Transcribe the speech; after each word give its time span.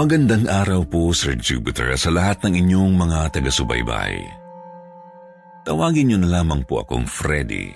Magandang 0.00 0.48
araw 0.48 0.88
po, 0.88 1.12
Sir 1.12 1.36
Jupiter, 1.36 1.92
sa 2.00 2.08
lahat 2.08 2.40
ng 2.48 2.56
inyong 2.56 2.96
mga 2.96 3.36
taga-subaybay. 3.36 4.24
Tawagin 5.68 6.08
niyo 6.08 6.16
na 6.24 6.40
lamang 6.40 6.64
po 6.64 6.80
akong 6.80 7.04
Freddy. 7.04 7.68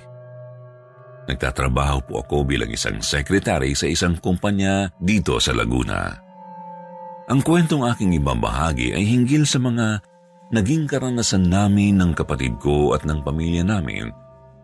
Nagtatrabaho 1.29 2.01
po 2.09 2.25
ako 2.25 2.49
bilang 2.49 2.73
isang 2.73 3.05
sekretary 3.05 3.77
sa 3.77 3.93
isang 3.93 4.17
kumpanya 4.17 4.89
dito 4.97 5.37
sa 5.37 5.53
Laguna. 5.53 6.17
Ang 7.29 7.45
kwentong 7.45 7.85
aking 7.93 8.17
ibabahagi 8.17 8.97
ay 8.97 9.05
hinggil 9.05 9.45
sa 9.45 9.61
mga 9.61 10.01
naging 10.49 10.89
karanasan 10.89 11.45
namin 11.45 12.01
ng 12.01 12.17
kapatid 12.17 12.57
ko 12.57 12.97
at 12.97 13.05
ng 13.05 13.21
pamilya 13.21 13.69
namin 13.69 14.09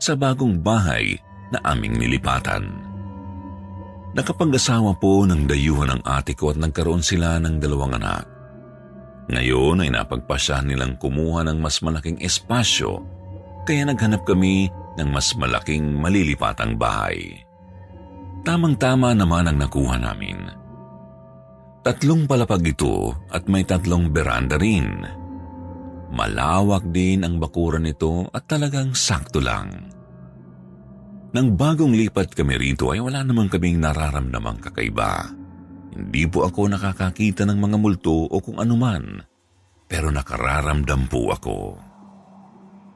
sa 0.00 0.16
bagong 0.16 0.64
bahay 0.64 1.12
na 1.52 1.60
aming 1.68 1.92
nilipatan. 1.92 2.89
Nakapag-asawa 4.10 4.98
po 4.98 5.22
ng 5.22 5.46
dayuhan 5.46 5.94
ng 5.94 6.02
ate 6.02 6.34
ko 6.34 6.50
at 6.50 6.58
nagkaroon 6.58 7.02
sila 7.02 7.38
ng 7.38 7.62
dalawang 7.62 7.94
anak. 7.94 8.26
Ngayon 9.30 9.86
ay 9.86 9.90
napagpasya 9.94 10.66
nilang 10.66 10.98
kumuha 10.98 11.46
ng 11.46 11.62
mas 11.62 11.78
malaking 11.78 12.18
espasyo 12.18 12.98
kaya 13.62 13.86
naghanap 13.86 14.26
kami 14.26 14.66
ng 14.98 15.08
mas 15.14 15.30
malaking 15.38 15.94
malilipatang 15.94 16.74
bahay. 16.74 17.46
Tamang-tama 18.42 19.14
naman 19.14 19.46
ang 19.46 19.58
nakuha 19.62 20.02
namin. 20.02 20.50
Tatlong 21.86 22.26
palapag 22.26 22.66
ito 22.66 23.14
at 23.30 23.46
may 23.46 23.62
tatlong 23.62 24.10
beranda 24.10 24.58
rin. 24.58 25.06
Malawak 26.10 26.90
din 26.90 27.22
ang 27.22 27.38
bakuran 27.38 27.86
nito 27.86 28.26
at 28.34 28.50
talagang 28.50 28.90
sakto 28.90 29.38
lang. 29.38 29.99
Nang 31.30 31.54
bagong 31.54 31.94
lipat 31.94 32.34
kami 32.34 32.58
rito 32.58 32.90
ay 32.90 32.98
wala 32.98 33.22
namang 33.22 33.46
kaming 33.46 33.78
nararamdamang 33.78 34.58
kakaiba. 34.58 35.30
Hindi 35.94 36.26
po 36.26 36.42
ako 36.46 36.74
nakakakita 36.74 37.46
ng 37.46 37.58
mga 37.58 37.76
multo 37.78 38.26
o 38.26 38.36
kung 38.42 38.58
anuman, 38.58 39.22
pero 39.86 40.10
nakararamdam 40.10 41.06
po 41.06 41.30
ako. 41.30 41.58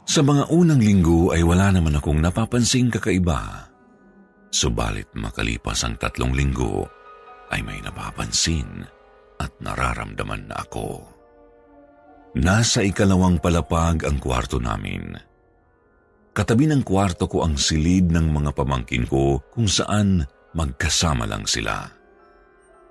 Sa 0.04 0.20
mga 0.20 0.50
unang 0.50 0.82
linggo 0.82 1.30
ay 1.30 1.46
wala 1.46 1.74
naman 1.74 1.98
akong 1.98 2.18
napapansing 2.18 2.90
kakaiba. 2.90 3.70
Subalit 4.50 5.10
makalipas 5.14 5.82
ang 5.86 5.98
tatlong 5.98 6.34
linggo 6.34 6.86
ay 7.50 7.62
may 7.62 7.78
napapansin 7.82 8.82
at 9.38 9.50
nararamdaman 9.62 10.50
na 10.50 10.58
ako. 10.62 11.02
Nasa 12.34 12.82
ikalawang 12.82 13.38
palapag 13.38 14.02
ang 14.06 14.18
kwarto 14.18 14.58
namin. 14.58 15.33
Katabi 16.34 16.66
ng 16.66 16.82
kwarto 16.82 17.30
ko 17.30 17.46
ang 17.46 17.54
silid 17.54 18.10
ng 18.10 18.26
mga 18.34 18.58
pamangkin 18.58 19.06
ko 19.06 19.38
kung 19.54 19.70
saan 19.70 20.26
magkasama 20.50 21.30
lang 21.30 21.46
sila. 21.46 21.86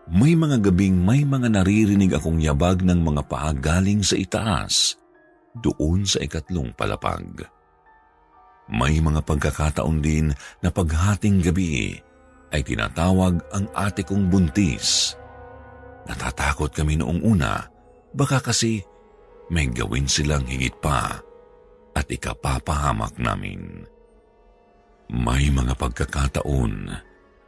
May 0.08 0.32
mga 0.40 0.64
gabing 0.64 0.96
may 1.04 1.28
mga 1.28 1.52
naririnig 1.52 2.16
akong 2.16 2.40
yabag 2.40 2.88
ng 2.88 3.04
mga 3.04 3.28
paa 3.28 3.52
galing 3.52 4.00
sa 4.00 4.16
itaas, 4.16 4.96
doon 5.60 6.08
sa 6.08 6.24
ikatlong 6.24 6.72
palapag. 6.72 7.44
May 8.72 9.04
mga 9.04 9.20
pagkakataon 9.28 10.00
din 10.00 10.32
na 10.64 10.72
paghating 10.72 11.44
gabi 11.44 12.00
ay 12.56 12.64
tinatawag 12.64 13.44
ang 13.52 13.66
ate 13.76 14.08
kong 14.08 14.32
buntis. 14.32 15.20
Natatakot 16.08 16.72
kami 16.72 16.96
noong 16.96 17.20
una, 17.28 17.60
baka 18.16 18.40
kasi 18.40 18.80
may 19.52 19.68
gawin 19.68 20.08
silang 20.08 20.48
higit 20.48 20.80
pa 20.80 21.20
at 21.94 22.10
ikapapahamak 22.10 23.16
namin. 23.22 23.86
May 25.14 25.54
mga 25.54 25.78
pagkakataon 25.78 26.74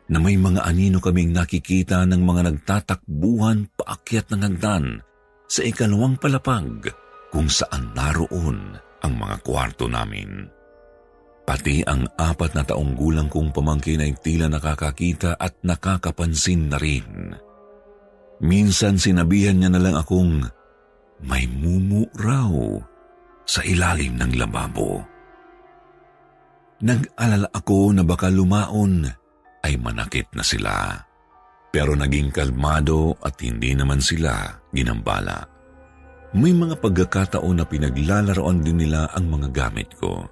na 0.05 0.17
may 0.21 0.37
mga 0.37 0.61
anino 0.61 1.01
kaming 1.01 1.33
nakikita 1.33 2.05
ng 2.05 2.21
mga 2.21 2.41
nagtatakbuhan 2.53 3.73
paakyat 3.73 4.29
ng 4.29 4.41
hagdan 4.45 4.85
sa 5.49 5.61
ikalawang 5.65 6.17
palapag 6.21 6.93
kung 7.33 7.49
saan 7.49 7.93
naroon 7.97 8.77
ang 9.01 9.13
mga 9.17 9.41
kwarto 9.41 9.89
namin. 9.89 10.45
Pati 11.45 11.85
ang 11.85 12.09
apat 12.17 12.57
na 12.57 12.65
taong 12.65 12.97
gulang 12.97 13.29
kong 13.29 13.53
pamangkin 13.53 14.01
ay 14.01 14.17
tila 14.17 14.49
nakakakita 14.49 15.37
at 15.37 15.53
nakakapansin 15.61 16.73
na 16.73 16.77
rin. 16.81 17.37
Minsan 18.41 18.97
sinabihan 18.97 19.61
niya 19.61 19.69
na 19.69 19.81
lang 19.81 19.93
akong 19.93 20.41
may 21.21 21.45
mumu 21.45 22.09
raw 22.17 22.49
sa 23.45 23.61
ilalim 23.61 24.17
ng 24.17 24.35
lababo. 24.35 25.05
Nag-alala 26.81 27.47
ako 27.55 27.95
na 27.95 28.03
baka 28.03 28.27
lumaon 28.27 29.07
ay 29.63 29.73
manakit 29.79 30.27
na 30.35 30.43
sila. 30.43 30.99
Pero 31.71 31.95
naging 31.95 32.31
kalmado 32.31 33.15
at 33.23 33.39
hindi 33.39 33.71
naman 33.75 34.03
sila 34.03 34.59
ginambala. 34.75 35.43
May 36.35 36.51
mga 36.51 36.83
pagkakataon 36.83 37.63
na 37.63 37.65
pinaglalaroan 37.65 38.59
din 38.59 38.83
nila 38.83 39.07
ang 39.15 39.31
mga 39.31 39.47
gamit 39.55 39.95
ko. 39.95 40.27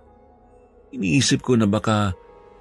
Iniisip 0.91 1.39
ko 1.39 1.55
na 1.55 1.63
baka 1.63 2.11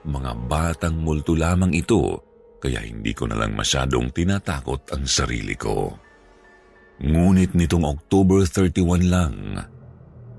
mga 0.06 0.32
batang 0.46 0.98
multo 1.02 1.34
lamang 1.34 1.74
ito 1.74 2.32
kaya 2.62 2.78
hindi 2.78 3.10
ko 3.10 3.26
na 3.26 3.34
lang 3.34 3.58
masyadong 3.58 4.14
tinatakot 4.14 4.94
ang 4.94 5.02
sarili 5.02 5.58
ko. 5.58 5.90
Ngunit 7.02 7.58
nitong 7.58 7.82
October 7.82 8.46
31 8.46 9.10
lang, 9.10 9.34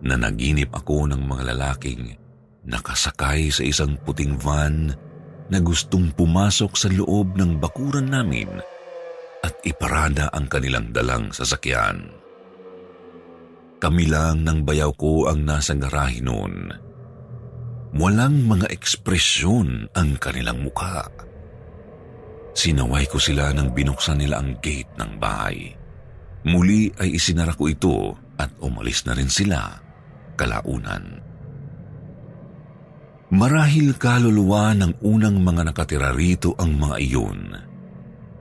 na 0.04 0.20
naginip 0.20 0.76
ako 0.76 1.08
ng 1.08 1.24
mga 1.24 1.56
lalaking 1.56 2.20
nakasakay 2.68 3.52
sa 3.52 3.64
isang 3.64 3.96
puting 4.04 4.36
van 4.40 4.92
na 5.48 5.60
gustong 5.60 6.12
pumasok 6.16 6.72
sa 6.76 6.88
loob 6.92 7.36
ng 7.36 7.60
bakuran 7.60 8.12
namin 8.12 8.48
at 9.44 9.56
iparada 9.68 10.32
ang 10.32 10.48
kanilang 10.48 10.92
dalang 10.96 11.32
sasakyan. 11.32 12.08
Kami 13.84 14.08
lang 14.08 14.48
ng 14.48 14.64
bayaw 14.64 14.96
ko 14.96 15.28
ang 15.28 15.44
nasa 15.44 15.76
garahe 15.76 16.24
noon. 16.24 16.72
Walang 17.94 18.48
mga 18.48 18.72
ekspresyon 18.72 19.92
ang 19.92 20.16
kanilang 20.24 20.64
mukha. 20.64 21.04
Sinaway 22.56 23.04
ko 23.12 23.20
sila 23.20 23.52
nang 23.52 23.76
binuksan 23.76 24.24
nila 24.24 24.40
ang 24.40 24.56
gate 24.64 24.96
ng 24.96 25.20
bahay. 25.20 25.76
Muli 26.48 26.88
ay 26.96 27.20
isinara 27.20 27.52
ko 27.60 27.68
ito 27.68 28.16
at 28.40 28.56
umalis 28.64 29.04
na 29.04 29.20
rin 29.20 29.28
sila 29.28 29.83
kalaunan. 30.36 31.24
Marahil 33.34 33.98
kaluluwa 33.98 34.78
ng 34.78 35.02
unang 35.02 35.42
mga 35.42 35.74
nakatira 35.74 36.14
rito 36.14 36.54
ang 36.62 36.78
mga 36.78 36.96
iyon. 37.02 37.40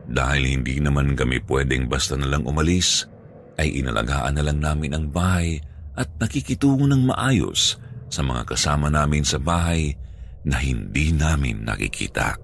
Dahil 0.04 0.42
hindi 0.60 0.76
naman 0.84 1.16
kami 1.16 1.41
pwedeng 1.48 1.88
basta 1.88 2.12
na 2.12 2.28
lang 2.28 2.44
umalis, 2.44 3.08
ay 3.56 3.81
inalagaan 3.81 4.37
na 4.37 4.44
lang 4.44 4.61
namin 4.61 4.93
ang 4.93 5.08
bahay 5.08 5.56
at 5.96 6.08
nakikitungo 6.20 6.84
ng 6.84 7.08
maayos 7.08 7.81
sa 8.12 8.20
mga 8.20 8.52
kasama 8.52 8.93
namin 8.93 9.25
sa 9.25 9.40
bahay 9.40 9.96
na 10.44 10.61
hindi 10.61 11.08
namin 11.17 11.64
nakikita. 11.64 12.37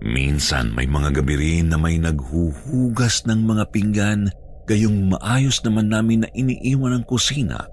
Minsan 0.00 0.72
may 0.72 0.88
mga 0.88 1.20
gabi 1.20 1.34
rin 1.36 1.68
na 1.68 1.76
may 1.76 2.00
naghuhugas 2.00 3.28
ng 3.28 3.44
mga 3.44 3.64
pinggan 3.68 4.20
gayong 4.64 5.12
maayos 5.12 5.60
naman 5.60 5.92
namin 5.92 6.24
na 6.24 6.28
iniiwan 6.32 6.96
ang 6.96 7.04
kusina 7.04 7.68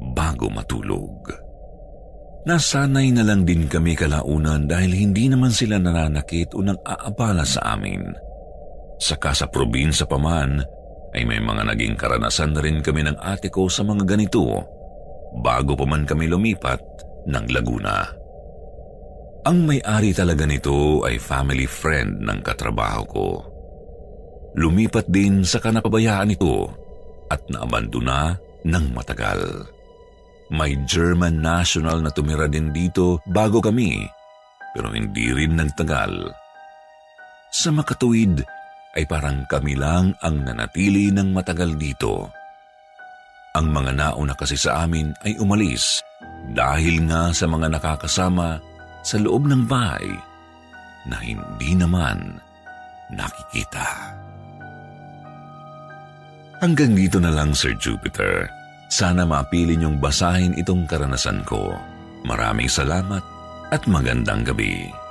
bago 0.00 0.48
matulog. 0.52 1.46
Nasanay 2.46 3.10
na 3.10 3.26
lang 3.26 3.42
din 3.42 3.66
kami 3.66 3.98
kalaunan 3.98 4.70
dahil 4.70 4.94
hindi 4.94 5.26
naman 5.26 5.50
sila 5.50 5.82
nananakit 5.82 6.54
o 6.54 6.62
nang 6.62 6.78
aabala 6.86 7.42
sa 7.42 7.74
amin. 7.74 8.06
Saka 9.02 9.34
sa 9.34 9.50
probinsya 9.50 10.06
pa 10.06 10.14
man, 10.14 10.62
ay 11.10 11.26
may 11.26 11.42
mga 11.42 11.66
naging 11.74 11.98
karanasan 11.98 12.54
na 12.54 12.62
rin 12.62 12.84
kami 12.86 13.02
ng 13.02 13.18
ate 13.18 13.50
ko 13.50 13.66
sa 13.66 13.82
mga 13.82 14.06
ganito 14.06 14.46
bago 15.42 15.74
pa 15.74 15.84
man 15.84 16.06
kami 16.06 16.30
lumipat 16.30 16.78
ng 17.26 17.46
Laguna. 17.50 18.06
Ang 19.46 19.58
may-ari 19.66 20.14
talaga 20.14 20.46
nito 20.46 21.02
ay 21.02 21.18
family 21.18 21.66
friend 21.66 22.22
ng 22.22 22.38
katrabaho 22.46 23.02
ko. 23.06 23.28
Lumipat 24.58 25.10
din 25.10 25.42
sa 25.42 25.58
kanapabayaan 25.58 26.30
nito 26.30 26.66
at 27.26 27.42
naabandona 27.50 28.38
ng 28.66 28.84
matagal. 28.94 29.70
May 30.52 30.78
German 30.86 31.42
national 31.42 31.98
na 32.02 32.10
tumira 32.14 32.46
din 32.46 32.70
dito 32.70 33.18
bago 33.26 33.58
kami, 33.58 34.06
pero 34.70 34.94
hindi 34.94 35.34
rin 35.34 35.58
nagtagal. 35.58 36.30
Sa 37.50 37.74
makatuwid 37.74 38.46
ay 38.94 39.04
parang 39.10 39.42
kami 39.50 39.74
lang 39.74 40.14
ang 40.22 40.46
nanatili 40.46 41.10
ng 41.10 41.34
matagal 41.34 41.74
dito. 41.74 42.30
Ang 43.56 43.72
mga 43.72 43.92
nauna 43.96 44.36
kasi 44.36 44.54
sa 44.54 44.84
amin 44.84 45.10
ay 45.24 45.34
umalis 45.40 46.04
dahil 46.52 47.08
nga 47.08 47.32
sa 47.32 47.48
mga 47.48 47.72
nakakasama 47.72 48.60
sa 49.02 49.16
loob 49.18 49.48
ng 49.48 49.64
bahay 49.66 50.12
na 51.08 51.16
hindi 51.22 51.72
naman 51.74 52.38
nakikita. 53.10 54.14
Hanggang 56.60 56.96
dito 56.96 57.20
na 57.20 57.30
lang, 57.32 57.52
Sir 57.52 57.76
Jupiter. 57.76 58.48
Sana 58.86 59.26
mapili 59.26 59.74
niyong 59.74 59.98
basahin 59.98 60.54
itong 60.54 60.86
karanasan 60.86 61.42
ko. 61.42 61.74
Maraming 62.22 62.70
salamat 62.70 63.22
at 63.74 63.82
magandang 63.90 64.46
gabi. 64.46 65.05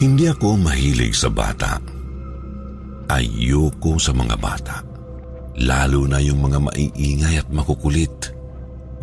Hindi 0.00 0.32
ako 0.32 0.56
mahilig 0.56 1.12
sa 1.12 1.28
bata. 1.28 1.76
Ayoko 3.12 4.00
sa 4.00 4.16
mga 4.16 4.36
bata. 4.40 4.80
Lalo 5.60 6.08
na 6.08 6.16
yung 6.24 6.40
mga 6.40 6.56
maiingay 6.56 7.36
at 7.36 7.52
makukulit. 7.52 8.32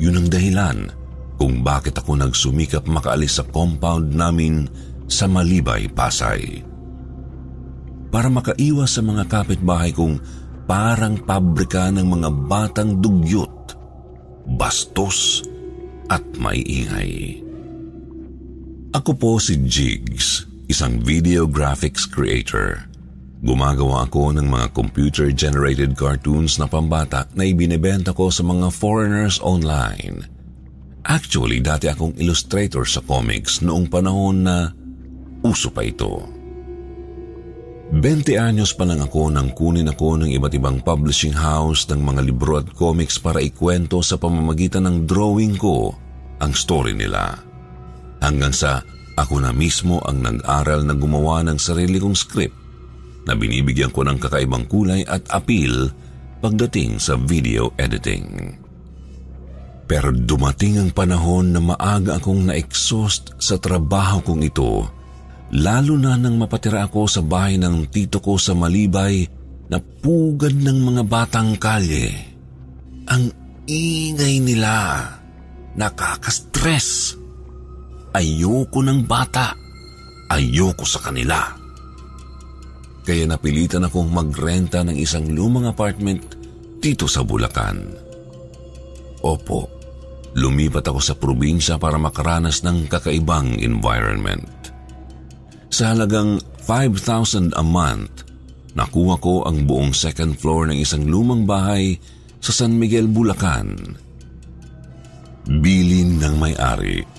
Yun 0.02 0.18
ang 0.18 0.28
dahilan 0.34 0.90
kung 1.38 1.62
bakit 1.62 2.02
ako 2.02 2.18
nagsumikap 2.18 2.90
makaalis 2.90 3.38
sa 3.38 3.46
compound 3.46 4.10
namin 4.10 4.66
sa 5.06 5.30
Malibay, 5.30 5.86
Pasay. 5.86 6.66
Para 8.10 8.34
makaiwas 8.34 8.98
sa 8.98 9.06
mga 9.06 9.30
kapitbahay 9.30 9.94
kong 9.94 10.18
parang 10.66 11.22
pabrika 11.22 11.94
ng 11.94 12.10
mga 12.10 12.30
batang 12.50 12.98
dugyot, 12.98 13.78
bastos 14.50 15.46
at 16.10 16.26
maiingay. 16.42 17.46
Ako 18.98 19.14
po 19.14 19.38
si 19.38 19.62
Jigs 19.62 20.47
isang 20.68 21.00
video 21.00 21.48
graphics 21.48 22.04
creator. 22.04 22.84
Gumagawa 23.40 24.04
ako 24.04 24.36
ng 24.36 24.52
mga 24.52 24.68
computer-generated 24.76 25.96
cartoons 25.96 26.60
na 26.60 26.68
pambata 26.68 27.24
na 27.40 27.48
ibinebenta 27.48 28.12
ko 28.12 28.28
sa 28.28 28.44
mga 28.44 28.68
foreigners 28.76 29.40
online. 29.40 30.28
Actually, 31.08 31.64
dati 31.64 31.88
akong 31.88 32.20
illustrator 32.20 32.84
sa 32.84 33.00
comics 33.00 33.64
noong 33.64 33.88
panahon 33.88 34.44
na 34.44 34.76
uso 35.40 35.72
pa 35.72 35.88
ito. 35.88 36.28
20 37.96 38.36
anyos 38.36 38.76
pa 38.76 38.84
lang 38.84 39.00
ako 39.00 39.32
nang 39.32 39.56
kunin 39.56 39.88
ako 39.88 40.20
ng 40.20 40.36
iba't 40.36 40.52
ibang 40.52 40.84
publishing 40.84 41.32
house 41.32 41.88
ng 41.88 42.04
mga 42.04 42.28
libro 42.28 42.60
at 42.60 42.68
comics 42.76 43.16
para 43.16 43.40
ikwento 43.40 44.04
sa 44.04 44.20
pamamagitan 44.20 44.84
ng 44.84 45.08
drawing 45.08 45.56
ko 45.56 45.96
ang 46.44 46.52
story 46.52 46.92
nila. 46.92 47.40
Hanggang 48.20 48.52
sa 48.52 48.84
ako 49.18 49.42
na 49.42 49.50
mismo 49.50 49.98
ang 50.06 50.22
nag-aral 50.22 50.86
na 50.86 50.94
gumawa 50.94 51.42
ng 51.42 51.58
sarili 51.58 51.98
kong 51.98 52.14
script 52.14 52.58
na 53.26 53.34
binibigyan 53.34 53.92
ko 53.92 54.06
ng 54.06 54.22
kakaibang 54.22 54.70
kulay 54.70 55.02
at 55.04 55.26
appeal 55.34 55.90
pagdating 56.40 57.02
sa 57.02 57.18
video 57.18 57.74
editing. 57.76 58.56
Pero 59.88 60.14
dumating 60.14 60.78
ang 60.78 60.92
panahon 60.94 61.56
na 61.56 61.60
maaga 61.64 62.20
akong 62.22 62.52
na-exhaust 62.52 63.40
sa 63.40 63.56
trabaho 63.58 64.22
kong 64.22 64.44
ito, 64.46 64.86
lalo 65.56 65.94
na 65.96 66.20
nang 66.20 66.36
mapatira 66.36 66.86
ako 66.86 67.08
sa 67.08 67.24
bahay 67.24 67.56
ng 67.58 67.88
tito 67.88 68.20
ko 68.20 68.36
sa 68.36 68.52
Malibay 68.52 69.24
na 69.72 69.80
pugad 69.80 70.56
ng 70.56 70.80
mga 70.92 71.04
batang 71.08 71.56
kalye. 71.56 72.12
Ang 73.08 73.32
ingay 73.68 74.44
nila, 74.44 75.04
nakaka-stress. 75.76 77.16
Ayoko 78.16 78.80
ng 78.80 79.04
bata. 79.04 79.52
Ayoko 80.32 80.84
sa 80.88 81.00
kanila. 81.04 81.40
Kaya 83.08 83.24
napilitan 83.24 83.88
akong 83.88 84.12
magrenta 84.12 84.84
ng 84.84 84.96
isang 84.96 85.32
lumang 85.32 85.72
apartment 85.72 86.36
dito 86.84 87.08
sa 87.08 87.24
Bulacan. 87.24 87.88
Opo, 89.24 89.72
lumipat 90.36 90.92
ako 90.92 91.00
sa 91.00 91.16
probinsya 91.16 91.80
para 91.80 91.96
makaranas 91.96 92.68
ng 92.68 92.92
kakaibang 92.92 93.56
environment. 93.64 94.48
Sa 95.72 95.96
halagang 95.96 96.44
5,000 96.68 97.56
a 97.56 97.64
month, 97.64 98.28
nakuha 98.76 99.16
ko 99.24 99.48
ang 99.48 99.64
buong 99.64 99.96
second 99.96 100.36
floor 100.36 100.68
ng 100.68 100.78
isang 100.80 101.08
lumang 101.08 101.48
bahay 101.48 101.96
sa 102.44 102.52
San 102.52 102.76
Miguel, 102.76 103.08
Bulacan. 103.08 103.96
Bilin 105.48 106.20
ng 106.20 106.36
may-ari 106.36 107.17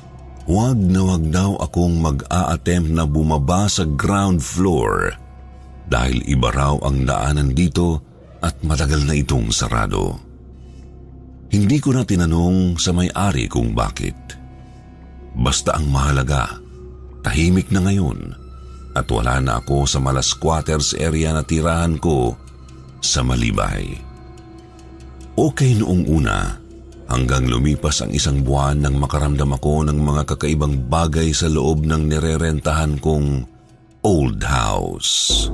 Huwag 0.48 0.80
na 0.80 1.04
wag 1.04 1.28
daw 1.28 1.60
akong 1.60 2.00
mag-a-attempt 2.00 2.88
na 2.88 3.04
bumaba 3.04 3.68
sa 3.68 3.84
ground 3.84 4.40
floor 4.40 5.12
dahil 5.92 6.24
iba 6.24 6.48
raw 6.48 6.72
ang 6.88 7.04
daanan 7.04 7.52
dito 7.52 8.00
at 8.40 8.56
matagal 8.64 9.04
na 9.04 9.12
itong 9.12 9.52
sarado. 9.52 10.16
Hindi 11.52 11.76
ko 11.84 11.92
na 11.92 12.00
tinanong 12.00 12.80
sa 12.80 12.96
may-ari 12.96 13.44
kung 13.44 13.76
bakit. 13.76 14.16
Basta 15.36 15.76
ang 15.76 15.92
mahalaga, 15.92 16.56
tahimik 17.20 17.68
na 17.68 17.84
ngayon 17.84 18.32
at 18.96 19.04
wala 19.12 19.44
na 19.44 19.60
ako 19.60 19.84
sa 19.84 20.00
mala 20.00 20.24
squatters 20.24 20.96
area 20.96 21.36
na 21.36 21.44
tirahan 21.44 22.00
ko 22.00 22.32
sa 23.04 23.20
Malibay. 23.20 24.00
Okay 25.36 25.76
noong 25.76 26.08
una, 26.08 26.56
hanggang 27.08 27.48
lumipas 27.48 28.04
ang 28.04 28.12
isang 28.12 28.44
buwan 28.44 28.84
nang 28.84 29.00
makaramdam 29.00 29.56
ako 29.56 29.88
ng 29.88 29.98
mga 29.98 30.22
kakaibang 30.28 30.76
bagay 30.86 31.32
sa 31.32 31.48
loob 31.48 31.88
ng 31.88 32.12
nirerentahan 32.12 33.00
kong 33.00 33.48
old 34.04 34.38
house. 34.44 35.48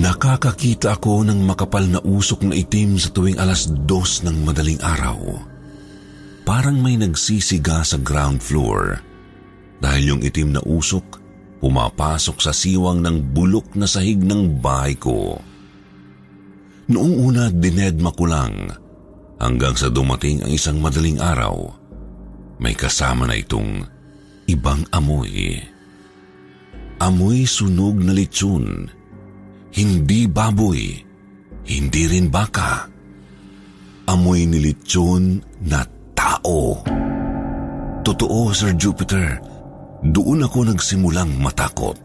Nakakakita 0.00 0.98
ako 0.98 1.28
ng 1.28 1.40
makapal 1.46 1.84
na 1.86 2.00
usok 2.02 2.50
na 2.50 2.54
itim 2.58 2.98
sa 2.98 3.12
tuwing 3.14 3.38
alas 3.38 3.70
dos 3.86 4.26
ng 4.26 4.42
madaling 4.42 4.80
araw. 4.82 5.18
Parang 6.42 6.80
may 6.82 6.98
nagsisiga 6.98 7.84
sa 7.86 8.00
ground 8.00 8.42
floor 8.42 8.98
dahil 9.78 10.16
yung 10.16 10.22
itim 10.24 10.56
na 10.56 10.62
usok 10.66 11.20
pumapasok 11.60 12.36
sa 12.40 12.50
siwang 12.50 13.04
ng 13.04 13.36
bulok 13.36 13.76
na 13.76 13.84
sahig 13.84 14.18
ng 14.18 14.58
bahay 14.58 14.96
ko. 14.96 15.36
Noong 16.90 17.14
una 17.20 17.52
dinedma 17.52 18.10
ko 18.16 18.24
lang 18.26 18.54
hanggang 19.40 19.72
sa 19.74 19.88
dumating 19.88 20.44
ang 20.44 20.52
isang 20.52 20.78
madaling 20.78 21.16
araw. 21.18 21.72
May 22.60 22.76
kasama 22.76 23.24
na 23.24 23.40
itong 23.40 23.88
ibang 24.44 24.84
amoy. 24.92 25.56
Amoy 27.00 27.48
sunog 27.48 27.96
na 27.96 28.12
litsyon. 28.12 28.92
Hindi 29.72 30.28
baboy. 30.28 31.00
Hindi 31.64 32.02
rin 32.04 32.28
baka. 32.28 32.84
Amoy 34.04 34.44
ni 34.44 34.60
litsyon 34.60 35.40
na 35.64 35.80
tao. 36.12 36.84
Totoo, 38.04 38.52
Sir 38.52 38.76
Jupiter. 38.76 39.40
Doon 40.04 40.44
ako 40.44 40.68
nagsimulang 40.68 41.40
matakot. 41.40 41.96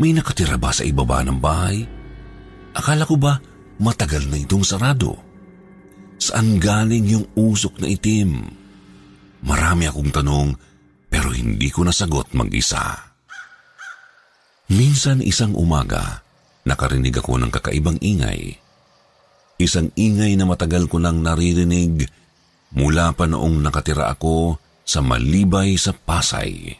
May 0.00 0.16
nakatira 0.16 0.56
ba 0.56 0.72
sa 0.72 0.88
ibaba 0.88 1.20
ng 1.20 1.36
bahay? 1.36 1.84
Akala 2.72 3.04
ko 3.04 3.20
ba 3.20 3.36
matagal 3.76 4.24
na 4.32 4.40
itong 4.40 4.64
sarado? 4.64 5.33
Saan 6.24 6.56
galing 6.56 7.04
yung 7.04 7.26
usok 7.36 7.84
na 7.84 7.92
itim? 7.92 8.48
Marami 9.44 9.84
akong 9.84 10.08
tanong 10.08 10.56
pero 11.12 11.36
hindi 11.36 11.68
ko 11.68 11.84
nasagot 11.84 12.32
mag-isa. 12.32 12.96
Minsan 14.72 15.20
isang 15.20 15.52
umaga, 15.52 16.24
nakarinig 16.64 17.12
ako 17.20 17.36
ng 17.44 17.52
kakaibang 17.52 18.00
ingay. 18.00 18.56
Isang 19.60 19.92
ingay 19.92 20.32
na 20.40 20.48
matagal 20.48 20.88
ko 20.88 20.96
nang 20.96 21.20
naririnig 21.20 22.08
mula 22.72 23.12
pa 23.12 23.28
noong 23.28 23.60
nakatira 23.60 24.08
ako 24.08 24.56
sa 24.80 25.04
Malibay 25.04 25.76
sa 25.76 25.92
Pasay. 25.92 26.72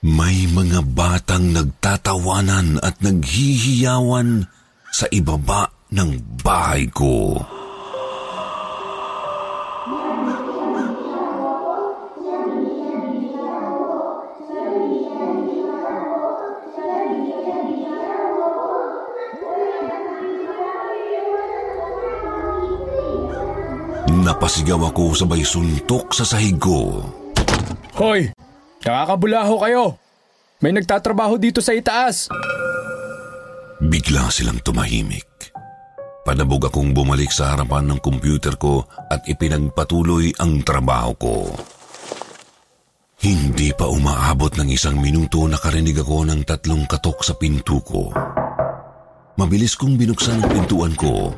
May 0.00 0.48
mga 0.48 0.80
batang 0.96 1.52
nagtatawanan 1.52 2.80
at 2.80 3.04
naghihiyawan 3.04 4.48
sa 4.88 5.04
ibaba 5.12 5.68
ng 5.92 6.40
bahay 6.40 6.88
ko. 6.88 7.36
Napasigaw 24.20 24.92
ako 24.92 25.16
sabay 25.16 25.40
suntok 25.40 26.12
sa 26.12 26.28
sahig 26.28 26.60
ko. 26.60 27.00
Hoy! 27.96 28.28
Nakakabulaho 28.84 29.64
kayo! 29.64 29.84
May 30.60 30.76
nagtatrabaho 30.76 31.40
dito 31.40 31.64
sa 31.64 31.72
itaas! 31.72 32.28
Bigla 33.80 34.28
silang 34.28 34.60
tumahimik. 34.60 35.24
Panabog 36.20 36.68
akong 36.68 36.92
bumalik 36.92 37.32
sa 37.32 37.56
harapan 37.56 37.88
ng 37.88 38.00
computer 38.04 38.60
ko 38.60 38.84
at 39.08 39.24
ipinagpatuloy 39.24 40.36
ang 40.36 40.60
trabaho 40.68 41.12
ko. 41.16 41.36
Hindi 43.24 43.72
pa 43.72 43.88
umaabot 43.88 44.52
ng 44.52 44.68
isang 44.68 45.00
minuto 45.00 45.48
nakarinig 45.48 45.96
ako 45.96 46.28
ng 46.28 46.44
tatlong 46.44 46.84
katok 46.84 47.24
sa 47.24 47.32
pinto 47.40 47.80
ko. 47.80 48.12
Mabilis 49.40 49.80
kong 49.80 49.96
binuksan 49.96 50.44
ang 50.44 50.48
pintuan 50.52 50.92
ko. 50.92 51.32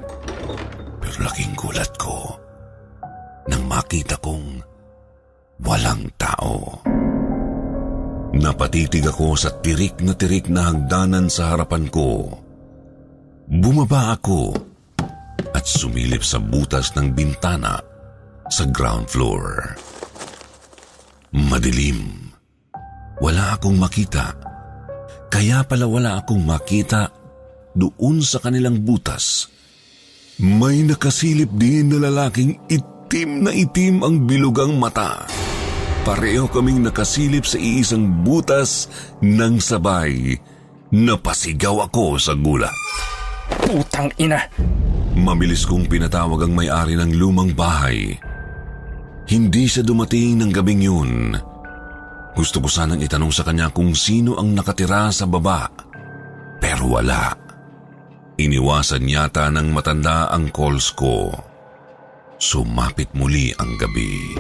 Pero 0.99 1.31
laking 1.31 1.55
gulat 1.55 1.95
ko 1.95 2.42
nang 3.49 3.65
makita 3.67 4.19
kong 4.21 4.63
walang 5.63 6.11
tao. 6.19 6.83
Napatitig 8.33 9.05
ako 9.05 9.37
sa 9.37 9.53
tirik 9.61 10.01
na 10.01 10.17
tirik 10.17 10.49
na 10.49 10.73
hagdanan 10.73 11.29
sa 11.29 11.53
harapan 11.53 11.87
ko. 11.93 12.33
Bumaba 13.47 14.17
ako 14.17 14.57
at 15.53 15.65
sumilip 15.69 16.25
sa 16.25 16.41
butas 16.41 16.97
ng 16.97 17.13
bintana 17.13 17.77
sa 18.49 18.65
ground 18.73 19.13
floor. 19.13 19.77
Madilim. 21.37 22.33
Wala 23.21 23.55
akong 23.61 23.77
makita. 23.77 24.33
Kaya 25.29 25.65
pala 25.69 25.85
wala 25.87 26.21
akong 26.21 26.43
makita 26.43 27.13
doon 27.77 28.25
sa 28.25 28.41
kanilang 28.41 28.81
butas. 28.81 29.49
May 30.41 30.83
nakasilip 30.83 31.53
din 31.55 31.93
na 31.93 32.09
lalaking 32.09 32.57
itim 32.67 32.92
na 33.13 33.53
itim 33.53 34.01
ang 34.01 34.25
bilugang 34.25 34.81
mata. 34.81 35.29
Pareho 36.03 36.49
kaming 36.49 36.81
nakasilip 36.81 37.45
sa 37.45 37.61
iisang 37.61 38.25
butas 38.25 38.89
ng 39.21 39.61
sabay. 39.61 40.41
Napasigaw 40.89 41.93
ako 41.93 42.17
sa 42.17 42.33
gulat. 42.33 42.73
Putang 43.69 44.09
ina! 44.17 44.41
Mabilis 45.13 45.69
kong 45.69 45.93
pinatawag 45.93 46.49
ang 46.49 46.57
may-ari 46.57 46.97
ng 46.97 47.13
lumang 47.21 47.53
bahay. 47.53 48.17
Hindi 49.29 49.69
siya 49.69 49.85
dumating 49.85 50.41
ng 50.41 50.51
gabing 50.51 50.81
yun. 50.81 51.37
Gusto 52.33 52.65
ko 52.65 52.69
sanang 52.73 53.05
itanong 53.05 53.29
sa 53.29 53.45
kanya 53.45 53.69
kung 53.69 53.93
sino 53.93 54.41
ang 54.41 54.57
nakatira 54.57 55.13
sa 55.13 55.29
baba. 55.29 55.69
Pero 56.65 56.97
wala. 56.97 57.37
Iniwasan 58.41 59.05
yata 59.05 59.53
ng 59.53 59.69
matanda 59.69 60.33
ang 60.33 60.49
calls 60.49 60.97
ko. 60.97 61.52
Sumapit 62.43 63.07
muli 63.15 63.55
ang 63.55 63.79
gabi. 63.79 64.35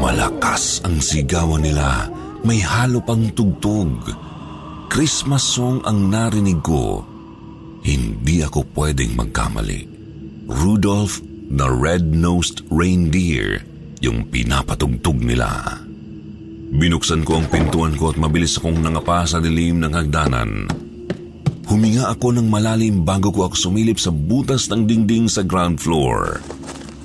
Malakas 0.00 0.80
ang 0.80 0.96
sigawan 1.04 1.60
nila. 1.60 2.08
May 2.40 2.64
halo 2.64 3.04
pang 3.04 3.28
tugtog. 3.36 4.00
Christmas 4.88 5.44
song 5.44 5.84
ang 5.84 6.08
narinig 6.08 6.64
ko. 6.64 7.15
Hindi 7.86 8.42
ako 8.42 8.66
pwedeng 8.74 9.14
magkamali. 9.14 9.86
Rudolph 10.50 11.22
the 11.46 11.70
Red-Nosed 11.70 12.66
Reindeer 12.66 13.62
yung 14.02 14.26
pinapatugtog 14.26 15.22
nila. 15.22 15.78
Binuksan 16.74 17.22
ko 17.22 17.38
ang 17.38 17.46
pintuan 17.46 17.94
ko 17.94 18.10
at 18.10 18.18
mabilis 18.18 18.58
akong 18.58 18.82
nangapa 18.82 19.22
sa 19.30 19.38
dilim 19.38 19.78
ng 19.78 19.94
hagdanan. 19.94 20.66
Huminga 21.70 22.10
ako 22.10 22.34
ng 22.34 22.50
malalim 22.50 23.06
bago 23.06 23.30
ko 23.30 23.46
ako 23.46 23.70
sumilip 23.70 24.02
sa 24.02 24.10
butas 24.10 24.66
ng 24.66 24.82
dingding 24.90 25.30
sa 25.30 25.46
ground 25.46 25.78
floor. 25.78 26.42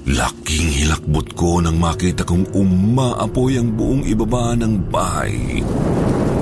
Laking 0.10 0.66
hilakbot 0.82 1.38
ko 1.38 1.62
nang 1.62 1.78
makita 1.78 2.26
kong 2.26 2.58
umaapoy 2.58 3.62
ang 3.62 3.78
buong 3.78 4.02
ibaba 4.10 4.58
ng 4.58 4.90
bahay. 4.90 5.62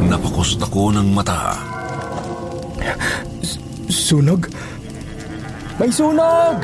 Napakos 0.08 0.56
ako 0.64 0.96
ng 0.96 1.12
mata. 1.12 1.60
Sunog? 3.90 4.46
May 5.82 5.90
sunog! 5.90 6.62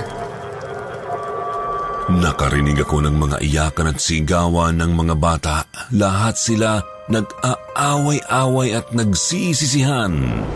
Nakarinig 2.06 2.86
ako 2.86 3.02
ng 3.02 3.18
mga 3.18 3.38
iyakan 3.42 3.90
at 3.90 3.98
sigawan 3.98 4.78
ng 4.78 4.94
mga 4.94 5.16
bata. 5.18 5.66
Lahat 5.90 6.38
sila 6.38 6.86
nag-aaway-away 7.10 8.78
at 8.78 8.94
nagsisisihan. 8.94 10.14
Ano 10.14 10.54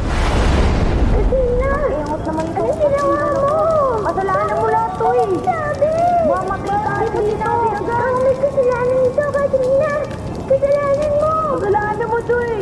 eh. 12.45 12.61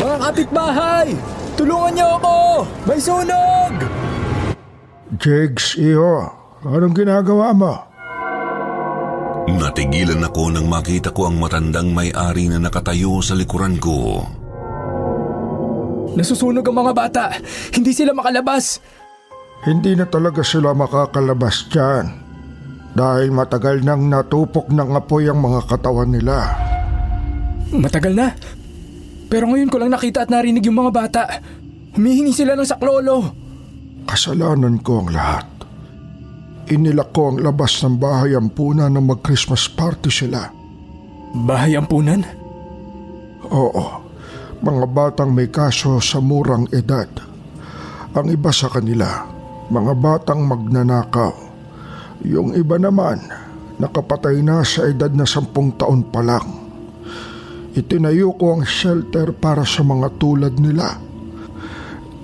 Mga 0.00 0.16
kapitbahay! 0.24 1.35
Tulungan 1.56 1.92
niyo 1.96 2.08
ako! 2.20 2.36
May 2.84 3.00
sunog! 3.00 3.72
Jigs, 5.16 5.80
iyo. 5.80 6.28
Anong 6.60 6.92
ginagawa 6.92 7.56
mo? 7.56 7.72
Natigilan 9.46 10.20
ako 10.26 10.52
nang 10.52 10.68
makita 10.68 11.14
ko 11.16 11.32
ang 11.32 11.40
matandang 11.40 11.96
may-ari 11.96 12.52
na 12.52 12.60
nakatayo 12.60 13.24
sa 13.24 13.32
likuran 13.32 13.80
ko. 13.80 14.26
Nasusunog 16.12 16.66
ang 16.66 16.76
mga 16.76 16.92
bata! 16.92 17.24
Hindi 17.72 17.96
sila 17.96 18.12
makalabas! 18.12 18.82
Hindi 19.64 19.96
na 19.96 20.04
talaga 20.04 20.44
sila 20.44 20.76
makakalabas 20.76 21.72
dyan. 21.72 22.06
Dahil 22.92 23.32
matagal 23.32 23.80
nang 23.80 24.08
natupok 24.08 24.68
ng 24.68 24.90
apoy 24.92 25.28
ang 25.28 25.40
mga 25.40 25.60
katawan 25.68 26.12
nila. 26.12 26.52
Matagal 27.72 28.12
na. 28.12 28.32
Pero 29.26 29.50
ngayon 29.50 29.70
ko 29.70 29.76
lang 29.82 29.90
nakita 29.90 30.22
at 30.22 30.30
narinig 30.30 30.62
yung 30.66 30.78
mga 30.78 30.92
bata. 30.94 31.22
Humihingi 31.98 32.30
sila 32.30 32.54
ng 32.54 32.68
saklolo. 32.68 33.16
Kasalanan 34.06 34.78
ko 34.84 35.02
ang 35.02 35.10
lahat. 35.10 35.46
Inilak 36.70 37.14
ko 37.14 37.30
ang 37.30 37.38
labas 37.42 37.78
ng 37.82 37.98
bahay 37.98 38.34
ampunan 38.34 38.90
nang 38.90 39.06
mag-Christmas 39.06 39.70
party 39.70 40.10
sila. 40.10 40.50
Bahay 41.46 41.78
ampunan? 41.78 42.26
Oo, 43.46 44.02
mga 44.62 44.86
batang 44.90 45.30
may 45.30 45.46
kaso 45.46 46.02
sa 46.02 46.18
murang 46.18 46.66
edad. 46.74 47.06
Ang 48.18 48.34
iba 48.34 48.50
sa 48.50 48.66
kanila, 48.66 49.26
mga 49.70 49.92
batang 49.94 50.42
magnanakaw. 50.42 51.34
Yung 52.26 52.56
iba 52.58 52.80
naman, 52.82 53.22
nakapatay 53.78 54.42
na 54.42 54.66
sa 54.66 54.90
edad 54.90 55.12
na 55.14 55.22
sampung 55.22 55.70
taon 55.78 56.02
pa 56.10 56.24
lang. 56.24 56.65
Itinayo 57.76 58.32
ko 58.40 58.56
ang 58.56 58.64
shelter 58.64 59.36
para 59.36 59.60
sa 59.68 59.84
mga 59.84 60.16
tulad 60.16 60.56
nila. 60.56 60.96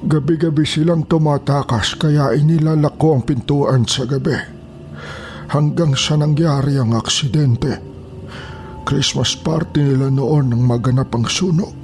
Gabi-gabi 0.00 0.64
silang 0.64 1.04
tumatakas 1.04 1.92
kaya 2.00 2.32
inilalak 2.32 2.96
ko 2.96 3.20
ang 3.20 3.22
pintuan 3.28 3.84
sa 3.84 4.08
gabi. 4.08 4.32
Hanggang 5.52 5.92
sa 5.92 6.16
nangyari 6.16 6.80
ang 6.80 6.96
aksidente. 6.96 7.76
Christmas 8.88 9.36
party 9.36 9.84
nila 9.84 10.08
noon 10.08 10.56
nang 10.56 10.64
maganap 10.64 11.12
ang 11.12 11.28
sunog. 11.28 11.76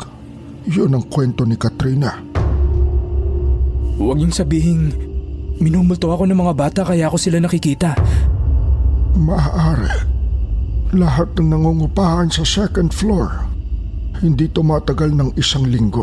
Yun 0.65 0.97
ang 0.97 1.05
kwento 1.13 1.45
ni 1.45 1.61
Katrina. 1.61 2.17
Huwag 4.01 4.17
niyong 4.17 4.33
sabihing 4.33 4.97
minumulto 5.61 6.09
ako 6.09 6.25
ng 6.25 6.41
mga 6.41 6.55
bata 6.57 6.81
kaya 6.89 7.13
ako 7.13 7.21
sila 7.21 7.37
nakikita. 7.37 7.93
Maaari. 9.13 10.09
Lahat 10.97 11.37
ng 11.37 11.53
nangungupahan 11.53 12.33
sa 12.33 12.49
second 12.49 12.97
floor. 12.97 13.48
Hindi 14.19 14.51
tumatagal 14.51 15.15
ng 15.15 15.31
isang 15.39 15.71
linggo. 15.71 16.03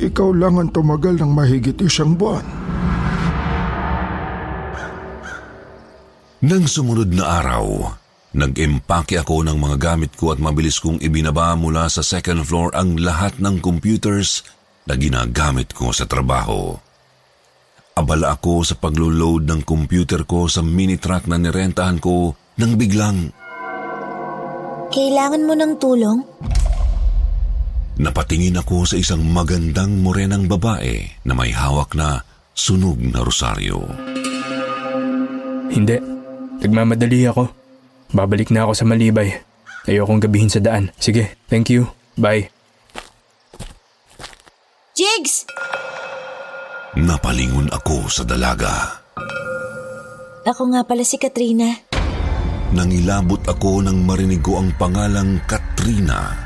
Ikaw 0.00 0.28
lang 0.32 0.56
ang 0.56 0.72
tumagal 0.72 1.20
ng 1.20 1.28
mahigit 1.28 1.76
isang 1.84 2.16
buwan. 2.16 2.44
Nang 6.40 6.64
sumunod 6.64 7.12
na 7.12 7.40
araw, 7.40 7.92
nag-empake 8.36 9.20
ako 9.20 9.44
ng 9.44 9.56
mga 9.60 9.76
gamit 9.76 10.12
ko 10.16 10.32
at 10.32 10.40
mabilis 10.40 10.80
kong 10.80 11.00
ibinaba 11.04 11.52
mula 11.56 11.88
sa 11.92 12.00
second 12.00 12.44
floor 12.48 12.72
ang 12.72 12.96
lahat 12.96 13.40
ng 13.40 13.60
computers 13.60 14.44
na 14.88 14.96
ginagamit 14.96 15.76
ko 15.76 15.92
sa 15.92 16.08
trabaho. 16.08 16.76
Abala 17.96 18.36
ako 18.36 18.64
sa 18.64 18.76
paglo-load 18.76 19.48
ng 19.48 19.60
computer 19.64 20.24
ko 20.28 20.48
sa 20.48 20.60
mini 20.64 21.00
truck 21.00 21.28
na 21.28 21.36
nirentahan 21.40 22.00
ko 22.00 22.36
nang 22.56 22.76
biglang 22.76 23.32
Kailangan 24.86 25.42
mo 25.44 25.54
ng 25.58 25.72
tulong? 25.82 26.18
Napatingin 27.96 28.60
ako 28.60 28.84
sa 28.84 29.00
isang 29.00 29.24
magandang 29.24 30.04
morenang 30.04 30.44
babae 30.44 31.24
na 31.24 31.32
may 31.32 31.48
hawak 31.48 31.96
na 31.96 32.20
sunog 32.52 33.00
na 33.00 33.24
rosaryo. 33.24 33.88
Hindi. 35.72 35.96
Nagmamadali 36.60 37.24
ako. 37.24 37.48
Babalik 38.12 38.52
na 38.52 38.68
ako 38.68 38.72
sa 38.76 38.84
Malibay. 38.84 39.32
Ayokong 39.88 40.20
gabihin 40.20 40.52
sa 40.52 40.60
daan. 40.60 40.92
Sige, 41.00 41.40
thank 41.48 41.72
you. 41.72 41.88
Bye. 42.20 42.52
Jigs! 44.92 45.48
Napalingon 46.96 47.72
ako 47.72 48.08
sa 48.08 48.24
dalaga. 48.24 49.04
Ako 50.44 50.72
nga 50.72 50.84
pala 50.84 51.04
si 51.04 51.16
Katrina. 51.16 51.68
Nangilabot 52.76 53.40
ako 53.44 53.84
nang 53.84 54.04
marinig 54.04 54.44
ko 54.44 54.60
ang 54.60 54.72
pangalang 54.76 55.40
Katrina. 55.44 56.45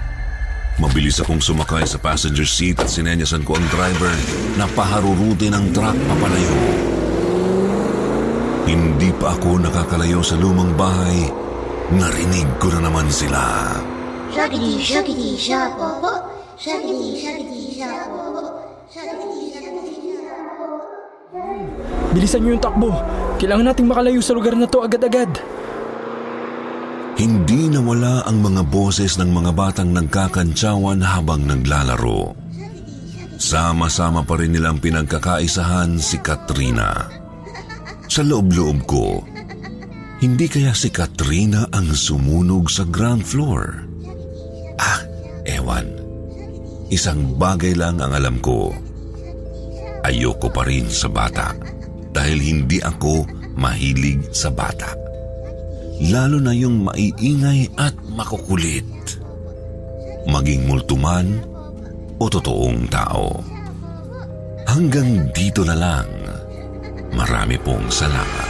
Mabilis 0.80 1.20
akong 1.20 1.44
sumakay 1.44 1.84
sa 1.84 2.00
passenger 2.00 2.48
seat 2.48 2.80
at 2.80 2.88
sinenyasan 2.88 3.44
ko 3.44 3.52
ang 3.52 3.68
driver 3.68 4.16
na 4.56 4.64
paharurutin 4.72 5.52
ang 5.52 5.68
truck 5.76 5.92
papalayo. 5.92 6.56
Hindi 8.64 9.12
pa 9.20 9.36
ako 9.36 9.60
nakakalayo 9.60 10.24
sa 10.24 10.40
lumang 10.40 10.72
bahay, 10.80 11.28
narinig 11.92 12.48
ko 12.56 12.72
na 12.72 12.88
naman 12.88 13.12
sila. 13.12 13.76
Shaggy, 14.32 14.80
shaggy, 14.80 15.36
shapopo. 15.36 16.32
Shaggy, 16.56 17.20
shaggy, 17.20 17.76
shapopo. 17.76 18.40
Shaggy, 18.88 19.52
shaggy, 19.52 20.16
shapopo. 20.16 20.80
Bilisan 22.16 22.40
niyo 22.40 22.56
yung 22.56 22.64
takbo. 22.64 22.88
Kailangan 23.36 23.68
nating 23.68 23.84
makalayo 23.84 24.24
sa 24.24 24.32
lugar 24.32 24.56
na 24.56 24.64
to 24.64 24.80
agad-agad. 24.80 25.28
Hindi 27.20 27.68
nawala 27.68 28.24
ang 28.24 28.40
mga 28.40 28.72
boses 28.72 29.20
ng 29.20 29.28
mga 29.28 29.52
batang 29.52 29.92
nagkakantsawan 29.92 31.04
habang 31.04 31.44
naglalaro. 31.44 32.32
Sama-sama 33.36 34.24
pa 34.24 34.40
rin 34.40 34.56
nilang 34.56 34.80
pinagkakaisahan 34.80 36.00
si 36.00 36.16
Katrina. 36.24 37.12
Sa 38.08 38.24
loob-loob 38.24 38.78
ko, 38.88 39.20
hindi 40.24 40.48
kaya 40.48 40.72
si 40.72 40.88
Katrina 40.88 41.68
ang 41.76 41.92
sumunog 41.92 42.72
sa 42.72 42.88
ground 42.88 43.28
floor? 43.28 43.84
Ah, 44.80 45.04
ewan. 45.44 45.92
Isang 46.88 47.36
bagay 47.36 47.76
lang 47.76 48.00
ang 48.00 48.16
alam 48.16 48.40
ko. 48.40 48.72
Ayoko 50.08 50.48
pa 50.48 50.64
rin 50.64 50.88
sa 50.88 51.12
bata 51.12 51.52
dahil 52.16 52.40
hindi 52.40 52.80
ako 52.80 53.28
mahilig 53.60 54.32
sa 54.32 54.48
bata 54.48 54.99
lalo 56.08 56.40
na 56.40 56.56
yung 56.56 56.88
maiingay 56.88 57.68
at 57.76 57.92
makukulit. 58.16 58.88
Maging 60.24 60.64
multuman 60.64 61.44
o 62.16 62.24
totoong 62.24 62.88
tao. 62.88 63.44
Hanggang 64.64 65.28
dito 65.36 65.60
na 65.66 65.76
lang. 65.76 66.08
Marami 67.12 67.60
pong 67.60 67.90
salamat. 67.90 68.48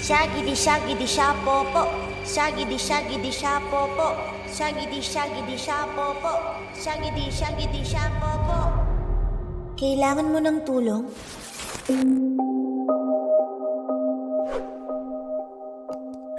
Shaggy 0.00 0.40
di 0.44 0.56
shaggy 0.56 0.94
di 0.96 1.08
shapopo. 1.08 1.84
Shaggy 2.24 2.64
di 2.64 2.78
shaggy 2.80 3.16
di 3.20 3.32
shapopo. 3.32 4.16
Shaggy 4.48 4.84
di 4.88 5.00
shaggy 5.00 5.42
di 5.44 5.56
shapopo. 5.56 6.32
Shaggy 6.72 7.10
di 7.12 7.24
shaggy 7.28 7.66
di 7.68 7.82
shapopo. 7.84 8.58
Kailangan 9.76 10.26
mo 10.30 10.38
ng 10.40 10.58
tulong? 10.64 11.04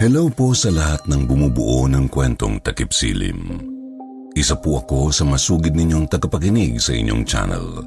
Hello 0.06 0.30
po 0.30 0.54
sa 0.54 0.70
lahat 0.70 1.10
ng 1.10 1.26
bumubuo 1.26 1.90
ng 1.90 2.06
kwentong 2.14 2.62
takip 2.62 2.94
silim. 2.94 3.58
Isa 4.38 4.54
po 4.54 4.78
ako 4.78 5.10
sa 5.10 5.26
masugid 5.26 5.74
ninyong 5.74 6.06
tagapakinig 6.06 6.78
sa 6.78 6.94
inyong 6.94 7.26
channel. 7.26 7.82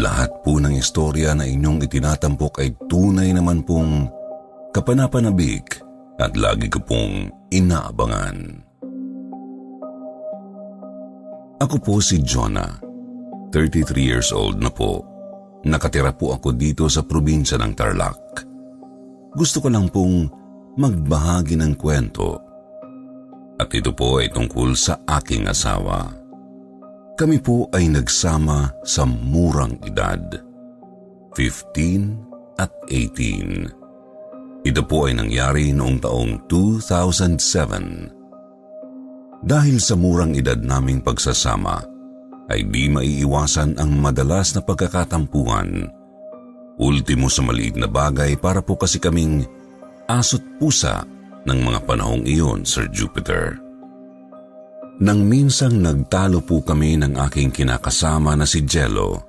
Lahat 0.00 0.32
po 0.40 0.56
ng 0.56 0.72
istorya 0.72 1.36
na 1.36 1.44
inyong 1.44 1.84
itinatampok 1.84 2.64
ay 2.64 2.72
tunay 2.88 3.36
naman 3.36 3.60
pong 3.68 4.08
kapanapanabik 4.72 5.76
at 6.16 6.32
lagi 6.40 6.72
ko 6.72 6.80
pong 6.80 7.28
inaabangan. 7.52 8.64
Ako 11.60 11.76
po 11.84 12.00
si 12.00 12.24
Jonah, 12.24 12.80
33 13.52 13.92
years 13.92 14.32
old 14.32 14.56
na 14.56 14.72
po. 14.72 15.04
Nakatira 15.68 16.16
po 16.16 16.32
ako 16.32 16.56
dito 16.56 16.88
sa 16.88 17.04
probinsya 17.04 17.60
ng 17.60 17.76
Tarlac. 17.76 18.40
Gusto 19.36 19.60
ko 19.60 19.68
lang 19.68 19.92
pong 19.92 20.45
magbahagi 20.76 21.56
ng 21.56 21.74
kwento. 21.74 22.40
At 23.56 23.72
ito 23.72 23.96
po 23.96 24.20
ay 24.20 24.28
tungkol 24.28 24.76
sa 24.76 25.00
aking 25.08 25.48
asawa. 25.48 26.12
Kami 27.16 27.40
po 27.40 27.72
ay 27.72 27.88
nagsama 27.88 28.68
sa 28.84 29.08
murang 29.08 29.80
edad. 29.88 30.20
15 31.32 32.60
at 32.60 32.68
18. 32.92 34.68
Ito 34.68 34.82
po 34.84 35.08
ay 35.08 35.16
nangyari 35.16 35.72
noong 35.72 35.96
taong 36.04 36.44
2007. 36.44 38.12
Dahil 39.40 39.80
sa 39.80 39.96
murang 39.96 40.36
edad 40.36 40.60
naming 40.60 41.00
pagsasama, 41.00 41.80
ay 42.52 42.68
di 42.68 42.92
maiiwasan 42.92 43.80
ang 43.80 43.96
madalas 43.96 44.52
na 44.52 44.60
pagkakatampuhan. 44.60 45.88
Ultimo 46.76 47.32
sa 47.32 47.40
maliit 47.40 47.80
na 47.80 47.88
bagay 47.88 48.36
para 48.36 48.60
po 48.60 48.76
kasi 48.76 49.00
kaming 49.00 49.48
aso't 50.06 50.42
pusa 50.58 51.06
ng 51.46 51.58
mga 51.62 51.80
panahong 51.86 52.26
iyon, 52.26 52.66
Sir 52.66 52.90
Jupiter. 52.90 53.58
Nang 54.96 55.28
minsang 55.28 55.76
nagtalo 55.78 56.40
po 56.40 56.64
kami 56.64 56.96
ng 56.96 57.20
aking 57.28 57.52
kinakasama 57.52 58.32
na 58.32 58.48
si 58.48 58.64
Jello, 58.64 59.20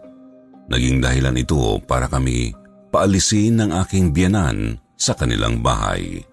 naging 0.72 1.04
dahilan 1.04 1.36
ito 1.36 1.78
para 1.84 2.08
kami 2.08 2.56
paalisin 2.88 3.60
ng 3.60 3.72
aking 3.84 4.16
biyanan 4.16 4.80
sa 4.96 5.13
kanilang 5.13 5.60
bahay. 5.60 6.24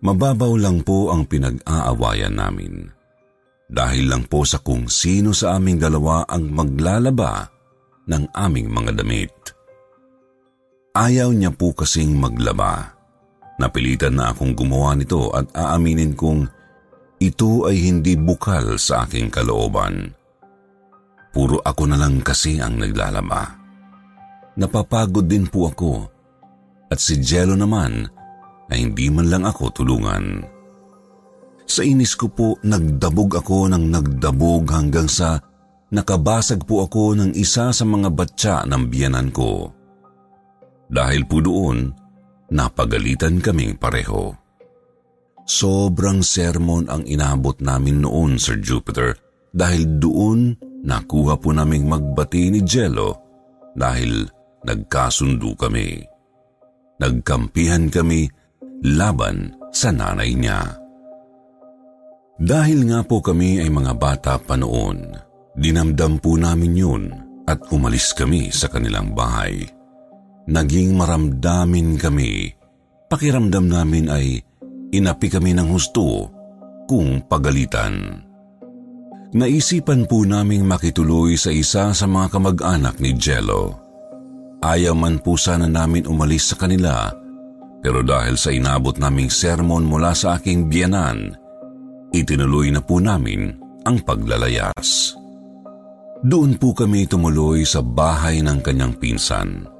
Mababaw 0.00 0.54
lang 0.56 0.86
po 0.86 1.10
ang 1.10 1.26
pinag-aawayan 1.26 2.38
namin. 2.38 2.88
Dahil 3.66 4.06
lang 4.06 4.30
po 4.30 4.46
sa 4.46 4.62
kung 4.62 4.86
sino 4.86 5.34
sa 5.34 5.58
aming 5.58 5.82
dalawa 5.82 6.22
ang 6.30 6.46
maglalaba 6.54 7.50
ng 8.06 8.30
aming 8.30 8.70
mga 8.70 9.02
damit. 9.02 9.34
Ayaw 10.94 11.34
niya 11.34 11.50
po 11.50 11.74
kasing 11.74 12.14
maglaba. 12.14 12.95
Napilitan 13.56 14.20
na 14.20 14.32
akong 14.32 14.52
gumawa 14.52 14.92
nito 14.92 15.32
at 15.32 15.48
aaminin 15.56 16.12
kong 16.12 16.44
ito 17.16 17.64
ay 17.64 17.88
hindi 17.88 18.12
bukal 18.12 18.76
sa 18.76 19.08
aking 19.08 19.32
kalooban. 19.32 20.12
Puro 21.32 21.64
ako 21.64 21.88
na 21.88 21.96
lang 21.96 22.20
kasi 22.20 22.60
ang 22.60 22.76
naglalaba. 22.76 23.56
Napapagod 24.56 25.24
din 25.24 25.48
po 25.48 25.72
ako 25.72 25.92
at 26.92 27.00
si 27.00 27.16
Jello 27.20 27.56
naman 27.56 28.08
ay 28.68 28.84
hindi 28.84 29.08
man 29.08 29.32
lang 29.32 29.44
ako 29.48 29.72
tulungan. 29.72 30.44
Sa 31.64 31.80
inis 31.80 32.12
ko 32.16 32.28
po 32.28 32.60
nagdabog 32.60 33.40
ako 33.40 33.72
ng 33.72 33.84
nagdabog 33.88 34.64
hanggang 34.68 35.08
sa 35.08 35.40
nakabasag 35.92 36.64
po 36.68 36.84
ako 36.84 37.16
ng 37.16 37.30
isa 37.32 37.72
sa 37.72 37.84
mga 37.84 38.08
batya 38.12 38.56
ng 38.68 38.82
biyanan 38.92 39.28
ko. 39.32 39.72
Dahil 40.86 41.26
po 41.26 41.42
doon, 41.42 41.90
napagalitan 42.50 43.42
kaming 43.42 43.78
pareho. 43.78 44.34
Sobrang 45.46 46.26
sermon 46.26 46.90
ang 46.90 47.06
inabot 47.06 47.54
namin 47.62 48.02
noon, 48.02 48.34
Sir 48.34 48.58
Jupiter, 48.58 49.14
dahil 49.54 49.86
doon 50.02 50.58
nakuha 50.82 51.38
po 51.38 51.54
naming 51.54 51.86
magbati 51.86 52.50
ni 52.50 52.60
Jello 52.66 53.22
dahil 53.78 54.26
nagkasundo 54.66 55.54
kami. 55.54 56.02
Nagkampihan 56.98 57.86
kami 57.86 58.26
laban 58.82 59.54
sa 59.70 59.94
nanay 59.94 60.34
niya. 60.34 60.82
Dahil 62.36 62.84
nga 62.90 63.00
po 63.06 63.22
kami 63.22 63.62
ay 63.62 63.70
mga 63.70 63.94
bata 63.96 64.34
pa 64.42 64.58
noon, 64.58 65.14
dinamdam 65.56 66.20
po 66.20 66.36
namin 66.36 66.74
yun 66.74 67.04
at 67.46 67.62
umalis 67.70 68.12
kami 68.12 68.50
sa 68.50 68.66
kanilang 68.66 69.14
bahay 69.14 69.75
naging 70.46 70.94
maramdamin 70.94 71.98
kami. 71.98 72.54
Pakiramdam 73.06 73.70
namin 73.70 74.06
ay 74.10 74.42
inapi 74.90 75.30
kami 75.30 75.54
ng 75.54 75.68
husto 75.70 76.30
kung 76.86 77.22
pagalitan. 77.26 78.22
Naisipan 79.36 80.06
po 80.06 80.22
naming 80.22 80.64
makituloy 80.64 81.34
sa 81.34 81.50
isa 81.50 81.90
sa 81.90 82.06
mga 82.06 82.30
kamag-anak 82.30 82.96
ni 83.02 83.12
Jello. 83.18 83.74
Ayaw 84.62 84.96
man 84.96 85.20
po 85.20 85.36
sana 85.36 85.68
namin 85.68 86.08
umalis 86.08 86.54
sa 86.54 86.56
kanila, 86.56 87.10
pero 87.84 88.00
dahil 88.00 88.40
sa 88.40 88.54
inabot 88.54 88.96
naming 88.96 89.28
sermon 89.28 89.84
mula 89.84 90.16
sa 90.16 90.40
aking 90.40 90.70
biyanan, 90.72 91.36
itinuloy 92.14 92.72
na 92.72 92.80
po 92.80 92.96
namin 93.02 93.52
ang 93.84 94.00
paglalayas. 94.02 95.14
Doon 96.24 96.56
po 96.56 96.72
kami 96.72 97.04
tumuloy 97.04 97.62
sa 97.68 97.84
bahay 97.84 98.40
ng 98.40 98.58
kanyang 98.64 98.96
pinsan. 98.96 99.75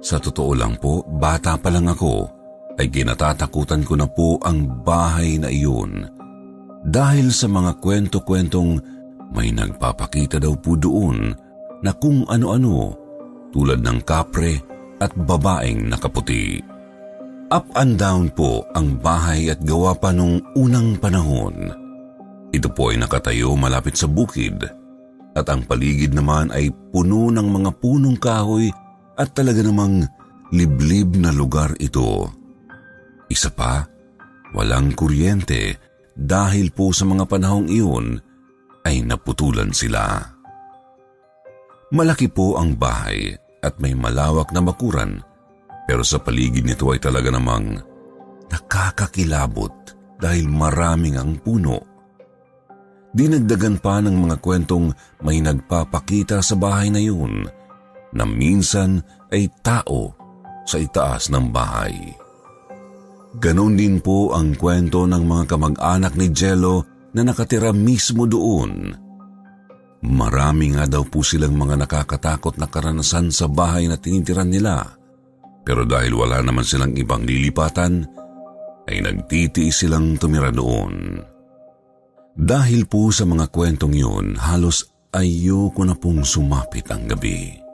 Sa 0.00 0.16
totoo 0.16 0.56
lang 0.56 0.80
po, 0.80 1.04
bata 1.04 1.60
pa 1.60 1.68
lang 1.68 1.88
ako 1.88 2.28
ay 2.80 2.88
ginatatakutan 2.88 3.84
ko 3.84 3.94
na 4.00 4.08
po 4.08 4.40
ang 4.40 4.64
bahay 4.80 5.36
na 5.36 5.52
iyon. 5.52 6.08
dahil 6.80 7.28
sa 7.28 7.44
mga 7.44 7.76
kwento-kwentong 7.76 8.80
may 9.36 9.52
nagpapakita 9.52 10.40
daw 10.40 10.56
po 10.56 10.74
doon 10.74 11.36
na 11.84 11.92
kung 11.92 12.24
ano-ano 12.24 12.96
tulad 13.52 13.84
ng 13.84 14.00
kapre 14.02 14.56
at 15.00 15.12
babaeng 15.12 15.92
nakaputi. 15.92 16.60
Up 17.50 17.66
and 17.76 17.98
down 17.98 18.30
po 18.30 18.62
ang 18.78 18.96
bahay 18.96 19.50
at 19.50 19.58
gawa 19.60 19.92
pa 19.92 20.14
nung 20.14 20.38
unang 20.54 20.96
panahon. 21.02 21.68
Ito 22.50 22.68
po 22.70 22.94
ay 22.94 22.98
nakatayo 22.98 23.58
malapit 23.58 23.98
sa 23.98 24.06
bukid 24.06 24.62
at 25.34 25.46
ang 25.46 25.66
paligid 25.66 26.14
naman 26.14 26.50
ay 26.54 26.70
puno 26.90 27.30
ng 27.30 27.48
mga 27.60 27.70
punong 27.78 28.18
kahoy 28.18 28.70
at 29.20 29.36
talaga 29.36 29.60
namang 29.60 30.08
liblib 30.56 31.20
na 31.20 31.28
lugar 31.28 31.76
ito. 31.76 32.24
Isa 33.28 33.52
pa, 33.52 33.84
walang 34.56 34.96
kuryente 34.96 35.76
dahil 36.16 36.72
po 36.72 36.90
sa 36.96 37.04
mga 37.04 37.28
panahong 37.28 37.68
iyon 37.68 38.16
ay 38.88 39.04
naputulan 39.04 39.76
sila. 39.76 40.24
Malaki 41.92 42.32
po 42.32 42.56
ang 42.56 42.80
bahay 42.80 43.36
at 43.60 43.76
may 43.76 43.92
malawak 43.92 44.48
na 44.56 44.64
bakuran 44.64 45.20
pero 45.84 46.00
sa 46.00 46.22
paligid 46.22 46.64
nito 46.64 46.88
ay 46.88 47.02
talaga 47.02 47.28
namang 47.28 47.76
nakakakilabot 48.48 49.74
dahil 50.16 50.48
maraming 50.48 51.20
ang 51.20 51.36
puno 51.44 51.90
Dinagdagan 53.10 53.82
pa 53.82 53.98
ng 53.98 54.14
mga 54.14 54.36
kwentong 54.38 54.94
may 55.26 55.42
nagpapakita 55.42 56.38
sa 56.46 56.54
bahay 56.54 56.94
na 56.94 57.02
yun 57.02 57.42
na 58.14 58.26
minsan 58.26 59.02
ay 59.30 59.50
tao 59.62 60.14
sa 60.66 60.76
itaas 60.78 61.30
ng 61.30 61.50
bahay. 61.50 61.94
Ganon 63.38 63.78
din 63.78 64.02
po 64.02 64.34
ang 64.34 64.58
kwento 64.58 65.06
ng 65.06 65.22
mga 65.22 65.44
kamag-anak 65.46 66.18
ni 66.18 66.34
Jello 66.34 66.82
na 67.14 67.22
nakatira 67.22 67.70
mismo 67.70 68.26
doon. 68.26 68.90
Marami 70.00 70.74
nga 70.74 70.88
daw 70.88 71.06
po 71.06 71.22
silang 71.22 71.54
mga 71.54 71.86
nakakatakot 71.86 72.58
na 72.58 72.66
karanasan 72.66 73.30
sa 73.30 73.46
bahay 73.46 73.86
na 73.86 74.00
tinitiran 74.00 74.48
nila. 74.48 74.82
Pero 75.62 75.84
dahil 75.86 76.16
wala 76.16 76.40
naman 76.40 76.64
silang 76.66 76.96
ibang 76.96 77.22
lilipatan, 77.22 78.08
ay 78.90 78.98
nagtitiis 79.04 79.86
silang 79.86 80.18
tumira 80.18 80.50
doon. 80.50 81.22
Dahil 82.34 82.88
po 82.88 83.12
sa 83.12 83.28
mga 83.28 83.52
kwentong 83.52 83.94
yun, 83.94 84.34
halos 84.40 84.88
ayoko 85.12 85.84
na 85.84 85.94
pong 85.94 86.24
sumapit 86.24 86.88
ang 86.90 87.06
gabi. 87.06 87.69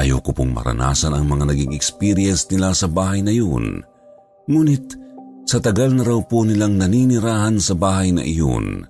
Ayoko 0.00 0.32
pong 0.32 0.56
maranasan 0.56 1.12
ang 1.12 1.28
mga 1.28 1.52
naging 1.52 1.76
experience 1.76 2.48
nila 2.48 2.72
sa 2.72 2.88
bahay 2.88 3.20
na 3.20 3.36
yun. 3.36 3.84
Ngunit 4.48 4.96
sa 5.44 5.60
tagal 5.60 5.92
na 5.92 6.00
raw 6.00 6.16
po 6.24 6.40
nilang 6.40 6.80
naninirahan 6.80 7.60
sa 7.60 7.76
bahay 7.76 8.08
na 8.08 8.24
iyon, 8.24 8.80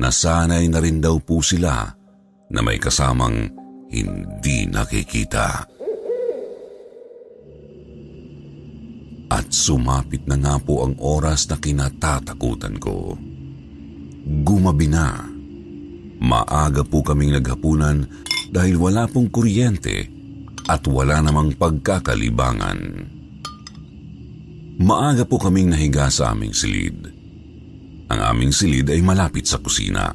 nasanay 0.00 0.64
na 0.72 0.80
rin 0.80 0.96
daw 0.96 1.20
po 1.20 1.44
sila 1.44 1.92
na 2.48 2.60
may 2.64 2.80
kasamang 2.80 3.52
hindi 3.92 4.64
nakikita. 4.64 5.68
At 9.30 9.46
sumapit 9.52 10.24
na 10.24 10.40
nga 10.40 10.56
po 10.56 10.88
ang 10.88 10.96
oras 11.04 11.52
na 11.52 11.60
kinatatakutan 11.60 12.80
ko. 12.80 13.14
Gumabi 14.24 14.88
na. 14.88 15.20
Maaga 16.22 16.80
po 16.80 17.04
kaming 17.04 17.36
naghapunan 17.36 18.08
dahil 18.50 18.80
wala 18.80 19.04
pong 19.06 19.30
kuryente 19.30 20.19
at 20.70 20.86
wala 20.86 21.18
namang 21.18 21.58
pagkakalibangan. 21.58 22.78
Maaga 24.80 25.26
po 25.26 25.42
kaming 25.42 25.74
nahiga 25.74 26.06
sa 26.06 26.30
aming 26.30 26.54
silid. 26.54 27.10
Ang 28.06 28.20
aming 28.22 28.54
silid 28.54 28.86
ay 28.86 29.02
malapit 29.02 29.50
sa 29.50 29.58
kusina. 29.58 30.14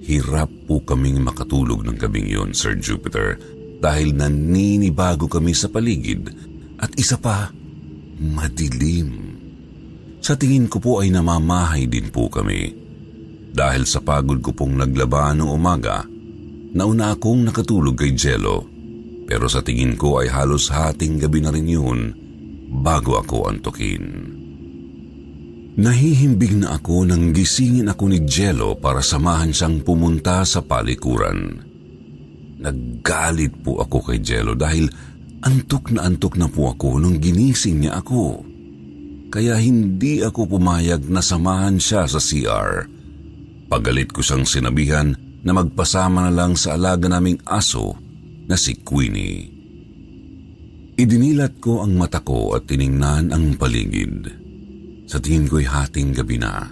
Hirap 0.00 0.48
po 0.64 0.80
kaming 0.80 1.20
makatulog 1.20 1.84
ng 1.84 2.00
gabing 2.00 2.24
yon, 2.24 2.50
Sir 2.56 2.80
Jupiter, 2.80 3.36
dahil 3.84 4.16
naninibago 4.16 5.28
kami 5.28 5.52
sa 5.52 5.68
paligid 5.68 6.32
at 6.80 6.96
isa 6.96 7.20
pa, 7.20 7.52
madilim. 8.16 9.36
Sa 10.24 10.36
tingin 10.40 10.68
ko 10.72 10.80
po 10.80 10.92
ay 11.04 11.12
namamahay 11.12 11.84
din 11.84 12.08
po 12.08 12.32
kami. 12.32 12.72
Dahil 13.50 13.84
sa 13.84 14.00
pagod 14.00 14.40
ko 14.40 14.56
pong 14.56 14.80
naglaba 14.80 15.36
noong 15.36 15.52
umaga, 15.52 16.04
nauna 16.72 17.12
akong 17.12 17.44
nakatulog 17.44 17.98
kay 17.98 18.16
Jello. 18.16 18.69
Pero 19.30 19.46
sa 19.46 19.62
tingin 19.62 19.94
ko 19.94 20.18
ay 20.18 20.26
halos 20.26 20.66
hating 20.74 21.22
gabi 21.22 21.38
na 21.38 21.54
rin 21.54 21.70
yun 21.70 22.00
bago 22.82 23.14
ako 23.14 23.46
antukin. 23.46 24.34
Nahihimbing 25.78 26.66
na 26.66 26.74
ako 26.74 27.06
nang 27.06 27.30
gisingin 27.30 27.86
ako 27.86 28.10
ni 28.10 28.26
Jello 28.26 28.74
para 28.74 28.98
samahan 28.98 29.54
siyang 29.54 29.86
pumunta 29.86 30.42
sa 30.42 30.58
palikuran. 30.66 31.62
Naggalit 32.58 33.54
po 33.62 33.78
ako 33.78 34.10
kay 34.10 34.18
Jello 34.18 34.58
dahil 34.58 34.90
antok 35.46 35.94
na 35.94 36.10
antok 36.10 36.34
na 36.34 36.50
po 36.50 36.74
ako 36.74 36.98
nung 36.98 37.22
ginising 37.22 37.86
niya 37.86 38.02
ako. 38.02 38.42
Kaya 39.30 39.54
hindi 39.62 40.26
ako 40.26 40.58
pumayag 40.58 41.06
na 41.06 41.22
samahan 41.22 41.78
siya 41.78 42.02
sa 42.10 42.18
CR 42.18 42.90
Pagalit 43.70 44.10
ko 44.10 44.18
siyang 44.18 44.42
sinabihan 44.42 45.14
na 45.46 45.54
magpasama 45.54 46.26
na 46.26 46.32
lang 46.34 46.58
sa 46.58 46.74
alaga 46.74 47.06
naming 47.06 47.38
aso 47.46 47.94
na 48.50 48.58
si 48.58 48.82
Queenie. 48.82 49.46
Idinilat 50.98 51.62
ko 51.62 51.86
ang 51.86 51.94
mata 51.94 52.18
ko 52.18 52.58
at 52.58 52.66
tiningnan 52.66 53.30
ang 53.30 53.54
paligid. 53.54 54.26
Sa 55.06 55.22
tingin 55.22 55.46
ko'y 55.46 55.62
hating 55.62 56.10
gabi 56.10 56.36
na. 56.36 56.66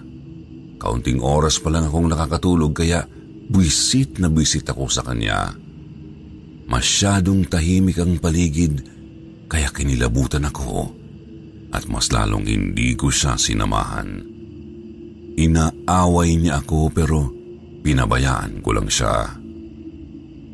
Kaunting 0.82 1.22
oras 1.22 1.62
pa 1.62 1.70
lang 1.70 1.86
akong 1.86 2.10
nakakatulog 2.10 2.74
kaya 2.74 3.06
buisit 3.48 4.18
na 4.18 4.26
buisit 4.26 4.66
ako 4.66 4.90
sa 4.90 5.06
kanya. 5.06 5.54
Masyadong 6.68 7.46
tahimik 7.46 8.02
ang 8.02 8.18
paligid 8.18 8.84
kaya 9.48 9.70
kinilabutan 9.70 10.44
ako 10.44 10.92
at 11.72 11.88
mas 11.88 12.12
lalong 12.12 12.44
hindi 12.44 12.92
ko 12.98 13.08
siya 13.08 13.38
sinamahan. 13.38 14.20
Inaaway 15.38 16.36
niya 16.36 16.60
ako 16.60 16.92
pero 16.92 17.30
pinabayaan 17.80 18.60
ko 18.60 18.76
lang 18.76 18.90
siya. 18.90 19.37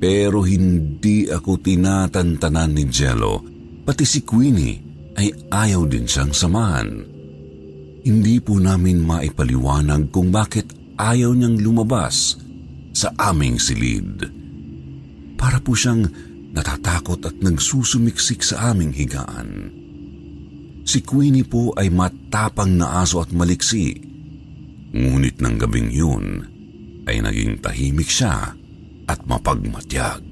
Pero 0.05 0.45
hindi 0.45 1.25
ako 1.33 1.65
tinatantanan 1.65 2.77
ni 2.77 2.85
Jello, 2.93 3.41
pati 3.89 4.05
si 4.05 4.21
Queenie 4.21 4.77
ay 5.17 5.33
ayaw 5.49 5.89
din 5.89 6.05
siyang 6.05 6.29
samahan. 6.29 6.93
Hindi 8.05 8.37
po 8.45 8.61
namin 8.61 9.01
maipaliwanag 9.01 10.13
kung 10.13 10.29
bakit 10.29 10.77
ayaw 11.01 11.33
niyang 11.33 11.57
lumabas 11.57 12.37
sa 12.93 13.17
aming 13.17 13.57
silid. 13.57 14.29
Para 15.41 15.65
po 15.65 15.73
siyang 15.73 16.05
natatakot 16.53 17.25
at 17.25 17.41
nagsusumiksik 17.41 18.45
sa 18.45 18.77
aming 18.77 18.93
higaan. 18.93 19.73
Si 20.85 21.01
Queenie 21.01 21.49
po 21.49 21.73
ay 21.81 21.89
matapang 21.89 22.77
na 22.77 23.01
aso 23.01 23.25
at 23.25 23.33
maliksi 23.33 23.97
Ngunit 24.93 25.41
ng 25.41 25.57
gabing 25.57 25.89
yun 25.89 26.45
ay 27.09 27.25
naging 27.25 27.57
tahimik 27.65 28.13
siya 28.13 28.53
at 29.09 29.21
mapagmatyag. 29.29 30.25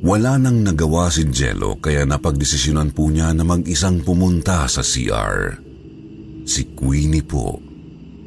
Wala 0.00 0.40
nang 0.40 0.64
nagawa 0.64 1.12
si 1.12 1.28
Jello 1.28 1.76
kaya 1.76 2.08
napagdesisyonan 2.08 2.96
po 2.96 3.12
niya 3.12 3.36
na 3.36 3.44
mag-isang 3.44 4.00
pumunta 4.00 4.64
sa 4.64 4.80
CR. 4.80 5.60
Si 6.48 6.72
Queenie 6.72 7.20
po, 7.20 7.60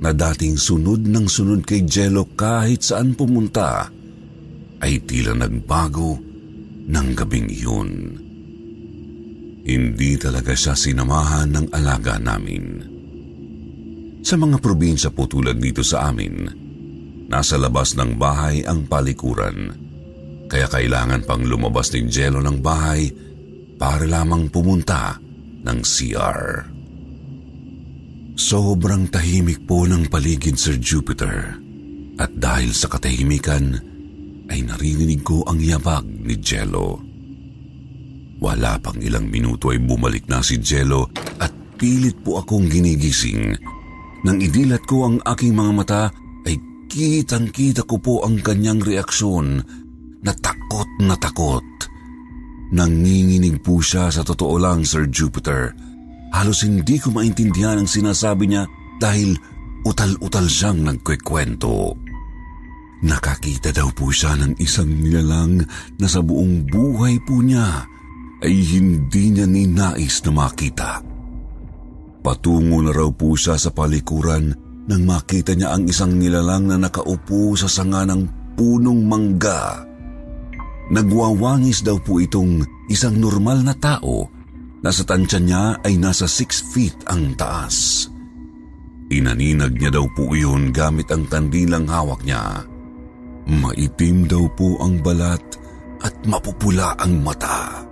na 0.04 0.12
dating 0.12 0.60
sunod 0.60 1.08
ng 1.08 1.26
sunod 1.26 1.66
kay 1.66 1.88
Jello 1.88 2.30
kahit 2.38 2.86
saan 2.86 3.18
pumunta, 3.18 3.89
ay 4.84 5.00
tila 5.08 5.34
nagbago 5.34 6.20
ng 6.84 7.08
gabing 7.16 7.50
yun. 7.50 7.89
Hindi 9.63 10.20
talaga 10.20 10.52
siya 10.52 10.76
sinamahan 10.76 11.56
ng 11.56 11.68
alaga 11.72 12.20
namin. 12.20 12.63
Sa 14.24 14.36
mga 14.36 14.60
probinsya 14.60 15.10
po 15.10 15.24
tulad 15.26 15.56
dito 15.56 15.82
sa 15.82 16.12
amin, 16.12 16.62
nasa 17.34 17.58
labas 17.58 17.98
ng 17.98 18.13
bahay 18.13 18.62
ang 18.62 18.86
palikuran. 18.86 19.74
Kaya 20.46 20.69
kailangan 20.69 21.26
pang 21.26 21.41
lumabas 21.41 21.89
ni 21.98 22.06
Jello 22.06 22.38
ng 22.46 22.62
bahay 22.62 23.10
para 23.82 24.06
lamang 24.06 24.54
pumunta 24.54 25.17
ng 25.65 25.80
CR. 25.82 26.69
Sobrang 28.38 29.10
tahimik 29.10 29.65
po 29.65 29.89
ng 29.89 30.13
paligid 30.13 30.62
Sir 30.62 30.78
Jupiter 30.78 31.58
at 32.22 32.30
dahil 32.38 32.69
sa 32.69 32.86
katahimikan 32.86 33.82
ay 34.54 34.62
naririnig 34.62 35.26
ko 35.26 35.41
ang 35.50 35.58
yabag 35.58 36.06
ni 36.06 36.38
Jello. 36.38 37.02
Wala 38.38 38.78
pang 38.78 39.02
ilang 39.02 39.26
minuto 39.26 39.74
ay 39.74 39.82
bumalik 39.82 40.30
na 40.30 40.46
si 40.46 40.62
Jello 40.62 41.10
at 41.41 41.50
pilit 41.82 42.13
po 42.22 42.38
akong 42.38 42.69
ginigising 42.69 43.58
nang 44.24 44.38
idilat 44.39 44.86
ko 44.86 45.10
ang 45.10 45.17
aking 45.26 45.52
mga 45.52 45.72
mata 45.74 46.04
kitang-kita 46.93 47.82
ko 47.89 47.97
po 47.97 48.13
ang 48.21 48.38
kanyang 48.38 48.77
reaksyon 48.77 49.58
na 50.21 50.32
takot 50.38 50.86
na 51.01 51.17
takot. 51.17 51.65
Nanginginig 52.69 53.65
po 53.65 53.82
siya 53.82 54.13
sa 54.13 54.21
totoo 54.21 54.62
lang, 54.62 54.86
Sir 54.86 55.10
Jupiter. 55.10 55.73
Halos 56.29 56.62
hindi 56.62 57.01
ko 57.01 57.10
maintindihan 57.10 57.82
ang 57.82 57.89
sinasabi 57.89 58.45
niya 58.45 58.69
dahil 59.01 59.34
utal-utal 59.89 60.45
siyang 60.45 60.86
nagkwekwento. 60.86 61.97
Nakakita 63.03 63.73
daw 63.73 63.89
po 63.91 64.13
siya 64.13 64.38
ng 64.38 64.62
isang 64.62 64.88
nilalang 64.88 65.65
na 65.97 66.08
sa 66.08 66.21
buong 66.21 66.69
buhay 66.69 67.17
po 67.25 67.41
niya 67.41 67.89
ay 68.45 68.53
hindi 68.53 69.34
niya 69.34 69.49
ninais 69.49 70.21
na 70.29 70.32
makita. 70.32 71.01
Patungo 72.21 72.79
na 72.86 72.93
raw 72.95 73.10
po 73.12 73.36
siya 73.36 73.58
sa 73.60 73.73
palikuran 73.75 74.73
nang 74.88 75.04
makita 75.08 75.56
niya 75.56 75.76
ang 75.76 75.88
isang 75.88 76.19
nilalang 76.19 76.67
na 76.67 76.76
nakaupo 76.76 77.56
sa 77.56 77.72
sanga 77.72 78.04
ng 78.04 78.54
punong 78.60 79.02
mangga. 79.08 79.88
Nagwawangis 80.91 81.82
daw 81.88 81.96
po 82.04 82.19
itong 82.19 82.62
isang 82.91 83.15
normal 83.15 83.63
na 83.63 83.74
tao 83.74 84.28
na 84.84 84.91
sa 84.91 85.08
tansya 85.08 85.39
niya 85.39 85.63
ay 85.80 85.96
nasa 85.96 86.28
6 86.28 86.76
feet 86.76 86.98
ang 87.08 87.32
taas. 87.39 88.08
Inaninag 89.08 89.80
niya 89.80 89.91
daw 89.96 90.06
po 90.12 90.36
iyon 90.36 90.76
gamit 90.76 91.08
ang 91.13 91.24
kandilang 91.32 91.88
hawak 91.88 92.19
niya. 92.28 92.67
Maitim 93.48 94.28
daw 94.28 94.48
po 94.56 94.80
ang 94.84 95.00
balat 95.00 95.43
at 96.04 96.15
mapupula 96.28 96.96
ang 97.00 97.24
mata. 97.24 97.88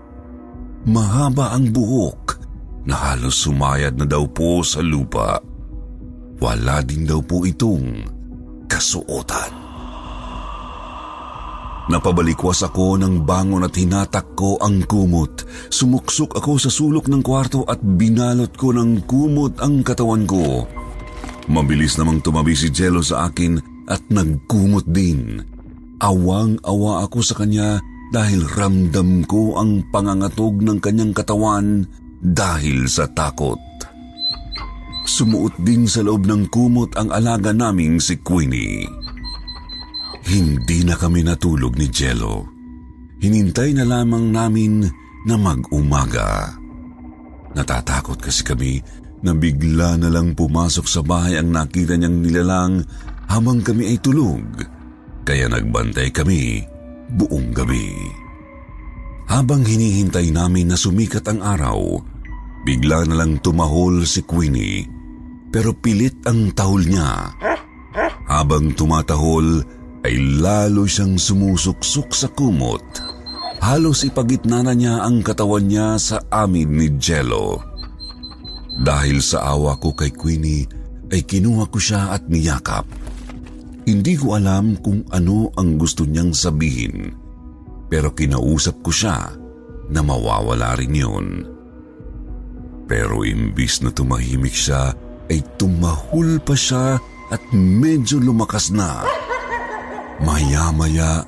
Mahaba 0.88 1.56
ang 1.56 1.71
buhok 1.71 2.41
na 2.84 2.95
halos 2.97 3.45
sumayad 3.45 3.95
na 3.95 4.04
daw 4.08 4.25
po 4.27 4.65
sa 4.65 4.82
lupa. 4.82 5.50
Wala 6.41 6.82
din 6.82 7.06
daw 7.06 7.21
po 7.21 7.45
itong 7.45 8.01
kasuotan. 8.65 9.54
Napabalikwas 11.91 12.65
ako 12.65 12.97
ng 12.97 13.27
bangon 13.27 13.67
at 13.67 13.77
hinatak 13.77 14.34
ko 14.34 14.58
ang 14.58 14.82
kumot. 14.89 15.45
Sumuksok 15.69 16.39
ako 16.39 16.58
sa 16.58 16.73
sulok 16.73 17.12
ng 17.12 17.21
kwarto 17.21 17.62
at 17.69 17.77
binalot 17.84 18.54
ko 18.58 18.73
ng 18.73 19.06
kumot 19.06 19.62
ang 19.62 19.86
katawan 19.86 20.25
ko. 20.25 20.65
Mabilis 21.51 21.99
namang 22.01 22.25
tumabi 22.25 22.58
si 22.58 22.73
Jello 22.73 23.06
sa 23.06 23.30
akin 23.30 23.60
at 23.91 24.01
nagkumot 24.10 24.88
din. 24.89 25.41
Awang-awa 26.01 27.06
ako 27.06 27.19
sa 27.21 27.38
kanya 27.38 27.77
dahil 28.10 28.49
ramdam 28.49 29.27
ko 29.30 29.62
ang 29.62 29.86
pangangatog 29.93 30.63
ng 30.63 30.82
kanyang 30.82 31.13
katawan 31.13 31.86
dahil 32.21 32.89
sa 32.89 33.06
takot. 33.10 33.70
Sumuot 35.05 35.57
din 35.61 35.89
sa 35.89 36.05
loob 36.05 36.29
ng 36.29 36.49
kumot 36.49 36.93
ang 36.97 37.09
alaga 37.09 37.51
naming 37.51 37.97
si 37.97 38.21
Queenie. 38.21 38.85
Hindi 40.21 40.85
na 40.85 40.93
kami 40.93 41.25
natulog 41.25 41.75
ni 41.75 41.89
Jello. 41.89 42.45
Hinintay 43.21 43.73
na 43.77 43.85
lamang 43.85 44.29
namin 44.29 44.85
na 45.25 45.35
mag-umaga. 45.37 46.53
Natatakot 47.53 48.21
kasi 48.21 48.41
kami 48.45 48.81
na 49.21 49.37
bigla 49.37 49.97
na 49.97 50.09
lang 50.09 50.33
pumasok 50.33 50.85
sa 50.85 51.01
bahay 51.05 51.37
ang 51.37 51.53
nakita 51.53 51.93
niyang 51.97 52.21
nilalang 52.21 52.73
habang 53.29 53.61
kami 53.61 53.93
ay 53.93 53.97
tulog. 54.01 54.45
Kaya 55.21 55.45
nagbantay 55.49 56.09
kami 56.09 56.65
buong 57.13 57.53
gabi. 57.53 57.93
Habang 59.29 59.63
hinihintay 59.63 60.33
namin 60.33 60.73
na 60.73 60.77
sumikat 60.77 61.23
ang 61.29 61.39
araw, 61.39 62.03
bigla 62.63 63.06
na 63.10 63.21
lang 63.21 63.41
tumahol 63.41 64.06
si 64.06 64.21
Queenie 64.26 65.02
pero 65.52 65.76
pilit 65.76 66.24
ang 66.24 66.56
tahol 66.56 66.88
niya. 66.88 67.36
Habang 68.32 68.71
tumatahol 68.71 69.60
ay 70.08 70.15
lalo 70.39 70.88
siyang 70.88 71.19
sumusuksok 71.19 72.15
sa 72.15 72.32
kumot. 72.32 72.82
Halos 73.62 74.08
ipagitna 74.08 74.65
na 74.65 74.74
niya 74.74 75.04
ang 75.04 75.21
katawan 75.21 75.67
niya 75.67 76.00
sa 76.00 76.24
amin 76.32 76.71
ni 76.71 76.88
Jello. 76.97 77.62
Dahil 78.82 79.19
sa 79.19 79.52
awa 79.54 79.78
ko 79.78 79.93
kay 79.93 80.10
Queenie, 80.15 80.65
ay 81.12 81.28
kinuha 81.28 81.67
ko 81.67 81.78
siya 81.78 82.15
at 82.15 82.26
niyakap. 82.32 82.88
Hindi 83.84 84.15
ko 84.15 84.39
alam 84.39 84.80
kung 84.80 85.04
ano 85.12 85.52
ang 85.60 85.76
gusto 85.76 86.08
niyang 86.08 86.32
sabihin, 86.32 87.12
pero 87.91 88.15
kinausap 88.15 88.80
ko 88.80 88.89
siya 88.89 89.36
na 89.91 90.00
mawawala 90.00 90.80
rin 90.80 90.95
yun. 90.95 91.28
Pero 92.91 93.23
imbis 93.23 93.80
na 93.80 93.88
tumahimik 93.88 94.51
siya, 94.51 94.91
ay 95.32 95.39
tumahul 95.56 96.43
pa 96.43 96.51
siya 96.60 96.99
at 97.32 97.39
medyo 97.56 98.19
lumakas 98.19 98.67
na. 98.75 99.08
Maya-maya 100.19 101.23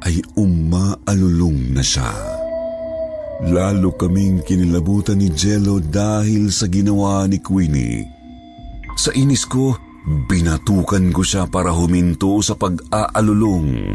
ay 0.00 0.24
umaalulong 0.32 1.76
na 1.76 1.84
siya. 1.84 2.08
Lalo 3.52 3.92
kaming 4.00 4.40
kinilabutan 4.48 5.20
ni 5.20 5.28
Jello 5.28 5.76
dahil 5.76 6.48
sa 6.48 6.72
ginawa 6.72 7.28
ni 7.28 7.36
Queenie. 7.36 8.08
Sa 8.96 9.12
inis 9.12 9.44
ko, 9.44 9.76
binatukan 10.08 11.12
ko 11.12 11.20
siya 11.20 11.44
para 11.52 11.68
huminto 11.68 12.40
sa 12.40 12.56
pag-aalulong. 12.56 13.92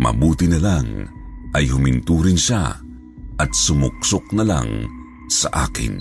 Mabuti 0.00 0.48
na 0.48 0.56
lang 0.56 1.04
ay 1.52 1.68
huminto 1.68 2.16
rin 2.24 2.40
siya 2.40 2.80
at 3.36 3.50
sumuksok 3.52 4.32
na 4.32 4.48
lang 4.48 4.99
sa 5.30 5.70
akin. 5.70 5.94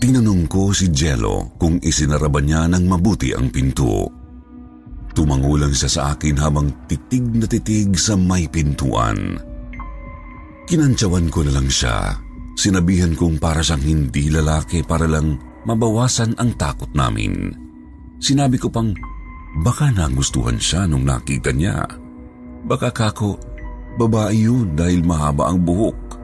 Tinanong 0.00 0.48
ko 0.48 0.72
si 0.72 0.88
Jello 0.88 1.52
kung 1.60 1.76
isinara 1.84 2.32
ba 2.32 2.40
niya 2.40 2.64
ng 2.72 2.84
mabuti 2.88 3.36
ang 3.36 3.52
pinto. 3.52 4.08
Tumango 5.12 5.56
siya 5.72 5.88
sa 5.88 6.02
akin 6.16 6.36
habang 6.40 6.88
titig 6.88 7.24
na 7.36 7.48
titig 7.48 7.96
sa 7.96 8.16
may 8.16 8.48
pintuan. 8.48 9.40
Kinantsawan 10.68 11.28
ko 11.32 11.44
na 11.44 11.52
lang 11.56 11.68
siya. 11.68 12.16
Sinabihan 12.56 13.12
kong 13.12 13.36
para 13.36 13.60
siyang 13.60 13.84
hindi 13.84 14.32
lalaki 14.32 14.80
para 14.84 15.04
lang 15.04 15.36
mabawasan 15.68 16.36
ang 16.40 16.56
takot 16.56 16.88
namin. 16.96 17.52
Sinabi 18.16 18.56
ko 18.56 18.72
pang 18.72 18.92
baka 19.60 19.92
nagustuhan 19.92 20.56
siya 20.56 20.88
nung 20.88 21.04
nakita 21.04 21.52
niya. 21.52 21.84
Baka 22.64 22.92
kako, 22.92 23.36
babae 24.00 24.36
yun 24.48 24.76
dahil 24.76 25.04
mahaba 25.04 25.48
ang 25.52 25.64
buhok. 25.64 26.15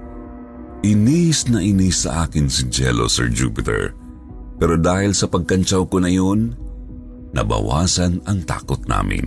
Inis 0.83 1.47
na 1.47 1.63
inis 1.63 2.03
sa 2.03 2.27
akin 2.27 2.51
si 2.51 2.67
Jello, 2.67 3.07
Sir 3.07 3.31
Jupiter. 3.31 3.95
Pero 4.59 4.75
dahil 4.75 5.15
sa 5.15 5.31
pagkantsaw 5.31 5.87
ko 5.87 6.03
na 6.03 6.11
yun, 6.11 6.59
nabawasan 7.31 8.19
ang 8.27 8.43
takot 8.43 8.83
namin. 8.91 9.25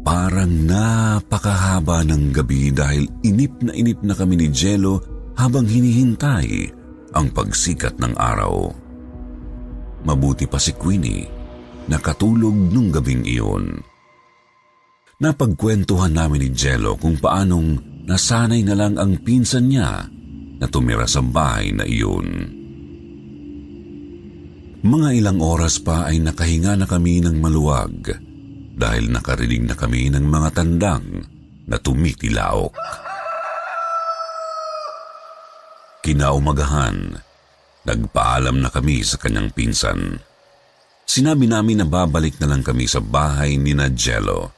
Parang 0.00 0.48
napakahaba 0.64 2.00
ng 2.08 2.32
gabi 2.32 2.72
dahil 2.72 3.04
inip 3.20 3.60
na 3.60 3.76
inip 3.76 4.00
na 4.00 4.16
kami 4.16 4.40
ni 4.40 4.48
Jello 4.48 5.04
habang 5.36 5.68
hinihintay 5.68 6.72
ang 7.12 7.28
pagsikat 7.28 8.00
ng 8.00 8.16
araw. 8.16 8.72
Mabuti 10.08 10.48
pa 10.48 10.56
si 10.56 10.72
Queenie, 10.72 11.28
nakatulog 11.92 12.56
nung 12.56 12.88
gabing 12.88 13.28
iyon. 13.28 13.76
Napagkwentuhan 15.20 16.16
namin 16.16 16.46
ni 16.46 16.50
Jello 16.56 16.96
kung 16.96 17.20
paanong 17.20 17.87
nasanay 18.08 18.64
na 18.64 18.72
lang 18.72 18.96
ang 18.96 19.20
pinsan 19.20 19.68
niya 19.68 20.08
na 20.58 20.66
tumira 20.66 21.04
sa 21.04 21.20
bahay 21.20 21.76
na 21.76 21.84
iyon. 21.84 22.56
Mga 24.80 25.08
ilang 25.20 25.44
oras 25.44 25.76
pa 25.76 26.08
ay 26.08 26.16
nakahinga 26.24 26.80
na 26.80 26.86
kami 26.88 27.20
ng 27.20 27.36
maluwag 27.36 28.16
dahil 28.78 29.12
nakarinig 29.12 29.68
na 29.68 29.76
kami 29.76 30.08
ng 30.08 30.24
mga 30.24 30.48
tandang 30.56 31.06
na 31.68 31.76
tumitilaok. 31.76 32.72
Kinaumagahan, 36.00 37.20
nagpaalam 37.84 38.64
na 38.64 38.72
kami 38.72 39.04
sa 39.04 39.20
kanyang 39.20 39.52
pinsan. 39.52 40.16
Sinabi 41.04 41.44
namin 41.44 41.84
na 41.84 41.86
babalik 41.90 42.40
na 42.40 42.48
lang 42.48 42.64
kami 42.64 42.88
sa 42.88 43.04
bahay 43.04 43.60
ni 43.60 43.76
Najello. 43.76 44.54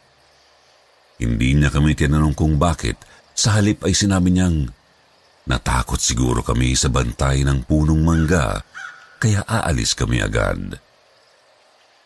Hindi 1.19 1.59
niya 1.59 1.73
kami 1.73 1.97
tinanong 1.97 2.37
kung 2.37 2.55
bakit, 2.61 3.10
sa 3.41 3.57
halip 3.57 3.89
ay 3.89 3.97
sinabi 3.97 4.37
niyang 4.37 4.69
natakot 5.49 5.97
siguro 5.97 6.45
kami 6.45 6.77
sa 6.77 6.93
bantay 6.93 7.41
ng 7.41 7.65
punong 7.65 8.05
mangga 8.05 8.61
kaya 9.17 9.41
aalis 9.49 9.97
kami 9.97 10.21
agad. 10.21 10.77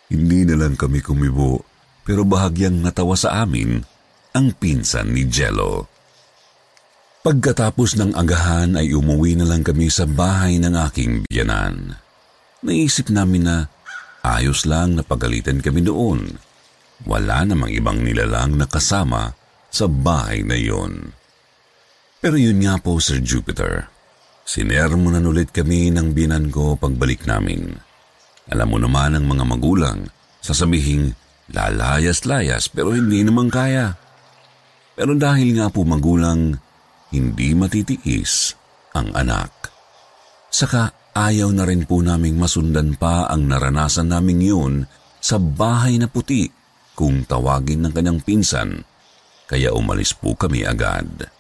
Hindi 0.07 0.47
na 0.47 0.63
lang 0.63 0.79
kami 0.79 1.03
kumibo 1.03 1.67
pero 2.07 2.23
bahagyang 2.23 2.79
natawa 2.79 3.19
sa 3.19 3.43
amin 3.43 3.83
ang 4.31 4.55
pinsan 4.55 5.11
ni 5.11 5.27
Jello. 5.27 5.91
Pagkatapos 7.27 7.99
ng 7.99 8.15
agahan 8.15 8.79
ay 8.79 8.95
umuwi 8.95 9.35
na 9.35 9.49
lang 9.49 9.67
kami 9.67 9.91
sa 9.91 10.07
bahay 10.07 10.63
ng 10.63 10.77
aking 10.87 11.27
biyanan. 11.27 11.99
Naisip 12.63 13.11
namin 13.11 13.49
na 13.49 13.57
ayos 14.23 14.69
lang 14.69 14.95
na 14.95 15.03
pagalitan 15.03 15.59
kami 15.59 15.83
doon. 15.83 16.31
Wala 17.09 17.43
namang 17.43 17.75
ibang 17.75 17.99
nilalang 18.05 18.55
na 18.55 18.69
kasama 18.69 19.33
sa 19.73 19.91
bahay 19.91 20.47
na 20.47 20.55
iyon. 20.55 21.24
Pero 22.25 22.41
yun 22.41 22.57
nga 22.65 22.81
po, 22.81 22.97
Sir 22.97 23.21
Jupiter. 23.21 23.85
Sinermonan 24.49 25.29
ulit 25.29 25.53
kami 25.53 25.93
ng 25.93 26.17
binan 26.17 26.49
ko 26.49 26.73
pagbalik 26.73 27.29
namin. 27.29 27.77
Alam 28.49 28.69
mo 28.73 28.79
naman 28.81 29.13
ang 29.13 29.29
mga 29.29 29.45
magulang, 29.45 30.09
sasabihing 30.41 31.13
lalayas-layas 31.53 32.73
pero 32.73 32.97
hindi 32.97 33.21
naman 33.21 33.53
kaya. 33.53 33.93
Pero 34.97 35.13
dahil 35.13 35.53
nga 35.61 35.69
po 35.69 35.85
magulang, 35.85 36.57
hindi 37.13 37.53
matitiis 37.53 38.57
ang 38.97 39.13
anak. 39.13 39.53
Saka 40.49 41.13
ayaw 41.13 41.53
na 41.53 41.69
rin 41.69 41.85
po 41.85 42.01
naming 42.01 42.41
masundan 42.41 42.97
pa 42.97 43.29
ang 43.29 43.53
naranasan 43.53 44.09
naming 44.09 44.41
yun 44.41 44.89
sa 45.21 45.37
bahay 45.37 46.01
na 46.01 46.09
puti 46.09 46.49
kung 46.97 47.29
tawagin 47.29 47.85
ng 47.85 47.93
kanyang 47.93 48.21
pinsan, 48.25 48.81
kaya 49.45 49.77
umalis 49.77 50.17
po 50.17 50.33
kami 50.33 50.65
agad. 50.65 51.34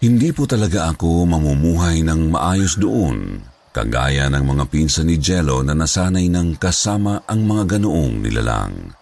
Hindi 0.00 0.32
po 0.32 0.48
talaga 0.48 0.96
ako 0.96 1.28
mamumuhay 1.28 2.00
ng 2.08 2.32
maayos 2.32 2.80
doon, 2.80 3.36
kagaya 3.68 4.32
ng 4.32 4.40
mga 4.48 4.64
pinsan 4.72 5.12
ni 5.12 5.20
Jello 5.20 5.60
na 5.60 5.76
nasanay 5.76 6.24
ng 6.32 6.56
kasama 6.56 7.28
ang 7.28 7.44
mga 7.44 7.76
ganoong 7.76 8.24
nilalang. 8.24 8.96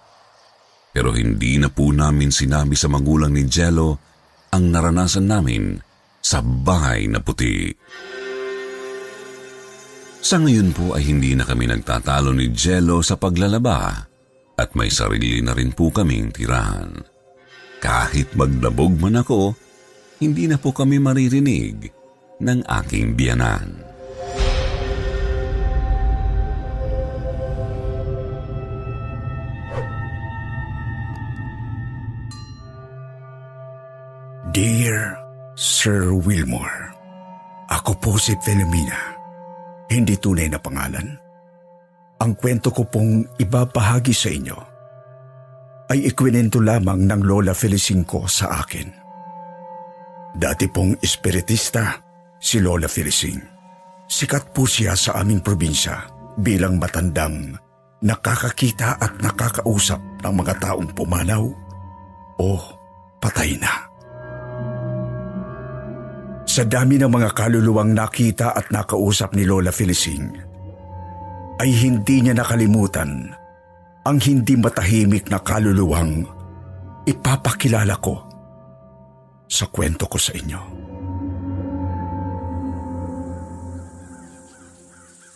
Pero 0.91 1.15
hindi 1.15 1.55
na 1.63 1.71
po 1.71 1.95
namin 1.95 2.35
sinabi 2.35 2.75
sa 2.75 2.91
magulang 2.91 3.31
ni 3.31 3.47
Jello 3.47 3.95
ang 4.51 4.75
naranasan 4.75 5.31
namin 5.31 5.79
sa 6.19 6.43
bahay 6.43 7.07
na 7.07 7.23
puti. 7.23 7.71
Sa 10.19 10.43
ngayon 10.43 10.75
po 10.75 10.99
ay 10.99 11.07
hindi 11.07 11.39
na 11.39 11.47
kami 11.47 11.71
nagtatalo 11.71 12.35
ni 12.35 12.51
Jello 12.51 13.07
sa 13.07 13.15
paglalaba 13.15 14.03
at 14.59 14.75
may 14.75 14.91
sarili 14.91 15.39
na 15.47 15.55
rin 15.55 15.71
po 15.71 15.95
kaming 15.95 16.35
tirahan. 16.35 16.91
Kahit 17.79 18.35
maglabog 18.35 18.99
man 18.99 19.23
ako, 19.23 19.68
hindi 20.19 20.51
na 20.51 20.59
po 20.59 20.75
kami 20.75 20.99
maririnig 20.99 21.95
ng 22.43 22.61
aking 22.67 23.15
biyanan. 23.15 23.87
Dear 34.51 35.15
Sir 35.55 36.11
Wilmore, 36.11 36.91
ako 37.71 37.95
po 38.03 38.11
si 38.19 38.35
Philomena. 38.43 39.15
Hindi 39.87 40.19
tunay 40.19 40.51
na 40.51 40.59
pangalan. 40.59 41.15
Ang 42.19 42.33
kwento 42.35 42.75
ko 42.75 42.83
pong 42.91 43.23
ibabahagi 43.39 44.11
sa 44.11 44.35
inyo 44.35 44.59
ay 45.95 46.11
ikwinento 46.11 46.59
lamang 46.59 47.07
ng 47.07 47.23
Lola 47.23 47.55
Felicing 47.55 48.03
sa 48.27 48.67
akin. 48.67 48.98
Dati 50.39 50.71
pong 50.71 50.95
espiritista 51.03 51.99
si 52.39 52.63
Lola 52.63 52.87
Felicing. 52.87 53.43
Sikat 54.07 54.55
po 54.55 54.71
siya 54.71 54.95
sa 54.95 55.19
aming 55.19 55.43
probinsya 55.43 56.07
bilang 56.39 56.79
matandang 56.79 57.59
nakakakita 58.07 59.03
at 59.03 59.19
nakakausap 59.19 59.99
ng 59.99 60.35
mga 60.39 60.63
taong 60.63 60.95
pumanaw 60.95 61.43
o 62.39 62.49
patay 63.19 63.59
na. 63.59 63.91
Sa 66.47 66.63
dami 66.63 67.03
ng 67.03 67.11
mga 67.11 67.35
kaluluwang 67.35 67.91
nakita 67.91 68.55
at 68.55 68.71
nakausap 68.71 69.35
ni 69.35 69.43
Lola 69.43 69.75
Felicing, 69.75 70.39
ay 71.59 71.71
hindi 71.83 72.23
niya 72.23 72.39
nakalimutan 72.39 73.35
ang 74.07 74.19
hindi 74.23 74.55
matahimik 74.55 75.27
na 75.35 75.43
kaluluwang 75.43 76.23
ipapakilala 77.11 77.99
ko 77.99 78.28
sa 79.49 79.65
kwento 79.73 80.05
ko 80.05 80.21
sa 80.21 80.37
inyo. 80.37 80.61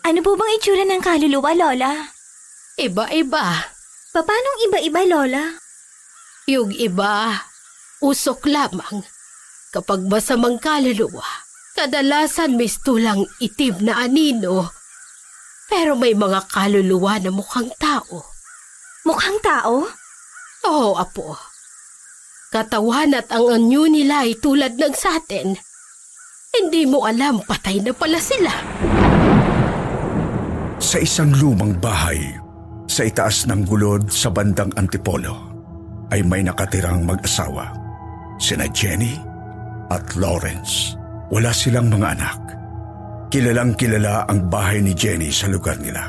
Ano 0.03 0.19
po 0.21 0.37
bang 0.37 0.53
itsura 0.61 0.85
ng 0.85 1.01
kaluluwa, 1.01 1.51
Lola? 1.57 1.93
Iba-iba. 2.77 3.47
Paano 4.13 4.49
iba-iba, 4.69 5.03
Lola? 5.09 5.57
Yung 6.51 6.75
iba, 6.75 7.41
usok 8.05 8.45
lamang. 8.51 9.07
Kapag 9.73 10.05
masamang 10.05 10.61
kaluluwa, 10.61 11.25
kadalasan 11.73 12.61
mistulang 12.61 13.25
itim 13.41 13.89
na 13.89 14.05
anino. 14.05 14.69
Pero 15.73 15.97
may 15.97 16.13
mga 16.13 16.45
kaluluwa 16.53 17.17
na 17.17 17.33
mukhang 17.33 17.73
tao. 17.81 18.29
Mukhang 19.09 19.41
tao? 19.41 19.89
Oo, 20.69 20.99
apo. 21.01 21.52
Katawan 22.53 23.17
at 23.17 23.33
ang 23.33 23.49
anyo 23.49 23.89
nila 23.89 24.29
ay 24.29 24.37
tulad 24.37 24.77
ng 24.77 24.93
sa 24.93 25.17
atin. 25.17 25.57
Hindi 26.53 26.85
mo 26.85 27.09
alam 27.09 27.41
patay 27.49 27.81
na 27.81 27.97
pala 27.97 28.21
sila. 28.21 28.53
Sa 30.77 31.01
isang 31.01 31.33
lumang 31.33 31.81
bahay, 31.81 32.21
sa 32.85 33.09
itaas 33.09 33.49
ng 33.49 33.65
gulod 33.65 34.13
sa 34.13 34.29
bandang 34.29 34.69
Antipolo, 34.77 35.33
ay 36.13 36.21
may 36.21 36.45
nakatirang 36.45 37.09
mag-asawa, 37.09 37.73
sina 38.37 38.69
Jenny 38.69 39.17
at 39.89 40.05
Lawrence. 40.21 40.93
Wala 41.33 41.57
silang 41.57 41.89
mga 41.89 42.21
anak. 42.21 42.41
Kilalang 43.33 43.73
kilala 43.81 44.29
ang 44.29 44.53
bahay 44.53 44.85
ni 44.85 44.93
Jenny 44.93 45.33
sa 45.33 45.49
lugar 45.49 45.81
nila. 45.81 46.05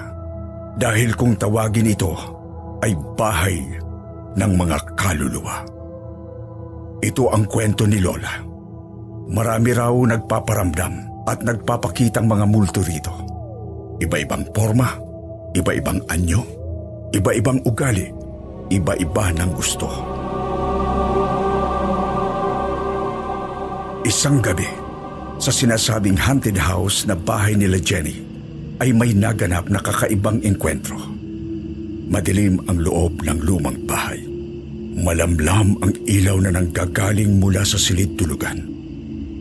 Dahil 0.75 1.15
kung 1.15 1.39
tawagin 1.39 1.87
ito 1.87 2.11
ay 2.83 2.91
bahay 3.15 3.63
ng 4.35 4.51
mga 4.59 4.77
kaluluwa. 4.99 5.82
Ito 7.03 7.27
ang 7.35 7.51
kwento 7.51 7.83
ni 7.83 7.99
Lola. 7.99 8.39
Marami 9.27 9.75
raw 9.75 9.91
nagpaparamdam 9.91 11.27
at 11.27 11.43
nagpapakitang 11.43 12.23
mga 12.23 12.45
multo 12.47 12.79
rito. 12.79 13.11
Iba-ibang 13.99 14.47
forma, 14.55 14.87
iba-ibang 15.51 15.99
anyo, 16.07 16.47
iba-ibang 17.11 17.59
ugali, 17.67 18.07
iba-iba 18.71 19.35
ng 19.35 19.51
gusto. 19.51 19.87
Isang 24.07 24.39
gabi, 24.39 24.67
sa 25.43 25.51
sinasabing 25.51 26.15
haunted 26.15 26.55
house 26.55 27.03
na 27.03 27.19
bahay 27.19 27.59
nila 27.59 27.83
Jenny, 27.83 28.23
ay 28.79 28.95
may 28.95 29.11
naganap 29.11 29.67
na 29.67 29.83
kakaibang 29.83 30.39
enkwentro. 30.39 30.95
Madilim 32.07 32.63
ang 32.71 32.79
loob 32.79 33.27
ng 33.27 33.43
lumang 33.43 33.79
bahay. 33.83 34.32
Malamlam 34.93 35.81
ang 35.81 35.93
ilaw 36.05 36.37
na 36.37 36.53
nanggagaling 36.53 37.41
mula 37.41 37.65
sa 37.65 37.81
silid 37.81 38.13
tulugan. 38.13 38.61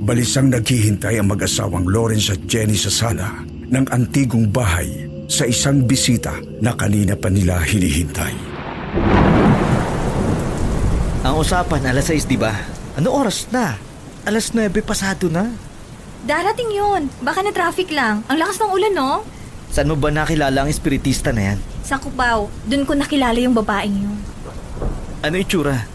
Balisang 0.02 0.48
naghihintay 0.48 1.20
ang 1.20 1.28
mag-asawang 1.28 1.84
Lawrence 1.84 2.32
at 2.32 2.40
Jenny 2.48 2.74
sa 2.74 2.88
sala 2.88 3.44
ng 3.68 3.84
antigong 3.92 4.48
bahay 4.48 4.88
sa 5.28 5.44
isang 5.44 5.84
bisita 5.84 6.32
na 6.64 6.72
kanina 6.72 7.12
pa 7.14 7.28
nila 7.28 7.60
hinihintay. 7.60 8.32
Ang 11.22 11.34
usapan 11.36 11.84
alas 11.84 12.08
6, 12.08 12.26
di 12.26 12.40
ba? 12.40 12.56
Ano 12.96 13.12
oras 13.12 13.46
na? 13.52 13.76
Alas 14.24 14.56
9 14.56 14.72
pasado 14.82 15.28
na. 15.28 15.52
Darating 16.24 16.72
yun. 16.72 17.12
Baka 17.20 17.44
na 17.44 17.52
traffic 17.52 17.92
lang. 17.92 18.24
Ang 18.26 18.40
lakas 18.40 18.56
ng 18.56 18.72
ulan, 18.72 18.92
no? 18.96 19.22
Saan 19.68 19.88
mo 19.92 20.00
ba 20.00 20.08
nakilala 20.08 20.64
ang 20.64 20.70
espiritista 20.72 21.30
na 21.30 21.54
yan? 21.54 21.58
Sa 21.84 22.00
Cubao, 22.00 22.48
dun 22.66 22.88
ko 22.88 22.96
nakilala 22.96 23.36
yung 23.36 23.54
babaeng 23.54 23.96
yun. 24.00 24.18
Ano 25.22 25.38
itsura? 25.38 25.86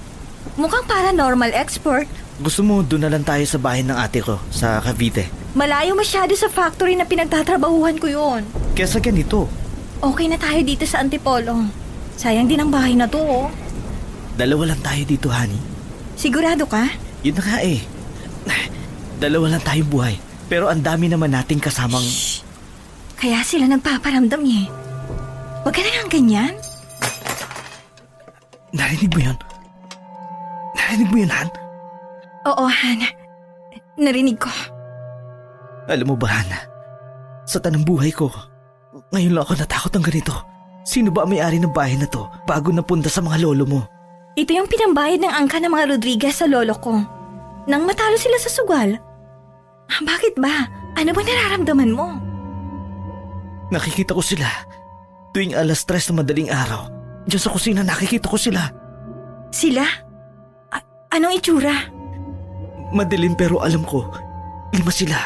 Mukhang 0.56 0.88
paranormal 0.88 1.52
expert. 1.52 2.08
Gusto 2.40 2.64
mo 2.64 2.80
doon 2.82 3.08
na 3.08 3.12
lang 3.12 3.28
tayo 3.28 3.44
sa 3.44 3.60
bahay 3.60 3.84
ng 3.84 3.94
ate 3.94 4.24
ko 4.24 4.40
sa 4.50 4.80
Cavite. 4.80 5.28
Malayo 5.52 5.94
masyado 5.94 6.32
sa 6.38 6.48
factory 6.48 6.96
na 6.96 7.04
pinagtatrabahuhan 7.04 8.00
ko 8.00 8.08
yun. 8.08 8.42
Kaya 8.78 8.88
sa 8.88 9.04
ganito, 9.04 9.50
Okay 9.98 10.30
na 10.30 10.38
tayo 10.38 10.62
dito 10.62 10.86
sa 10.86 11.02
Antipolo. 11.02 11.66
Sayang 12.22 12.46
din 12.46 12.62
ang 12.62 12.70
bahay 12.70 12.94
na 12.94 13.10
to, 13.10 13.18
oh. 13.18 13.50
dalawa 14.38 14.70
lang 14.70 14.82
tayo 14.86 15.02
dito, 15.10 15.26
honey. 15.34 15.58
Sigurado 16.14 16.70
ka? 16.70 16.86
Yun 17.26 17.34
na 17.34 17.42
nga 17.42 17.58
eh. 17.66 17.82
Dalawa 19.18 19.58
lang 19.58 19.64
tayong 19.66 19.90
buhay. 19.90 20.16
Pero 20.46 20.70
ang 20.70 20.82
dami 20.86 21.10
naman 21.10 21.34
nating 21.34 21.58
kasamang... 21.58 22.06
Kaya 23.18 23.42
sila 23.42 23.66
nagpaparamdam 23.66 24.46
eh. 24.46 24.70
Huwag 25.66 25.74
ka 25.74 25.82
na 25.82 25.90
nga 25.90 26.06
ganyan. 26.06 26.54
Narinig 28.78 29.10
mo 29.10 29.20
yun? 29.20 29.38
Narinig 30.78 31.10
mo 31.10 31.18
yun, 31.18 31.32
Han? 31.34 31.50
Oo, 32.46 32.64
Han. 32.70 33.00
Narinig 33.98 34.38
ko. 34.38 34.52
Alam 35.90 36.14
mo 36.14 36.16
ba, 36.16 36.30
Han? 36.30 36.48
Sa 37.48 37.58
tanang 37.58 37.84
buhay 37.84 38.14
ko, 38.14 38.30
ngayon 39.10 39.34
lang 39.34 39.44
ako 39.44 39.54
natakot 39.58 39.92
ng 39.98 40.06
ganito. 40.06 40.34
Sino 40.88 41.12
ba 41.12 41.26
ang 41.26 41.32
may-ari 41.34 41.60
ng 41.60 41.74
bahay 41.74 42.00
na 42.00 42.08
to 42.08 42.30
bago 42.48 42.72
napunta 42.72 43.12
sa 43.12 43.20
mga 43.20 43.44
lolo 43.44 43.66
mo? 43.68 43.82
Ito 44.38 44.54
yung 44.54 44.70
pinambayad 44.70 45.20
ng 45.20 45.34
angka 45.34 45.58
ng 45.60 45.74
mga 45.74 45.98
Rodriguez 45.98 46.40
sa 46.40 46.46
lolo 46.48 46.78
ko. 46.78 46.96
Nang 47.68 47.84
matalo 47.84 48.16
sila 48.16 48.38
sa 48.40 48.48
sugal. 48.48 48.96
Ah, 49.90 50.02
Bakit 50.06 50.40
ba? 50.40 50.70
Ano 50.96 51.12
ba 51.12 51.22
nararamdaman 51.26 51.92
mo? 51.92 52.08
Nakikita 53.68 54.16
ko 54.16 54.24
sila. 54.24 54.48
Tuwing 55.36 55.52
alas 55.58 55.84
tres 55.84 56.08
na 56.08 56.24
madaling 56.24 56.48
araw, 56.48 56.88
Diyan 57.28 57.42
sa 57.44 57.52
kusina 57.52 57.82
nakikita 57.84 58.32
ko 58.32 58.40
sila. 58.40 58.72
Sila? 59.52 59.84
A- 60.72 60.88
anong 61.12 61.36
itsura? 61.36 61.76
Madilim 62.96 63.36
pero 63.36 63.60
alam 63.60 63.84
ko, 63.84 64.08
lima 64.72 64.92
sila. 64.92 65.20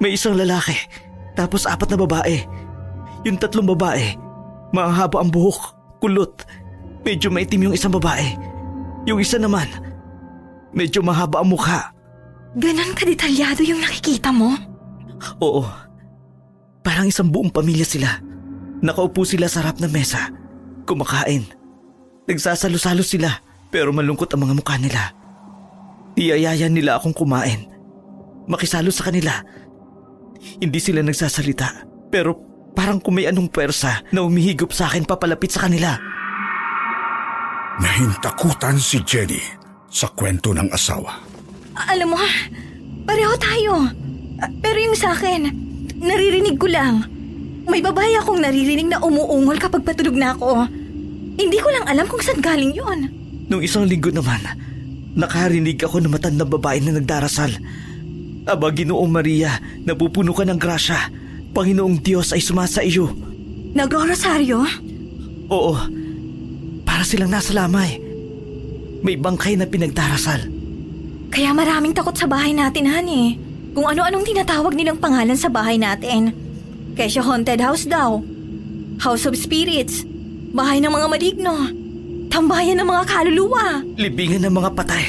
May 0.00 0.16
isang 0.16 0.40
lalaki, 0.40 0.74
tapos 1.36 1.68
apat 1.68 1.92
na 1.92 2.00
babae. 2.00 2.40
Yung 3.28 3.36
tatlong 3.36 3.68
babae, 3.76 4.16
mahaba 4.72 5.20
ang 5.20 5.28
buhok, 5.28 5.76
kulot. 6.00 6.44
Medyo 7.04 7.28
maitim 7.28 7.68
yung 7.68 7.76
isang 7.76 7.92
babae. 7.92 8.36
Yung 9.04 9.20
isa 9.20 9.36
naman, 9.36 9.68
medyo 10.72 11.04
mahaba 11.04 11.44
ang 11.44 11.52
mukha. 11.52 11.92
Ganon 12.56 12.96
kadetalyado 12.96 13.60
yung 13.60 13.84
nakikita 13.84 14.32
mo? 14.32 14.56
Oo. 15.44 15.64
Parang 16.80 17.08
isang 17.08 17.28
buong 17.28 17.52
pamilya 17.52 17.84
sila. 17.84 18.20
Nakaupo 18.84 19.24
sila 19.24 19.48
sa 19.48 19.64
harap 19.64 19.80
ng 19.80 19.92
mesa. 19.92 20.28
Kumakain. 20.84 21.48
Nagsasalo-salo 22.24 23.04
sila 23.04 23.40
pero 23.68 23.90
malungkot 23.90 24.30
ang 24.32 24.48
mga 24.48 24.54
mukha 24.56 24.76
nila. 24.78 25.12
Iyayayan 26.14 26.72
nila 26.72 26.96
akong 26.96 27.16
kumain. 27.16 27.66
Makisalo 28.46 28.92
sa 28.94 29.10
kanila. 29.10 29.42
Hindi 30.60 30.78
sila 30.78 31.02
nagsasalita 31.02 31.88
pero 32.12 32.36
parang 32.76 33.00
kung 33.00 33.18
may 33.18 33.26
anong 33.26 33.50
pwersa 33.50 34.04
na 34.12 34.22
umihigop 34.22 34.70
sa 34.70 34.86
akin 34.86 35.08
papalapit 35.08 35.50
sa 35.50 35.66
kanila. 35.66 35.96
Nahintakutan 37.80 38.78
si 38.78 39.02
Jenny 39.02 39.40
sa 39.90 40.06
kwento 40.14 40.54
ng 40.54 40.70
asawa. 40.70 41.18
Alam 41.90 42.14
mo, 42.14 42.20
pareho 43.02 43.34
tayo. 43.34 43.90
Pero 44.62 44.78
yung 44.78 44.94
sa 44.94 45.14
akin, 45.14 45.50
naririnig 45.98 46.54
ko 46.58 46.70
lang. 46.70 47.13
May 47.64 47.80
babae 47.80 48.20
akong 48.20 48.44
naririnig 48.44 48.92
na 48.92 49.00
umuungol 49.00 49.56
kapag 49.56 49.84
patulog 49.84 50.16
na 50.16 50.36
ako. 50.36 50.68
Hindi 51.34 51.58
ko 51.58 51.68
lang 51.72 51.86
alam 51.88 52.06
kung 52.06 52.20
saan 52.20 52.44
galing 52.44 52.76
yon. 52.76 53.10
Nung 53.48 53.64
isang 53.64 53.88
linggo 53.88 54.12
naman, 54.12 54.40
nakarinig 55.16 55.80
ako 55.82 56.04
ng 56.04 56.12
matandang 56.12 56.50
babae 56.52 56.78
na 56.84 56.96
nagdarasal. 56.96 57.50
Aba, 58.44 58.68
Ginoong 58.68 59.08
Maria, 59.08 59.56
napupuno 59.82 60.36
ka 60.36 60.44
ng 60.44 60.60
grasya. 60.60 61.08
Panginoong 61.56 62.02
Diyos 62.04 62.36
ay 62.36 62.44
sumasa 62.44 62.84
iyo. 62.84 63.08
Nagorosaryo? 63.72 64.60
Oo, 65.48 65.74
para 66.84 67.02
silang 67.02 67.32
nasa 67.32 67.56
lamay. 67.56 67.98
May 69.00 69.16
bangkay 69.16 69.56
na 69.56 69.64
pinagdarasal. 69.64 70.46
Kaya 71.32 71.50
maraming 71.50 71.96
takot 71.96 72.14
sa 72.14 72.28
bahay 72.28 72.54
natin, 72.54 72.86
honey. 72.86 73.40
Kung 73.74 73.90
ano-anong 73.90 74.22
tinatawag 74.22 74.76
nilang 74.78 75.02
pangalan 75.02 75.34
sa 75.34 75.50
bahay 75.50 75.80
natin. 75.80 76.30
Kesyo 76.94 77.26
haunted 77.26 77.58
house 77.58 77.90
daw. 77.90 78.22
House 79.02 79.26
of 79.26 79.34
Spirits. 79.34 80.06
Bahay 80.54 80.78
ng 80.78 80.94
mga 80.94 81.06
maligno. 81.10 81.54
Tambayan 82.30 82.78
ng 82.78 82.86
mga 82.86 83.02
kaluluwa. 83.10 83.82
Libingan 83.98 84.46
ng 84.46 84.54
mga 84.54 84.70
patay. 84.78 85.04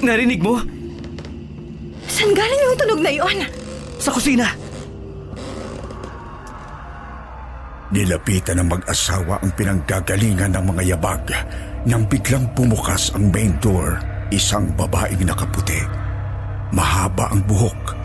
Narinig 0.00 0.40
mo? 0.40 0.56
Saan 2.08 2.32
galing 2.32 2.60
yung 2.64 2.76
tunog 2.80 3.00
na 3.04 3.12
yon? 3.12 3.36
Sa 4.00 4.08
kusina. 4.12 4.48
Nilapitan 7.92 8.64
ng 8.64 8.68
mag-asawa 8.72 9.40
ang 9.44 9.52
pinanggagalingan 9.52 10.56
ng 10.56 10.64
mga 10.72 10.82
yabag 10.96 11.24
nang 11.84 12.08
biglang 12.08 12.48
bumukas 12.56 13.12
ang 13.12 13.28
main 13.28 13.52
door, 13.60 14.00
isang 14.32 14.72
babaeng 14.72 15.24
nakaputi. 15.28 15.93
Mahaba 16.72 17.28
ang 17.34 17.44
buhok 17.44 17.98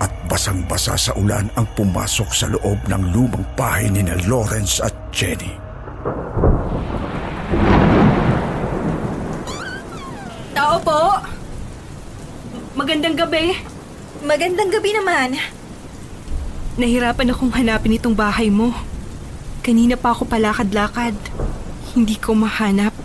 at 0.00 0.10
basang-basa 0.26 0.96
sa 0.96 1.12
ulan 1.14 1.46
ang 1.54 1.68
pumasok 1.76 2.30
sa 2.32 2.48
loob 2.48 2.80
ng 2.88 3.12
lumang 3.12 3.44
bahay 3.54 3.86
ni 3.92 4.00
na 4.00 4.16
Lawrence 4.24 4.80
at 4.80 4.96
Jenny. 5.12 5.54
Tao 10.56 10.76
po! 10.80 11.20
Magandang 12.74 13.14
gabi. 13.14 13.54
Magandang 14.24 14.72
gabi 14.72 14.90
naman. 14.96 15.28
Nahirapan 16.80 17.30
akong 17.34 17.52
hanapin 17.52 18.00
itong 18.00 18.16
bahay 18.16 18.48
mo. 18.48 18.72
Kanina 19.60 20.00
pa 20.00 20.16
ako 20.16 20.24
palakad-lakad. 20.24 21.12
Hindi 21.92 22.16
ko 22.16 22.32
mahanap. 22.32 22.96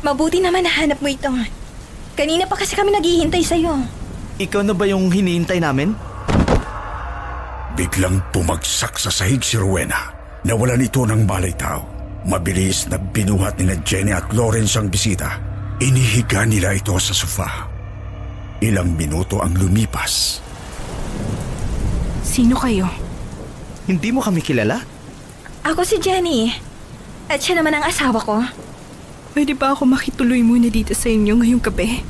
Mabuti 0.00 0.40
naman 0.40 0.64
nahanap 0.64 1.02
mo 1.04 1.08
ito. 1.12 1.28
Kanina 2.16 2.48
pa 2.48 2.56
kasi 2.56 2.72
kami 2.72 2.94
naghihintay 2.96 3.44
sa'yo. 3.44 4.05
Ikaw 4.36 4.68
na 4.68 4.76
ba 4.76 4.84
yung 4.84 5.08
hinihintay 5.08 5.64
namin? 5.64 5.96
Biglang 7.72 8.20
pumagsak 8.36 9.00
sa 9.00 9.08
sahig 9.08 9.40
si 9.40 9.56
Rowena. 9.56 10.12
Nawalan 10.44 10.84
ito 10.84 11.08
ng 11.08 11.24
malay 11.24 11.56
tao. 11.56 11.88
Mabilis 12.28 12.84
na 12.92 13.00
binuhat 13.00 13.56
ni 13.56 13.72
na 13.72 13.80
Jenny 13.80 14.12
at 14.12 14.28
Lawrence 14.36 14.76
ang 14.76 14.92
bisita. 14.92 15.40
Inihiga 15.80 16.44
nila 16.44 16.76
ito 16.76 16.92
sa 17.00 17.16
sofa. 17.16 17.48
Ilang 18.60 18.92
minuto 18.92 19.40
ang 19.40 19.56
lumipas. 19.56 20.44
Sino 22.20 22.60
kayo? 22.60 22.88
Hindi 23.88 24.12
mo 24.12 24.20
kami 24.20 24.44
kilala? 24.44 24.84
Ako 25.64 25.80
si 25.80 25.96
Jenny. 25.96 26.52
At 27.32 27.40
siya 27.40 27.56
naman 27.56 27.72
ang 27.72 27.88
asawa 27.88 28.20
ko. 28.20 28.44
Pwede 29.32 29.56
ba 29.56 29.72
ako 29.72 29.88
makituloy 29.88 30.44
muna 30.44 30.68
dito 30.68 30.92
sa 30.92 31.08
inyo 31.08 31.40
ngayong 31.40 31.64
gabi? 31.64 32.04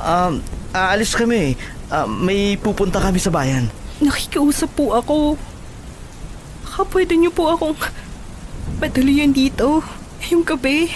Um, 0.00 0.40
aalis 0.72 1.12
kami. 1.12 1.54
Uh, 1.92 2.08
may 2.08 2.56
pupunta 2.56 2.98
kami 2.98 3.20
sa 3.20 3.28
bayan. 3.28 3.68
Nakikiusap 4.00 4.72
po 4.74 4.96
ako. 4.96 5.36
Baka 6.64 6.82
pwede 6.88 7.14
niyo 7.20 7.30
po 7.30 7.52
akong 7.52 7.76
patuloyin 8.80 9.36
dito 9.36 9.84
ngayong 10.24 10.44
gabi. 10.48 10.88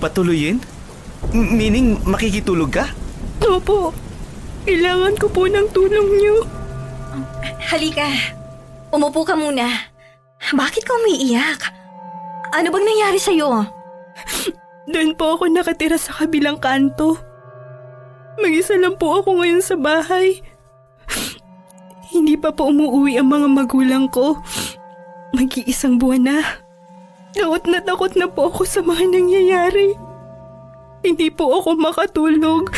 Patuloyin? 0.00 0.56
M- 1.36 1.52
meaning 1.54 2.00
makikitulog 2.08 2.72
ka? 2.72 2.88
Opo. 3.44 3.92
Kailangan 4.64 5.14
ko 5.20 5.26
po 5.28 5.44
ng 5.44 5.68
tulong 5.72 6.08
niyo. 6.16 6.36
Halika. 7.68 8.08
Umupo 8.88 9.24
ka 9.24 9.36
muna. 9.36 9.68
Bakit 10.40 10.82
ka 10.84 10.92
umiiyak? 11.04 11.60
Ano 12.56 12.72
bang 12.72 12.84
nangyari 12.88 13.20
sa'yo? 13.20 13.68
Doon 14.88 15.12
po 15.20 15.36
ako 15.36 15.52
nakatira 15.52 16.00
sa 16.00 16.16
kabilang 16.16 16.56
kanto. 16.56 17.20
Mag-isa 18.38 18.78
lang 18.78 18.94
po 18.94 19.18
ako 19.18 19.42
ngayon 19.42 19.62
sa 19.62 19.74
bahay. 19.74 20.38
Hindi 22.14 22.38
pa 22.38 22.54
po 22.54 22.70
umuwi 22.70 23.18
ang 23.18 23.34
mga 23.34 23.48
magulang 23.50 24.06
ko. 24.08 24.38
Mag-iisang 25.34 25.98
buwan 25.98 26.22
na. 26.24 26.38
Takot 27.34 27.64
na 27.68 27.78
takot 27.84 28.12
na 28.16 28.26
po 28.30 28.48
ako 28.48 28.64
sa 28.64 28.80
mga 28.80 29.04
nangyayari. 29.10 29.92
Hindi 31.02 31.28
po 31.30 31.50
ako 31.58 31.78
makatulog. 31.78 32.72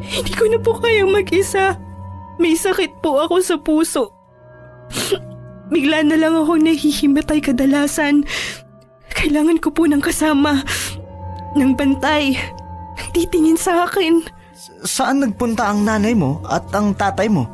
Hindi 0.00 0.32
ko 0.34 0.44
na 0.50 0.58
po 0.58 0.76
kayang 0.78 1.14
mag-isa. 1.14 1.78
May 2.40 2.58
sakit 2.58 2.98
po 3.00 3.20
ako 3.22 3.40
sa 3.40 3.56
puso. 3.60 4.10
Bigla 5.70 6.02
na 6.02 6.18
lang 6.18 6.34
ako 6.34 6.58
nahihimatay 6.58 7.38
kadalasan. 7.38 8.26
Kailangan 9.14 9.62
ko 9.62 9.70
po 9.70 9.86
ng 9.86 10.02
kasama 10.02 10.66
ng 11.54 11.72
bantay. 11.78 12.34
Nagtitingin 12.98 13.60
sa 13.60 13.86
akin. 13.86 14.39
Saan 14.84 15.24
nagpunta 15.24 15.72
ang 15.72 15.88
nanay 15.88 16.12
mo 16.12 16.44
at 16.44 16.68
ang 16.76 16.92
tatay 16.92 17.32
mo? 17.32 17.48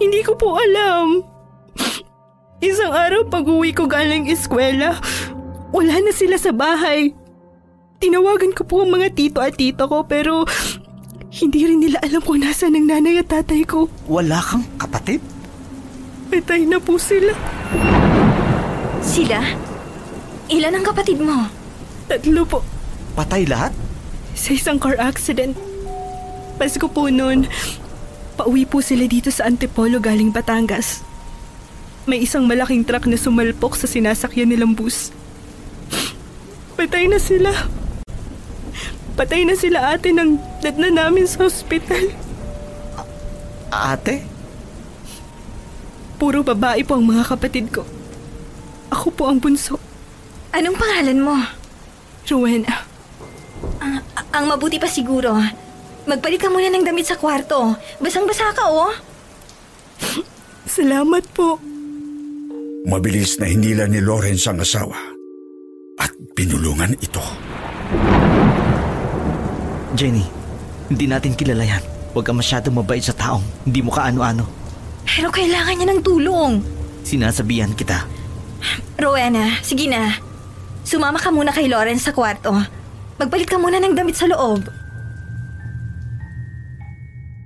Hindi 0.00 0.24
ko 0.24 0.32
po 0.32 0.56
alam. 0.56 1.20
Isang 2.64 2.88
araw 2.88 3.28
pag 3.28 3.44
uwi 3.44 3.76
ko 3.76 3.84
galing 3.84 4.32
eskwela, 4.32 4.96
wala 5.76 5.94
na 6.00 6.08
sila 6.08 6.40
sa 6.40 6.48
bahay. 6.48 7.12
Tinawagan 8.00 8.56
ko 8.56 8.64
po 8.64 8.86
ang 8.86 8.96
mga 8.96 9.12
tito 9.12 9.44
at 9.44 9.60
tito 9.60 9.84
ko 9.84 10.08
pero 10.08 10.48
hindi 11.36 11.68
rin 11.68 11.84
nila 11.84 12.00
alam 12.00 12.24
kung 12.24 12.40
nasa 12.40 12.72
ng 12.72 12.86
nanay 12.88 13.20
at 13.20 13.28
tatay 13.28 13.68
ko. 13.68 13.84
Wala 14.08 14.40
kang 14.40 14.64
kapatid? 14.80 15.20
Patay 16.32 16.64
na 16.64 16.80
po 16.80 16.96
sila. 16.96 17.36
Sila? 19.04 19.44
Ilan 20.48 20.80
ang 20.80 20.84
kapatid 20.88 21.20
mo? 21.20 21.44
Tatlo 22.08 22.40
po. 22.48 22.64
Patay 23.12 23.44
lahat? 23.44 23.76
Sa 24.32 24.56
isang 24.56 24.80
car 24.80 24.96
accident. 24.96 25.67
Pasko 26.58 26.90
po 26.90 27.06
noon, 27.06 27.46
pauwi 28.34 28.66
po 28.66 28.82
sila 28.82 29.06
dito 29.06 29.30
sa 29.30 29.46
Antipolo 29.46 30.02
galing 30.02 30.34
Batangas. 30.34 31.06
May 32.02 32.26
isang 32.26 32.50
malaking 32.50 32.82
truck 32.82 33.06
na 33.06 33.14
sumalpok 33.14 33.78
sa 33.78 33.86
sinasakyan 33.86 34.50
nilang 34.50 34.74
bus. 34.74 35.14
Patay 36.74 37.06
na 37.06 37.22
sila. 37.22 37.54
Patay 39.14 39.46
na 39.46 39.54
sila 39.54 39.94
ate 39.94 40.10
nang 40.10 40.42
na 40.62 40.90
namin 40.90 41.30
sa 41.30 41.46
ospital. 41.46 42.10
A- 43.70 43.94
ate? 43.94 44.26
Puro 46.18 46.42
babae 46.42 46.82
po 46.82 46.98
ang 46.98 47.06
mga 47.06 47.22
kapatid 47.38 47.70
ko. 47.70 47.86
Ako 48.90 49.14
po 49.14 49.30
ang 49.30 49.38
bunso. 49.38 49.78
Anong 50.50 50.74
pangalan 50.74 51.22
mo? 51.22 51.34
Rowena. 52.26 52.82
Uh, 53.78 54.02
ang 54.34 54.50
mabuti 54.50 54.82
pa 54.82 54.90
siguro, 54.90 55.38
magpalit 56.08 56.40
ka 56.40 56.48
muna 56.48 56.72
ng 56.72 56.88
damit 56.88 57.04
sa 57.04 57.20
kwarto. 57.20 57.76
Basang-basa 58.00 58.48
ka, 58.56 58.64
oh. 58.64 58.92
Salamat 60.64 61.24
po. 61.36 61.60
Mabilis 62.88 63.36
na 63.36 63.52
hinila 63.52 63.84
ni 63.84 64.00
Lawrence 64.00 64.48
ang 64.48 64.64
asawa 64.64 64.96
at 66.00 66.08
pinulungan 66.32 66.96
ito. 67.04 67.20
Jenny, 69.92 70.24
hindi 70.88 71.04
natin 71.04 71.36
kilala 71.36 71.68
yan. 71.68 71.84
Huwag 72.16 72.24
ka 72.24 72.32
masyadong 72.32 72.80
mabait 72.80 73.04
sa 73.04 73.12
taong 73.12 73.44
hindi 73.68 73.84
mo 73.84 73.92
kaano-ano. 73.92 74.48
Pero 75.04 75.28
kailangan 75.28 75.76
niya 75.76 75.88
ng 75.92 76.00
tulong. 76.00 76.52
Sinasabihan 77.04 77.76
kita. 77.76 78.08
Rowena, 78.96 79.60
sige 79.60 79.84
na. 79.90 80.16
Sumama 80.88 81.20
ka 81.20 81.28
muna 81.28 81.52
kay 81.52 81.68
Lawrence 81.68 82.08
sa 82.08 82.16
kwarto. 82.16 82.56
Magpalit 83.20 83.50
ka 83.50 83.60
muna 83.60 83.76
ng 83.76 83.92
damit 83.92 84.16
sa 84.16 84.30
loob. 84.30 84.77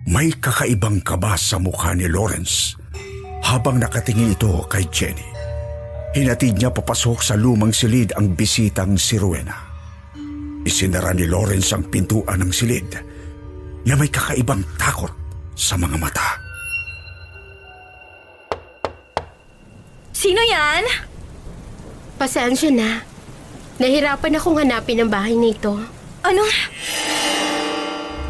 May 0.02 0.34
kakaibang 0.34 0.98
kaba 1.06 1.38
sa 1.38 1.62
mukha 1.62 1.94
ni 1.94 2.10
Lawrence 2.10 2.74
habang 3.46 3.78
nakatingin 3.78 4.34
ito 4.34 4.66
kay 4.66 4.82
Jenny. 4.90 5.22
Hinatid 6.12 6.58
niya 6.58 6.74
papasok 6.74 7.22
sa 7.22 7.38
lumang 7.38 7.70
silid 7.70 8.10
ang 8.18 8.34
bisitang 8.34 8.98
si 8.98 9.14
Rowena. 9.14 9.54
Isinara 10.66 11.14
ni 11.14 11.30
Lawrence 11.30 11.70
ang 11.70 11.86
pintuan 11.86 12.42
ng 12.42 12.50
silid 12.50 12.90
na 13.86 13.94
may 13.94 14.10
kakaibang 14.10 14.66
takot 14.74 15.10
sa 15.54 15.78
mga 15.78 15.96
mata. 15.98 16.28
Sino 20.10 20.42
yan? 20.42 20.82
Pasensya 22.18 22.70
na. 22.74 22.90
Nahirapan 23.78 24.38
akong 24.38 24.58
hanapin 24.58 25.02
ang 25.02 25.10
bahay 25.10 25.34
nito. 25.34 25.78
Ano? 26.22 26.42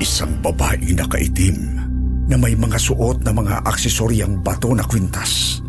Isang 0.03 0.35
babaeng 0.43 0.99
nakaitim 0.99 1.79
na 2.27 2.35
may 2.35 2.59
mga 2.59 2.75
suot 2.75 3.23
na 3.23 3.31
mga 3.31 3.63
aksesoryang 3.63 4.43
bato 4.43 4.75
na 4.75 4.83
kwintas 4.83 5.63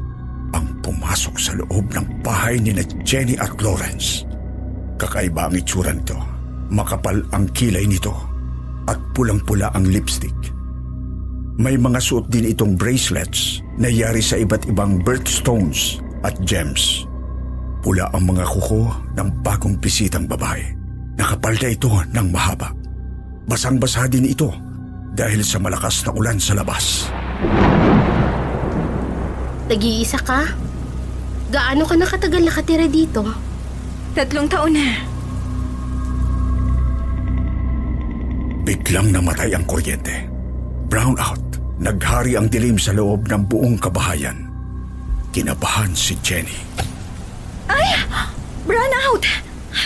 ang 0.58 0.82
pumasok 0.82 1.38
sa 1.38 1.54
loob 1.54 1.94
ng 1.94 2.26
bahay 2.26 2.58
ni 2.58 2.74
na 2.74 2.82
Jenny 3.06 3.38
at 3.38 3.54
Lawrence. 3.62 4.26
Kakaiba 4.98 5.46
ang 5.46 5.54
itsura 5.54 5.94
nito. 5.94 6.18
Makapal 6.74 7.22
ang 7.30 7.46
kilay 7.54 7.86
nito 7.86 8.10
at 8.90 8.98
pulang-pula 9.14 9.70
ang 9.78 9.86
lipstick. 9.86 10.34
May 11.62 11.78
mga 11.78 12.02
suot 12.02 12.26
din 12.34 12.50
itong 12.50 12.74
bracelets 12.74 13.62
na 13.78 13.86
yari 13.86 14.26
sa 14.26 14.42
iba't 14.42 14.66
ibang 14.66 14.98
birthstones 15.06 16.02
at 16.26 16.34
gems. 16.42 17.06
Pula 17.86 18.10
ang 18.10 18.26
mga 18.34 18.50
kuko 18.50 18.98
ng 19.14 19.46
bagong 19.46 19.78
bisitang 19.78 20.26
babae. 20.26 20.66
Nakapalda 21.22 21.70
ito 21.70 21.94
ng 21.94 22.28
mahaba. 22.34 22.83
Basang-basa 23.44 24.08
din 24.08 24.24
ito 24.24 24.50
dahil 25.14 25.44
sa 25.44 25.60
malakas 25.60 26.08
na 26.08 26.12
ulan 26.16 26.40
sa 26.40 26.56
labas. 26.56 27.12
Nag-iisa 29.68 30.20
ka? 30.20 30.48
Gaano 31.52 31.84
ka 31.86 31.96
nakatagal 32.00 32.42
nakatira 32.44 32.88
dito? 32.88 33.22
Tatlong 34.16 34.48
taon 34.48 34.74
na. 34.74 34.88
Biglang 38.64 39.12
namatay 39.12 39.52
ang 39.52 39.66
kuryente. 39.68 40.30
Brown 40.88 41.20
out. 41.20 41.42
Naghari 41.84 42.40
ang 42.40 42.48
dilim 42.48 42.80
sa 42.80 42.96
loob 42.96 43.28
ng 43.28 43.44
buong 43.50 43.76
kabahayan. 43.76 44.48
Kinabahan 45.36 45.92
si 45.98 46.16
Jenny. 46.24 46.64
Ay! 47.68 47.98
Brown 48.64 48.94
out! 49.10 49.26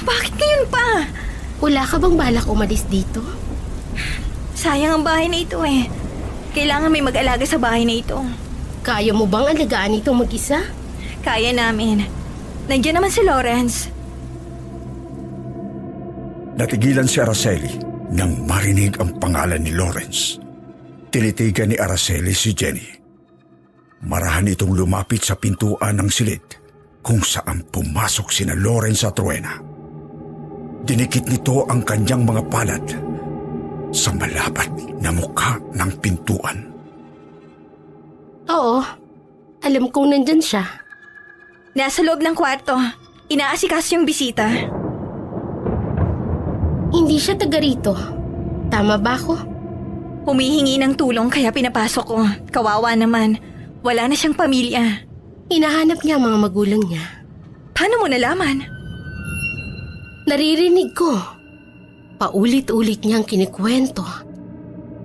Bakit 0.03 0.33
ngayon 0.35 0.63
pa? 0.69 0.87
Wala 1.57 1.81
ka 1.87 1.97
bang 1.97 2.15
balak 2.19 2.45
umalis 2.45 2.85
dito? 2.85 3.36
Sayang 4.57 4.97
ang 4.97 5.03
bahay 5.05 5.29
na 5.29 5.37
ito 5.37 5.61
eh. 5.61 5.85
Kailangan 6.57 6.89
may 6.89 7.05
mag-alaga 7.05 7.45
sa 7.45 7.61
bahay 7.61 7.85
na 7.85 8.01
ito. 8.01 8.17
Kaya 8.81 9.13
mo 9.13 9.29
bang 9.29 9.53
alagaan 9.53 10.01
ito 10.01 10.09
mag-isa? 10.17 10.65
Kaya 11.21 11.53
namin. 11.53 12.01
Nandiyan 12.65 12.97
naman 12.97 13.13
si 13.13 13.21
Lawrence. 13.21 13.93
Natigilan 16.57 17.05
si 17.05 17.21
Araceli 17.21 17.69
nang 18.17 18.49
marinig 18.49 18.97
ang 18.97 19.13
pangalan 19.21 19.61
ni 19.61 19.77
Lawrence. 19.77 20.41
Tinitigan 21.13 21.69
ni 21.69 21.77
Araceli 21.77 22.33
si 22.33 22.57
Jenny. 22.57 22.89
Marahan 24.09 24.49
itong 24.49 24.73
lumapit 24.73 25.21
sa 25.21 25.37
pintuan 25.37 26.01
ng 26.01 26.09
silid 26.09 26.41
kung 27.05 27.21
saan 27.21 27.61
pumasok 27.61 28.33
sina 28.33 28.57
Lawrence 28.57 29.05
at 29.05 29.21
Rowena. 29.21 29.53
Dinikit 30.81 31.29
nito 31.29 31.61
ang 31.69 31.85
kanyang 31.85 32.25
mga 32.25 32.41
palad 32.49 33.06
sa 33.91 34.11
malabat 34.13 34.69
na 34.99 35.09
mukha 35.11 35.59
ng 35.75 35.91
pintuan. 36.03 36.67
Oo. 38.47 38.79
Alam 39.63 39.91
kong 39.91 40.15
nandyan 40.15 40.39
siya. 40.39 40.63
Nasa 41.75 42.01
loob 42.01 42.23
ng 42.23 42.35
kwarto. 42.37 42.73
Inaasikas 43.27 43.91
yung 43.91 44.07
bisita. 44.07 44.47
Hindi 46.87 47.19
siya 47.19 47.35
taga 47.35 47.59
rito. 47.59 47.93
Tama 48.71 48.95
ba 48.95 49.19
ako? 49.19 49.35
Humihingi 50.27 50.79
ng 50.79 50.95
tulong 50.95 51.27
kaya 51.27 51.51
pinapasok 51.51 52.05
ko. 52.07 52.19
Kawawa 52.51 52.95
naman. 52.95 53.39
Wala 53.83 54.07
na 54.07 54.15
siyang 54.15 54.35
pamilya. 54.35 55.03
Hinahanap 55.47 56.03
niya 56.03 56.19
ang 56.19 56.27
mga 56.27 56.37
magulang 56.39 56.83
niya. 56.87 57.03
Paano 57.75 58.03
mo 58.03 58.07
nalaman? 58.07 58.63
Naririnig 60.27 60.91
ko. 60.91 61.36
Paulit-ulit 62.17 63.05
niyang 63.05 63.21
kinikwento 63.21 64.01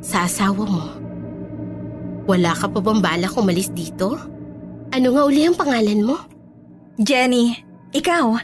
sa 0.00 0.24
asawa 0.24 0.64
mo. 0.64 0.84
Wala 2.24 2.56
ka 2.56 2.72
pa 2.72 2.80
bang 2.80 3.04
balak 3.04 3.36
umalis 3.36 3.68
dito? 3.68 4.16
Ano 4.92 5.08
nga 5.12 5.22
uli 5.28 5.44
ang 5.44 5.56
pangalan 5.56 6.00
mo? 6.00 6.16
Jenny, 6.96 7.52
ikaw. 7.92 8.36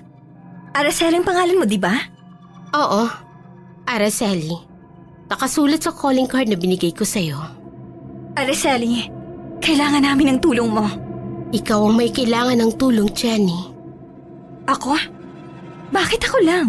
Araceli 0.76 1.16
ang 1.16 1.24
pangalan 1.24 1.56
mo, 1.56 1.64
di 1.64 1.80
ba? 1.80 1.96
Oo, 2.76 3.08
Araceli. 3.88 4.52
Nakasulat 5.28 5.80
sa 5.84 5.92
calling 5.92 6.28
card 6.28 6.48
na 6.48 6.56
binigay 6.56 6.92
ko 6.92 7.04
sa'yo. 7.04 7.40
Araceli, 8.36 9.08
kailangan 9.64 10.04
namin 10.04 10.36
ng 10.36 10.38
tulong 10.44 10.68
mo. 10.68 10.84
Ikaw 11.52 11.80
ang 11.88 11.96
may 11.96 12.12
kailangan 12.12 12.60
ng 12.60 12.72
tulong, 12.76 13.08
Jenny. 13.16 13.72
Ako? 14.68 14.92
Bakit 15.88 16.20
ako 16.28 16.38
lang? 16.44 16.68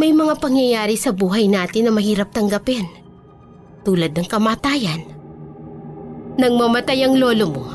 May 0.00 0.16
mga 0.16 0.40
pangyayari 0.40 0.96
sa 0.96 1.12
buhay 1.12 1.44
natin 1.44 1.84
na 1.84 1.92
mahirap 1.92 2.32
tanggapin. 2.32 2.88
Tulad 3.84 4.16
ng 4.16 4.24
kamatayan. 4.24 5.04
Nang 6.40 6.56
mamatay 6.56 7.04
ang 7.04 7.20
lolo 7.20 7.44
mo, 7.52 7.66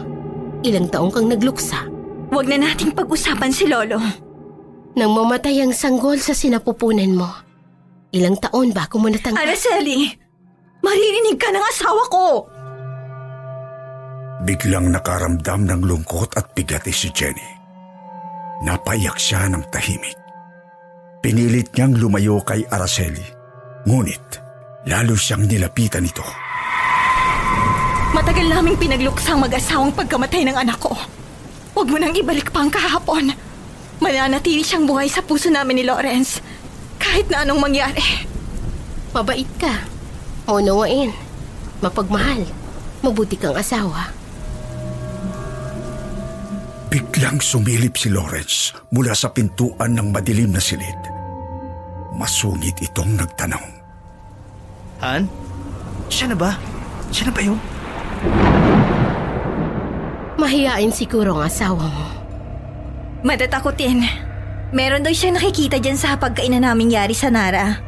ilang 0.65 0.89
taong 0.89 1.13
kang 1.13 1.29
nagluksa. 1.29 1.85
Huwag 2.33 2.49
na 2.49 2.65
nating 2.65 2.97
pag-usapan 2.97 3.53
si 3.53 3.69
Lolo. 3.69 4.01
Nang 4.97 5.13
mamatay 5.13 5.61
ang 5.61 5.69
sanggol 5.69 6.17
sa 6.17 6.33
sinapupunan 6.33 7.13
mo, 7.13 7.29
ilang 8.09 8.41
taon 8.41 8.73
bago 8.73 8.97
mo 8.97 9.05
natanggap. 9.05 9.45
Araceli! 9.45 10.09
Maririnig 10.81 11.37
ka 11.37 11.53
ng 11.53 11.61
asawa 11.61 12.03
ko! 12.09 12.25
Biglang 14.41 14.89
nakaramdam 14.89 15.69
ng 15.69 15.81
lungkot 15.85 16.33
at 16.33 16.57
bigati 16.57 16.89
si 16.89 17.13
Jenny. 17.13 17.53
Napaiyak 18.65 19.21
siya 19.21 19.45
ng 19.45 19.69
tahimik. 19.69 20.24
Pinilit 21.25 21.73
niyang 21.73 21.97
lumayo 21.97 22.37
kay 22.45 22.61
Araceli. 22.69 23.25
Ngunit, 23.89 24.37
lalo 24.85 25.17
siyang 25.17 25.49
nilapitan 25.49 26.05
nito. 26.05 26.21
Matagal 28.13 28.45
naming 28.45 28.77
pinagluksang 28.77 29.41
mag-asawang 29.41 29.89
pagkamatay 29.97 30.45
ng 30.45 30.53
anak 30.53 30.77
ko. 30.77 30.93
Huwag 31.73 31.89
mo 31.89 31.97
nang 31.97 32.13
ibalik 32.13 32.53
pa 32.53 32.61
ang 32.61 32.69
kahapon. 32.69 33.33
Mananatili 34.05 34.61
siyang 34.61 34.85
buhay 34.85 35.09
sa 35.09 35.25
puso 35.25 35.49
namin 35.49 35.81
ni 35.81 35.83
Lawrence. 35.89 36.45
Kahit 37.01 37.25
na 37.33 37.41
anong 37.41 37.57
mangyari. 37.57 38.05
Mabait 39.09 39.49
ka. 39.57 39.81
Maunawain. 40.45 41.09
Mapagmahal. 41.81 42.45
Mabuti 43.01 43.33
kang 43.33 43.57
asawa. 43.57 44.13
Biglang 46.93 47.41
sumilip 47.41 47.97
si 47.97 48.13
Lawrence 48.13 48.77
mula 48.93 49.17
sa 49.17 49.33
pintuan 49.33 49.97
ng 49.97 50.13
madilim 50.13 50.53
na 50.53 50.61
silid. 50.61 51.14
Masungit 52.15 52.79
itong 52.79 53.19
nagtanong. 53.19 53.67
Han? 55.03 55.27
Siya 56.07 56.31
na 56.31 56.37
ba? 56.39 56.55
Siya 57.11 57.27
na 57.27 57.33
ba 57.35 57.41
yun? 57.43 57.59
Mahiyain 60.39 60.95
siguro 60.95 61.35
ang 61.35 61.51
asawa 61.51 61.85
mo. 61.91 62.07
Matatakotin. 63.27 64.07
Meron 64.71 65.03
daw 65.03 65.11
siya 65.11 65.35
nakikita 65.35 65.79
dyan 65.79 65.99
sa 65.99 66.15
pagkainan 66.15 66.63
naming 66.63 66.91
yari 66.91 67.15
sa 67.15 67.27
Nara. 67.31 67.79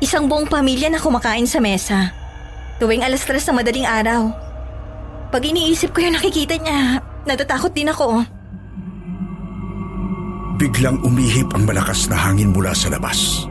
Isang 0.00 0.28
buong 0.28 0.48
pamilya 0.48 0.92
na 0.92 1.00
kumakain 1.00 1.48
sa 1.48 1.60
mesa. 1.60 2.12
Tuwing 2.76 3.00
alas 3.00 3.24
tres 3.24 3.48
na 3.48 3.56
madaling 3.56 3.88
araw. 3.88 4.28
Pag 5.32 5.42
iniisip 5.44 5.96
ko 5.96 6.04
yung 6.04 6.16
nakikita 6.16 6.60
niya, 6.60 7.00
natatakot 7.24 7.72
din 7.72 7.88
ako. 7.88 8.35
Biglang 10.56 11.04
umihip 11.04 11.52
ang 11.52 11.68
malakas 11.68 12.08
na 12.08 12.16
hangin 12.16 12.48
mula 12.48 12.72
sa 12.72 12.88
labas. 12.88 13.44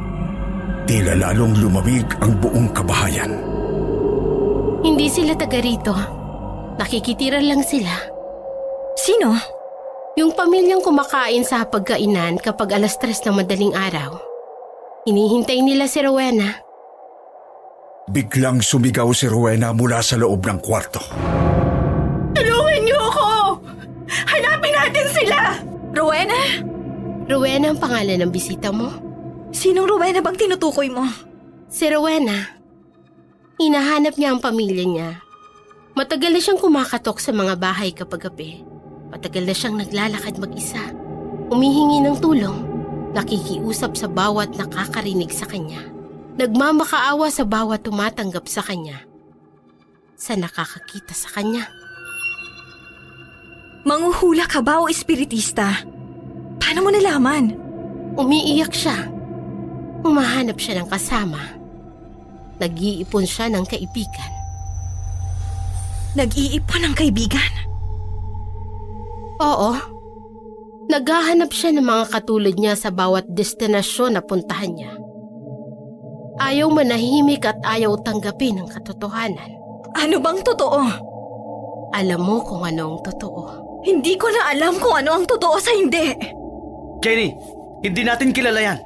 Tila 0.89 1.13
lalong 1.13 1.53
lumamig 1.61 2.09
ang 2.17 2.33
buong 2.41 2.73
kabahayan. 2.73 3.29
Hindi 4.81 5.05
sila 5.13 5.37
taga 5.37 5.61
rito. 5.61 5.93
Nakikitira 6.81 7.37
lang 7.45 7.61
sila. 7.61 7.93
Sino? 8.97 9.37
Yung 10.17 10.33
pamilyang 10.33 10.81
kumakain 10.81 11.45
sa 11.45 11.61
pagkainan 11.69 12.41
kapag 12.41 12.73
alas 12.73 12.97
tres 12.97 13.21
na 13.21 13.37
madaling 13.37 13.77
araw. 13.77 14.17
Hinihintay 15.05 15.61
nila 15.61 15.85
si 15.85 16.01
Rowena. 16.01 16.57
Biglang 18.09 18.65
sumigaw 18.65 19.13
si 19.13 19.29
Rowena 19.29 19.77
mula 19.77 20.01
sa 20.01 20.17
loob 20.17 20.41
ng 20.41 20.57
kwarto. 20.57 21.05
Tulungan 22.33 22.81
niyo 22.81 22.97
ako! 23.13 23.29
Hanapin 24.09 24.73
natin 24.73 25.07
sila! 25.13 25.37
Rowena? 25.93 26.73
Rowena 27.25 27.73
ang 27.73 27.81
pangalan 27.81 28.21
ng 28.21 28.29
bisita 28.29 28.69
mo? 28.69 28.93
Sinong 29.49 29.89
Rowena 29.89 30.21
bang 30.21 30.37
tinutukoy 30.37 30.93
mo? 30.93 31.09
Si 31.65 31.89
Rowena. 31.89 32.37
Hinahanap 33.57 34.13
niya 34.13 34.29
ang 34.29 34.41
pamilya 34.45 34.85
niya. 34.85 35.09
Matagal 35.97 36.37
na 36.37 36.41
siyang 36.43 36.61
kumakatok 36.61 37.17
sa 37.17 37.33
mga 37.33 37.57
bahay 37.57 37.89
kapag 37.97 38.29
gabi. 38.29 38.61
Matagal 39.09 39.41
na 39.41 39.55
siyang 39.57 39.73
naglalakad 39.73 40.37
mag-isa. 40.37 40.93
Humihingi 41.49 42.05
ng 42.05 42.21
tulong. 42.21 42.61
Nakikiusap 43.17 43.97
sa 43.97 44.05
bawat 44.05 44.53
nakakarinig 44.53 45.33
sa 45.33 45.49
kanya. 45.49 45.81
Nagmamakaawa 46.37 47.33
sa 47.33 47.41
bawat 47.41 47.81
tumatanggap 47.81 48.45
sa 48.45 48.61
kanya. 48.61 49.01
Sa 50.13 50.37
nakakakita 50.37 51.17
sa 51.17 51.33
kanya. 51.33 51.73
Manguhula 53.81 54.45
ka 54.45 54.61
ba 54.61 54.77
o 54.77 54.85
espiritista? 54.85 55.94
Paano 56.65 56.81
mo 56.81 56.89
nalaman? 56.89 57.53
Umiiyak 58.17 58.73
siya. 58.73 59.05
Humahanap 60.01 60.57
siya 60.57 60.81
ng 60.81 60.89
kasama. 60.89 61.37
Nag-iipon 62.57 63.21
siya 63.21 63.53
ng 63.53 63.69
kaibigan. 63.69 64.31
Nag-iipon 66.17 66.89
ng 66.89 66.95
kaibigan? 66.97 67.53
Oo. 69.45 69.77
Naghahanap 70.89 71.53
siya 71.53 71.69
ng 71.77 71.85
mga 71.85 72.05
katulad 72.09 72.57
niya 72.57 72.73
sa 72.73 72.89
bawat 72.89 73.29
destinasyon 73.29 74.17
na 74.17 74.25
puntahan 74.25 74.73
niya. 74.73 74.97
Ayaw 76.41 76.65
manahimik 76.73 77.45
at 77.45 77.61
ayaw 77.61 77.93
tanggapin 78.01 78.57
ang 78.57 78.73
katotohanan. 78.73 79.53
Ano 79.93 80.17
bang 80.17 80.41
totoo? 80.41 80.81
Alam 81.93 82.21
mo 82.25 82.41
kung 82.41 82.65
ano 82.65 82.97
ang 82.97 82.99
totoo. 83.05 83.41
Hindi 83.85 84.17
ko 84.17 84.33
na 84.33 84.49
alam 84.49 84.81
kung 84.81 84.97
ano 84.97 85.21
ang 85.21 85.29
totoo 85.29 85.61
sa 85.61 85.69
hindi. 85.69 86.41
Jenny, 87.05 87.29
hindi 87.85 88.01
natin 88.01 88.33
kilala 88.33 88.57
yan. 88.57 88.81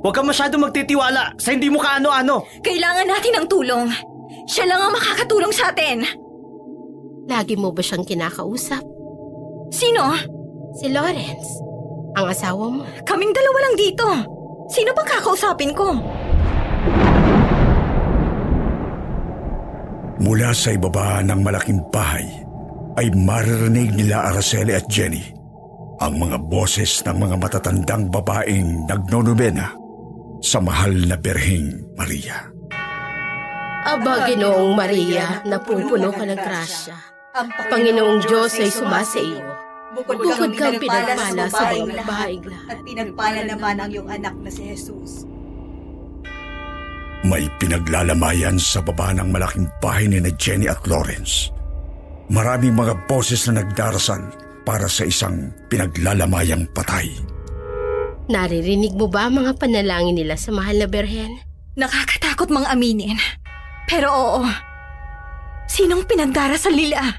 Huwag 0.00 0.16
kang 0.16 0.24
masyado 0.24 0.56
magtitiwala 0.56 1.36
sa 1.36 1.52
hindi 1.52 1.68
mo 1.68 1.76
kaano-ano. 1.76 2.48
Kailangan 2.64 3.04
natin 3.04 3.32
ng 3.36 3.46
tulong. 3.46 3.92
Siya 4.48 4.64
lang 4.64 4.80
ang 4.80 4.96
makakatulong 4.96 5.52
sa 5.52 5.68
atin. 5.68 6.00
Lagi 7.28 7.60
mo 7.60 7.68
ba 7.68 7.84
siyang 7.84 8.08
kinakausap? 8.08 8.80
Sino? 9.68 10.16
Si 10.80 10.88
Lawrence. 10.88 11.60
Ang 12.16 12.24
asawa 12.32 12.64
mo. 12.72 12.82
Kaming 13.04 13.36
dalawa 13.36 13.58
lang 13.68 13.76
dito. 13.76 14.06
Sino 14.72 14.96
bang 14.96 15.08
kakausapin 15.12 15.76
ko? 15.76 15.92
Mula 20.24 20.56
sa 20.56 20.72
ibaba 20.72 21.20
ng 21.20 21.40
malaking 21.44 21.84
bahay 21.92 22.24
ay 22.96 23.12
maririnig 23.12 23.92
nila 23.92 24.32
Araceli 24.32 24.72
at 24.72 24.88
Jenny 24.88 25.41
ang 26.02 26.18
mga 26.18 26.38
boses 26.50 26.98
ng 27.06 27.14
mga 27.14 27.36
matatandang 27.38 28.10
babaeng 28.10 28.90
nagnonobena 28.90 29.70
sa 30.42 30.58
mahal 30.58 30.90
na 31.06 31.14
Berhing 31.14 31.78
Maria. 31.94 32.50
Aba, 33.86 34.26
Ginoong 34.26 34.74
Maria, 34.74 35.46
napupuno 35.46 36.10
ka 36.10 36.26
ng 36.26 36.38
grasya. 36.42 36.98
Ang 37.38 37.48
Panginoong 37.70 38.18
Diyos 38.26 38.58
ay 38.58 38.70
sumasa 38.74 39.22
iyo. 39.22 39.46
Bukod, 39.94 40.18
Bukod 40.18 40.50
kang 40.58 40.80
pinagpala 40.82 41.14
sa 41.14 41.22
sa 41.22 41.34
lahat 41.38 41.54
babaeng 41.54 41.90
lahat. 41.94 42.30
at 42.66 42.78
pinagpala 42.82 43.40
naman 43.46 43.76
ang 43.78 43.90
iyong 43.92 44.10
anak 44.10 44.34
na 44.42 44.50
si 44.50 44.74
Jesus. 44.74 45.28
May 47.22 47.46
pinaglalamayan 47.62 48.58
sa 48.58 48.82
baba 48.82 49.14
ng 49.14 49.30
malaking 49.30 49.70
bahay 49.78 50.10
ni 50.10 50.18
na 50.18 50.34
Jenny 50.34 50.66
at 50.66 50.82
Lawrence. 50.90 51.54
Maraming 52.26 52.74
mga 52.74 53.06
boses 53.06 53.46
na 53.46 53.62
nagdarasal 53.62 54.41
para 54.62 54.86
sa 54.86 55.06
isang 55.06 55.50
pinaglalamayang 55.68 56.66
patay. 56.74 57.10
Naririnig 58.30 58.94
mo 58.94 59.10
ba 59.10 59.26
ang 59.26 59.42
mga 59.42 59.58
panalangin 59.58 60.16
nila 60.16 60.38
sa 60.38 60.54
mahal 60.54 60.78
na 60.78 60.86
berhen? 60.86 61.42
Nakakatakot 61.74 62.48
mang 62.48 62.68
aminin. 62.70 63.18
Pero 63.90 64.08
oo. 64.08 64.42
Sinong 65.66 66.06
pinagdarasal 66.06 66.72
nila? 66.72 67.18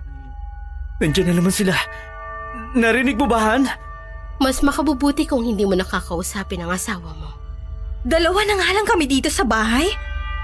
Nandiyan 1.04 1.34
na 1.34 1.44
naman 1.44 1.52
sila. 1.52 1.76
Narinig 2.74 3.20
mo 3.20 3.28
ba, 3.28 3.54
Han? 3.54 3.68
Mas 4.40 4.64
makabubuti 4.64 5.28
kung 5.28 5.44
hindi 5.46 5.68
mo 5.68 5.76
nakakausapin 5.78 6.64
ang 6.64 6.72
asawa 6.74 7.12
mo. 7.18 7.30
Dalawa 8.04 8.44
na 8.44 8.60
nga 8.60 8.70
lang 8.76 8.88
kami 8.88 9.08
dito 9.08 9.30
sa 9.32 9.46
bahay. 9.46 9.88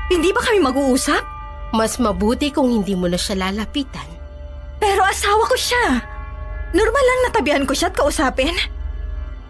Hindi 0.09 0.31
ba 0.31 0.41
kami 0.41 0.59
mag-uusap? 0.63 1.23
Mas 1.75 2.01
mabuti 2.01 2.49
kung 2.49 2.71
hindi 2.71 2.97
mo 2.97 3.05
na 3.05 3.19
siya 3.19 3.37
lalapitan. 3.37 4.07
Pero 4.81 5.05
asawa 5.05 5.45
ko 5.45 5.55
siya. 5.59 6.01
Normal 6.69 7.03
lang 7.03 7.19
natabihan 7.25 7.65
ko 7.65 7.73
siya 7.73 7.89
at 7.89 7.97
kausapin. 7.97 8.53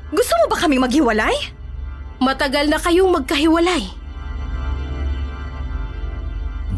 Gusto 0.09 0.33
mo 0.39 0.45
ba 0.49 0.57
kaming 0.57 0.83
maghiwalay? 0.83 1.35
Matagal 2.23 2.71
na 2.71 2.79
kayong 2.79 3.11
magkahiwalay. 3.11 3.83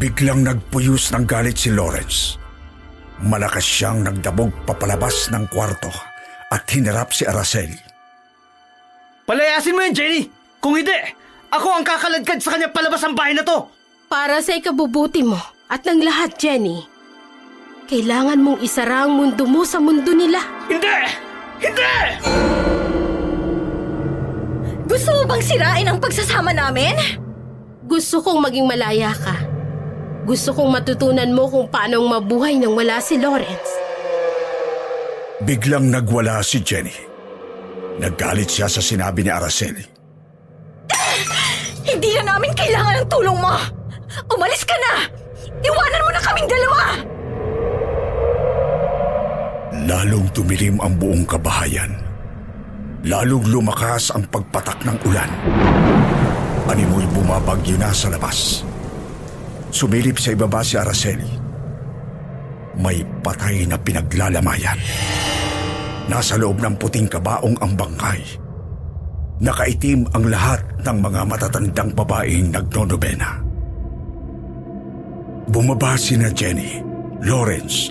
Biglang 0.02 0.42
nagpuyos 0.42 1.14
ng 1.14 1.24
galit 1.26 1.62
si 1.62 1.70
Lawrence. 1.70 2.38
Malakas 3.22 3.62
siyang 3.62 4.02
nagdabog 4.02 4.50
papalabas 4.66 5.30
ng 5.30 5.46
kwarto 5.46 5.90
at 6.50 6.66
hinarap 6.74 7.14
si 7.14 7.22
Araceli. 7.22 7.78
Palayasin 9.22 9.78
mo 9.78 9.80
yan, 9.86 9.94
Jenny! 9.94 10.22
Kung 10.58 10.74
hindi, 10.74 10.98
ako 11.54 11.68
ang 11.70 11.86
kakaladkad 11.86 12.42
sa 12.42 12.58
kanya 12.58 12.74
palabas 12.74 13.02
ang 13.06 13.14
bahay 13.14 13.38
na 13.38 13.46
to! 13.46 13.70
Para 14.10 14.42
sa 14.42 14.58
ikabubuti 14.58 15.22
mo 15.22 15.38
at 15.70 15.86
ng 15.86 16.02
lahat, 16.02 16.34
Jenny. 16.34 16.91
Kailangan 17.92 18.40
mong 18.40 18.64
isara 18.64 19.04
ang 19.04 19.20
mundo 19.20 19.44
mo 19.44 19.68
sa 19.68 19.76
mundo 19.76 20.16
nila. 20.16 20.40
Hindi! 20.64 20.96
Hindi! 21.60 21.92
Gusto 24.88 25.12
mo 25.12 25.28
bang 25.28 25.44
sirain 25.44 25.84
ang 25.84 26.00
pagsasama 26.00 26.56
namin? 26.56 26.96
Gusto 27.84 28.24
kong 28.24 28.48
maging 28.48 28.64
malaya 28.64 29.12
ka. 29.12 29.36
Gusto 30.24 30.56
kong 30.56 30.72
matutunan 30.72 31.36
mo 31.36 31.44
kung 31.52 31.68
paano 31.68 32.00
mabuhay 32.08 32.56
nang 32.56 32.72
wala 32.72 32.96
si 33.04 33.20
Lawrence. 33.20 33.76
Biglang 35.44 35.92
nagwala 35.92 36.40
si 36.40 36.64
Jenny. 36.64 36.96
Naggalit 38.00 38.48
siya 38.48 38.72
sa 38.72 38.80
sinabi 38.80 39.20
ni 39.20 39.28
Araceli. 39.28 39.84
Hindi 41.84 42.08
na 42.16 42.40
namin 42.40 42.56
kailangan 42.56 43.04
ng 43.04 43.08
tulong 43.12 43.36
mo! 43.36 43.52
Umalis 44.32 44.64
ka 44.64 44.80
na! 44.80 45.12
Iwanan 45.60 46.04
mo 46.08 46.10
na 46.16 46.20
kaming 46.24 46.48
dalawa! 46.48 47.12
Lalong 49.82 50.30
tumilim 50.30 50.78
ang 50.78 50.94
buong 50.94 51.26
kabahayan. 51.26 51.90
Lalong 53.02 53.50
lumakas 53.50 54.14
ang 54.14 54.22
pagpatak 54.30 54.78
ng 54.86 54.96
ulan. 55.10 55.30
Animoy 56.70 57.02
bumabagyo 57.10 57.74
na 57.74 57.90
sa 57.90 58.06
labas. 58.06 58.62
Sumilip 59.74 60.22
sa 60.22 60.38
ibaba 60.38 60.62
si 60.62 60.78
Araceli. 60.78 61.34
May 62.78 63.02
patay 63.26 63.66
na 63.66 63.74
pinaglalamayan. 63.74 64.78
Nasa 66.06 66.38
loob 66.38 66.62
ng 66.62 66.78
puting 66.78 67.10
kabaong 67.10 67.58
ang 67.58 67.74
bangkay. 67.74 68.22
Nakaitim 69.42 70.06
ang 70.14 70.30
lahat 70.30 70.62
ng 70.86 70.98
mga 71.02 71.20
matatandang 71.26 71.90
babaeng 71.98 72.54
nagnonobena. 72.54 73.42
Bumaba 75.50 75.98
si 75.98 76.14
na 76.14 76.30
Jenny, 76.30 76.78
Lawrence 77.26 77.90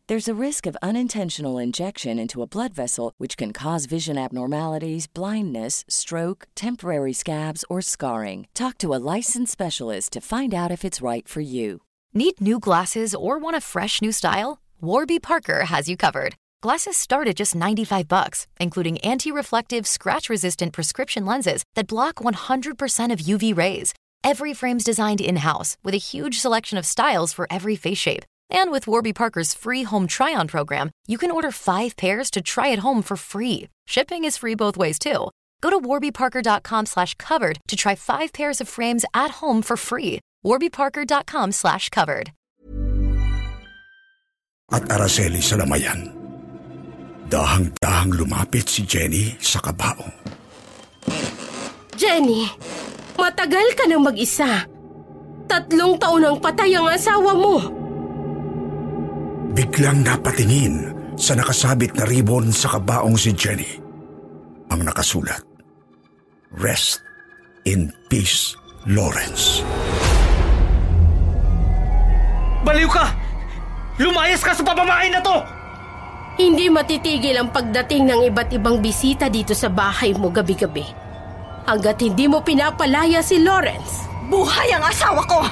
There's 0.11 0.27
a 0.27 0.45
risk 0.47 0.65
of 0.67 0.75
unintentional 0.81 1.57
injection 1.57 2.19
into 2.19 2.41
a 2.41 2.45
blood 2.45 2.73
vessel, 2.73 3.13
which 3.17 3.37
can 3.37 3.53
cause 3.53 3.85
vision 3.85 4.17
abnormalities, 4.17 5.07
blindness, 5.07 5.85
stroke, 5.87 6.49
temporary 6.53 7.13
scabs, 7.13 7.63
or 7.69 7.81
scarring. 7.81 8.45
Talk 8.53 8.77
to 8.79 8.93
a 8.93 8.99
licensed 9.15 9.53
specialist 9.53 10.11
to 10.11 10.19
find 10.19 10.53
out 10.53 10.69
if 10.69 10.83
it's 10.83 11.01
right 11.01 11.25
for 11.25 11.39
you. 11.39 11.83
Need 12.13 12.41
new 12.41 12.59
glasses 12.59 13.15
or 13.15 13.39
want 13.39 13.55
a 13.55 13.61
fresh 13.61 14.01
new 14.01 14.11
style? 14.11 14.59
Warby 14.81 15.19
Parker 15.19 15.63
has 15.67 15.87
you 15.87 15.95
covered. 15.95 16.35
Glasses 16.59 16.97
start 16.97 17.29
at 17.29 17.37
just 17.37 17.55
95 17.55 18.09
bucks, 18.09 18.47
including 18.59 18.97
anti-reflective, 19.05 19.87
scratch-resistant 19.87 20.73
prescription 20.73 21.25
lenses 21.25 21.63
that 21.75 21.87
block 21.87 22.15
100% 22.15 23.13
of 23.13 23.19
UV 23.21 23.55
rays. 23.57 23.93
Every 24.25 24.53
frame's 24.53 24.83
designed 24.83 25.21
in-house 25.21 25.77
with 25.85 25.93
a 25.93 26.07
huge 26.11 26.37
selection 26.37 26.77
of 26.77 26.85
styles 26.85 27.31
for 27.31 27.47
every 27.49 27.77
face 27.77 27.97
shape. 27.97 28.25
And 28.51 28.67
with 28.69 28.83
Warby 28.83 29.15
Parker's 29.15 29.55
free 29.55 29.87
home 29.87 30.11
try-on 30.11 30.51
program, 30.51 30.91
you 31.07 31.17
can 31.17 31.31
order 31.31 31.51
5 31.55 31.95
pairs 31.95 32.27
to 32.35 32.43
try 32.43 32.75
at 32.75 32.83
home 32.83 33.01
for 33.01 33.15
free. 33.15 33.71
Shipping 33.87 34.27
is 34.27 34.35
free 34.35 34.55
both 34.55 34.75
ways 34.75 34.99
too. 34.99 35.31
Go 35.63 35.69
to 35.71 35.79
warbyparker.com 35.79 36.85
slash 36.85 37.15
covered 37.15 37.59
to 37.69 37.75
try 37.79 37.95
5 37.95 38.33
pairs 38.35 38.59
of 38.59 38.67
frames 38.67 39.07
at 39.15 39.39
home 39.39 39.61
for 39.63 39.77
free. 39.77 40.19
warbyparker.com 40.43 41.51
slash 41.55 41.87
covered. 41.89 42.31
At 44.71 44.83
Araceli 44.87 45.43
sa 45.43 45.59
lamayan. 45.59 46.11
Dahang-dahang 47.31 48.11
lumapit 48.15 48.67
si 48.67 48.83
Jenny 48.83 49.35
sa 49.39 49.59
kabao. 49.63 50.11
Jenny, 51.95 52.47
matagal 53.15 53.67
ka 53.79 53.87
nang 53.87 54.03
mag-isa. 54.03 54.67
Tatlong 55.47 55.95
taon 55.99 56.23
ang 56.23 56.39
patay 56.39 56.75
ang 56.75 56.87
asawa 56.87 57.31
mo. 57.35 57.80
Biglang 59.51 60.07
napatingin 60.07 60.95
sa 61.19 61.35
nakasabit 61.35 61.91
na 61.99 62.07
ribbon 62.07 62.55
sa 62.55 62.71
kabaong 62.71 63.19
si 63.19 63.35
Jenny. 63.35 63.67
Ang 64.71 64.87
nakasulat, 64.87 65.43
Rest 66.55 67.03
in 67.67 67.91
Peace, 68.07 68.55
Lawrence. 68.87 69.59
Baliw 72.63 72.87
ka! 72.87 73.11
Lumayas 73.99 74.39
ka 74.39 74.55
sa 74.55 74.63
pamamahay 74.63 75.11
na 75.11 75.19
to! 75.19 75.43
Hindi 76.39 76.71
matitigil 76.71 77.35
ang 77.35 77.51
pagdating 77.51 78.07
ng 78.07 78.21
iba't 78.31 78.55
ibang 78.55 78.79
bisita 78.79 79.27
dito 79.27 79.51
sa 79.51 79.67
bahay 79.67 80.15
mo 80.15 80.31
gabi-gabi. 80.31 80.87
Hanggat 81.67 81.99
hindi 81.99 82.23
mo 82.31 82.39
pinapalaya 82.39 83.19
si 83.19 83.43
Lawrence. 83.43 84.07
Buhay 84.31 84.71
ang 84.71 84.87
asawa 84.87 85.27
ko! 85.27 85.43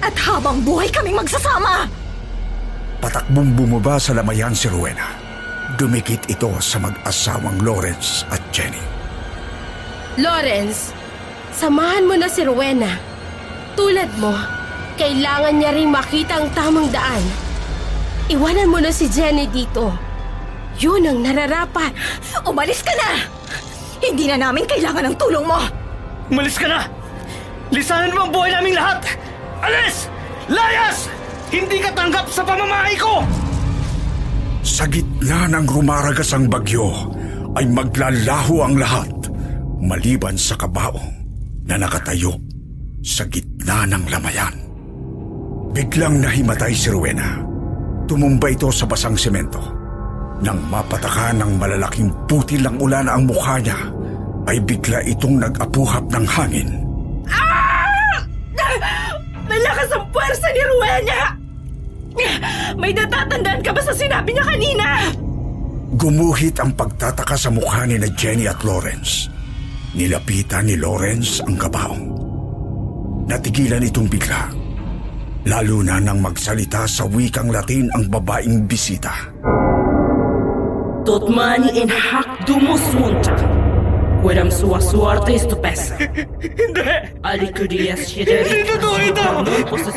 At 0.00 0.16
habang 0.16 0.64
buhay 0.64 0.88
kaming 0.88 1.20
magsasama! 1.20 1.99
Patakbong 3.00 3.56
bumaba 3.56 3.96
sa 3.96 4.12
lamayan 4.12 4.52
si 4.52 4.68
Rowena. 4.68 5.16
Dumikit 5.80 6.28
ito 6.28 6.52
sa 6.60 6.76
mag-asawang 6.76 7.56
Lawrence 7.64 8.28
at 8.28 8.44
Jenny. 8.52 8.84
Lawrence, 10.20 10.92
samahan 11.56 12.04
mo 12.04 12.12
na 12.20 12.28
si 12.28 12.44
Rowena. 12.44 13.00
Tulad 13.72 14.12
mo, 14.20 14.36
kailangan 15.00 15.56
niya 15.56 15.72
ring 15.72 15.88
makita 15.88 16.44
ang 16.44 16.52
tamang 16.52 16.92
daan. 16.92 17.24
Iwanan 18.28 18.68
mo 18.68 18.84
na 18.84 18.92
si 18.92 19.08
Jenny 19.08 19.48
dito. 19.48 19.96
Yun 20.76 21.08
ang 21.08 21.24
nararapat. 21.24 21.96
Umalis 22.44 22.84
ka 22.84 22.92
na! 23.00 23.16
Hindi 24.04 24.28
na 24.28 24.36
namin 24.36 24.68
kailangan 24.68 25.08
ng 25.08 25.16
tulong 25.16 25.48
mo! 25.48 25.56
Umalis 26.28 26.60
ka 26.60 26.68
na! 26.68 26.84
Lisanan 27.72 28.12
mo 28.12 28.28
ang 28.28 28.32
buhay 28.32 28.52
naming 28.52 28.76
lahat! 28.76 29.08
Alis! 29.64 30.04
Layas! 30.52 31.08
Hindi 31.50 31.82
ka 31.82 31.90
tanggap 31.92 32.26
sa 32.30 32.42
pamamahay 32.46 32.94
ko! 32.94 33.26
Sa 34.62 34.86
gitna 34.86 35.50
ng 35.50 35.66
rumaragas 35.66 36.30
ang 36.30 36.46
bagyo, 36.46 36.88
ay 37.58 37.66
maglalaho 37.66 38.62
ang 38.62 38.78
lahat, 38.78 39.10
maliban 39.82 40.38
sa 40.38 40.54
kabaong 40.54 41.10
na 41.66 41.74
nakatayo 41.74 42.38
sa 43.02 43.26
gitna 43.26 43.82
ng 43.90 44.04
lamayan. 44.06 44.54
Biglang 45.74 46.22
nahimatay 46.22 46.70
si 46.70 46.90
Rowena. 46.90 47.42
Tumumba 48.06 48.50
ito 48.50 48.70
sa 48.70 48.86
basang 48.86 49.14
semento. 49.14 49.62
Nang 50.42 50.58
mapataka 50.70 51.34
ng 51.36 51.58
malalaking 51.58 52.10
putil 52.26 52.66
ang 52.66 52.78
ulan 52.78 53.06
ang 53.06 53.26
mukha 53.26 53.58
niya, 53.62 53.78
ay 54.50 54.58
bigla 54.66 54.98
itong 55.06 55.38
nag-apuhap 55.38 56.04
ng 56.10 56.26
hangin. 56.26 56.70
Malakas 59.50 59.90
ang 59.90 60.06
puwersa 60.14 60.46
ni 60.54 60.62
Rowena! 60.62 61.20
May 62.78 62.94
natatandaan 62.94 63.60
ka 63.66 63.74
ba 63.74 63.82
sa 63.82 63.90
sinabi 63.90 64.30
niya 64.30 64.46
kanina? 64.46 64.86
Gumuhit 65.98 66.54
ang 66.62 66.70
pagtataka 66.78 67.34
sa 67.34 67.50
mukha 67.50 67.82
ni 67.82 67.98
na 67.98 68.06
Jenny 68.14 68.46
at 68.46 68.62
Lawrence. 68.62 69.26
Nilapitan 69.98 70.70
ni 70.70 70.78
Lawrence 70.78 71.42
ang 71.42 71.58
kabaong. 71.58 72.06
Natigilan 73.26 73.82
itong 73.82 74.06
bigla. 74.06 74.54
Lalo 75.50 75.82
na 75.82 75.98
nang 75.98 76.22
magsalita 76.22 76.86
sa 76.86 77.10
wikang 77.10 77.50
Latin 77.50 77.90
ang 77.90 78.06
babaeng 78.06 78.70
bisita. 78.70 79.10
Tot 81.02 81.26
mani 81.26 81.74
en 81.74 81.90
hak 81.90 82.46
dumos 82.46 82.84
munta. 82.94 83.59
Kuram 84.20 84.52
sua 84.52 84.76
suarte 84.84 85.32
estupesa. 85.32 85.96
Hindi! 86.60 86.92
Alikurias 87.24 88.04
siya 88.04 88.44
Hindi 88.44 88.68
totoo 88.68 88.96
ito! 89.00 89.28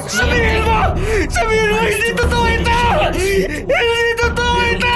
Sabihin 0.08 0.64
mo! 0.64 0.80
Sabihin 1.28 1.68
mo, 1.72 1.80
hindi 1.84 2.10
totoo 2.16 2.46
ito! 2.48 2.80
Hindi 3.12 4.12
totoo 4.16 4.58
ito! 4.72 4.96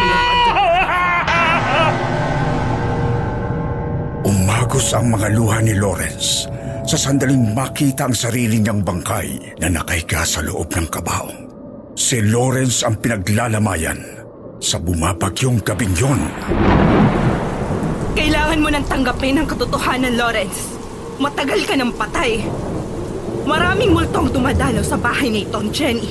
Umagos 4.28 4.88
ang 4.96 5.08
mga 5.12 5.28
luha 5.36 5.58
ni 5.60 5.76
Lawrence 5.76 6.48
sa 6.88 6.96
sandaling 6.96 7.52
makita 7.52 8.08
ang 8.08 8.16
sarili 8.16 8.64
niyang 8.64 8.80
bangkay 8.80 9.60
na 9.60 9.68
nakahiga 9.68 10.24
sa 10.24 10.40
loob 10.40 10.72
ng 10.72 10.88
kabaong. 10.88 11.52
Si 12.00 12.24
Lawrence 12.24 12.88
ang 12.88 12.96
pinaglalamayan 13.04 14.00
sa 14.64 14.80
bumabagyong 14.80 15.60
gabing 15.68 15.92
yon. 16.00 16.22
Kailangan 18.18 18.66
mo 18.66 18.74
nang 18.74 18.82
tanggapin 18.90 19.38
ang 19.38 19.46
katotohanan, 19.46 20.18
Lawrence. 20.18 20.74
Matagal 21.22 21.70
ka 21.70 21.78
ng 21.78 21.94
patay. 21.94 22.42
Maraming 23.46 23.94
multong 23.94 24.34
dumadalaw 24.34 24.82
sa 24.82 24.98
bahay 24.98 25.30
ni 25.30 25.46
Itong 25.46 25.70
Jenny. 25.70 26.10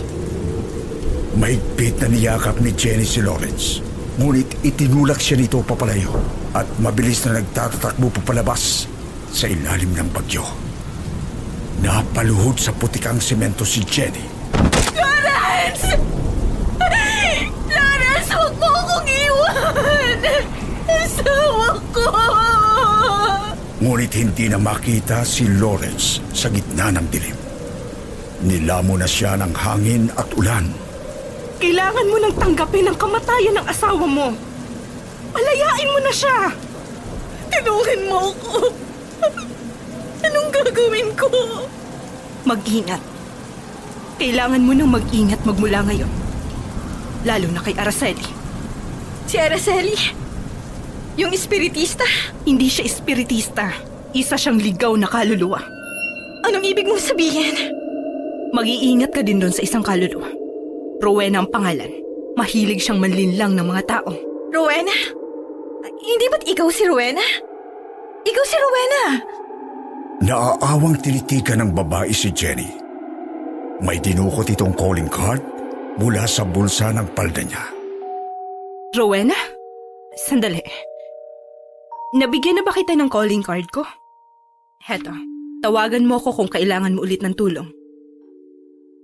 Mahigpit 1.34 1.98
na 1.98 2.06
niyakap 2.06 2.62
ni 2.62 2.70
Jenny 2.78 3.02
si 3.02 3.18
Lawrence. 3.18 3.82
Ngunit 4.22 4.62
itinulak 4.62 5.18
siya 5.18 5.34
nito 5.34 5.66
papalayo 5.66 6.14
at 6.54 6.70
mabilis 6.78 7.26
na 7.26 7.42
nagtatatakbo 7.42 8.14
papalabas 8.22 8.86
sa 9.34 9.50
ilalim 9.50 9.90
ng 9.90 10.08
bagyo. 10.14 10.46
Napaluhod 11.82 12.62
sa 12.62 12.70
putikang 12.70 13.18
semento 13.18 13.66
si 13.66 13.82
Jenny. 13.82 14.22
Lawrence! 14.94 15.90
Lawrence, 17.66 18.30
huwag 18.30 18.54
mo 18.62 18.68
akong 18.70 19.08
iwan! 19.10 20.18
Asawa 20.86 21.78
ko! 21.90 22.06
Ngunit 23.76 24.12
hindi 24.16 24.48
na 24.48 24.56
makita 24.56 25.20
si 25.22 25.44
Lawrence 25.46 26.24
sa 26.32 26.48
gitna 26.48 26.88
ng 26.94 27.06
dilim. 27.12 27.36
Nilamo 28.46 28.96
na 28.96 29.08
siya 29.08 29.36
ng 29.36 29.52
hangin 29.52 30.08
at 30.16 30.28
ulan. 30.36 30.68
Kailangan 31.56 32.06
mo 32.08 32.16
nang 32.20 32.34
tanggapin 32.36 32.88
ang 32.88 32.96
kamatayan 33.00 33.56
ng 33.56 33.66
asawa 33.68 34.04
mo. 34.04 34.28
Palayain 35.32 35.92
mo 35.92 36.00
na 36.00 36.12
siya. 36.12 36.52
Tinulin 37.52 38.02
mo 38.08 38.32
ako. 38.32 38.52
Anong 40.24 40.48
gagawin 40.52 41.08
ko? 41.16 41.28
Mag-ingat. 42.44 43.00
Kailangan 44.16 44.64
mo 44.64 44.72
nang 44.72 44.92
mag-ingat 44.92 45.40
magmula 45.44 45.84
ngayon. 45.84 46.12
Lalo 47.24 47.46
na 47.52 47.60
kay 47.60 47.76
Araceli. 47.76 48.24
Si 49.28 49.36
Araceli? 49.36 50.25
Yung 51.16 51.32
espiritista? 51.32 52.04
Hindi 52.44 52.68
siya 52.68 52.84
espiritista. 52.84 53.72
Isa 54.12 54.36
siyang 54.36 54.60
ligaw 54.60 54.92
na 55.00 55.08
kaluluwa. 55.08 55.60
Anong 56.44 56.64
ibig 56.64 56.84
mong 56.84 57.00
sabihin? 57.00 57.56
Mag-iingat 58.52 59.16
ka 59.16 59.24
din 59.24 59.40
doon 59.40 59.52
sa 59.52 59.64
isang 59.64 59.80
kaluluwa. 59.80 60.28
Rowena 61.00 61.40
ang 61.40 61.48
pangalan. 61.48 61.88
Mahilig 62.36 62.84
siyang 62.84 63.00
manlinlang 63.00 63.56
ng 63.56 63.64
mga 63.64 63.82
tao. 63.88 64.12
Rowena? 64.52 64.92
Hindi 65.96 66.26
ba't 66.28 66.44
ikaw 66.44 66.68
si 66.68 66.84
Rowena? 66.84 67.24
Ikaw 68.22 68.44
si 68.44 68.56
Rowena! 68.60 69.02
Naaawang 70.20 70.96
tinitigan 71.00 71.64
ng 71.64 71.70
babae 71.76 72.12
si 72.12 72.32
Jenny. 72.32 72.68
May 73.80 74.00
dinukot 74.00 74.48
itong 74.48 74.72
calling 74.76 75.08
card 75.08 75.40
mula 76.00 76.24
sa 76.24 76.44
bulsa 76.44 76.92
ng 76.92 77.08
palda 77.12 77.44
niya. 77.44 77.64
Rowena? 78.96 79.36
Sandali. 80.16 80.64
Nabigyan 82.14 82.60
na 82.60 82.62
ba 82.62 82.70
kita 82.70 82.94
ng 82.94 83.10
calling 83.10 83.42
card 83.42 83.66
ko? 83.74 83.82
Heto, 84.86 85.10
tawagan 85.58 86.06
mo 86.06 86.22
ako 86.22 86.38
kung 86.38 86.50
kailangan 86.52 86.94
mo 86.94 87.02
ulit 87.02 87.18
ng 87.26 87.34
tulong. 87.34 87.66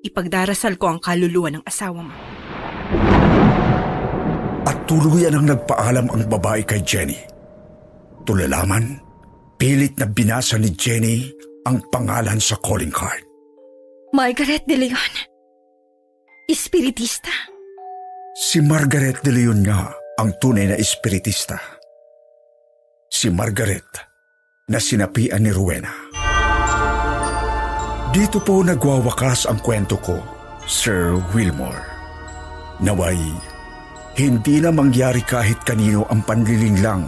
Ipagdarasal 0.06 0.78
ko 0.78 0.94
ang 0.94 1.00
kaluluwa 1.02 1.50
ng 1.50 1.66
asawa 1.66 1.98
mo. 1.98 2.14
At 4.62 4.86
tuluyan 4.86 5.34
ang 5.34 5.50
nagpaalam 5.50 6.06
ang 6.14 6.22
babae 6.30 6.62
kay 6.62 6.86
Jenny. 6.86 7.18
Tulalaman, 8.22 9.02
pilit 9.58 9.98
na 9.98 10.06
binasa 10.06 10.54
ni 10.54 10.70
Jenny 10.70 11.26
ang 11.66 11.82
pangalan 11.90 12.38
sa 12.38 12.54
calling 12.62 12.94
card. 12.94 13.26
Margaret 14.14 14.62
de 14.70 14.78
Leon. 14.78 15.14
Espiritista. 16.46 17.34
Si 18.38 18.62
Margaret 18.62 19.18
de 19.26 19.32
Leon 19.34 19.66
nga 19.66 19.90
ang 20.22 20.38
tunay 20.38 20.70
na 20.70 20.78
espiritista. 20.78 21.81
Si 23.12 23.28
Margaret 23.28 23.92
na 24.72 24.80
sinapian 24.80 25.44
ni 25.44 25.52
Rowena. 25.52 25.92
Dito 28.08 28.40
po 28.40 28.64
nagwawakas 28.64 29.52
ang 29.52 29.60
kwento 29.60 30.00
ko, 30.00 30.16
Sir 30.64 31.20
Wilmore. 31.36 31.84
Naway, 32.80 33.20
hindi 34.16 34.64
na 34.64 34.72
mangyari 34.72 35.20
kahit 35.20 35.60
kanino 35.60 36.08
ang 36.08 36.24
panlilinglang 36.24 37.04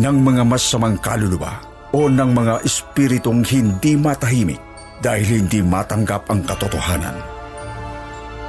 ng 0.00 0.16
mga 0.24 0.42
masamang 0.48 0.96
kaluluwa 0.96 1.60
o 1.92 2.08
ng 2.08 2.32
mga 2.32 2.64
espiritong 2.64 3.44
hindi 3.44 3.92
matahimik 3.92 4.60
dahil 5.04 5.44
hindi 5.44 5.60
matanggap 5.60 6.32
ang 6.32 6.48
katotohanan. 6.48 7.16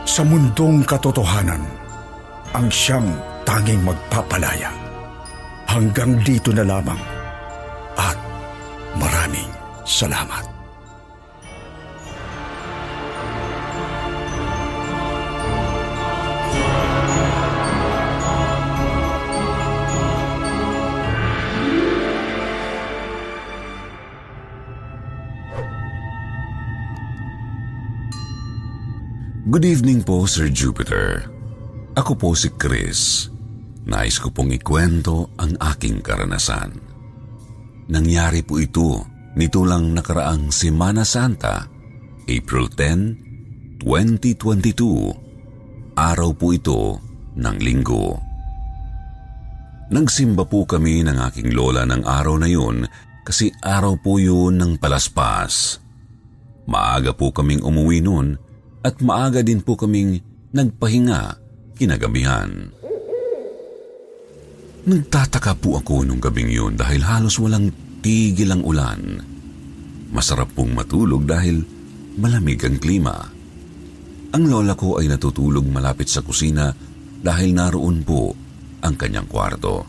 Sa 0.08 0.24
mundong 0.24 0.88
katotohanan, 0.88 1.68
ang 2.56 2.72
siyang 2.72 3.12
tanging 3.43 3.84
magpapalaya. 3.84 4.82
Hanggang 5.74 6.21
dito 6.21 6.53
na 6.53 6.61
lamang 6.61 7.01
at 7.97 8.13
maraming 8.93 9.49
salamat. 9.82 10.45
Good 29.49 29.65
evening 29.65 30.05
po, 30.05 30.30
Sir 30.30 30.53
Jupiter. 30.53 31.26
Ako 31.97 32.13
po 32.13 32.38
si 32.38 32.53
Chris. 32.61 33.32
Nais 33.84 34.15
ko 34.19 34.31
pong 34.31 34.55
ikwento 34.55 35.36
ang 35.36 35.59
aking 35.59 35.99
karanasan. 35.99 36.71
Nangyari 37.91 38.39
po 38.47 38.63
ito 38.63 39.03
nito 39.34 39.65
lang 39.65 39.97
nakaraang 39.97 40.53
Semana 40.53 41.01
Santa, 41.03 41.65
April 42.29 42.69
10, 42.71 43.81
2022. 43.81 45.97
Araw 45.97 46.29
po 46.38 46.53
ito 46.53 47.01
ng 47.36 47.57
linggo. 47.59 48.21
Nagsimba 49.93 50.47
po 50.47 50.65
kami 50.65 51.05
ng 51.05 51.17
aking 51.29 51.53
lola 51.53 51.86
ng 51.86 52.01
araw 52.07 52.39
na 52.39 52.49
yun 52.49 52.88
kasi 53.27 53.51
araw 53.61 53.99
po 53.99 54.17
yun 54.17 54.57
ng 54.57 54.79
palaspas. 54.79 55.77
Maaga 56.69 57.11
po 57.11 57.36
kaming 57.36 57.61
umuwi 57.61 57.99
noon 57.99 58.39
at 58.81 59.03
maaga 59.03 59.43
din 59.43 59.59
po 59.59 59.75
kaming 59.75 60.23
nagpahinga 60.55 61.36
kinagabihan. 61.75 62.71
Nagtataka 64.84 65.55
po 65.63 65.79
ako 65.79 66.03
nung 66.03 66.19
gabing 66.19 66.51
yun 66.51 66.75
dahil 66.75 67.07
halos 67.07 67.39
walang 67.39 67.71
tigil 68.03 68.51
ang 68.51 68.67
ulan. 68.67 69.15
Masarap 70.11 70.51
pong 70.51 70.75
matulog 70.75 71.23
dahil 71.23 71.63
malamig 72.19 72.59
ang 72.67 72.75
klima. 72.84 73.15
Ang 74.36 74.43
lola 74.51 74.75
ko 74.75 74.99
ay 74.99 75.07
natutulog 75.07 75.63
malapit 75.71 76.11
sa 76.11 76.19
kusina 76.19 76.67
dahil 77.23 77.55
naroon 77.55 78.03
po 78.03 78.36
ang 78.84 78.99
kanyang 78.99 79.31
kwarto. 79.31 79.88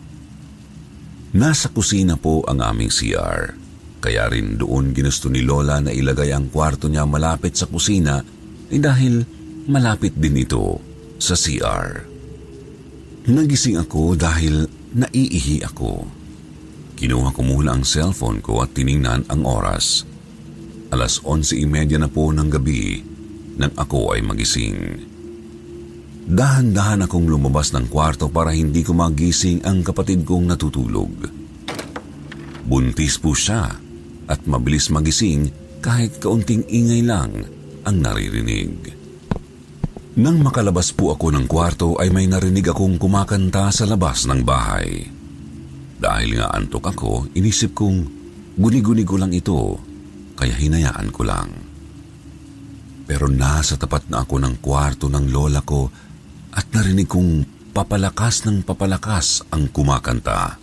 Nasa 1.35 1.75
kusina 1.75 2.15
po 2.15 2.47
ang 2.47 2.63
aming 2.63 2.95
CR. 2.95 3.51
Kaya 3.99 4.31
rin 4.31 4.55
doon 4.55 4.95
ginusto 4.95 5.27
ni 5.27 5.43
Lola 5.43 5.83
na 5.83 5.91
ilagay 5.91 6.31
ang 6.31 6.55
kwarto 6.55 6.87
niya 6.87 7.03
malapit 7.03 7.59
sa 7.59 7.67
kusina 7.67 8.23
eh 8.71 8.79
dahil 8.79 9.27
malapit 9.67 10.15
din 10.15 10.39
ito 10.39 10.79
sa 11.19 11.35
CR. 11.35 12.15
Nagising 13.27 13.81
ako 13.81 14.15
dahil 14.15 14.84
naiihi 14.95 15.67
ako. 15.67 16.07
Kinuha 16.95 17.35
ko 17.35 17.43
muna 17.43 17.75
ang 17.75 17.83
cellphone 17.83 18.39
ko 18.39 18.63
at 18.63 18.71
tiningnan 18.73 19.27
ang 19.27 19.43
oras. 19.43 20.07
Alas 20.95 21.19
11.30 21.27 21.99
na 21.99 22.07
po 22.07 22.31
ng 22.31 22.47
gabi 22.47 23.03
nang 23.59 23.75
ako 23.75 24.15
ay 24.15 24.23
magising. 24.23 24.79
Dahan-dahan 26.25 27.05
akong 27.05 27.29
lumabas 27.29 27.75
ng 27.75 27.91
kwarto 27.91 28.33
para 28.33 28.55
hindi 28.55 28.81
ko 28.81 28.97
magising 28.97 29.61
ang 29.67 29.85
kapatid 29.85 30.25
kong 30.25 30.49
natutulog. 30.49 31.13
Buntis 32.65 33.21
po 33.21 33.37
siya 33.37 33.69
at 34.25 34.41
mabilis 34.49 34.89
magising 34.89 35.53
kahit 35.85 36.17
kaunting 36.17 36.65
ingay 36.65 37.05
lang 37.05 37.45
ang 37.85 37.97
naririnig. 38.01 39.04
Nang 40.15 40.47
makalabas 40.47 40.95
po 40.95 41.11
ako 41.11 41.35
ng 41.35 41.51
kwarto 41.51 41.99
ay 41.99 42.07
may 42.15 42.31
narinig 42.31 42.71
akong 42.71 43.03
kumakanta 43.03 43.67
sa 43.75 43.83
labas 43.83 44.31
ng 44.31 44.47
bahay. 44.47 45.11
Dahil 45.99 46.39
nga 46.39 46.55
antok 46.55 46.95
ako, 46.95 47.35
inisip 47.35 47.75
kong 47.75 47.99
guni-guni 48.55 49.03
ko 49.03 49.19
lang 49.19 49.35
ito, 49.35 49.75
kaya 50.39 50.55
hinayaan 50.55 51.11
ko 51.11 51.23
lang. 51.27 51.51
Pero 53.11 53.27
nasa 53.27 53.75
tapat 53.75 54.07
na 54.07 54.23
ako 54.23 54.39
ng 54.39 54.55
kwarto 54.63 55.11
ng 55.11 55.35
lola 55.35 55.67
ko 55.67 55.91
at 56.55 56.71
narinig 56.71 57.11
kong 57.11 57.31
papalakas 57.75 58.47
ng 58.47 58.63
papalakas 58.63 59.43
ang 59.51 59.67
kumakanta. 59.75 60.63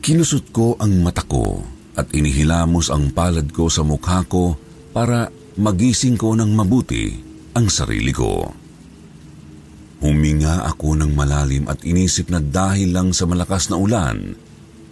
Kinusot 0.00 0.48
ko 0.56 0.80
ang 0.80 1.04
mata 1.04 1.20
ko 1.28 1.60
at 2.00 2.08
inihilamos 2.16 2.88
ang 2.88 3.12
palad 3.12 3.52
ko 3.52 3.68
sa 3.68 3.84
mukha 3.84 4.24
ko 4.24 4.56
para 4.96 5.28
magising 5.60 6.16
ko 6.16 6.32
ng 6.32 6.48
mabuti 6.56 7.31
ang 7.52 7.68
sarili 7.68 8.12
ko. 8.12 8.48
Huminga 10.02 10.66
ako 10.66 10.98
ng 10.98 11.12
malalim 11.14 11.70
at 11.70 11.84
inisip 11.86 12.32
na 12.32 12.42
dahil 12.42 12.90
lang 12.90 13.14
sa 13.14 13.28
malakas 13.28 13.70
na 13.70 13.78
ulan, 13.78 14.34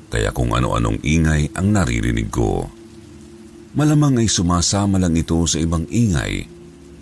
kaya 0.07 0.31
kung 0.31 0.55
ano-anong 0.55 1.03
ingay 1.03 1.51
ang 1.57 1.75
naririnig 1.75 2.31
ko. 2.31 2.69
Malamang 3.75 4.23
ay 4.23 4.29
sumasama 4.31 5.03
lang 5.03 5.19
ito 5.19 5.43
sa 5.51 5.59
ibang 5.59 5.89
ingay, 5.91 6.47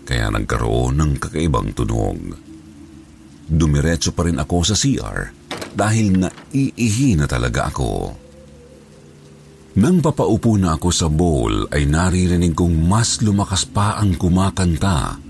kaya 0.09 0.33
nagkaroon 0.33 0.97
ng 0.97 1.13
kakaibang 1.21 1.77
tunog. 1.77 2.17
Dumiretso 3.49 4.17
pa 4.17 4.25
rin 4.25 4.41
ako 4.41 4.57
sa 4.65 4.77
CR 4.77 5.21
dahil 5.77 6.17
naiihi 6.17 7.17
na 7.17 7.29
talaga 7.29 7.69
ako. 7.69 7.93
Nang 9.79 10.01
papaupo 10.01 10.57
na 10.57 10.81
ako 10.81 10.89
sa 10.91 11.13
bowl 11.13 11.69
ay 11.71 11.85
naririnig 11.85 12.57
kong 12.57 12.89
mas 12.89 13.21
lumakas 13.21 13.69
pa 13.69 14.01
ang 14.01 14.17
kumakanta 14.17 15.28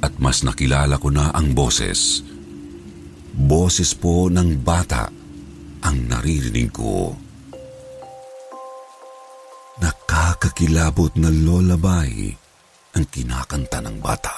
at 0.00 0.16
mas 0.16 0.42
nakilala 0.44 0.96
ko 0.96 1.12
na 1.12 1.32
ang 1.32 1.52
boses. 1.52 2.24
Boses 3.36 3.96
po 3.96 4.28
ng 4.32 4.60
bata 4.60 5.08
ang 5.84 5.96
naririnig 6.08 6.72
ko. 6.72 7.14
Nakakakilabot 9.80 11.16
na 11.16 11.32
lullaby 11.32 12.36
ang 12.92 13.04
kinakanta 13.08 13.80
ng 13.80 13.96
bata. 14.02 14.34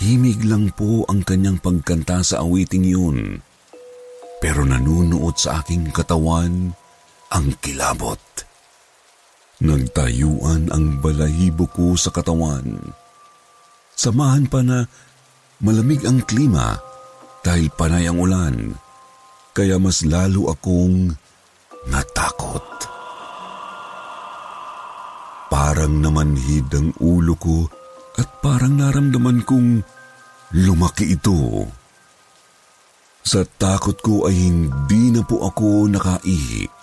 Himig 0.00 0.40
lang 0.48 0.72
po 0.72 1.04
ang 1.12 1.20
kanyang 1.20 1.60
pagkanta 1.60 2.24
sa 2.24 2.40
awiting 2.40 2.88
yun, 2.88 3.44
pero 4.40 4.64
nanunuot 4.64 5.36
sa 5.36 5.60
aking 5.60 5.92
katawan 5.92 6.72
ang 7.28 7.46
kilabot. 7.60 8.16
Nagtayuan 9.60 10.72
ang 10.72 11.04
balahibo 11.04 11.68
ko 11.68 11.92
sa 12.00 12.08
katawan. 12.08 12.96
Samahan 14.00 14.48
pa 14.48 14.64
na 14.64 14.88
malamig 15.60 16.00
ang 16.08 16.24
klima 16.24 16.80
dahil 17.44 17.68
panay 17.68 18.08
ang 18.08 18.16
ulan, 18.16 18.72
kaya 19.52 19.76
mas 19.76 20.00
lalo 20.08 20.48
akong 20.48 21.12
natakot. 21.84 22.64
Parang 25.52 26.00
namanhid 26.00 26.72
ang 26.72 26.96
ulo 26.96 27.36
ko 27.36 27.68
at 28.16 28.40
parang 28.40 28.80
naramdaman 28.80 29.44
kong 29.44 29.84
lumaki 30.56 31.12
ito. 31.12 31.68
Sa 33.20 33.44
takot 33.44 34.00
ko 34.00 34.14
ay 34.24 34.48
hindi 34.48 35.12
na 35.12 35.20
po 35.20 35.44
ako 35.44 35.92
nakaihi 35.92 36.80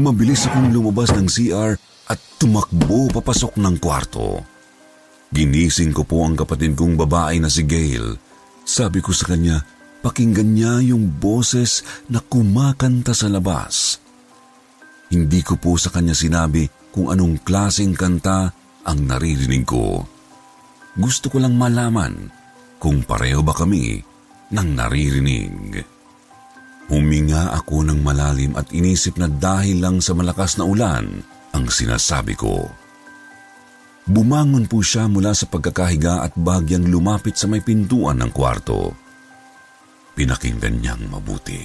Mabilis 0.00 0.46
akong 0.46 0.70
lumabas 0.70 1.10
ng 1.12 1.26
CR 1.26 1.74
at 2.06 2.18
tumakbo 2.38 3.10
papasok 3.10 3.58
ng 3.58 3.74
kwarto. 3.82 4.59
Ginising 5.30 5.94
ko 5.94 6.02
po 6.02 6.26
ang 6.26 6.34
kapatid 6.34 6.74
kong 6.74 6.98
babae 6.98 7.38
na 7.38 7.46
si 7.46 7.62
Gail. 7.62 8.18
Sabi 8.66 8.98
ko 8.98 9.14
sa 9.14 9.30
kanya, 9.30 9.62
pakinggan 10.02 10.58
niya 10.58 10.82
yung 10.82 11.06
boses 11.06 11.86
na 12.10 12.18
kumakanta 12.18 13.14
sa 13.14 13.30
labas. 13.30 14.02
Hindi 15.10 15.42
ko 15.42 15.54
po 15.54 15.78
sa 15.78 15.94
kanya 15.94 16.14
sinabi 16.14 16.66
kung 16.90 17.14
anong 17.14 17.42
klaseng 17.46 17.94
kanta 17.94 18.50
ang 18.82 18.98
naririnig 19.06 19.66
ko. 19.66 20.02
Gusto 20.98 21.30
ko 21.30 21.38
lang 21.38 21.54
malaman 21.54 22.30
kung 22.82 23.06
pareho 23.06 23.42
ba 23.46 23.54
kami 23.54 24.02
ng 24.50 24.68
naririnig. 24.74 25.82
Huminga 26.90 27.54
ako 27.54 27.86
ng 27.86 28.02
malalim 28.02 28.58
at 28.58 28.74
inisip 28.74 29.14
na 29.14 29.30
dahil 29.30 29.78
lang 29.78 30.02
sa 30.02 30.10
malakas 30.10 30.58
na 30.58 30.66
ulan 30.66 31.22
ang 31.54 31.64
sinasabi 31.70 32.34
ko. 32.34 32.66
Bumangon 34.10 34.66
po 34.66 34.82
siya 34.82 35.06
mula 35.06 35.30
sa 35.30 35.46
pagkakahiga 35.46 36.26
at 36.26 36.34
bagyang 36.34 36.82
lumapit 36.90 37.38
sa 37.38 37.46
may 37.46 37.62
pintuan 37.62 38.18
ng 38.18 38.34
kwarto. 38.34 38.90
pinakinggan 40.18 40.82
niyang 40.82 41.06
mabuti. 41.08 41.62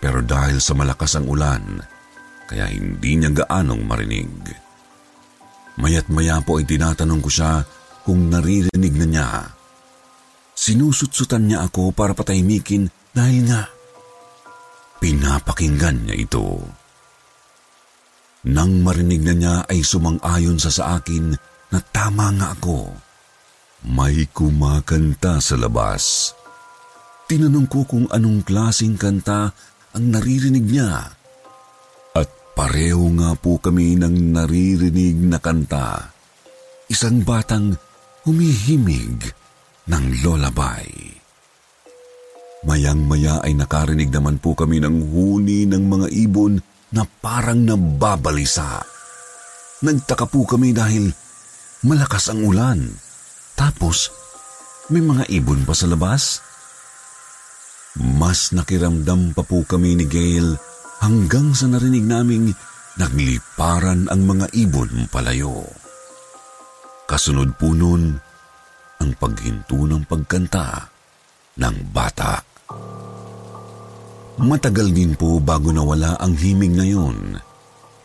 Pero 0.00 0.24
dahil 0.24 0.58
sa 0.58 0.72
malakas 0.72 1.14
ang 1.14 1.28
ulan, 1.28 1.78
kaya 2.48 2.66
hindi 2.72 3.20
niya 3.20 3.30
gaanong 3.44 3.84
marinig. 3.84 4.32
Mayat 5.78 6.10
maya 6.10 6.40
po 6.42 6.58
ay 6.58 6.66
tinatanong 6.66 7.20
ko 7.22 7.30
siya 7.30 7.62
kung 8.02 8.32
naririnig 8.32 8.94
na 8.96 9.06
niya. 9.06 9.28
Sinusutsutan 10.56 11.46
niya 11.46 11.68
ako 11.68 11.92
para 11.94 12.16
patahimikin 12.16 12.90
dahil 13.14 13.46
nga 13.46 13.68
pinapakinggan 14.98 16.08
niya 16.08 16.16
ito. 16.16 16.79
Nang 18.48 18.80
marinig 18.80 19.20
na 19.20 19.34
niya 19.36 19.56
ay 19.68 19.84
sumang-ayon 19.84 20.56
sa 20.56 20.72
sa 20.72 20.96
akin 20.96 21.36
na 21.68 21.78
tama 21.92 22.32
nga 22.40 22.56
ako. 22.56 22.88
May 23.84 24.24
kumakanta 24.32 25.40
sa 25.44 25.60
labas. 25.60 26.32
Tinanong 27.28 27.68
ko 27.68 27.84
kung 27.84 28.08
anong 28.08 28.40
klasing 28.44 28.96
kanta 28.96 29.52
ang 29.92 30.04
naririnig 30.08 30.64
niya. 30.64 31.12
At 32.16 32.28
pareho 32.56 33.12
nga 33.20 33.36
po 33.36 33.60
kami 33.60 34.00
ng 34.00 34.32
naririnig 34.32 35.20
na 35.20 35.36
kanta. 35.36 36.10
Isang 36.88 37.22
batang 37.22 37.76
humihimig 38.24 39.20
ng 39.84 40.04
lullaby. 40.24 40.88
Mayang-maya 42.60 43.40
ay 43.40 43.56
nakarinig 43.56 44.12
naman 44.12 44.36
po 44.36 44.52
kami 44.52 44.80
ng 44.84 45.12
huni 45.12 45.64
ng 45.64 45.84
mga 45.88 46.06
ibon 46.28 46.60
na 46.94 47.06
parang 47.06 47.62
nababalisa. 47.62 48.82
Nagtaka 49.80 50.28
po 50.28 50.44
kami 50.44 50.74
dahil 50.76 51.08
malakas 51.86 52.28
ang 52.28 52.44
ulan. 52.44 52.80
Tapos, 53.56 54.12
may 54.90 55.00
mga 55.00 55.30
ibon 55.30 55.64
pa 55.64 55.72
sa 55.72 55.86
labas. 55.86 56.42
Mas 57.98 58.54
nakiramdam 58.54 59.34
pa 59.34 59.42
po 59.42 59.62
kami 59.66 59.98
ni 59.98 60.06
Gail 60.06 60.58
hanggang 61.02 61.56
sa 61.56 61.66
narinig 61.66 62.04
naming 62.04 62.52
nagliparan 63.00 64.10
ang 64.10 64.22
mga 64.26 64.46
ibon 64.54 65.08
palayo. 65.08 65.64
Kasunod 67.08 67.58
po 67.58 67.74
nun, 67.74 68.14
ang 69.00 69.10
paghinto 69.16 69.88
ng 69.88 70.04
pagkanta 70.06 70.86
ng 71.56 71.76
bata. 71.90 72.38
Matagal 74.40 74.96
din 74.96 75.12
po 75.20 75.36
bago 75.36 75.68
nawala 75.68 76.16
ang 76.16 76.32
himig 76.32 76.72
na 76.72 76.88
yun, 76.88 77.36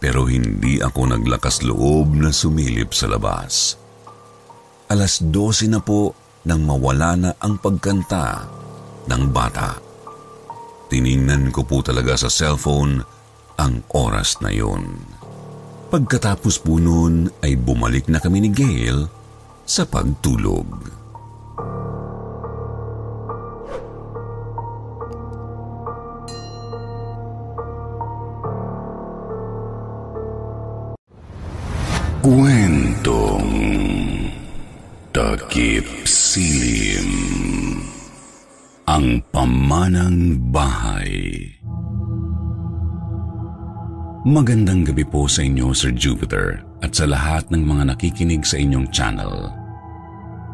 pero 0.04 0.28
hindi 0.28 0.84
ako 0.84 1.16
naglakas 1.16 1.64
loob 1.64 2.12
na 2.12 2.36
sumilip 2.36 2.92
sa 2.92 3.08
labas. 3.08 3.80
Alas 4.92 5.24
12 5.24 5.72
na 5.72 5.80
po 5.80 6.12
nang 6.44 6.68
mawala 6.68 7.16
na 7.16 7.32
ang 7.40 7.56
pagkanta 7.56 8.52
ng 9.08 9.24
bata. 9.32 9.80
Tiningnan 10.92 11.56
ko 11.56 11.64
po 11.64 11.80
talaga 11.80 12.20
sa 12.20 12.28
cellphone 12.28 13.00
ang 13.56 13.88
oras 13.96 14.44
na 14.44 14.52
yun. 14.52 14.92
Pagkatapos 15.88 16.60
po 16.60 16.84
noon 16.84 17.32
ay 17.48 17.56
bumalik 17.56 18.12
na 18.12 18.20
kami 18.20 18.44
ni 18.44 18.52
Gail 18.52 19.08
sa 19.64 19.88
pagtulog. 19.88 20.68
Kwentong 32.26 33.54
Takip 35.14 35.86
Silim 36.10 37.06
Ang 38.90 39.22
Pamanang 39.30 40.34
Bahay 40.50 41.38
Magandang 44.26 44.90
gabi 44.90 45.06
po 45.06 45.30
sa 45.30 45.46
inyo, 45.46 45.70
Sir 45.70 45.94
Jupiter, 45.94 46.66
at 46.82 46.98
sa 46.98 47.06
lahat 47.06 47.46
ng 47.54 47.62
mga 47.62 47.94
nakikinig 47.94 48.42
sa 48.42 48.58
inyong 48.58 48.90
channel. 48.90 49.54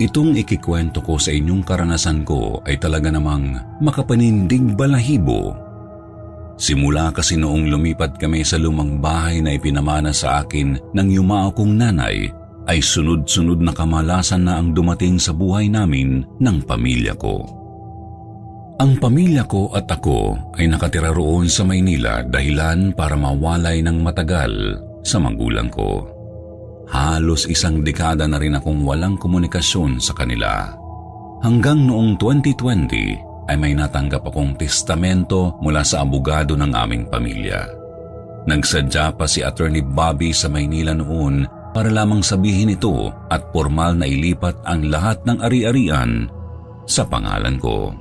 Itong 0.04 0.36
ikikwento 0.36 1.00
ko 1.00 1.16
sa 1.16 1.32
inyong 1.32 1.64
karanasan 1.64 2.28
ko 2.28 2.60
ay 2.68 2.84
talaga 2.84 3.16
namang 3.16 3.80
makapanindig 3.80 4.76
balahibo 4.76 5.71
Simula 6.62 7.10
kasi 7.10 7.42
noong 7.42 7.74
lumipat 7.74 8.22
kami 8.22 8.46
sa 8.46 8.62
lumang 8.62 9.02
bahay 9.02 9.42
na 9.42 9.58
ipinamana 9.58 10.14
sa 10.14 10.46
akin 10.46 10.78
ng 10.94 11.08
yumao 11.10 11.50
kong 11.58 11.74
nanay, 11.74 12.30
ay 12.70 12.78
sunod-sunod 12.78 13.58
na 13.66 13.74
kamalasan 13.74 14.46
na 14.46 14.62
ang 14.62 14.70
dumating 14.70 15.18
sa 15.18 15.34
buhay 15.34 15.66
namin 15.74 16.22
ng 16.38 16.58
pamilya 16.62 17.18
ko. 17.18 17.42
Ang 18.78 19.02
pamilya 19.02 19.50
ko 19.50 19.74
at 19.74 19.90
ako 19.90 20.38
ay 20.62 20.70
nakatira 20.70 21.10
roon 21.10 21.50
sa 21.50 21.66
Maynila 21.66 22.22
dahilan 22.22 22.94
para 22.94 23.18
mawalay 23.18 23.82
ng 23.82 23.98
matagal 23.98 24.78
sa 25.02 25.18
magulang 25.18 25.74
ko. 25.74 26.06
Halos 26.94 27.50
isang 27.50 27.82
dekada 27.82 28.30
na 28.30 28.38
rin 28.38 28.54
akong 28.54 28.86
walang 28.86 29.18
komunikasyon 29.18 29.98
sa 29.98 30.14
kanila. 30.14 30.78
Hanggang 31.42 31.90
noong 31.90 32.22
2020, 32.22 33.31
ay 33.52 33.60
may 33.60 33.76
natanggap 33.76 34.24
akong 34.24 34.56
testamento 34.56 35.60
mula 35.60 35.84
sa 35.84 36.08
abogado 36.08 36.56
ng 36.56 36.72
aming 36.72 37.04
pamilya. 37.12 37.68
Nagsadya 38.48 39.12
pa 39.20 39.28
si 39.28 39.44
Attorney 39.44 39.84
Bobby 39.84 40.32
sa 40.32 40.48
Maynila 40.48 40.96
noon 40.96 41.44
para 41.76 41.92
lamang 41.92 42.24
sabihin 42.24 42.72
ito 42.72 43.12
at 43.28 43.52
formal 43.52 44.00
na 44.00 44.08
ilipat 44.08 44.64
ang 44.64 44.88
lahat 44.88 45.20
ng 45.28 45.38
ari-arian 45.44 46.32
sa 46.88 47.04
pangalan 47.04 47.60
ko. 47.60 47.92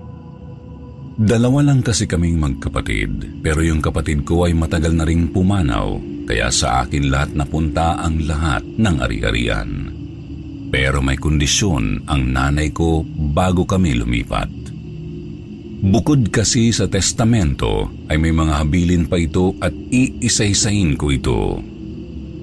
Dalawa 1.20 1.60
lang 1.66 1.84
kasi 1.84 2.08
kaming 2.08 2.40
magkapatid 2.40 3.42
pero 3.44 3.60
yung 3.60 3.82
kapatid 3.82 4.24
ko 4.24 4.48
ay 4.48 4.56
matagal 4.56 4.94
na 4.94 5.04
ring 5.04 5.28
pumanaw 5.28 6.00
kaya 6.24 6.48
sa 6.48 6.86
akin 6.86 7.10
lahat 7.10 7.34
napunta 7.34 7.98
ang 7.98 8.22
lahat 8.24 8.62
ng 8.64 8.96
ari-arian. 9.02 9.70
Pero 10.70 11.02
may 11.02 11.18
kondisyon 11.18 12.06
ang 12.06 12.30
nanay 12.30 12.70
ko 12.70 13.02
bago 13.34 13.66
kami 13.66 13.98
lumipat. 13.98 14.59
Bukod 15.80 16.28
kasi 16.28 16.76
sa 16.76 16.84
testamento 16.92 17.88
ay 18.12 18.20
may 18.20 18.36
mga 18.36 18.60
habilin 18.60 19.08
pa 19.08 19.16
ito 19.16 19.56
at 19.64 19.72
iisa-isahin 19.72 20.92
ko 20.92 21.08
ito. 21.08 21.56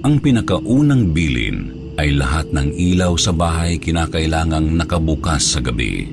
Ang 0.02 0.18
pinakaunang 0.18 1.14
bilin 1.14 1.70
ay 2.02 2.18
lahat 2.18 2.50
ng 2.50 2.74
ilaw 2.74 3.14
sa 3.14 3.30
bahay 3.30 3.78
kinakailangang 3.78 4.74
nakabukas 4.74 5.54
sa 5.54 5.62
gabi. 5.62 6.10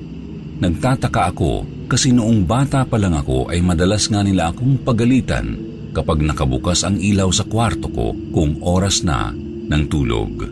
Nagtataka 0.62 1.34
ako 1.34 1.66
kasi 1.90 2.14
noong 2.14 2.46
bata 2.46 2.86
pa 2.86 3.02
lang 3.02 3.18
ako 3.18 3.50
ay 3.50 3.58
madalas 3.58 4.06
nga 4.06 4.22
nila 4.22 4.54
akong 4.54 4.86
pagalitan 4.86 5.58
kapag 5.98 6.22
nakabukas 6.22 6.86
ang 6.86 7.02
ilaw 7.02 7.34
sa 7.34 7.42
kwarto 7.50 7.90
ko 7.90 8.14
kung 8.38 8.62
oras 8.62 9.02
na 9.02 9.34
ng 9.66 9.84
tulog. 9.90 10.46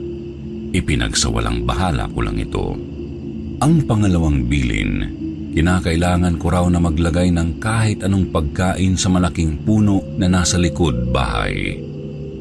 Ipinagsawalang 0.74 1.70
bahala 1.70 2.10
ko 2.10 2.20
lang 2.26 2.42
ito. 2.42 2.74
Ang 3.62 3.86
pangalawang 3.86 4.50
bilin 4.50 5.22
Kinakailangan 5.54 6.42
ko 6.42 6.50
raw 6.50 6.66
na 6.66 6.82
maglagay 6.82 7.30
ng 7.30 7.62
kahit 7.62 8.02
anong 8.02 8.34
pagkain 8.34 8.98
sa 8.98 9.14
malaking 9.14 9.62
puno 9.62 10.02
na 10.18 10.26
nasa 10.26 10.58
likod 10.58 11.14
bahay. 11.14 11.78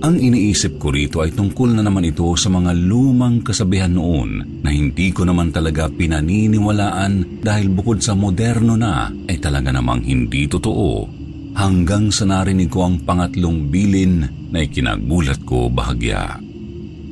Ang 0.03 0.19
iniisip 0.19 0.83
ko 0.83 0.91
rito 0.91 1.23
ay 1.23 1.31
tungkol 1.31 1.79
na 1.79 1.85
naman 1.87 2.09
ito 2.09 2.27
sa 2.35 2.51
mga 2.51 2.75
lumang 2.75 3.45
kasabihan 3.45 3.93
noon 3.93 4.65
na 4.65 4.75
hindi 4.75 5.15
ko 5.15 5.23
naman 5.23 5.55
talaga 5.55 5.87
pinaniniwalaan 5.87 7.39
dahil 7.39 7.71
bukod 7.71 8.03
sa 8.03 8.17
moderno 8.19 8.75
na 8.75 9.13
ay 9.31 9.39
talaga 9.39 9.71
namang 9.71 10.03
hindi 10.03 10.51
totoo 10.51 11.07
hanggang 11.55 12.09
sa 12.09 12.25
narinig 12.27 12.73
ko 12.73 12.89
ang 12.89 13.05
pangatlong 13.05 13.69
bilin 13.69 14.27
na 14.51 14.65
ikinagulat 14.65 15.45
ko 15.45 15.69
bahagya. 15.69 16.41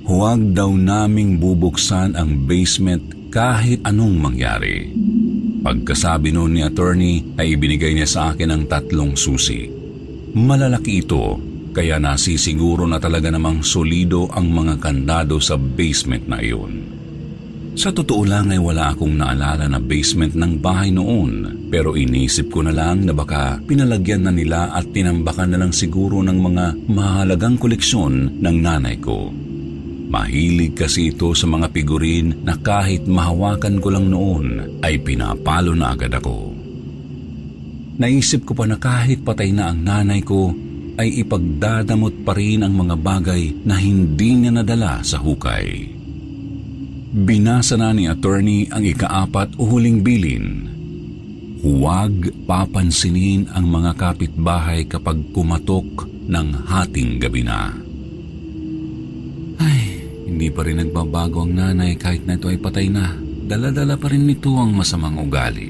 Huwag 0.08 0.56
daw 0.56 0.72
naming 0.74 1.38
bubuksan 1.38 2.18
ang 2.18 2.48
basement 2.48 3.30
kahit 3.30 3.78
anong 3.86 4.18
mangyari. 4.18 4.90
Pagkasabi 5.60 6.32
noon 6.32 6.56
ni 6.56 6.62
attorney 6.64 7.36
ay 7.36 7.56
ibinigay 7.56 7.92
niya 7.92 8.08
sa 8.08 8.20
akin 8.32 8.48
ang 8.48 8.64
tatlong 8.64 9.12
susi. 9.12 9.68
Malalaki 10.32 11.04
ito 11.04 11.36
kaya 11.76 12.00
nasisiguro 12.00 12.88
na 12.88 12.96
talaga 12.96 13.28
namang 13.28 13.60
solido 13.60 14.26
ang 14.32 14.48
mga 14.50 14.80
kandado 14.80 15.36
sa 15.38 15.60
basement 15.60 16.26
na 16.26 16.40
iyon. 16.40 16.98
Sa 17.78 17.94
totoo 17.94 18.26
lang 18.26 18.50
ay 18.50 18.58
wala 18.58 18.92
akong 18.92 19.14
naalala 19.14 19.70
na 19.70 19.78
basement 19.78 20.34
ng 20.34 20.58
bahay 20.58 20.90
noon 20.90 21.64
pero 21.70 21.94
inisip 21.94 22.50
ko 22.50 22.66
na 22.66 22.74
lang 22.74 23.06
na 23.06 23.14
baka 23.14 23.62
pinalagyan 23.62 24.26
na 24.26 24.32
nila 24.34 24.74
at 24.74 24.90
tinambakan 24.90 25.54
na 25.54 25.58
lang 25.62 25.72
siguro 25.76 26.18
ng 26.24 26.38
mga 26.40 26.64
mahalagang 26.90 27.54
koleksyon 27.60 28.42
ng 28.42 28.56
nanay 28.58 28.98
ko. 28.98 29.30
Mahilig 30.10 30.74
kasi 30.74 31.14
ito 31.14 31.30
sa 31.38 31.46
mga 31.46 31.70
figurin 31.70 32.42
na 32.42 32.58
kahit 32.58 33.06
mahawakan 33.06 33.78
ko 33.78 33.88
lang 33.94 34.10
noon 34.10 34.46
ay 34.82 34.98
pinapalo 34.98 35.70
na 35.70 35.94
agad 35.94 36.10
ako. 36.10 36.50
Naisip 38.02 38.42
ko 38.42 38.58
pa 38.58 38.66
na 38.66 38.74
kahit 38.74 39.22
patay 39.22 39.54
na 39.54 39.70
ang 39.70 39.86
nanay 39.86 40.18
ko 40.26 40.50
ay 40.98 41.22
ipagdadamot 41.22 42.26
pa 42.26 42.34
rin 42.34 42.66
ang 42.66 42.74
mga 42.74 42.98
bagay 42.98 43.54
na 43.62 43.78
hindi 43.78 44.34
niya 44.34 44.50
nadala 44.50 44.98
sa 45.06 45.22
hukay. 45.22 45.94
Binasa 47.10 47.78
na 47.78 47.94
ni 47.94 48.10
attorney 48.10 48.66
ang 48.66 48.82
ikaapat 48.82 49.54
o 49.62 49.62
huling 49.62 50.02
bilin. 50.02 50.46
huwag 51.60 52.32
papansinin 52.48 53.52
ang 53.52 53.68
mga 53.68 53.92
kapitbahay 54.00 54.88
kapag 54.88 55.20
kumatok 55.36 56.08
ng 56.24 56.48
hating 56.66 57.20
gabi 57.20 57.44
na. 57.44 57.89
Hindi 60.30 60.46
pa 60.54 60.62
rin 60.62 60.78
nagbabago 60.78 61.42
ang 61.42 61.58
nanay 61.58 61.98
kahit 61.98 62.22
na 62.22 62.38
ito 62.38 62.46
ay 62.46 62.62
patay 62.62 62.86
na. 62.86 63.18
Dala-dala 63.50 63.98
pa 63.98 64.06
rin 64.06 64.30
nito 64.30 64.54
ang 64.54 64.70
masamang 64.70 65.18
ugali. 65.18 65.66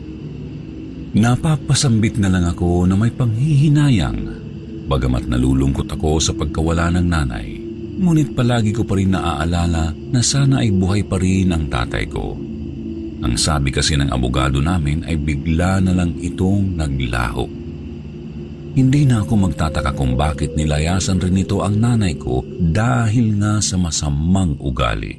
Napapasambit 1.17 2.21
na 2.21 2.29
lang 2.29 2.45
ako 2.45 2.85
na 2.85 2.95
may 2.95 3.09
panghihinayang 3.09 4.21
bagamat 4.85 5.33
nalulungkot 5.33 5.89
ako 5.89 6.21
sa 6.21 6.37
pagkawala 6.37 6.93
ng 6.93 7.07
nanay. 7.09 7.49
Ngunit 8.01 8.37
palagi 8.37 8.77
ko 8.77 8.85
pa 8.85 9.01
rin 9.01 9.17
naaalala 9.17 9.97
na 9.97 10.21
sana 10.21 10.61
ay 10.61 10.77
buhay 10.77 11.09
pa 11.09 11.17
rin 11.17 11.57
ang 11.57 11.67
tatay 11.73 12.05
ko. 12.11 12.37
Ang 13.21 13.35
sabi 13.37 13.73
kasi 13.73 13.97
ng 13.97 14.13
abogado 14.13 14.61
namin 14.61 15.05
ay 15.05 15.17
bigla 15.21 15.81
na 15.81 15.93
lang 15.93 16.17
itong 16.21 16.77
naglaho. 16.77 17.60
Hindi 18.71 19.03
na 19.03 19.27
ako 19.27 19.51
magtataka 19.51 19.99
kung 19.99 20.15
bakit 20.15 20.55
nilayasan 20.55 21.19
rin 21.19 21.43
ito 21.43 21.59
ang 21.59 21.75
nanay 21.75 22.15
ko 22.15 22.47
dahil 22.47 23.35
nga 23.43 23.59
sa 23.59 23.75
masamang 23.75 24.55
ugali. 24.63 25.19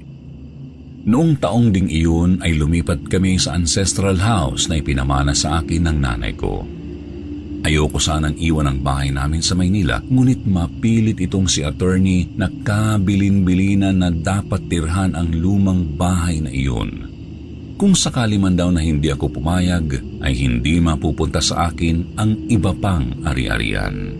Noong 1.02 1.36
taong 1.36 1.74
ding 1.74 1.92
iyon 1.92 2.40
ay 2.46 2.56
lumipat 2.56 3.12
kami 3.12 3.36
sa 3.36 3.58
ancestral 3.58 4.22
house 4.22 4.72
na 4.72 4.80
ipinamana 4.80 5.36
sa 5.36 5.60
akin 5.60 5.84
ng 5.84 5.98
nanay 6.00 6.34
ko. 6.38 6.64
Ayoko 7.62 8.02
sanang 8.02 8.40
iwan 8.40 8.72
ang 8.72 8.80
bahay 8.82 9.14
namin 9.14 9.44
sa 9.44 9.54
Maynila, 9.54 10.02
ngunit 10.02 10.48
mapilit 10.48 11.20
itong 11.22 11.46
si 11.46 11.62
attorney 11.62 12.26
na 12.34 12.50
kabilin-bilinan 12.50 14.02
na 14.02 14.10
dapat 14.10 14.66
tirhan 14.66 15.14
ang 15.14 15.30
lumang 15.30 15.86
bahay 15.94 16.42
na 16.42 16.50
iyon. 16.50 17.11
Kung 17.82 17.98
sakali 17.98 18.38
man 18.38 18.54
daw 18.54 18.70
na 18.70 18.86
hindi 18.86 19.10
ako 19.10 19.42
pumayag, 19.42 20.22
ay 20.22 20.38
hindi 20.38 20.78
mapupunta 20.78 21.42
sa 21.42 21.66
akin 21.74 22.14
ang 22.14 22.46
iba 22.46 22.78
pang 22.78 23.26
ari-arian. 23.26 24.14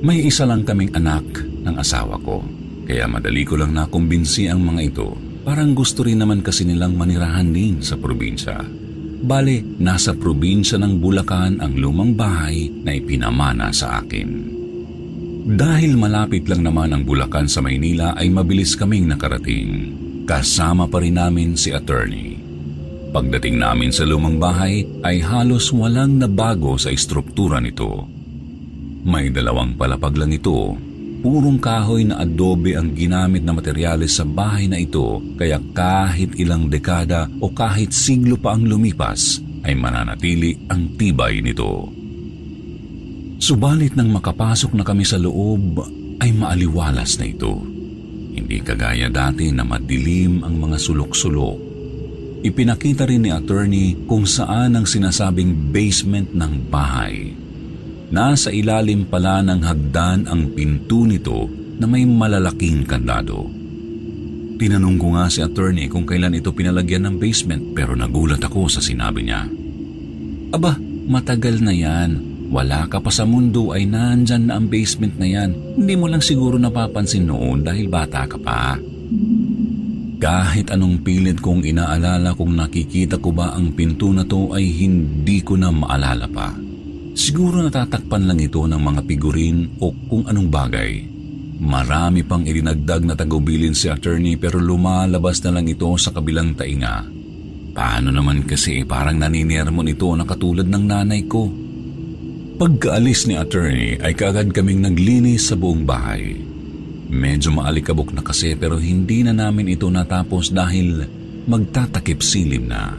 May 0.00 0.24
isa 0.24 0.48
lang 0.48 0.64
kaming 0.64 0.96
anak 0.96 1.44
ng 1.44 1.76
asawa 1.76 2.16
ko, 2.24 2.40
kaya 2.88 3.04
madali 3.04 3.44
ko 3.44 3.60
lang 3.60 3.76
nakumbinsi 3.76 4.48
ang 4.48 4.64
mga 4.64 4.80
ito. 4.80 5.12
Parang 5.44 5.76
gusto 5.76 6.08
rin 6.08 6.16
naman 6.16 6.40
kasi 6.40 6.64
nilang 6.64 6.96
manirahan 6.96 7.52
din 7.52 7.84
sa 7.84 8.00
probinsya. 8.00 8.64
Bale, 9.20 9.76
nasa 9.76 10.16
probinsya 10.16 10.80
ng 10.80 10.96
Bulacan 10.96 11.60
ang 11.60 11.76
lumang 11.76 12.16
bahay 12.16 12.72
na 12.80 12.96
ipinamana 12.96 13.76
sa 13.76 14.00
akin. 14.00 14.56
Dahil 15.52 16.00
malapit 16.00 16.48
lang 16.48 16.64
naman 16.64 16.96
ang 16.96 17.04
Bulacan 17.04 17.44
sa 17.44 17.60
Maynila 17.60 18.16
ay 18.16 18.32
mabilis 18.32 18.72
kaming 18.72 19.04
nakarating. 19.04 20.05
Kasama 20.26 20.90
pa 20.90 20.98
rin 20.98 21.14
namin 21.14 21.54
si 21.54 21.70
attorney. 21.70 22.34
Pagdating 23.14 23.62
namin 23.62 23.94
sa 23.94 24.02
lumang 24.02 24.42
bahay 24.42 24.82
ay 25.06 25.22
halos 25.22 25.70
walang 25.70 26.18
nabago 26.18 26.74
sa 26.74 26.90
istruktura 26.90 27.62
nito. 27.62 28.10
May 29.06 29.30
dalawang 29.30 29.78
palapag 29.78 30.18
lang 30.18 30.34
ito. 30.34 30.74
Purong 31.22 31.62
kahoy 31.62 32.10
na 32.10 32.18
adobe 32.18 32.74
ang 32.74 32.90
ginamit 32.90 33.46
na 33.46 33.54
materyales 33.54 34.18
sa 34.18 34.26
bahay 34.26 34.66
na 34.66 34.82
ito 34.82 35.22
kaya 35.38 35.62
kahit 35.70 36.34
ilang 36.42 36.66
dekada 36.66 37.30
o 37.38 37.54
kahit 37.54 37.94
siglo 37.94 38.34
pa 38.34 38.58
ang 38.58 38.66
lumipas 38.66 39.38
ay 39.62 39.78
mananatili 39.78 40.58
ang 40.66 40.98
tibay 40.98 41.38
nito. 41.38 41.86
Subalit 43.38 43.94
nang 43.94 44.10
makapasok 44.10 44.74
na 44.74 44.82
kami 44.82 45.06
sa 45.06 45.22
loob 45.22 45.86
ay 46.18 46.34
maaliwalas 46.34 47.14
na 47.22 47.30
ito. 47.30 47.75
Hindi 48.36 48.60
kagaya 48.60 49.08
dati 49.08 49.48
na 49.48 49.64
madilim 49.64 50.44
ang 50.44 50.60
mga 50.60 50.76
sulok-sulok. 50.76 51.56
Ipinakita 52.44 53.08
rin 53.08 53.24
ni 53.24 53.30
attorney 53.32 53.96
kung 54.04 54.28
saan 54.28 54.76
ang 54.76 54.84
sinasabing 54.84 55.72
basement 55.72 56.36
ng 56.36 56.68
bahay. 56.68 57.32
Nasa 58.12 58.54
ilalim 58.54 59.08
pala 59.08 59.42
ng 59.42 59.64
hagdan 59.64 60.28
ang 60.28 60.52
pinto 60.54 61.08
nito 61.08 61.48
na 61.80 61.88
may 61.88 62.04
malalaking 62.04 62.86
kandado. 62.86 63.48
Tinanong 64.56 64.96
ko 64.96 65.16
nga 65.16 65.26
si 65.28 65.42
attorney 65.42 65.88
kung 65.90 66.06
kailan 66.08 66.38
ito 66.38 66.52
pinalagyan 66.52 67.08
ng 67.08 67.16
basement 67.18 67.72
pero 67.74 67.92
nagulat 67.92 68.40
ako 68.40 68.68
sa 68.70 68.80
sinabi 68.80 69.26
niya. 69.26 69.48
Aba, 70.54 70.78
matagal 71.08 71.60
na 71.60 71.74
yan. 71.74 72.35
Wala 72.46 72.86
ka 72.86 73.02
pa 73.02 73.10
sa 73.10 73.26
mundo 73.26 73.74
ay 73.74 73.90
nandyan 73.90 74.46
na 74.46 74.58
ang 74.58 74.70
basement 74.70 75.18
na 75.18 75.26
yan. 75.26 75.50
Hindi 75.74 75.94
mo 75.98 76.06
lang 76.06 76.22
siguro 76.22 76.56
napapansin 76.56 77.26
noon 77.26 77.66
dahil 77.66 77.90
bata 77.90 78.26
ka 78.26 78.38
pa. 78.38 78.78
Kahit 80.16 80.72
anong 80.72 81.04
pilit 81.04 81.42
kong 81.44 81.66
inaalala 81.66 82.32
kung 82.32 82.56
nakikita 82.56 83.20
ko 83.20 83.36
ba 83.36 83.52
ang 83.52 83.76
pinto 83.76 84.08
na 84.14 84.24
to 84.24 84.56
ay 84.56 84.64
hindi 84.64 85.44
ko 85.44 85.60
na 85.60 85.68
maalala 85.68 86.24
pa. 86.30 86.56
Siguro 87.16 87.60
natatakpan 87.60 88.28
lang 88.28 88.40
ito 88.40 88.64
ng 88.64 88.80
mga 88.80 89.00
figurin 89.04 89.76
o 89.80 89.92
kung 90.08 90.24
anong 90.24 90.48
bagay. 90.48 90.92
Marami 91.56 92.20
pang 92.24 92.44
irinagdag 92.44 93.08
na 93.08 93.16
tagubilin 93.16 93.72
si 93.72 93.88
attorney 93.88 94.36
pero 94.36 94.60
lumalabas 94.60 95.40
na 95.44 95.56
lang 95.56 95.68
ito 95.68 95.88
sa 95.96 96.12
kabilang 96.12 96.52
tainga. 96.52 97.08
Paano 97.76 98.08
naman 98.08 98.44
kasi 98.48 98.84
parang 98.88 99.20
naninirmon 99.20 99.92
ito 99.92 100.08
na 100.16 100.24
katulad 100.24 100.64
ng 100.64 100.84
nanay 100.84 101.24
ko. 101.28 101.65
Pagkaalis 102.56 103.28
ni 103.28 103.36
attorney 103.36 104.00
ay 104.00 104.16
kaagad 104.16 104.48
kaming 104.48 104.80
naglinis 104.80 105.52
sa 105.52 105.60
buong 105.60 105.84
bahay. 105.84 106.40
Medyo 107.12 107.52
maalikabok 107.52 108.16
na 108.16 108.24
kasi 108.24 108.56
pero 108.56 108.80
hindi 108.80 109.20
na 109.20 109.36
namin 109.36 109.76
ito 109.76 109.84
natapos 109.92 110.56
dahil 110.56 111.04
magtatakip 111.44 112.24
silim 112.24 112.64
na. 112.64 112.96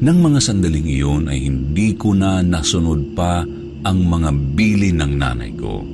Nang 0.00 0.18
mga 0.24 0.40
sandaling 0.40 0.88
iyon 0.88 1.28
ay 1.28 1.44
hindi 1.44 1.92
ko 1.92 2.16
na 2.16 2.40
nasunod 2.40 3.12
pa 3.12 3.44
ang 3.84 3.98
mga 4.00 4.32
bili 4.56 4.96
ng 4.96 5.12
nanay 5.12 5.52
ko. 5.52 5.84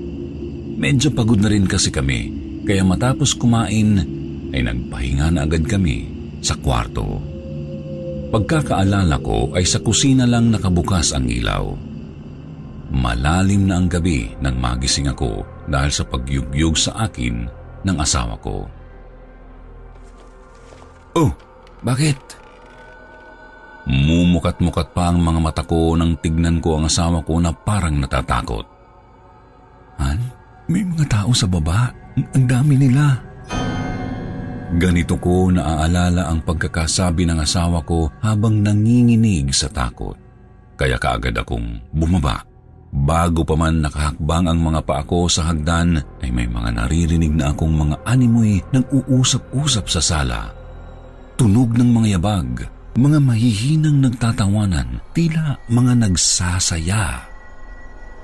Medyo 0.79 1.11
pagod 1.11 1.43
na 1.43 1.51
rin 1.51 1.67
kasi 1.67 1.91
kami 1.91 2.31
kaya 2.63 2.87
matapos 2.87 3.35
kumain 3.35 3.99
ay 4.55 4.63
nagpahinga 4.63 5.27
na 5.35 5.43
agad 5.43 5.67
kami 5.67 6.07
sa 6.39 6.55
kwarto. 6.55 7.19
Pagkakaalala 8.31 9.19
ko 9.19 9.51
ay 9.59 9.67
sa 9.67 9.83
kusina 9.83 10.23
lang 10.23 10.55
nakabukas 10.55 11.11
ang 11.11 11.27
ilaw. 11.27 11.94
Malalim 12.95 13.67
na 13.67 13.83
ang 13.83 13.91
gabi 13.91 14.31
nang 14.39 14.55
magising 14.55 15.11
ako 15.11 15.43
dahil 15.67 15.91
sa 15.91 16.07
pagyugyug 16.07 16.79
sa 16.79 17.11
akin 17.11 17.43
ng 17.83 17.97
asawa 17.99 18.39
ko. 18.39 18.71
Oh, 21.19 21.31
bakit? 21.83 22.15
Mumukat-mukat 23.91 24.95
pa 24.95 25.11
ang 25.11 25.19
mga 25.19 25.41
mata 25.43 25.63
ko 25.67 25.99
nang 25.99 26.15
tignan 26.23 26.63
ko 26.63 26.79
ang 26.79 26.87
asawa 26.87 27.19
ko 27.27 27.43
na 27.43 27.51
parang 27.51 27.99
natatakot. 27.99 28.65
Han, 29.99 30.19
may 30.71 30.87
mga 30.87 31.11
tao 31.11 31.35
sa 31.35 31.51
baba. 31.51 31.91
Ang 32.15 32.47
dami 32.47 32.79
nila. 32.79 33.19
Ganito 34.79 35.19
ko 35.19 35.51
naaalala 35.51 36.31
ang 36.31 36.47
pagkakasabi 36.47 37.27
ng 37.27 37.43
asawa 37.43 37.83
ko 37.83 38.07
habang 38.23 38.63
nanginginig 38.63 39.51
sa 39.51 39.67
takot. 39.67 40.15
Kaya 40.79 40.99
kaagad 40.99 41.35
akong 41.35 41.79
bumaba 41.91 42.54
Bago 42.95 43.43
pa 43.43 43.59
man 43.59 43.83
nakahakbang 43.83 44.47
ang 44.47 44.63
mga 44.63 44.87
paa 44.87 45.03
ko 45.03 45.27
sa 45.27 45.51
hagdan 45.51 45.99
ay 46.23 46.31
may 46.31 46.47
mga 46.47 46.79
naririnig 46.79 47.35
na 47.35 47.51
akong 47.51 47.75
mga 47.75 48.07
animoy 48.07 48.63
nang 48.71 48.87
uusap-usap 48.87 49.91
sa 49.91 49.99
sala. 49.99 50.55
Tunog 51.35 51.75
ng 51.75 51.91
mga 51.91 52.09
yabag, 52.15 52.71
mga 52.95 53.19
mahihinang 53.19 53.99
nagtatawanan, 53.99 55.03
tila 55.11 55.59
mga 55.67 56.07
nagsasaya. 56.07 57.27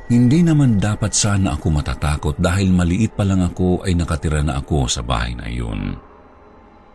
Hindi 0.07 0.47
naman 0.47 0.79
dapat 0.79 1.19
sana 1.19 1.59
ako 1.59 1.67
matatakot 1.75 2.39
dahil 2.39 2.71
maliit 2.71 3.19
pa 3.19 3.27
lang 3.27 3.43
ako 3.43 3.83
ay 3.83 3.99
nakatira 3.99 4.47
na 4.47 4.63
ako 4.63 4.87
sa 4.87 5.03
bahay 5.03 5.35
na 5.35 5.51
iyon. 5.51 5.99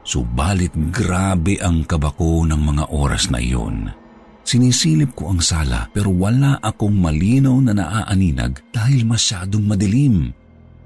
Subalit 0.08 0.72
grabe 0.96 1.60
ang 1.60 1.84
kabako 1.84 2.48
ng 2.48 2.62
mga 2.72 2.84
oras 2.96 3.28
na 3.28 3.44
iyon. 3.44 4.05
Sinisilip 4.46 5.18
ko 5.18 5.34
ang 5.34 5.42
sala 5.42 5.90
pero 5.90 6.14
wala 6.14 6.62
akong 6.62 6.94
malinaw 6.94 7.58
na 7.66 7.74
naaaninag 7.74 8.62
dahil 8.70 9.02
masyadong 9.02 9.66
madilim. 9.66 10.30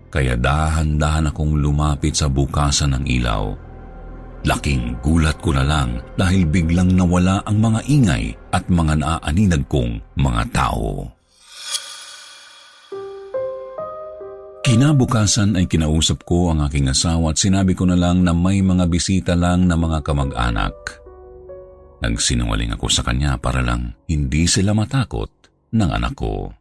Kaya 0.08 0.40
dahan-dahan 0.40 1.30
akong 1.30 1.60
lumapit 1.60 2.16
sa 2.16 2.32
bukasan 2.32 2.96
ng 2.96 3.06
ilaw. 3.20 3.52
Laking 4.48 5.04
gulat 5.04 5.36
ko 5.44 5.52
na 5.52 5.68
lang 5.68 6.00
dahil 6.16 6.48
biglang 6.48 6.96
nawala 6.96 7.44
ang 7.44 7.60
mga 7.60 7.80
ingay 7.92 8.32
at 8.56 8.64
mga 8.72 8.96
naaaninag 8.96 9.68
kong 9.68 10.00
mga 10.16 10.44
tao. 10.56 11.20
Kinabukasan 14.64 15.60
ay 15.60 15.66
kinausap 15.68 16.24
ko 16.24 16.54
ang 16.54 16.64
aking 16.64 16.88
asawa 16.88 17.34
at 17.34 17.42
sinabi 17.42 17.76
ko 17.76 17.90
na 17.90 17.98
lang 17.98 18.24
na 18.24 18.32
may 18.32 18.64
mga 18.64 18.86
bisita 18.88 19.34
lang 19.36 19.68
na 19.68 19.76
mga 19.76 20.00
kamag-anak. 20.06 20.99
Nagsinungaling 22.00 22.76
ako 22.76 22.88
sa 22.88 23.04
kanya 23.04 23.36
para 23.36 23.60
lang 23.60 23.96
hindi 24.08 24.48
sila 24.48 24.72
matakot 24.72 25.30
ng 25.76 25.90
anak 25.92 26.16
ko. 26.16 26.56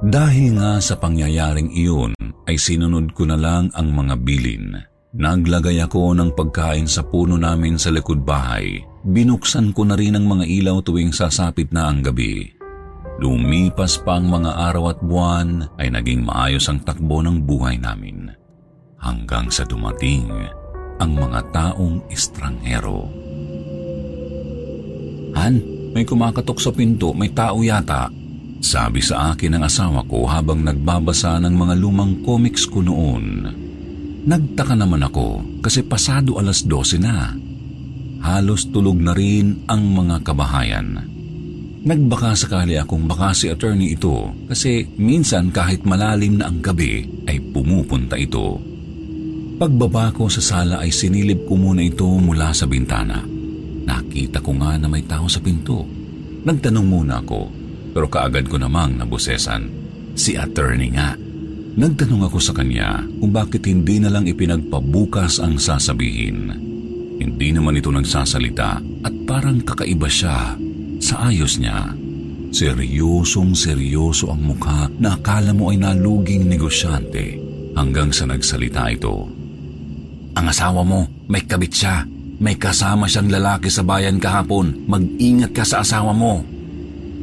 Dahil 0.00 0.56
nga 0.56 0.80
sa 0.80 0.96
pangyayaring 0.96 1.72
iyon 1.76 2.16
ay 2.48 2.56
sinunod 2.56 3.12
ko 3.12 3.28
na 3.28 3.36
lang 3.36 3.68
ang 3.76 3.92
mga 3.92 4.14
bilin. 4.20 4.76
Naglagay 5.10 5.82
ako 5.84 6.16
ng 6.16 6.30
pagkain 6.32 6.88
sa 6.88 7.04
puno 7.04 7.36
namin 7.36 7.76
sa 7.76 7.92
likod 7.92 8.24
bahay. 8.24 8.80
Binuksan 9.04 9.76
ko 9.76 9.84
na 9.84 9.98
rin 9.98 10.16
ang 10.16 10.24
mga 10.24 10.48
ilaw 10.48 10.80
tuwing 10.80 11.12
sasapit 11.12 11.68
na 11.74 11.90
ang 11.90 12.00
gabi. 12.00 12.48
Lumipas 13.20 14.00
pa 14.00 14.16
ang 14.16 14.32
mga 14.32 14.72
araw 14.72 14.96
at 14.96 14.98
buwan 15.04 15.68
ay 15.76 15.92
naging 15.92 16.24
maayos 16.24 16.64
ang 16.72 16.80
takbo 16.80 17.20
ng 17.20 17.44
buhay 17.44 17.76
namin. 17.76 18.32
Hanggang 18.96 19.52
sa 19.52 19.68
dumating 19.68 20.30
ang 20.96 21.12
mga 21.12 21.40
taong 21.52 22.08
estranghero. 22.08 23.29
Han, 25.34 25.54
may 25.94 26.06
kumakatok 26.06 26.58
sa 26.62 26.70
pinto, 26.70 27.10
may 27.14 27.30
tao 27.34 27.60
yata. 27.60 28.10
Sabi 28.60 29.00
sa 29.00 29.32
akin 29.32 29.56
ng 29.56 29.62
asawa 29.64 30.04
ko 30.04 30.28
habang 30.28 30.60
nagbabasa 30.60 31.40
ng 31.40 31.54
mga 31.56 31.74
lumang 31.80 32.20
comics 32.20 32.68
ko 32.68 32.84
noon. 32.84 33.48
Nagtaka 34.20 34.76
naman 34.76 35.00
ako 35.00 35.60
kasi 35.64 35.80
pasado 35.80 36.36
alas 36.36 36.60
12 36.68 37.00
na. 37.00 37.32
Halos 38.20 38.68
tulog 38.68 39.00
na 39.00 39.16
rin 39.16 39.64
ang 39.64 39.80
mga 39.80 40.20
kabahayan. 40.20 41.08
Nagbaka 41.80 42.36
sakali 42.36 42.76
akong 42.76 43.08
baka 43.08 43.32
si 43.32 43.48
attorney 43.48 43.96
ito 43.96 44.36
kasi 44.44 44.84
minsan 45.00 45.48
kahit 45.48 45.88
malalim 45.88 46.36
na 46.36 46.52
ang 46.52 46.60
gabi 46.60 47.08
ay 47.24 47.40
pumupunta 47.40 48.20
ito. 48.20 48.60
Pagbaba 49.56 50.12
ko 50.12 50.28
sa 50.28 50.44
sala 50.44 50.84
ay 50.84 50.92
sinilip 50.92 51.48
ko 51.48 51.56
muna 51.56 51.80
ito 51.80 52.04
mula 52.04 52.52
sa 52.52 52.68
bintana. 52.68 53.39
Nakita 53.84 54.44
ko 54.44 54.56
nga 54.58 54.76
na 54.76 54.86
may 54.88 55.04
tao 55.04 55.28
sa 55.30 55.40
pinto. 55.40 55.84
Nagtanong 56.44 56.86
muna 56.86 57.20
ako 57.20 57.60
pero 57.90 58.06
kaagad 58.06 58.46
ko 58.46 58.56
namang 58.56 58.98
nabusesan. 58.98 59.66
Si 60.14 60.38
attorney 60.38 60.94
nga. 60.94 61.14
Nagtanong 61.70 62.26
ako 62.26 62.38
sa 62.42 62.52
kanya 62.54 63.02
kung 63.22 63.30
bakit 63.30 63.66
hindi 63.66 64.02
na 64.02 64.10
lang 64.10 64.26
ipinagpabukas 64.26 65.38
ang 65.38 65.56
sasabihin. 65.58 66.50
Hindi 67.20 67.48
naman 67.54 67.78
ito 67.78 67.92
nagsasalita 67.92 68.80
at 69.06 69.14
parang 69.28 69.62
kakaiba 69.62 70.10
siya 70.10 70.56
sa 70.98 71.30
ayos 71.30 71.60
niya. 71.60 71.94
Seryosong 72.50 73.54
seryoso 73.54 74.34
ang 74.34 74.42
mukha 74.42 74.90
na 74.98 75.14
akala 75.14 75.54
mo 75.54 75.70
ay 75.70 75.78
naluging 75.78 76.50
negosyante 76.50 77.38
hanggang 77.78 78.10
sa 78.10 78.26
nagsalita 78.26 78.90
ito. 78.90 79.30
Ang 80.34 80.46
asawa 80.50 80.82
mo, 80.82 81.06
may 81.30 81.46
kabit 81.46 81.70
siya. 81.70 82.02
May 82.40 82.56
kasama 82.56 83.04
siyang 83.04 83.28
lalaki 83.28 83.68
sa 83.68 83.84
bayan 83.84 84.16
kahapon. 84.16 84.88
Mag-ingat 84.88 85.52
ka 85.52 85.60
sa 85.60 85.84
asawa 85.84 86.16
mo. 86.16 86.40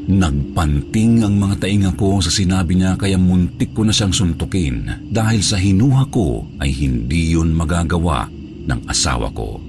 Nagpanting 0.08 1.26
ang 1.26 1.36
mga 1.36 1.68
tainga 1.68 1.92
ko 1.98 2.22
sa 2.22 2.32
sinabi 2.32 2.78
niya 2.78 2.96
kaya 2.96 3.20
muntik 3.20 3.74
ko 3.76 3.84
na 3.84 3.92
siyang 3.92 4.14
suntukin 4.14 4.88
dahil 5.10 5.42
sa 5.44 5.60
hinuha 5.60 6.08
ko 6.08 6.48
ay 6.64 6.72
hindi 6.72 7.36
yun 7.36 7.52
magagawa 7.52 8.30
ng 8.70 8.82
asawa 8.88 9.28
ko. 9.34 9.60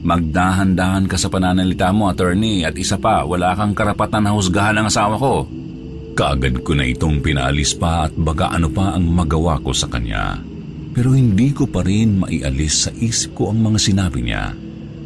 Magdahan-dahan 0.00 1.08
ka 1.08 1.16
sa 1.20 1.28
pananalita 1.28 1.92
mo, 1.92 2.08
attorney, 2.08 2.64
at 2.64 2.72
isa 2.76 2.96
pa, 2.96 3.20
wala 3.24 3.52
kang 3.52 3.76
karapatan 3.76 4.24
na 4.24 4.32
husgahan 4.32 4.80
ang 4.80 4.88
asawa 4.88 5.16
ko. 5.20 5.44
Kaagad 6.16 6.64
ko 6.64 6.72
na 6.72 6.88
itong 6.88 7.20
pinaalis 7.20 7.76
pa 7.76 8.08
at 8.08 8.12
baga 8.16 8.48
ano 8.52 8.68
pa 8.72 8.96
ang 8.96 9.04
magawa 9.08 9.60
ko 9.60 9.72
sa 9.76 9.88
kanya. 9.92 10.40
Pero 10.90 11.14
hindi 11.14 11.54
ko 11.54 11.70
pa 11.70 11.86
rin 11.86 12.18
maialis 12.18 12.88
sa 12.88 12.90
isip 12.90 13.38
ko 13.38 13.54
ang 13.54 13.62
mga 13.62 13.78
sinabi 13.78 14.26
niya. 14.26 14.50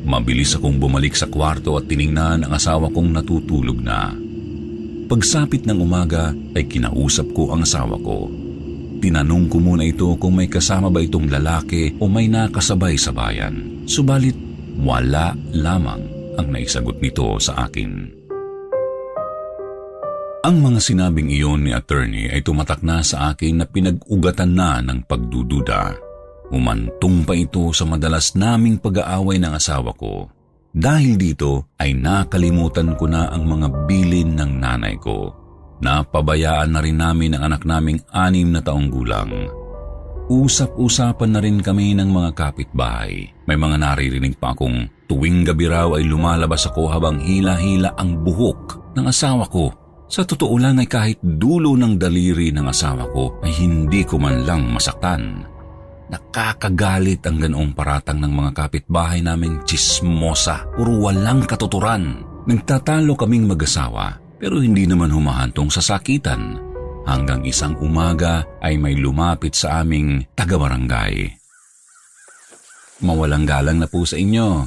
Mabilis 0.05 0.57
akong 0.57 0.77
bumalik 0.81 1.17
sa 1.17 1.29
kwarto 1.29 1.77
at 1.81 1.89
tiningnan 1.89 2.45
ang 2.45 2.53
asawa 2.53 2.93
kong 2.93 3.13
natutulog 3.13 3.81
na. 3.81 4.13
Pagsapit 5.05 5.69
ng 5.69 5.81
umaga 5.81 6.33
ay 6.57 6.65
kinausap 6.65 7.33
ko 7.37 7.53
ang 7.53 7.65
asawa 7.65 8.01
ko. 8.01 8.29
Tinanong 9.05 9.53
ko 9.53 9.61
muna 9.61 9.85
ito 9.85 10.17
kung 10.17 10.41
may 10.41 10.49
kasama 10.49 10.89
ba 10.89 11.05
itong 11.05 11.29
lalaki 11.29 11.93
o 12.01 12.09
may 12.09 12.25
nakasabay 12.29 12.97
sa 12.97 13.13
bayan. 13.13 13.85
Subalit 13.85 14.37
wala 14.81 15.37
lamang 15.53 16.01
ang 16.41 16.49
naisagot 16.49 17.05
nito 17.05 17.37
sa 17.37 17.69
akin. 17.69 18.24
Ang 20.45 20.61
mga 20.61 20.77
sinabing 20.77 21.33
iyon 21.33 21.65
ni 21.65 21.73
attorney 21.73 22.29
ay 22.29 22.45
tumatak 22.45 22.85
na 22.85 23.01
sa 23.01 23.33
akin 23.33 23.65
na 23.65 23.65
pinag-ugatan 23.65 24.53
na 24.53 24.77
ng 24.85 25.09
pagdududa. 25.09 25.97
Umantong 26.53 27.25
pa 27.25 27.33
ito 27.33 27.73
sa 27.73 27.89
madalas 27.89 28.37
naming 28.37 28.77
pag-aaway 28.77 29.41
ng 29.41 29.57
asawa 29.57 29.97
ko. 29.97 30.29
Dahil 30.69 31.17
dito 31.17 31.73
ay 31.81 31.97
nakalimutan 31.97 32.93
ko 32.93 33.09
na 33.09 33.33
ang 33.33 33.49
mga 33.49 33.89
bilin 33.89 34.37
ng 34.37 34.53
nanay 34.61 35.01
ko. 35.01 35.33
Napabayaan 35.81 36.77
na 36.77 36.81
rin 36.85 37.01
namin 37.01 37.41
ang 37.41 37.49
anak 37.49 37.65
naming 37.65 38.05
anim 38.13 38.53
na 38.53 38.61
taong 38.61 38.93
gulang. 38.93 39.49
Usap-usapan 40.29 41.31
na 41.33 41.41
rin 41.41 41.65
kami 41.65 41.97
ng 41.97 42.13
mga 42.13 42.37
kapitbahay. 42.37 43.33
May 43.49 43.57
mga 43.57 43.81
naririnig 43.81 44.37
pa 44.37 44.53
akong 44.53 45.09
tuwing 45.09 45.41
gabi 45.49 45.73
raw 45.73 45.97
ay 45.97 46.05
lumalabas 46.05 46.69
ako 46.69 46.93
habang 46.93 47.17
hila-hila 47.17 47.97
ang 47.97 48.21
buhok 48.21 48.93
ng 48.93 49.09
asawa 49.09 49.49
ko. 49.49 49.84
Sa 50.05 50.23
totoo 50.23 50.61
lang 50.61 50.79
ay 50.79 50.89
kahit 50.89 51.19
dulo 51.21 51.75
ng 51.75 51.97
daliri 51.97 52.53
ng 52.53 52.67
asawa 52.69 53.09
ko 53.11 53.41
ay 53.41 53.53
hindi 53.57 54.05
ko 54.05 54.21
man 54.21 54.45
lang 54.45 54.69
masaktan. 54.69 55.49
Nakakagalit 56.13 57.25
ang 57.25 57.41
ganoong 57.41 57.73
paratang 57.73 58.21
ng 58.21 58.29
mga 58.29 58.51
kapitbahay 58.53 59.25
naming 59.25 59.65
chismosa, 59.65 60.69
puro 60.77 61.01
walang 61.09 61.49
katuturan. 61.49 62.21
Nagtatalo 62.45 63.17
kaming 63.17 63.49
mag-asawa 63.49 64.21
pero 64.37 64.61
hindi 64.61 64.85
naman 64.85 65.09
humahantong 65.09 65.73
sa 65.73 65.81
sakitan. 65.81 66.61
Hanggang 67.09 67.45
isang 67.49 67.77
umaga 67.81 68.45
ay 68.61 68.77
may 68.77 68.97
lumapit 68.97 69.57
sa 69.57 69.81
aming 69.81 70.25
taga-barangay. 70.37 71.33
Mawalang 73.05 73.49
galang 73.49 73.81
na 73.81 73.89
po 73.89 74.05
sa 74.05 74.21
inyo. 74.21 74.65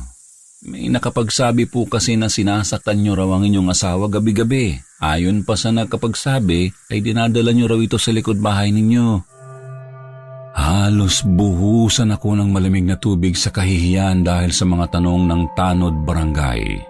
May 0.65 0.89
nakapagsabi 0.89 1.69
po 1.69 1.85
kasi 1.85 2.17
na 2.17 2.33
sinasaktan 2.33 3.05
nyo 3.05 3.13
raw 3.13 3.29
ang 3.37 3.45
inyong 3.45 3.69
asawa 3.69 4.09
gabi-gabi. 4.09 4.73
Ayon 4.97 5.45
pa 5.45 5.53
sa 5.53 5.69
nakapagsabi 5.69 6.73
ay 6.89 6.97
dinadala 7.05 7.53
nyo 7.53 7.69
raw 7.69 7.77
ito 7.77 8.01
sa 8.01 8.09
likod 8.09 8.41
bahay 8.41 8.73
ninyo. 8.73 9.21
Halos 10.57 11.21
buhusan 11.21 12.09
ako 12.17 12.41
ng 12.41 12.49
malamig 12.49 12.81
na 12.81 12.97
tubig 12.97 13.37
sa 13.37 13.53
kahihiyan 13.53 14.25
dahil 14.25 14.49
sa 14.49 14.65
mga 14.65 14.97
tanong 14.97 15.29
ng 15.29 15.41
tanod 15.53 15.93
barangay. 16.01 16.81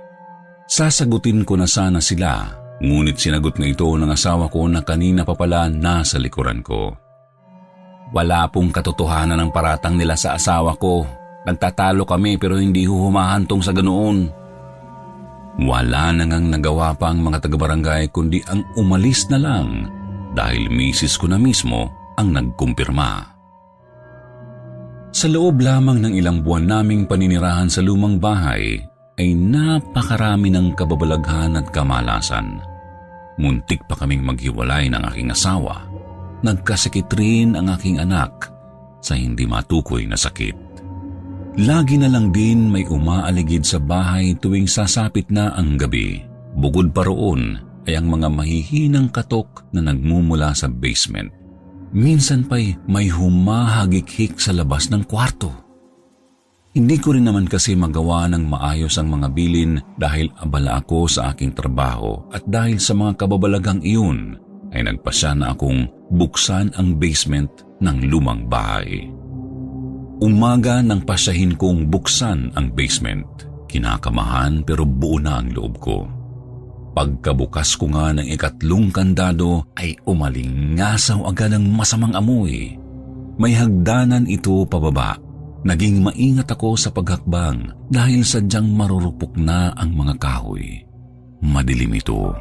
Sasagutin 0.63 1.43
ko 1.43 1.59
na 1.59 1.67
sana 1.67 1.99
sila, 1.99 2.47
ngunit 2.79 3.19
sinagot 3.19 3.59
na 3.59 3.67
ito 3.67 3.91
ng 3.91 4.07
asawa 4.07 4.47
ko 4.47 4.63
na 4.71 4.79
kanina 4.87 5.27
pa 5.27 5.35
pala 5.35 5.67
nasa 5.67 6.15
likuran 6.15 6.63
ko. 6.63 6.95
Wala 8.15 8.47
pong 8.47 8.71
katotohanan 8.71 9.43
ng 9.43 9.51
paratang 9.51 9.99
nila 9.99 10.15
sa 10.15 10.39
asawa 10.39 10.79
ko. 10.79 11.03
Nagtatalo 11.47 12.03
kami 12.03 12.35
pero 12.35 12.59
hindi 12.59 12.83
humahantong 12.83 13.63
sa 13.63 13.71
ganoon. 13.71 14.17
Wala 15.63 16.11
na 16.11 16.27
ngang 16.27 16.51
nagawa 16.51 16.91
pa 16.99 17.09
ang 17.09 17.23
mga 17.23 17.47
taga-barangay 17.47 18.11
kundi 18.11 18.43
ang 18.51 18.67
umalis 18.75 19.31
na 19.31 19.39
lang 19.39 19.87
dahil 20.35 20.67
misis 20.67 21.15
ko 21.15 21.31
na 21.31 21.39
mismo 21.39 21.87
ang 22.19 22.35
nagkumpirma. 22.35 23.33
Sa 25.15 25.25
loob 25.31 25.63
lamang 25.63 26.03
ng 26.03 26.13
ilang 26.19 26.43
buwan 26.43 26.67
naming 26.67 27.09
paninirahan 27.09 27.71
sa 27.71 27.81
lumang 27.81 28.19
bahay 28.19 28.77
ay 29.17 29.33
napakarami 29.33 30.53
ng 30.53 30.77
kababalaghan 30.77 31.57
at 31.57 31.73
kamalasan. 31.73 32.61
Muntik 33.41 33.81
pa 33.89 33.97
kaming 33.97 34.21
maghiwalay 34.21 34.93
ng 34.93 35.01
aking 35.09 35.33
asawa. 35.33 35.89
Nagkasakit 36.45 37.09
rin 37.17 37.57
ang 37.57 37.71
aking 37.73 37.97
anak 37.97 38.53
sa 39.01 39.17
hindi 39.17 39.49
matukoy 39.49 40.05
na 40.05 40.19
sakit. 40.19 40.66
Lagi 41.57 41.97
na 41.97 42.05
lang 42.05 42.29
din 42.29 42.69
may 42.69 42.85
umaaligid 42.85 43.65
sa 43.65 43.81
bahay 43.81 44.37
tuwing 44.37 44.69
sasapit 44.69 45.25
na 45.33 45.49
ang 45.57 45.73
gabi. 45.73 46.21
Bukod 46.53 46.93
pa 46.93 47.01
roon 47.01 47.57
ay 47.89 47.97
ang 47.97 48.13
mga 48.13 48.29
mahihinang 48.29 49.09
katok 49.09 49.65
na 49.73 49.81
nagmumula 49.81 50.53
sa 50.53 50.69
basement. 50.69 51.33
Minsan 51.97 52.45
pa'y 52.45 52.77
may 52.85 53.09
humahagikhik 53.09 54.37
sa 54.37 54.53
labas 54.53 54.93
ng 54.93 55.01
kwarto. 55.09 55.49
Hindi 56.77 57.01
ko 57.01 57.17
rin 57.17 57.25
naman 57.25 57.49
kasi 57.49 57.73
magawa 57.73 58.29
ng 58.29 58.53
maayos 58.53 59.01
ang 59.01 59.17
mga 59.17 59.33
bilin 59.33 59.81
dahil 59.97 60.29
abala 60.37 60.77
ako 60.77 61.09
sa 61.09 61.33
aking 61.33 61.57
trabaho 61.57 62.21
at 62.29 62.45
dahil 62.45 62.77
sa 62.77 62.93
mga 62.93 63.17
kababalagang 63.25 63.81
iyon 63.81 64.37
ay 64.77 64.85
nagpasya 64.85 65.33
na 65.33 65.57
akong 65.57 65.89
buksan 66.13 66.69
ang 66.77 67.01
basement 67.01 67.49
ng 67.81 67.97
lumang 68.13 68.45
bahay. 68.45 69.09
Umaga 70.17 70.81
nang 70.81 71.05
pasyahin 71.05 71.53
kong 71.53 71.93
buksan 71.93 72.49
ang 72.57 72.73
basement. 72.73 73.45
Kinakamahan 73.69 74.65
pero 74.65 74.81
buo 74.81 75.21
na 75.21 75.37
ang 75.37 75.53
loob 75.53 75.77
ko. 75.77 76.09
Pagkabukas 76.97 77.77
ko 77.77 77.93
nga 77.93 78.09
ng 78.17 78.25
ikatlong 78.25 78.89
kandado 78.89 79.69
ay 79.77 79.93
umalingasaw 80.09 81.29
agad 81.29 81.53
ang 81.53 81.69
masamang 81.69 82.17
amoy. 82.17 82.73
May 83.37 83.53
hagdanan 83.53 84.25
ito 84.25 84.65
pababa. 84.65 85.13
Naging 85.61 86.01
maingat 86.01 86.49
ako 86.49 86.73
sa 86.73 86.89
paghakbang 86.89 87.69
dahil 87.93 88.25
sadyang 88.25 88.73
marurupok 88.73 89.37
na 89.37 89.69
ang 89.77 89.93
mga 89.93 90.17
kahoy. 90.17 90.81
Madilim 91.45 91.93
ito, 91.93 92.33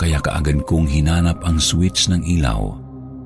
kaya 0.00 0.16
kaagad 0.20 0.64
kong 0.64 0.88
hinanap 0.88 1.44
ang 1.44 1.60
switch 1.60 2.08
ng 2.08 2.24
ilaw. 2.24 2.83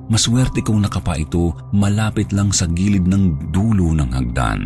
Maswerte 0.09 0.65
kong 0.65 0.89
nakapa 0.89 1.21
ito 1.21 1.53
malapit 1.77 2.33
lang 2.33 2.49
sa 2.49 2.65
gilid 2.65 3.05
ng 3.05 3.53
dulo 3.53 3.93
ng 3.93 4.11
hagdan. 4.17 4.63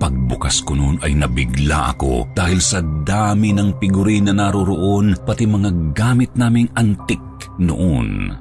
Pagbukas 0.00 0.64
ko 0.66 0.74
noon 0.74 0.98
ay 1.04 1.14
nabigla 1.14 1.94
ako 1.94 2.32
dahil 2.34 2.58
sa 2.58 2.82
dami 2.82 3.54
ng 3.54 3.78
figurin 3.78 4.26
na 4.26 4.34
naroroon 4.34 5.14
pati 5.22 5.46
mga 5.46 5.94
gamit 5.94 6.34
naming 6.34 6.66
antik 6.74 7.20
noon. 7.60 8.32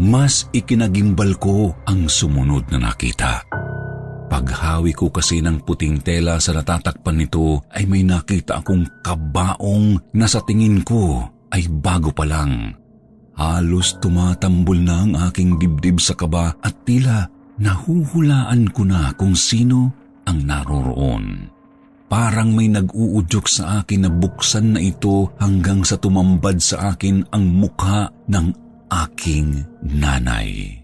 Mas 0.00 0.48
ikinagimbal 0.50 1.36
ko 1.36 1.76
ang 1.84 2.08
sumunod 2.08 2.72
na 2.72 2.88
nakita. 2.88 3.44
Paghawi 4.32 4.96
ko 4.96 5.12
kasi 5.12 5.44
ng 5.44 5.60
puting 5.60 6.00
tela 6.00 6.40
sa 6.40 6.56
natatakpan 6.56 7.20
nito 7.20 7.68
ay 7.68 7.84
may 7.84 8.00
nakita 8.00 8.64
akong 8.64 9.04
kabaong 9.04 10.00
na 10.16 10.24
sa 10.24 10.40
tingin 10.40 10.80
ko 10.80 11.28
ay 11.52 11.68
bago 11.68 12.08
pa 12.10 12.24
lang. 12.24 12.81
Halos 13.42 13.98
tumatambol 13.98 14.78
na 14.86 15.02
ang 15.02 15.12
aking 15.26 15.58
dibdib 15.58 15.98
sa 15.98 16.14
kaba 16.14 16.54
at 16.62 16.86
tila 16.86 17.26
nahuhulaan 17.58 18.70
ko 18.70 18.86
na 18.86 19.10
kung 19.18 19.34
sino 19.34 19.90
ang 20.22 20.46
naroroon. 20.46 21.50
Parang 22.06 22.54
may 22.54 22.70
nag-uudyok 22.70 23.46
sa 23.50 23.82
akin 23.82 24.06
na 24.06 24.10
buksan 24.14 24.78
na 24.78 24.80
ito 24.84 25.34
hanggang 25.42 25.82
sa 25.82 25.98
tumambad 25.98 26.62
sa 26.62 26.94
akin 26.94 27.26
ang 27.34 27.50
mukha 27.50 28.14
ng 28.30 28.46
aking 28.94 29.58
nanay. 29.90 30.78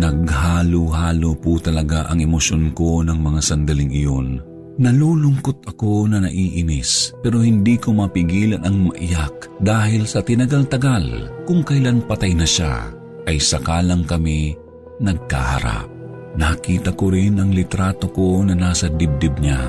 Naghalo-halo 0.00 1.36
po 1.44 1.60
talaga 1.60 2.08
ang 2.08 2.24
emosyon 2.24 2.72
ko 2.72 3.04
ng 3.04 3.20
mga 3.20 3.40
sandaling 3.44 3.92
iyon. 3.92 4.49
Nalulungkot 4.80 5.68
ako 5.68 6.08
na 6.08 6.24
naiinis 6.24 7.12
pero 7.20 7.44
hindi 7.44 7.76
ko 7.76 7.92
mapigilan 7.92 8.64
ang 8.64 8.88
maiyak 8.88 9.52
dahil 9.60 10.08
sa 10.08 10.24
tinagal-tagal 10.24 11.28
kung 11.44 11.60
kailan 11.60 12.00
patay 12.00 12.32
na 12.32 12.48
siya 12.48 12.88
ay 13.28 13.36
sakalang 13.36 14.08
kami 14.08 14.56
nagkaharap. 14.96 15.84
Nakita 16.32 16.96
ko 16.96 17.12
rin 17.12 17.36
ang 17.44 17.52
litrato 17.52 18.08
ko 18.08 18.40
na 18.40 18.56
nasa 18.56 18.88
dibdib 18.88 19.36
niya. 19.44 19.60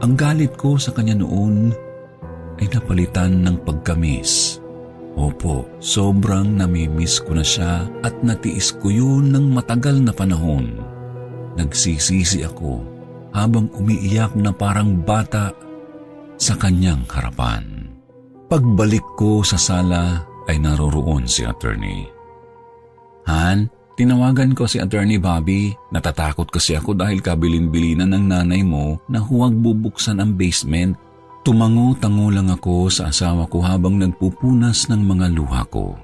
Ang 0.00 0.16
galit 0.16 0.56
ko 0.56 0.80
sa 0.80 0.88
kanya 0.96 1.20
noon 1.20 1.76
ay 2.56 2.72
napalitan 2.72 3.44
ng 3.44 3.60
pagkamis. 3.60 4.56
Opo, 5.20 5.68
sobrang 5.84 6.56
namimiss 6.56 7.20
ko 7.20 7.36
na 7.36 7.44
siya 7.44 7.84
at 8.00 8.16
natiis 8.24 8.72
ko 8.72 8.88
yun 8.88 9.36
ng 9.36 9.52
matagal 9.52 10.00
na 10.00 10.16
panahon. 10.16 10.80
Nagsisisi 11.60 12.40
ako 12.40 12.95
habang 13.36 13.68
umiiyak 13.76 14.32
na 14.32 14.48
parang 14.48 15.04
bata 15.04 15.52
sa 16.40 16.56
kanyang 16.56 17.04
harapan. 17.12 17.92
Pagbalik 18.48 19.04
ko 19.20 19.44
sa 19.44 19.60
sala 19.60 20.24
ay 20.48 20.56
naroroon 20.56 21.28
si 21.28 21.44
attorney. 21.44 22.08
Han, 23.28 23.68
Tinawagan 23.96 24.52
ko 24.52 24.68
si 24.68 24.76
Attorney 24.76 25.16
Bobby. 25.16 25.72
Natatakot 25.88 26.52
kasi 26.52 26.76
ako 26.76 26.92
dahil 26.92 27.24
kabilin-bilinan 27.24 28.12
ng 28.12 28.24
nanay 28.28 28.60
mo 28.60 29.00
na 29.08 29.24
huwag 29.24 29.56
bubuksan 29.56 30.20
ang 30.20 30.36
basement. 30.36 30.92
Tumango-tango 31.48 32.28
lang 32.28 32.52
ako 32.52 32.92
sa 32.92 33.08
asawa 33.08 33.48
ko 33.48 33.64
habang 33.64 33.96
nagpupunas 33.96 34.92
ng 34.92 35.00
mga 35.00 35.32
luha 35.32 35.64
ko. 35.72 35.96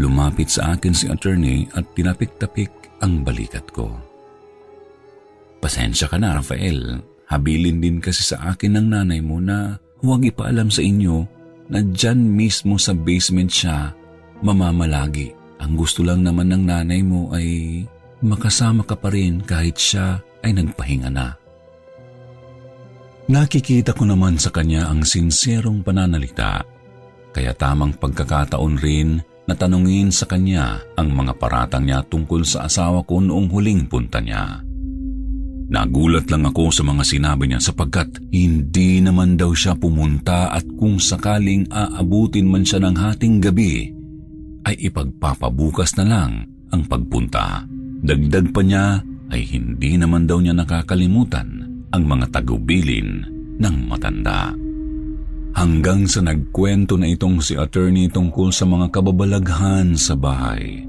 Lumapit 0.00 0.48
sa 0.48 0.72
akin 0.72 0.96
si 0.96 1.04
attorney 1.04 1.68
at 1.76 1.84
tinapik-tapik 1.92 2.72
ang 3.04 3.20
balikat 3.20 3.68
ko. 3.76 3.92
Pasensya 5.64 6.12
ka 6.12 6.20
na, 6.20 6.36
Rafael. 6.36 7.00
Habilin 7.24 7.80
din 7.80 7.96
kasi 7.96 8.20
sa 8.20 8.52
akin 8.52 8.76
ng 8.76 8.86
nanay 8.92 9.24
mo 9.24 9.40
na 9.40 9.80
huwag 10.04 10.28
ipaalam 10.28 10.68
sa 10.68 10.84
inyo 10.84 11.24
na 11.72 11.80
dyan 11.80 12.20
mismo 12.20 12.76
sa 12.76 12.92
basement 12.92 13.48
siya 13.48 13.96
mamamalagi. 14.44 15.32
Ang 15.64 15.72
gusto 15.80 16.04
lang 16.04 16.20
naman 16.20 16.52
ng 16.52 16.68
nanay 16.68 17.00
mo 17.00 17.32
ay 17.32 17.80
makasama 18.20 18.84
ka 18.84 18.92
pa 18.92 19.08
rin 19.08 19.40
kahit 19.40 19.80
siya 19.80 20.20
ay 20.44 20.52
nagpahinga 20.52 21.08
na. 21.08 21.32
Nakikita 23.32 23.96
ko 23.96 24.04
naman 24.04 24.36
sa 24.36 24.52
kanya 24.52 24.92
ang 24.92 25.00
sinserong 25.00 25.80
pananalita, 25.80 26.60
kaya 27.32 27.56
tamang 27.56 27.96
pagkakataon 27.96 28.76
rin 28.84 29.16
na 29.48 29.56
tanungin 29.56 30.12
sa 30.12 30.28
kanya 30.28 30.84
ang 30.92 31.08
mga 31.08 31.32
paratang 31.40 31.88
niya 31.88 32.04
tungkol 32.04 32.44
sa 32.44 32.68
asawa 32.68 33.00
ko 33.08 33.24
noong 33.24 33.48
huling 33.48 33.88
punta 33.88 34.20
niya. 34.20 34.63
Nagulat 35.64 36.28
lang 36.28 36.44
ako 36.44 36.68
sa 36.68 36.84
mga 36.84 37.02
sinabi 37.02 37.48
niya 37.48 37.60
sapagkat 37.60 38.20
hindi 38.28 39.00
naman 39.00 39.40
daw 39.40 39.56
siya 39.56 39.72
pumunta 39.72 40.52
at 40.52 40.64
kung 40.76 41.00
sakaling 41.00 41.64
aabutin 41.72 42.44
man 42.44 42.68
siya 42.68 42.84
ng 42.84 42.96
hating 42.96 43.40
gabi, 43.40 43.88
ay 44.64 44.76
ipagpapabukas 44.76 45.96
na 46.00 46.04
lang 46.04 46.32
ang 46.68 46.82
pagpunta. 46.84 47.64
Dagdag 48.04 48.52
pa 48.52 48.60
niya 48.60 49.00
ay 49.32 49.42
hindi 49.48 49.96
naman 49.96 50.28
daw 50.28 50.40
niya 50.40 50.52
nakakalimutan 50.52 51.64
ang 51.92 52.02
mga 52.04 52.28
tagubilin 52.28 53.24
ng 53.56 53.76
matanda. 53.88 54.52
Hanggang 55.54 56.04
sa 56.10 56.20
nagkwento 56.20 56.98
na 56.98 57.06
itong 57.08 57.38
si 57.38 57.54
attorney 57.54 58.10
tungkol 58.10 58.50
sa 58.50 58.66
mga 58.66 58.90
kababalaghan 58.90 59.94
sa 59.94 60.18
bahay. 60.18 60.82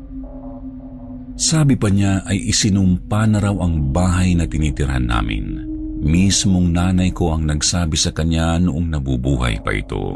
Sabi 1.35 1.75
pa 1.75 1.91
niya 1.91 2.23
ay 2.23 2.47
isinumpa 2.47 3.27
na 3.27 3.43
raw 3.43 3.55
ang 3.59 3.91
bahay 3.91 4.31
na 4.39 4.47
tinitirhan 4.47 5.11
namin. 5.11 5.67
Mismong 5.99 6.71
nanay 6.71 7.11
ko 7.11 7.35
ang 7.35 7.43
nagsabi 7.43 7.99
sa 7.99 8.15
kanya 8.15 8.55
noong 8.55 8.87
nabubuhay 8.87 9.59
pa 9.59 9.75
ito. 9.75 10.15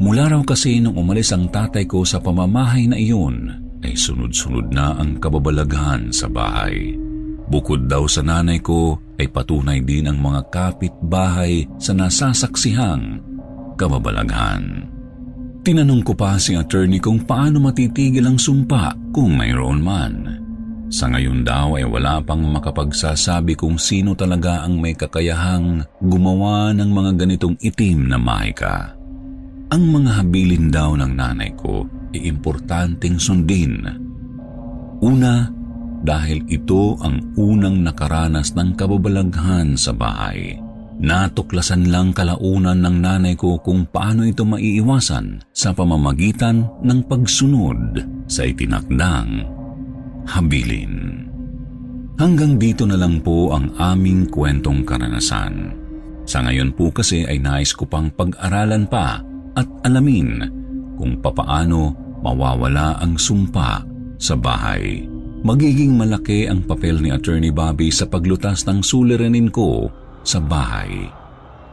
Mula 0.00 0.32
raw 0.32 0.42
kasi 0.42 0.82
nung 0.82 0.98
umalis 0.98 1.30
ang 1.30 1.46
tatay 1.52 1.86
ko 1.86 2.02
sa 2.02 2.18
pamamahay 2.18 2.90
na 2.90 2.98
iyon, 2.98 3.52
ay 3.84 3.94
sunod-sunod 3.94 4.72
na 4.74 4.96
ang 4.98 5.22
kababalaghan 5.22 6.10
sa 6.10 6.26
bahay. 6.26 6.98
Bukod 7.50 7.84
daw 7.86 8.08
sa 8.08 8.24
nanay 8.24 8.58
ko, 8.64 8.96
ay 9.20 9.28
patunay 9.28 9.84
din 9.84 10.08
ang 10.08 10.18
mga 10.18 10.48
kapit-bahay 10.48 11.68
sa 11.76 11.92
nasasaksihang 11.92 13.20
kababalaghan. 13.76 14.88
Tinanong 15.60 16.00
ko 16.00 16.16
pa 16.16 16.40
si 16.40 16.56
attorney 16.56 16.96
kung 16.96 17.20
paano 17.28 17.60
matitigil 17.60 18.24
ang 18.24 18.40
sumpa 18.40 18.96
kung 19.12 19.36
mayroon 19.36 19.84
man. 19.84 20.39
Sa 20.90 21.06
ngayon 21.06 21.46
daw 21.46 21.78
ay 21.78 21.86
wala 21.86 22.18
pang 22.18 22.42
makapagsasabi 22.42 23.54
kung 23.54 23.78
sino 23.78 24.18
talaga 24.18 24.66
ang 24.66 24.82
may 24.82 24.98
kakayahang 24.98 25.86
gumawa 26.02 26.74
ng 26.74 26.90
mga 26.90 27.10
ganitong 27.14 27.54
itim 27.62 28.10
na 28.10 28.18
mahika. 28.18 28.98
Ang 29.70 29.86
mga 29.86 30.10
habilin 30.18 30.66
daw 30.66 30.98
ng 30.98 31.14
nanay 31.14 31.54
ko 31.54 31.86
ay 32.10 32.26
importanteng 32.26 33.22
sundin. 33.22 33.86
Una, 34.98 35.46
dahil 36.02 36.42
ito 36.50 36.98
ang 36.98 37.38
unang 37.38 37.86
nakaranas 37.86 38.58
ng 38.58 38.74
kababalaghan 38.74 39.78
sa 39.78 39.94
bahay. 39.94 40.58
Natuklasan 40.98 41.86
lang 41.86 42.10
kalaunan 42.10 42.82
ng 42.82 42.96
nanay 42.98 43.38
ko 43.38 43.62
kung 43.62 43.86
paano 43.86 44.26
ito 44.26 44.42
maiiwasan 44.42 45.54
sa 45.54 45.70
pamamagitan 45.70 46.66
ng 46.82 47.00
pagsunod 47.06 48.04
sa 48.26 48.42
itinakdang 48.42 49.59
habilin. 50.28 51.26
Hanggang 52.20 52.60
dito 52.60 52.84
na 52.84 53.00
lang 53.00 53.24
po 53.24 53.56
ang 53.56 53.72
aming 53.80 54.28
kwentong 54.28 54.84
karanasan. 54.84 55.72
Sa 56.28 56.44
ngayon 56.44 56.76
po 56.76 56.92
kasi 56.92 57.24
ay 57.24 57.40
nais 57.40 57.72
ko 57.72 57.88
pang 57.88 58.12
pag-aralan 58.12 58.84
pa 58.84 59.24
at 59.56 59.68
alamin 59.88 60.44
kung 61.00 61.16
papaano 61.16 61.96
mawawala 62.20 63.00
ang 63.00 63.16
sumpa 63.16 63.80
sa 64.20 64.36
bahay. 64.36 65.08
Magiging 65.40 65.96
malaki 65.96 66.44
ang 66.44 66.68
papel 66.68 67.00
ni 67.00 67.08
Attorney 67.08 67.48
Bobby 67.48 67.88
sa 67.88 68.04
paglutas 68.04 68.68
ng 68.68 68.84
suliranin 68.84 69.48
ko 69.48 69.88
sa 70.20 70.36
bahay. 70.36 71.08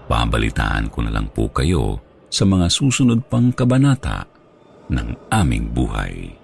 Babalitaan 0.08 0.88
ko 0.88 1.04
na 1.04 1.12
lang 1.12 1.28
po 1.28 1.52
kayo 1.52 2.00
sa 2.32 2.48
mga 2.48 2.72
susunod 2.72 3.28
pang 3.28 3.52
kabanata 3.52 4.24
ng 4.88 5.28
aming 5.36 5.68
buhay. 5.76 6.37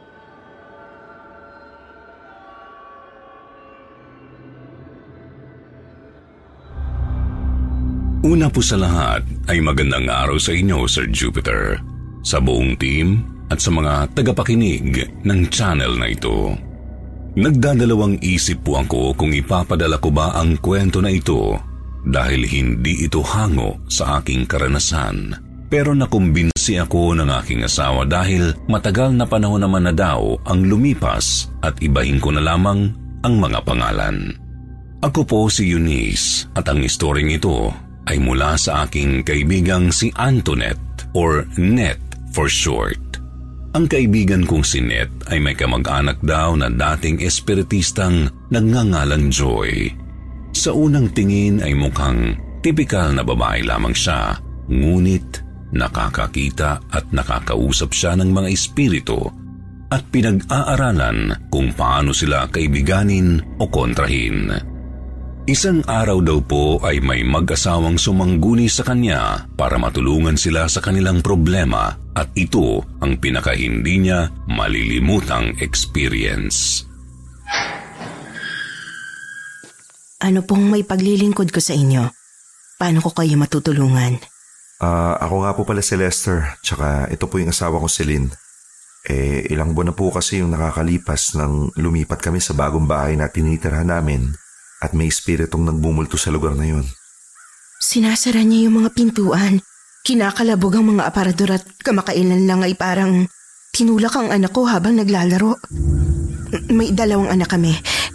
Una 8.24 8.48
po 8.48 8.64
sa 8.64 8.80
lahat 8.80 9.28
ay 9.52 9.60
magandang 9.60 10.08
araw 10.08 10.40
sa 10.40 10.56
inyo, 10.56 10.88
Sir 10.88 11.12
Jupiter, 11.12 11.76
sa 12.24 12.40
buong 12.40 12.80
team 12.80 13.20
at 13.52 13.60
sa 13.60 13.68
mga 13.68 14.16
tagapakinig 14.16 15.20
ng 15.28 15.40
channel 15.52 16.00
na 16.00 16.08
ito. 16.08 16.56
Nagdadalawang 17.36 18.24
isip 18.24 18.64
po 18.64 18.80
ako 18.80 19.20
kung 19.20 19.36
ipapadala 19.36 20.00
ko 20.00 20.08
ba 20.08 20.40
ang 20.40 20.56
kwento 20.64 21.04
na 21.04 21.12
ito 21.12 21.60
dahil 22.08 22.48
hindi 22.48 23.04
ito 23.04 23.20
hango 23.20 23.84
sa 23.91 24.24
aking 24.24 24.48
karanasan. 24.48 25.36
Pero 25.68 25.91
nakumbinsi 25.91 26.80
ako 26.80 27.20
ng 27.20 27.28
aking 27.28 27.68
asawa 27.68 28.08
dahil 28.08 28.56
matagal 28.72 29.12
na 29.12 29.28
panahon 29.28 29.68
naman 29.68 29.84
na 29.84 29.91
daw 29.91 30.40
ang 30.48 30.64
lumipas 30.64 31.52
at 31.60 31.76
ibahin 31.84 32.24
ko 32.24 32.32
na 32.32 32.40
lamang 32.40 32.88
ang 33.20 33.36
mga 33.36 33.60
pangalan. 33.68 34.32
Ako 35.04 35.28
po 35.28 35.52
si 35.52 35.68
Eunice 35.68 36.48
at 36.56 36.72
ang 36.72 36.80
istoring 36.80 37.28
ito 37.28 37.91
ay 38.10 38.20
mula 38.20 38.60
sa 38.60 38.88
aking 38.88 39.24
kaibigang 39.24 39.92
si 39.92 40.12
Antoinette 40.20 41.08
or 41.16 41.48
Net 41.56 42.00
for 42.36 42.50
short. 42.52 43.00
Ang 43.74 43.90
kaibigan 43.90 44.46
kong 44.46 44.62
si 44.62 44.86
Net 44.86 45.10
ay 45.34 45.42
may 45.42 45.58
kamag-anak 45.58 46.22
daw 46.22 46.54
na 46.54 46.70
dating 46.70 47.24
espiritistang 47.26 48.30
nagngangalang 48.54 49.34
Joy. 49.34 49.90
Sa 50.54 50.78
unang 50.78 51.10
tingin 51.10 51.58
ay 51.66 51.74
mukhang 51.74 52.38
tipikal 52.62 53.10
na 53.10 53.26
babae 53.26 53.66
lamang 53.66 53.98
siya, 53.98 54.38
ngunit 54.70 55.42
nakakakita 55.74 56.86
at 56.94 57.10
nakakausap 57.10 57.90
siya 57.90 58.14
ng 58.14 58.30
mga 58.30 58.50
espiritu 58.54 59.26
at 59.90 60.06
pinag-aaralan 60.10 61.50
kung 61.50 61.74
paano 61.74 62.14
sila 62.14 62.50
kaibiganin 62.50 63.42
o 63.58 63.70
kontrahin. 63.70 64.73
Isang 65.44 65.84
araw 65.84 66.24
daw 66.24 66.40
po 66.40 66.80
ay 66.88 67.03
may 67.03 67.20
mag-asawang 67.20 67.99
sumangguni 67.99 68.72
sa 68.72 68.88
kanya 68.88 69.44
para 69.60 69.76
matulungan 69.76 70.40
sila 70.40 70.72
sa 70.72 70.80
kanilang 70.80 71.20
problema 71.20 71.99
at 72.15 72.32
ito 72.40 72.80
ang 73.03 73.20
pinakahindi 73.20 74.07
niya 74.07 74.32
malilimutang 74.48 75.52
experience. 75.60 76.88
Ano 80.24 80.48
pong 80.48 80.72
may 80.72 80.88
paglilingkod 80.88 81.52
ko 81.52 81.60
sa 81.60 81.76
inyo? 81.76 82.07
Paano 82.80 83.03
ko 83.03 83.11
kayo 83.11 83.36
matutulungan? 83.36 84.24
Ah, 84.80 85.20
ako 85.20 85.44
nga 85.44 85.52
po 85.60 85.68
pala 85.68 85.84
si 85.84 85.99
Lester, 85.99 86.56
tsaka 86.64 87.11
ito 87.11 87.28
po 87.28 87.44
yung 87.44 87.52
asawa 87.52 87.84
ko 87.84 87.91
si 87.91 88.07
Lynn. 88.07 88.32
Eh, 89.11 89.44
ilang 89.52 89.76
buwan 89.76 89.91
na 89.91 89.95
po 89.99 90.07
kasi 90.07 90.40
yung 90.40 90.56
nakakalipas 90.56 91.36
nang 91.36 91.68
lumipat 91.76 92.24
kami 92.24 92.40
sa 92.40 92.56
bagong 92.56 92.88
bahay 92.88 93.20
na 93.20 93.28
tinitirhan 93.28 93.91
namin 93.91 94.40
at 94.84 94.92
may 94.92 95.08
espiritong 95.08 95.64
nagbumulto 95.64 96.20
sa 96.20 96.28
lugar 96.28 96.60
na 96.60 96.68
yun. 96.68 96.84
Sinasara 97.80 98.44
niya 98.44 98.68
yung 98.68 98.84
mga 98.84 98.92
pintuan. 98.92 99.64
Kinakalabog 100.04 100.76
ang 100.76 100.96
mga 100.96 101.08
aparador 101.08 101.56
at 101.56 101.64
kamakailan 101.80 102.44
lang 102.44 102.60
ay 102.60 102.76
parang 102.76 103.32
tinulak 103.72 104.12
ang 104.20 104.28
anak 104.36 104.52
ko 104.52 104.68
habang 104.68 105.00
naglalaro. 105.00 105.56
May 106.76 106.92
dalawang 106.92 107.32
anak 107.32 107.56
kami. 107.56 107.72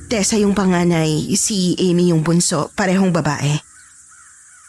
Tessa 0.08 0.36
yung 0.36 0.52
panganay, 0.52 1.32
si 1.36 1.76
Amy 1.80 2.12
yung 2.12 2.20
bunso, 2.20 2.68
parehong 2.76 3.12
babae. 3.12 3.56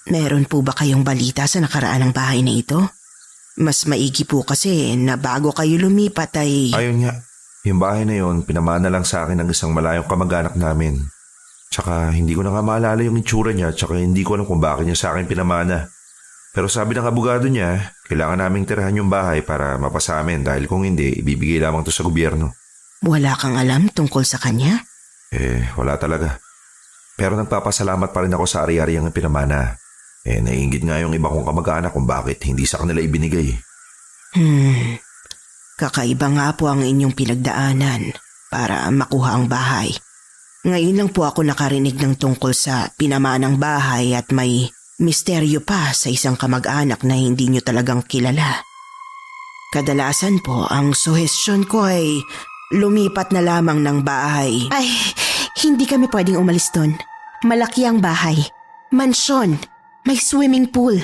Meron 0.10 0.48
po 0.48 0.64
ba 0.64 0.72
kayong 0.72 1.04
balita 1.04 1.44
sa 1.48 1.60
nakaraan 1.60 2.08
ng 2.08 2.12
bahay 2.16 2.40
na 2.40 2.56
ito? 2.56 2.80
Mas 3.60 3.84
maigi 3.84 4.24
po 4.24 4.48
kasi 4.48 4.96
na 4.96 5.20
bago 5.20 5.52
kayo 5.52 5.76
lumipat 5.76 6.40
ay... 6.40 6.72
Ayun 6.76 7.04
nga, 7.04 7.14
yung 7.68 7.80
bahay 7.80 8.08
na 8.08 8.16
yun, 8.16 8.48
pinamana 8.48 8.88
lang 8.88 9.04
sa 9.04 9.28
akin 9.28 9.44
ng 9.44 9.50
isang 9.52 9.76
malayong 9.76 10.08
kamag-anak 10.08 10.56
namin. 10.56 11.08
Tsaka 11.70 12.10
hindi 12.10 12.34
ko 12.34 12.42
na 12.42 12.50
nga 12.50 12.66
maalala 12.66 13.06
yung 13.06 13.22
itsura 13.22 13.54
niya 13.54 13.70
tsaka 13.70 14.02
hindi 14.02 14.26
ko 14.26 14.34
alam 14.34 14.50
kung 14.50 14.58
bakit 14.58 14.90
niya 14.90 14.98
sa 14.98 15.08
akin 15.14 15.30
pinamana. 15.30 15.86
Pero 16.50 16.66
sabi 16.66 16.98
ng 16.98 17.06
abogado 17.06 17.46
niya, 17.46 17.94
kailangan 18.10 18.42
naming 18.42 18.66
tirahan 18.66 18.98
yung 18.98 19.10
bahay 19.10 19.46
para 19.46 19.78
mapasamin 19.78 20.42
dahil 20.42 20.66
kung 20.66 20.82
hindi, 20.82 21.22
ibibigay 21.22 21.62
lamang 21.62 21.86
to 21.86 21.94
sa 21.94 22.02
gobyerno. 22.02 22.58
Wala 23.06 23.38
kang 23.38 23.54
alam 23.54 23.94
tungkol 23.94 24.26
sa 24.26 24.42
kanya? 24.42 24.82
Eh, 25.30 25.70
wala 25.78 25.96
talaga. 26.02 26.42
Pero 27.14 27.38
nagpapasalamat 27.38 28.10
pa 28.10 28.26
rin 28.26 28.34
ako 28.34 28.46
sa 28.50 28.66
ari-ari 28.66 28.98
ang 28.98 29.14
pinamana. 29.14 29.78
Eh, 30.26 30.42
naiingit 30.42 30.84
nga 30.84 30.98
yung 30.98 31.14
iba 31.14 31.30
kong 31.30 31.46
kamag-anak 31.46 31.94
kung 31.94 32.10
bakit 32.10 32.42
hindi 32.50 32.66
sa 32.66 32.82
kanila 32.82 32.98
ibinigay. 32.98 33.54
Hmm, 34.34 34.98
kakaiba 35.78 36.28
nga 36.34 36.48
po 36.58 36.66
ang 36.66 36.82
inyong 36.82 37.14
pinagdaanan 37.14 38.10
para 38.50 38.90
makuha 38.90 39.38
ang 39.38 39.46
bahay. 39.46 39.94
Ngayon 40.60 40.96
lang 41.00 41.10
po 41.16 41.24
ako 41.24 41.48
nakarinig 41.48 41.96
ng 41.96 42.20
tungkol 42.20 42.52
sa 42.52 42.92
pinamanang 43.00 43.56
bahay 43.56 44.12
at 44.12 44.28
may 44.36 44.68
misteryo 45.00 45.64
pa 45.64 45.96
sa 45.96 46.12
isang 46.12 46.36
kamag-anak 46.36 47.00
na 47.08 47.16
hindi 47.16 47.48
nyo 47.48 47.64
talagang 47.64 48.04
kilala. 48.04 48.60
Kadalasan 49.72 50.44
po 50.44 50.68
ang 50.68 50.92
suhestyon 50.92 51.64
ko 51.64 51.88
ay 51.88 52.20
lumipat 52.76 53.32
na 53.32 53.40
lamang 53.40 53.80
ng 53.80 54.04
bahay. 54.04 54.68
Ay, 54.76 54.92
hindi 55.64 55.88
kami 55.88 56.12
pwedeng 56.12 56.44
umalis 56.44 56.68
doon. 56.76 56.92
Malaki 57.48 57.88
ang 57.88 58.04
bahay. 58.04 58.36
Mansyon. 58.92 59.56
May 60.04 60.20
swimming 60.20 60.68
pool. 60.68 61.00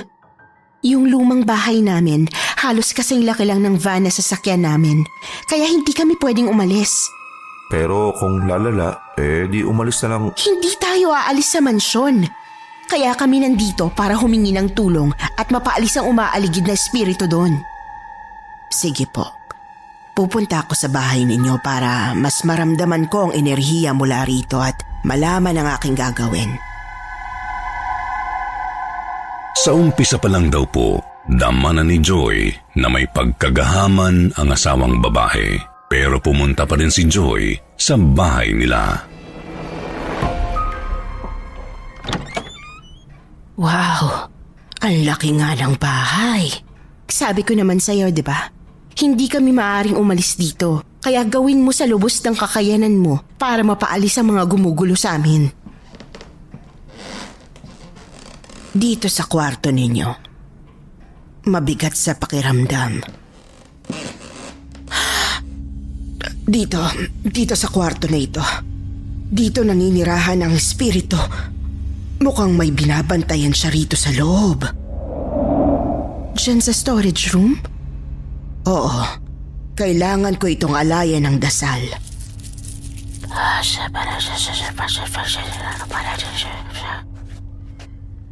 Yung 0.84 1.08
lumang 1.08 1.48
bahay 1.48 1.80
namin, 1.80 2.28
halos 2.60 2.92
kasing 2.92 3.24
laki 3.24 3.48
lang 3.48 3.64
ng 3.64 3.80
van 3.80 4.04
na 4.04 4.12
sasakyan 4.12 4.68
namin. 4.68 5.08
Kaya 5.48 5.64
hindi 5.64 5.96
kami 5.96 6.20
pwedeng 6.20 6.52
umalis. 6.52 7.08
Pero 7.70 8.14
kung 8.14 8.46
lalala, 8.46 9.16
eh 9.18 9.50
di 9.50 9.66
umalis 9.66 10.06
na 10.06 10.16
lang. 10.16 10.34
Hindi 10.38 10.72
tayo 10.78 11.12
aalis 11.12 11.58
sa 11.58 11.60
mansyon. 11.66 12.26
Kaya 12.86 13.18
kami 13.18 13.42
nandito 13.42 13.90
para 13.98 14.14
humingi 14.14 14.54
ng 14.54 14.78
tulong 14.78 15.10
at 15.18 15.50
mapaalis 15.50 15.98
ang 15.98 16.14
umaaligid 16.14 16.70
na 16.70 16.78
espiritu 16.78 17.26
doon. 17.26 17.58
Sige 18.70 19.10
po. 19.10 19.26
Pupunta 20.16 20.64
ako 20.64 20.78
sa 20.78 20.88
bahay 20.88 21.28
ninyo 21.28 21.60
para 21.60 22.16
mas 22.16 22.46
maramdaman 22.48 23.12
ko 23.12 23.28
ang 23.28 23.34
enerhiya 23.36 23.92
mula 23.92 24.24
rito 24.24 24.62
at 24.62 24.80
malaman 25.04 25.60
ang 25.60 25.68
aking 25.76 25.98
gagawin. 25.98 26.56
Sa 29.60 29.76
umpisa 29.76 30.22
pa 30.22 30.30
lang 30.30 30.48
daw 30.48 30.64
po, 30.70 31.02
dama 31.26 31.74
na 31.74 31.82
ni 31.82 32.00
Joy 32.00 32.54
na 32.80 32.88
may 32.88 33.10
pagkagahaman 33.10 34.38
ang 34.38 34.48
asawang 34.54 35.02
babae. 35.02 35.75
Pero 35.86 36.18
pumunta 36.18 36.66
pa 36.66 36.76
rin 36.78 36.90
si 36.90 37.06
Joy 37.06 37.54
sa 37.78 37.94
bahay 37.94 38.54
nila. 38.58 39.06
Wow! 43.56 44.28
Ang 44.84 44.98
laki 45.08 45.30
nga 45.40 45.56
ng 45.56 45.80
bahay. 45.80 46.52
Sabi 47.06 47.46
ko 47.46 47.56
naman 47.56 47.80
sa'yo, 47.80 48.12
di 48.12 48.26
ba? 48.26 48.50
Hindi 48.96 49.30
kami 49.30 49.54
maaring 49.56 49.98
umalis 49.98 50.36
dito. 50.36 50.84
Kaya 51.00 51.22
gawin 51.24 51.62
mo 51.62 51.70
sa 51.70 51.86
lubos 51.86 52.18
ng 52.26 52.34
kakayanan 52.34 52.98
mo 52.98 53.22
para 53.38 53.62
mapaalis 53.62 54.18
ang 54.18 54.36
mga 54.36 54.44
gumugulo 54.50 54.98
sa 54.98 55.14
amin. 55.14 55.46
Dito 58.76 59.08
sa 59.08 59.30
kwarto 59.30 59.70
ninyo. 59.70 60.10
Mabigat 61.46 61.94
sa 61.94 62.18
pakiramdam. 62.18 63.00
Dito, 66.46 66.78
dito 67.26 67.58
sa 67.58 67.74
kwarto 67.74 68.06
na 68.06 68.22
ito. 68.22 68.46
Dito 69.26 69.66
naninirahan 69.66 70.46
ang 70.46 70.54
espiritu. 70.54 71.18
Mukhang 72.22 72.54
may 72.54 72.70
binabantayan 72.70 73.50
siya 73.50 73.74
rito 73.74 73.98
sa 73.98 74.14
loob. 74.14 74.62
Diyan 76.38 76.62
sa 76.62 76.70
storage 76.70 77.34
room? 77.34 77.58
Oo. 78.70 79.02
Kailangan 79.74 80.38
ko 80.38 80.46
itong 80.46 80.78
alayan 80.78 81.26
ng 81.26 81.42
dasal. 81.42 81.82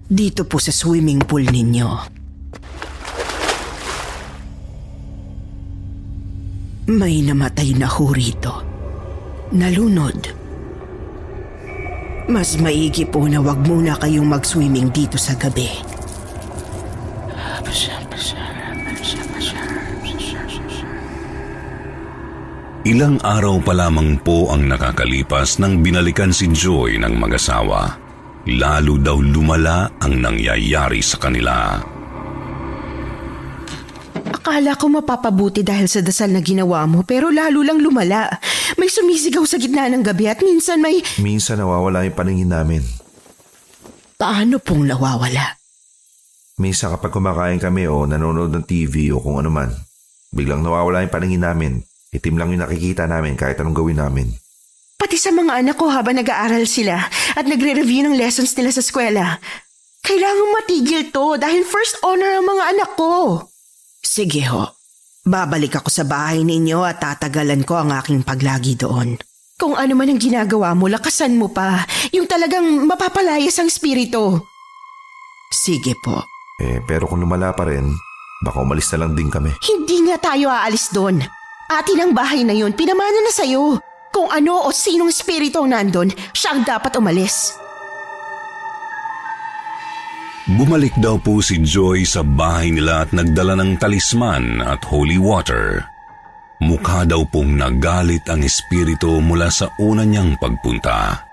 Dito 0.05 0.41
po 0.45 0.61
sa 0.61 0.69
swimming 0.69 1.25
pool 1.25 1.49
ninyo. 1.49 2.21
May 6.83 7.23
namatay 7.23 7.79
na 7.79 7.87
ho 7.87 8.11
rito. 8.11 8.59
Nalunod. 9.55 10.19
Mas 12.27 12.59
maigi 12.59 13.07
po 13.07 13.23
na 13.23 13.39
wag 13.39 13.63
muna 13.63 13.95
kayong 13.95 14.27
mag-swimming 14.27 14.91
dito 14.91 15.15
sa 15.15 15.31
gabi. 15.39 15.71
Ilang 22.83 23.15
araw 23.23 23.63
pa 23.63 23.71
lamang 23.71 24.19
po 24.19 24.51
ang 24.51 24.67
nakakalipas 24.67 25.63
nang 25.63 25.79
binalikan 25.79 26.35
si 26.35 26.51
Joy 26.51 26.99
ng 26.99 27.15
mag-asawa. 27.15 27.95
Lalo 28.59 28.99
daw 28.99 29.23
lumala 29.23 29.87
ang 30.03 30.19
nangyayari 30.19 30.99
sa 30.99 31.15
kanila. 31.15 31.79
Akala 34.43 34.75
ko 34.75 34.91
mapapabuti 34.91 35.63
dahil 35.63 35.87
sa 35.87 36.03
dasal 36.03 36.35
na 36.35 36.43
ginawa 36.43 36.83
mo 36.83 37.07
pero 37.07 37.31
lalo 37.31 37.63
lang 37.63 37.79
lumala. 37.79 38.27
May 38.75 38.91
sumisigaw 38.91 39.47
sa 39.47 39.55
gitna 39.55 39.87
ng 39.87 40.03
gabi 40.03 40.27
at 40.27 40.43
minsan 40.43 40.83
may... 40.83 40.99
Minsan 41.15 41.63
nawawala 41.63 42.03
yung 42.03 42.11
paningin 42.11 42.51
namin. 42.51 42.83
Paano 44.19 44.59
pong 44.59 44.91
nawawala? 44.91 45.55
Minsan 46.59 46.91
kapag 46.91 47.15
kumakain 47.15 47.55
kami 47.55 47.87
o 47.87 48.03
nanonood 48.03 48.51
ng 48.51 48.67
TV 48.67 49.15
o 49.15 49.23
kung 49.23 49.39
ano 49.39 49.47
man, 49.47 49.71
biglang 50.35 50.59
nawawala 50.59 51.07
yung 51.07 51.15
paningin 51.15 51.47
namin. 51.47 51.79
Itim 52.11 52.35
lang 52.35 52.51
yung 52.51 52.67
nakikita 52.67 53.07
namin 53.07 53.39
kahit 53.39 53.63
anong 53.63 53.79
gawin 53.79 54.03
namin. 54.03 54.27
Pati 54.99 55.15
sa 55.15 55.31
mga 55.31 55.63
anak 55.63 55.79
ko 55.79 55.87
habang 55.87 56.19
nag-aaral 56.19 56.67
sila 56.67 56.99
at 57.39 57.47
nagre-review 57.47 58.11
ng 58.11 58.19
lessons 58.19 58.51
nila 58.59 58.75
sa 58.75 58.83
eskwela. 58.83 59.39
Kailangan 60.03 60.51
matigil 60.51 61.15
to 61.15 61.39
dahil 61.39 61.63
first 61.63 61.95
honor 62.03 62.43
ang 62.43 62.43
mga 62.43 62.63
anak 62.75 62.91
ko. 62.99 63.39
Sige 64.03 64.43
ho. 64.51 64.67
Babalik 65.23 65.79
ako 65.79 65.87
sa 65.87 66.03
bahay 66.03 66.43
ninyo 66.43 66.83
at 66.83 66.99
tatagalan 66.99 67.63
ko 67.63 67.79
ang 67.79 67.95
aking 67.95 68.27
paglagi 68.27 68.75
doon. 68.75 69.15
Kung 69.55 69.79
ano 69.79 69.95
man 69.95 70.11
ang 70.11 70.19
ginagawa 70.19 70.75
mo, 70.75 70.91
lakasan 70.91 71.39
mo 71.39 71.47
pa. 71.47 71.87
Yung 72.11 72.27
talagang 72.27 72.83
mapapalayas 72.83 73.55
ang 73.63 73.71
spirito. 73.71 74.43
Sige 75.47 75.95
po. 76.03 76.19
Eh, 76.59 76.83
pero 76.83 77.07
kung 77.07 77.23
lumala 77.23 77.55
pa 77.55 77.63
rin, 77.63 77.87
baka 78.43 78.59
umalis 78.59 78.91
na 78.91 79.07
lang 79.07 79.15
din 79.15 79.31
kami. 79.31 79.55
Hindi 79.63 80.11
nga 80.11 80.19
tayo 80.19 80.51
aalis 80.51 80.91
doon. 80.91 81.23
Atin 81.71 82.03
ang 82.03 82.11
bahay 82.11 82.43
na 82.43 82.51
yun, 82.51 82.75
pinamana 82.75 83.23
na 83.23 83.31
sa'yo. 83.31 83.79
Kung 84.11 84.29
ano 84.29 84.67
o 84.67 84.75
sinong 84.75 85.09
espiritu 85.09 85.63
ang 85.63 85.71
nandun, 85.71 86.11
siya 86.35 86.53
ang 86.53 86.61
dapat 86.67 86.93
umalis. 86.99 87.62
Bumalik 90.43 90.91
daw 90.99 91.15
po 91.23 91.39
si 91.39 91.55
Joy 91.63 92.03
sa 92.03 92.19
bahay 92.19 92.67
nila 92.67 93.07
at 93.07 93.15
nagdala 93.15 93.55
ng 93.63 93.79
talisman 93.79 94.59
at 94.59 94.83
holy 94.83 95.15
water. 95.15 95.87
Mukha 96.59 97.07
daw 97.07 97.23
pong 97.23 97.55
nagalit 97.55 98.27
ang 98.27 98.43
espiritu 98.43 99.23
mula 99.23 99.47
sa 99.47 99.71
una 99.79 100.03
niyang 100.03 100.35
pagpunta. 100.35 101.23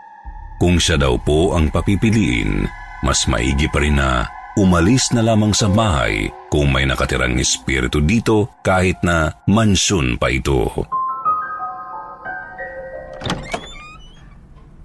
Kung 0.62 0.78
siya 0.78 0.94
daw 0.94 1.18
po 1.18 1.58
ang 1.58 1.74
papipiliin, 1.74 2.62
mas 3.02 3.26
maigi 3.26 3.66
pa 3.66 3.82
rin 3.82 3.98
na 3.98 4.30
umalis 4.54 5.10
na 5.10 5.26
lamang 5.26 5.50
sa 5.58 5.66
bahay 5.66 6.30
kung 6.46 6.70
may 6.70 6.86
nakatirang 6.86 7.34
espiritu 7.42 7.98
dito 7.98 8.62
kahit 8.62 9.02
na 9.02 9.34
mansyon 9.50 10.22
pa 10.22 10.30
ito. 10.30 10.70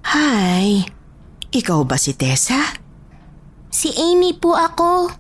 Hi, 0.02 0.82
ikaw 1.54 1.86
ba 1.86 1.98
si 2.02 2.18
Tessa? 2.18 2.85
Si 3.76 3.92
Amy 3.92 4.32
po 4.32 4.56
ako. 4.56 5.12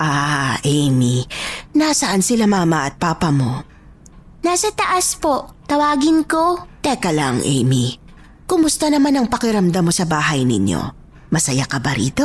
Ah, 0.00 0.56
Amy. 0.64 1.28
Nasaan 1.76 2.24
sila 2.24 2.48
mama 2.48 2.88
at 2.88 2.96
papa 2.96 3.28
mo? 3.28 3.60
Nasa 4.40 4.72
taas 4.72 5.20
po. 5.20 5.52
Tawagin 5.68 6.24
ko. 6.24 6.64
Teka 6.80 7.12
lang, 7.12 7.44
Amy. 7.44 8.00
Kumusta 8.48 8.88
naman 8.88 9.20
ang 9.20 9.28
pakiramdam 9.28 9.84
mo 9.84 9.92
sa 9.92 10.08
bahay 10.08 10.48
ninyo? 10.48 10.80
Masaya 11.28 11.68
ka 11.68 11.76
ba 11.76 11.92
rito? 11.92 12.24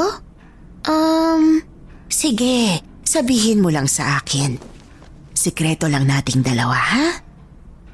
Um, 0.87 1.59
sige. 2.07 2.79
Sabihin 3.03 3.59
mo 3.59 3.67
lang 3.67 3.91
sa 3.91 4.23
akin. 4.23 4.55
Sikreto 5.35 5.91
lang 5.91 6.07
nating 6.07 6.39
dalawa, 6.39 6.79
ha? 6.79 7.19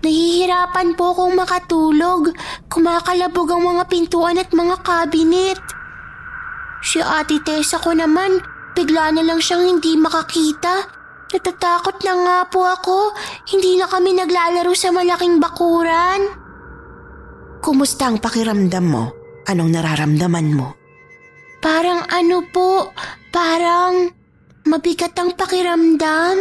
Nahihirapan 0.06 0.94
po 0.94 1.18
akong 1.18 1.34
makatulog. 1.34 2.30
Kumakalabog 2.70 3.50
ang 3.58 3.74
mga 3.74 3.84
pintuan 3.90 4.38
at 4.38 4.54
mga 4.54 4.86
kabinet. 4.86 5.79
Si 6.80 7.04
Ate 7.04 7.44
Tessa 7.44 7.80
ko 7.84 7.92
naman, 7.92 8.40
bigla 8.72 9.12
na 9.12 9.24
lang 9.24 9.44
siyang 9.44 9.68
hindi 9.68 10.00
makakita. 10.00 10.88
Natatakot 11.30 12.02
na 12.02 12.14
nga 12.26 12.38
po 12.50 12.66
ako. 12.66 13.14
Hindi 13.52 13.78
na 13.78 13.86
kami 13.86 14.16
naglalaro 14.18 14.74
sa 14.74 14.90
malaking 14.90 15.38
bakuran. 15.38 16.22
Kumusta 17.60 18.10
ang 18.10 18.18
pakiramdam 18.24 18.86
mo? 18.88 19.06
Anong 19.46 19.72
nararamdaman 19.76 20.48
mo? 20.56 20.68
Parang 21.60 22.08
ano 22.08 22.48
po, 22.48 22.96
parang 23.30 24.08
mabigat 24.64 25.14
ang 25.20 25.36
pakiramdam. 25.36 26.36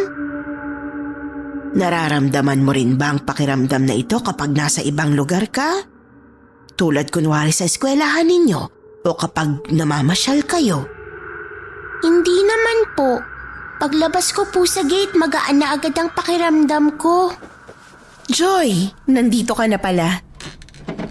Nararamdaman 1.75 2.65
mo 2.65 2.71
rin 2.73 2.97
ba 2.97 3.13
ang 3.13 3.27
pakiramdam 3.27 3.83
na 3.85 3.95
ito 3.99 4.23
kapag 4.23 4.55
nasa 4.55 4.81
ibang 4.81 5.13
lugar 5.13 5.51
ka? 5.51 5.85
Tulad 6.79 7.11
kunwari 7.11 7.51
sa 7.51 7.67
eskwelahan 7.67 8.25
ninyo 8.25 8.78
o 9.05 9.15
kapag 9.15 9.67
namamasyal 9.71 10.43
kayo? 10.47 10.89
Hindi 12.03 12.37
naman 12.47 12.79
po. 12.95 13.11
Paglabas 13.79 14.35
ko 14.35 14.47
po 14.51 14.67
sa 14.67 14.83
gate, 14.83 15.15
magaan 15.15 15.63
na 15.63 15.75
agad 15.79 15.95
ang 15.95 16.11
pakiramdam 16.11 16.99
ko. 16.99 17.31
Joy, 18.27 18.91
nandito 19.07 19.55
ka 19.55 19.71
na 19.71 19.79
pala. 19.79 20.21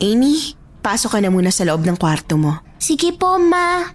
Amy, 0.03 0.53
pasok 0.84 1.18
ka 1.18 1.19
na 1.23 1.31
muna 1.31 1.49
sa 1.49 1.64
loob 1.64 1.88
ng 1.88 1.95
kwarto 1.95 2.35
mo. 2.35 2.59
Sige 2.77 3.15
po, 3.15 3.39
ma. 3.39 3.88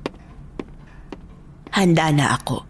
Handa 1.73 2.11
na 2.11 2.35
ako. 2.37 2.65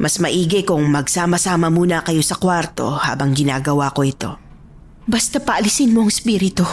Mas 0.00 0.18
maigi 0.18 0.66
kung 0.66 0.84
magsama-sama 0.90 1.70
muna 1.70 2.02
kayo 2.02 2.20
sa 2.20 2.34
kwarto 2.34 2.98
habang 2.98 3.30
ginagawa 3.32 3.94
ko 3.94 4.02
ito. 4.02 4.30
Basta 5.06 5.38
paalisin 5.38 5.94
mo 5.94 6.02
ang 6.02 6.12
spirito. 6.12 6.64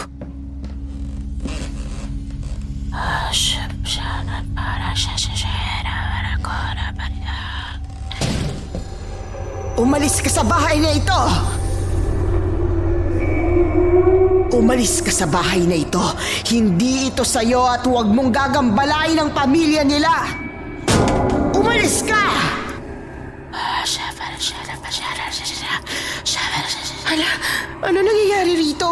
Umalis 9.76 10.24
ka 10.24 10.30
sa 10.32 10.40
bahay 10.40 10.80
na 10.80 10.96
ito! 10.96 11.20
Umalis 14.52 15.04
ka 15.04 15.12
sa 15.12 15.28
bahay 15.28 15.64
na 15.68 15.76
ito. 15.76 16.00
Hindi 16.48 17.12
ito 17.12 17.20
sa'yo 17.20 17.68
at 17.68 17.84
huwag 17.84 18.08
mong 18.08 18.32
gagambalain 18.32 19.20
ang 19.20 19.28
pamilya 19.36 19.84
nila. 19.84 20.24
Umalis 21.52 22.00
ka! 22.08 22.24
Hala, 27.12 27.30
ano 27.84 27.98
nangyayari 28.00 28.52
rito? 28.56 28.88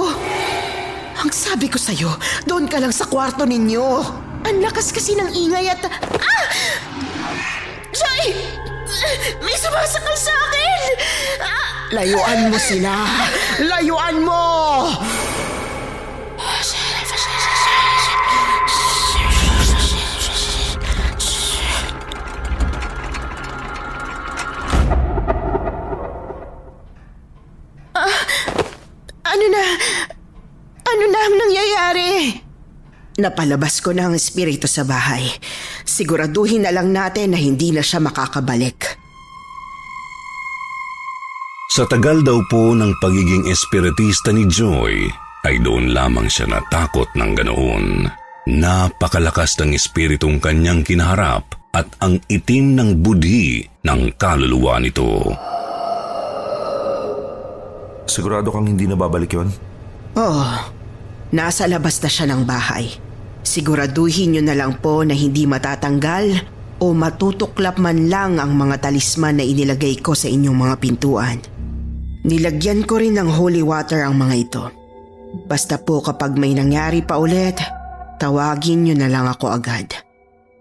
Ang 1.21 1.33
sabi 1.33 1.73
ko 1.73 1.81
sa'yo, 1.81 2.13
doon 2.45 2.69
ka 2.69 2.77
lang 2.77 2.93
sa 2.93 3.09
kwarto 3.09 3.49
ninyo. 3.49 4.29
Ang 4.45 4.65
lakas 4.65 4.91
kasi 4.91 5.13
ng 5.17 5.31
ingay 5.37 5.69
at... 5.69 5.85
Ah! 5.85 6.45
Joy! 7.93 8.25
May 9.45 9.57
sumasakal 9.57 10.17
sa 10.17 10.33
akin! 10.33 10.93
Ah! 11.45 11.69
Layuan 11.93 12.49
mo 12.49 12.59
sila! 12.59 12.93
Layuan 13.61 14.17
mo! 14.25 14.45
Ah, 27.91 28.17
ano 29.37 29.45
na? 29.53 29.65
Ano 30.89 31.05
na 31.11 31.21
ang 31.21 31.37
nangyayari? 31.37 32.11
Napalabas 33.21 33.85
ko 33.85 33.93
na 33.93 34.09
ang 34.09 34.17
espiritu 34.17 34.65
sa 34.65 34.81
bahay. 34.81 35.29
Siguraduhin 35.85 36.65
na 36.65 36.73
lang 36.73 36.89
natin 36.89 37.37
na 37.37 37.39
hindi 37.39 37.69
na 37.69 37.85
siya 37.85 38.01
makakabalik. 38.01 38.97
Sa 41.71 41.85
tagal 41.85 42.25
daw 42.25 42.41
po 42.49 42.73
ng 42.73 42.97
pagiging 42.99 43.45
espiritista 43.47 44.33
ni 44.33 44.49
Joy, 44.49 45.07
ay 45.45 45.61
doon 45.61 45.93
lamang 45.93 46.33
siya 46.33 46.49
natakot 46.49 47.13
ng 47.13 47.31
ganoon. 47.37 48.09
Napakalakas 48.49 49.61
ng 49.61 49.77
espiritong 49.77 50.41
kanyang 50.41 50.81
kinaharap 50.81 51.45
at 51.77 51.87
ang 52.01 52.19
itim 52.27 52.75
ng 52.75 52.91
budhi 53.05 53.69
ng 53.85 54.17
kaluluwa 54.17 54.81
nito. 54.81 55.29
Sigurado 58.11 58.51
kang 58.51 58.67
hindi 58.67 58.91
na 58.91 58.99
babalik 58.99 59.31
yon? 59.31 59.49
Oh, 60.19 60.51
nasa 61.31 61.71
labas 61.71 62.03
na 62.03 62.11
siya 62.11 62.27
ng 62.27 62.43
bahay. 62.43 63.10
Siguraduhin 63.41 64.37
niyo 64.37 64.43
na 64.45 64.53
lang 64.53 64.77
po 64.79 65.01
na 65.01 65.17
hindi 65.17 65.49
matatanggal 65.49 66.45
o 66.81 66.97
matutuklap 66.97 67.77
man 67.77 68.09
lang 68.09 68.41
ang 68.41 68.57
mga 68.57 68.89
talisman 68.89 69.41
na 69.41 69.45
inilagay 69.45 70.01
ko 70.01 70.17
sa 70.17 70.29
inyong 70.29 70.57
mga 70.57 70.75
pintuan. 70.81 71.39
Nilagyan 72.25 72.85
ko 72.85 73.01
rin 73.01 73.17
ng 73.17 73.29
holy 73.33 73.65
water 73.65 74.05
ang 74.05 74.17
mga 74.21 74.35
ito. 74.37 74.65
Basta 75.49 75.81
po 75.81 76.05
kapag 76.05 76.37
may 76.37 76.53
nangyari 76.53 77.01
pa 77.01 77.17
ulit, 77.17 77.57
tawagin 78.21 78.85
niyo 78.85 78.95
na 78.97 79.09
lang 79.09 79.25
ako 79.25 79.53
agad. 79.53 79.89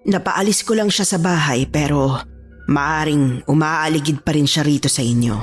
Napaalis 0.07 0.63
ko 0.63 0.79
lang 0.79 0.87
siya 0.87 1.03
sa 1.03 1.19
bahay 1.19 1.67
pero 1.67 2.15
maaring 2.71 3.43
umaaligid 3.49 4.23
pa 4.23 4.31
rin 4.31 4.47
siya 4.47 4.63
rito 4.63 4.87
sa 4.87 5.03
inyo. 5.03 5.35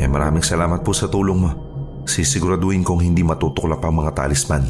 Eh 0.00 0.08
maraming 0.08 0.44
salamat 0.44 0.80
po 0.80 0.96
sa 0.96 1.12
tulong 1.12 1.38
mo. 1.44 1.50
Sisiguraduhin 2.08 2.80
kong 2.80 3.04
hindi 3.04 3.20
matutuklap 3.20 3.84
ang 3.84 4.00
mga 4.00 4.16
talisman. 4.16 4.64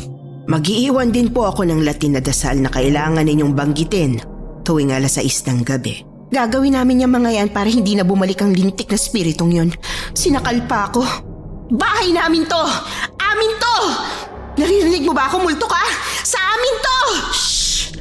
Magiiwan 0.50 1.14
din 1.14 1.30
po 1.30 1.46
ako 1.46 1.62
ng 1.62 1.86
Latin 1.86 2.18
na 2.18 2.22
dasal 2.22 2.58
na 2.58 2.66
kailangan 2.74 3.22
ninyong 3.22 3.54
banggitin 3.54 4.18
tuwing 4.66 4.90
alas 4.90 5.14
6 5.14 5.46
ng 5.46 5.60
gabi. 5.62 6.02
Gagawin 6.34 6.74
namin 6.74 7.06
yung 7.06 7.14
mga 7.14 7.30
yan 7.38 7.48
para 7.54 7.70
hindi 7.70 7.94
na 7.94 8.02
bumalik 8.02 8.42
ang 8.42 8.50
lintik 8.50 8.90
na 8.90 8.98
spiritong 8.98 9.54
yon. 9.54 9.70
Sinakal 10.10 10.66
pa 10.66 10.90
ako. 10.90 11.06
Bahay 11.70 12.10
namin 12.10 12.50
to! 12.50 12.62
Amin 13.22 13.52
to! 13.62 13.76
Naririnig 14.58 15.06
mo 15.06 15.14
ba 15.14 15.30
ako, 15.30 15.46
multo 15.46 15.70
ka? 15.70 15.86
Sa 16.26 16.42
amin 16.42 16.74
to! 16.82 16.98
Shh! 17.30 17.94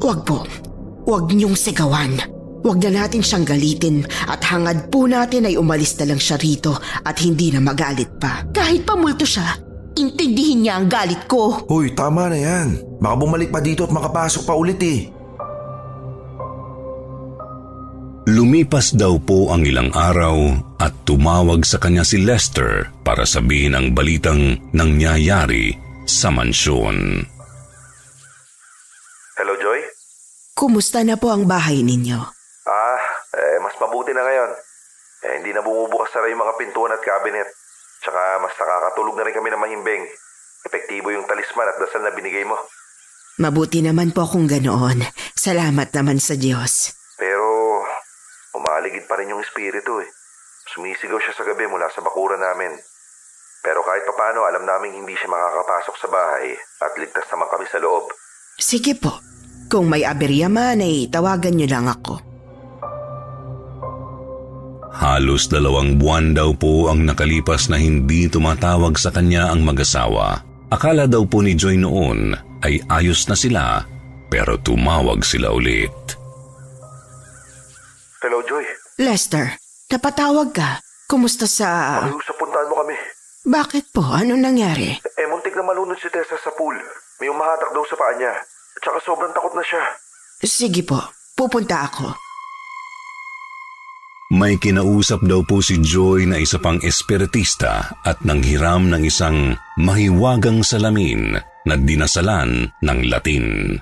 Huwag 0.00 0.24
po. 0.24 0.48
Huwag 1.04 1.28
niyong 1.36 1.52
sigawan. 1.52 2.16
Huwag 2.64 2.80
na 2.80 3.04
natin 3.04 3.20
siyang 3.20 3.44
galitin 3.44 4.08
at 4.24 4.40
hangad 4.48 4.88
po 4.88 5.04
natin 5.04 5.52
ay 5.52 5.60
umalis 5.60 6.00
na 6.00 6.16
lang 6.16 6.20
siya 6.20 6.40
rito 6.40 6.80
at 7.04 7.16
hindi 7.20 7.52
na 7.52 7.60
magalit 7.60 8.08
pa. 8.16 8.48
Kahit 8.52 8.88
pa 8.88 8.96
multo 8.96 9.28
siya, 9.28 9.68
intindihin 10.00 10.64
niya 10.64 10.80
ang 10.80 10.88
galit 10.88 11.28
ko. 11.28 11.68
Hoy, 11.68 11.92
tama 11.92 12.32
na 12.32 12.40
yan. 12.40 12.98
Baka 12.98 13.14
bumalik 13.20 13.52
pa 13.52 13.60
dito 13.60 13.84
at 13.84 13.92
makapasok 13.92 14.42
pa 14.48 14.54
ulit 14.56 14.80
eh. 14.80 15.00
Lumipas 18.30 18.94
daw 18.94 19.18
po 19.20 19.50
ang 19.50 19.66
ilang 19.66 19.90
araw 19.90 20.54
at 20.78 20.92
tumawag 21.04 21.66
sa 21.66 21.82
kanya 21.82 22.06
si 22.06 22.20
Lester 22.22 22.86
para 23.02 23.26
sabihin 23.26 23.74
ang 23.74 23.90
balitang 23.90 24.70
nangyayari 24.70 25.74
sa 26.06 26.30
mansyon. 26.30 27.26
Hello, 29.34 29.54
Joy? 29.56 29.80
Kumusta 30.54 31.00
na 31.02 31.16
po 31.18 31.32
ang 31.32 31.48
bahay 31.48 31.80
ninyo? 31.80 32.20
Ah, 32.68 33.02
eh, 33.34 33.56
mas 33.64 33.74
mabuti 33.80 34.12
na 34.14 34.22
ngayon. 34.22 34.50
Eh, 35.20 35.32
hindi 35.40 35.50
na 35.56 35.64
bumubukas 35.64 36.12
na 36.14 36.30
yung 36.30 36.44
mga 36.44 36.54
pintuan 36.60 36.92
at 36.92 37.02
cabinet. 37.02 37.48
Tsaka 38.00 38.40
mas 38.40 38.56
nakakatulog 38.56 39.14
na 39.16 39.24
rin 39.28 39.36
kami 39.36 39.48
ng 39.52 39.60
mahimbing. 39.60 40.04
Epektibo 40.64 41.12
yung 41.12 41.28
talisman 41.28 41.68
at 41.68 41.76
dasal 41.80 42.04
na 42.04 42.12
binigay 42.12 42.44
mo. 42.44 42.56
Mabuti 43.40 43.80
naman 43.80 44.12
po 44.12 44.28
kung 44.28 44.44
ganoon. 44.44 45.00
Salamat 45.32 45.88
naman 45.96 46.20
sa 46.20 46.36
Diyos. 46.36 46.92
Pero 47.16 47.80
umaligid 48.56 49.08
pa 49.08 49.16
rin 49.16 49.32
yung 49.32 49.40
espiritu 49.40 50.00
eh. 50.00 50.08
Sumisigaw 50.76 51.16
siya 51.20 51.32
sa 51.36 51.44
gabi 51.48 51.64
mula 51.68 51.88
sa 51.88 52.04
bakura 52.04 52.36
namin. 52.36 52.76
Pero 53.60 53.84
kahit 53.84 54.04
papano 54.08 54.44
alam 54.48 54.64
naming 54.64 55.04
hindi 55.04 55.12
siya 55.16 55.28
makakapasok 55.28 55.96
sa 56.00 56.08
bahay 56.08 56.56
at 56.56 56.92
ligtas 56.96 57.28
naman 57.32 57.48
kami 57.48 57.66
sa 57.68 57.80
loob. 57.80 58.12
Sige 58.56 58.96
po. 58.96 59.20
Kung 59.70 59.88
may 59.88 60.04
aberya 60.04 60.48
man 60.48 60.80
ay 60.80 61.08
tawagan 61.08 61.56
niyo 61.56 61.68
lang 61.68 61.86
ako. 61.88 62.29
Halos 64.90 65.46
dalawang 65.46 66.02
buwan 66.02 66.34
daw 66.34 66.50
po 66.50 66.90
ang 66.90 67.06
nakalipas 67.06 67.70
na 67.70 67.78
hindi 67.78 68.26
tumatawag 68.26 68.98
sa 68.98 69.14
kanya 69.14 69.54
ang 69.54 69.62
mag-asawa. 69.62 70.42
Akala 70.70 71.06
daw 71.06 71.22
po 71.26 71.42
ni 71.42 71.54
Joy 71.54 71.78
noon 71.78 72.34
ay 72.66 72.82
ayos 72.90 73.26
na 73.30 73.38
sila 73.38 73.86
pero 74.30 74.58
tumawag 74.58 75.22
sila 75.22 75.54
ulit. 75.54 75.94
Hello, 78.22 78.42
Joy. 78.46 78.66
Lester, 79.02 79.58
napatawag 79.90 80.54
ka. 80.54 80.82
Kumusta 81.10 81.46
sa... 81.46 81.98
Pakiusap 82.06 82.36
puntahan 82.38 82.66
mo 82.70 82.78
kami. 82.82 82.94
Bakit 83.46 83.90
po? 83.90 84.06
Ano 84.06 84.38
nangyari? 84.38 85.00
Eh, 85.02 85.26
muntik 85.26 85.56
na 85.58 85.66
malunod 85.66 85.98
si 85.98 86.06
Tessa 86.12 86.38
sa 86.38 86.50
pool. 86.54 86.76
May 87.18 87.30
umahatak 87.32 87.74
daw 87.74 87.82
sa 87.88 87.98
paa 87.98 88.14
niya. 88.14 88.30
Tsaka 88.78 89.02
sobrang 89.02 89.32
takot 89.34 89.54
na 89.56 89.64
siya. 89.66 89.82
Sige 90.44 90.86
po, 90.86 91.00
pupunta 91.34 91.88
ako. 91.90 92.29
May 94.30 94.62
kinausap 94.62 95.26
daw 95.26 95.42
po 95.42 95.58
si 95.58 95.82
Joy 95.82 96.30
na 96.30 96.38
isa 96.38 96.62
pang 96.62 96.78
espiritista 96.86 97.98
at 98.06 98.22
nanghiram 98.22 98.86
ng 98.86 99.02
isang 99.02 99.58
mahiwagang 99.74 100.62
salamin 100.62 101.34
na 101.66 101.74
dinasalan 101.74 102.70
ng 102.78 103.00
Latin. 103.10 103.74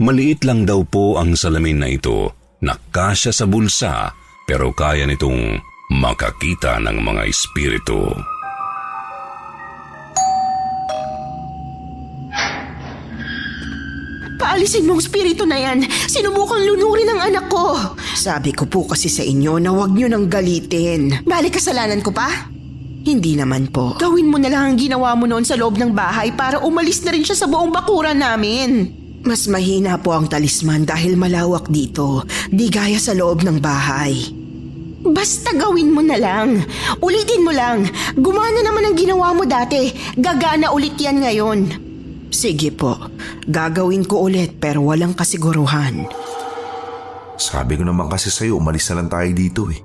Maliit 0.00 0.48
lang 0.48 0.64
daw 0.64 0.80
po 0.88 1.20
ang 1.20 1.36
salamin 1.36 1.84
na 1.84 1.92
ito 1.92 2.32
na 2.64 2.72
sa 3.36 3.44
bulsa 3.44 4.16
pero 4.48 4.72
kaya 4.72 5.04
nitong 5.04 5.60
makakita 5.92 6.80
ng 6.80 6.96
mga 6.96 7.22
espiritu. 7.28 8.31
Paalisin 14.42 14.90
mong 14.90 15.06
spirito 15.06 15.46
na 15.46 15.54
yan. 15.54 15.86
Sinubukang 16.10 16.66
lunurin 16.66 17.14
ang 17.14 17.30
anak 17.30 17.46
ko. 17.46 17.94
Sabi 18.18 18.50
ko 18.50 18.66
po 18.66 18.90
kasi 18.90 19.06
sa 19.06 19.22
inyo 19.22 19.62
na 19.62 19.70
huwag 19.70 19.94
nyo 19.94 20.10
nang 20.10 20.26
galitin. 20.26 21.22
Balik 21.22 21.62
kasalanan 21.62 22.02
ko 22.02 22.10
pa? 22.10 22.50
Hindi 23.06 23.38
naman 23.38 23.70
po. 23.70 23.94
Gawin 24.02 24.26
mo 24.26 24.42
na 24.42 24.50
lang 24.50 24.74
ang 24.74 24.76
ginawa 24.78 25.14
mo 25.14 25.30
noon 25.30 25.46
sa 25.46 25.54
loob 25.54 25.78
ng 25.78 25.94
bahay 25.94 26.34
para 26.34 26.58
umalis 26.58 27.06
na 27.06 27.14
rin 27.14 27.22
siya 27.22 27.38
sa 27.38 27.46
buong 27.46 27.70
bakuran 27.70 28.18
namin. 28.18 28.90
Mas 29.22 29.46
mahina 29.46 30.02
po 30.02 30.10
ang 30.10 30.26
talisman 30.26 30.82
dahil 30.82 31.14
malawak 31.14 31.70
dito, 31.70 32.26
di 32.50 32.66
gaya 32.66 32.98
sa 32.98 33.14
loob 33.14 33.46
ng 33.46 33.62
bahay. 33.62 34.42
Basta 35.02 35.50
gawin 35.54 35.90
mo 35.90 36.02
na 36.02 36.14
lang. 36.14 36.62
Ulitin 37.02 37.42
mo 37.42 37.50
lang. 37.50 37.90
Gumana 38.14 38.62
naman 38.62 38.86
ang 38.86 38.94
ginawa 38.94 39.34
mo 39.34 39.42
dati. 39.42 39.90
Gagana 40.14 40.70
ulit 40.70 40.94
yan 40.94 41.26
ngayon. 41.26 41.81
Sige 42.32 42.72
po. 42.72 42.96
Gagawin 43.44 44.08
ko 44.08 44.24
ulit 44.24 44.56
pero 44.56 44.80
walang 44.88 45.12
kasiguruhan. 45.12 46.08
Sabi 47.36 47.76
ko 47.76 47.84
naman 47.84 48.08
kasi 48.08 48.32
sa'yo, 48.32 48.56
umalis 48.56 48.88
na 48.88 49.04
lang 49.04 49.08
tayo 49.12 49.30
dito 49.36 49.62
eh. 49.68 49.80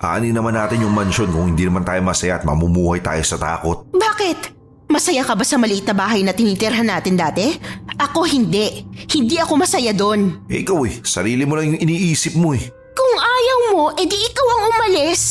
Aanin 0.00 0.32
naman 0.32 0.56
natin 0.56 0.84
yung 0.84 0.96
mansyon 0.96 1.32
kung 1.32 1.52
hindi 1.52 1.64
naman 1.68 1.84
tayo 1.84 2.00
masaya 2.00 2.40
at 2.40 2.44
mamumuhay 2.48 3.04
tayo 3.04 3.20
sa 3.24 3.36
takot. 3.36 3.88
Bakit? 3.92 4.52
Masaya 4.88 5.24
ka 5.24 5.34
ba 5.34 5.42
sa 5.42 5.56
maliit 5.56 5.88
na 5.88 5.96
bahay 5.96 6.20
na 6.20 6.36
tinitirhan 6.36 6.86
natin 6.86 7.16
dati? 7.16 7.56
Ako 7.98 8.28
hindi. 8.28 8.84
Hindi 9.10 9.36
ako 9.40 9.58
masaya 9.58 9.90
doon. 9.96 10.44
Eh 10.46 10.62
ikaw 10.62 10.86
eh, 10.86 11.00
sarili 11.02 11.42
mo 11.48 11.56
lang 11.56 11.72
yung 11.74 11.80
iniisip 11.82 12.36
mo 12.36 12.52
eh. 12.52 12.62
Kung 12.94 13.14
ayaw 13.18 13.58
mo, 13.74 13.82
edi 13.96 14.14
ikaw 14.14 14.46
ang 14.54 14.62
umalis. 14.70 15.22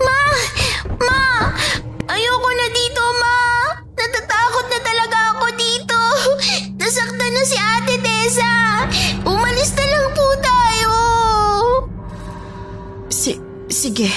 Ma! 0.00 0.20
Ma! 1.04 1.22
Ayoko 2.08 2.50
na 2.54 2.66
dito, 2.72 3.02
Ma! 3.20 3.43
Natatakot 3.94 4.66
na 4.70 4.78
talaga 4.82 5.18
ako 5.34 5.46
dito. 5.54 5.98
Nasaktan 6.80 7.30
na 7.30 7.42
si 7.46 7.56
Ate 7.58 7.96
Tessa. 8.02 8.52
Umalis 9.22 9.70
na 9.78 9.84
lang 9.88 10.06
po 10.12 10.26
tayo. 10.42 10.92
Si 13.10 13.38
sige, 13.70 14.10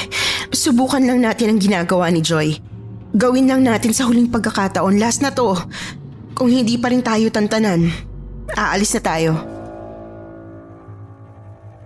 subukan 0.50 1.02
lang 1.02 1.22
natin 1.22 1.56
ang 1.56 1.60
ginagawa 1.62 2.10
ni 2.10 2.22
Joy. 2.22 2.58
Gawin 3.18 3.50
lang 3.50 3.66
natin 3.66 3.96
sa 3.96 4.06
huling 4.06 4.30
pagkakataon. 4.30 5.02
Last 5.02 5.26
na 5.26 5.34
to. 5.34 5.58
Kung 6.38 6.54
hindi 6.54 6.78
pa 6.78 6.94
rin 6.94 7.02
tayo 7.02 7.34
tantanan, 7.34 7.90
aalis 8.54 8.94
na 8.94 9.02
tayo. 9.02 9.57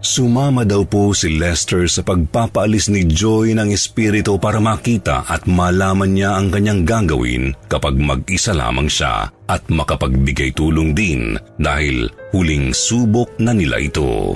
Sumama 0.01 0.65
daw 0.65 0.81
po 0.81 1.13
si 1.13 1.37
Lester 1.37 1.85
sa 1.85 2.01
pagpapaalis 2.01 2.89
ni 2.89 3.05
Joy 3.05 3.53
ng 3.53 3.69
espiritu 3.69 4.41
para 4.41 4.57
makita 4.57 5.21
at 5.29 5.45
malaman 5.45 6.17
niya 6.17 6.41
ang 6.41 6.49
kanyang 6.49 6.81
gagawin 6.81 7.53
kapag 7.69 8.01
mag-isa 8.01 8.49
lamang 8.49 8.89
siya 8.89 9.29
at 9.45 9.61
makapagbigay 9.69 10.57
tulong 10.57 10.97
din 10.97 11.37
dahil 11.61 12.09
huling 12.33 12.73
subok 12.73 13.29
na 13.37 13.53
nila 13.53 13.77
ito. 13.77 14.33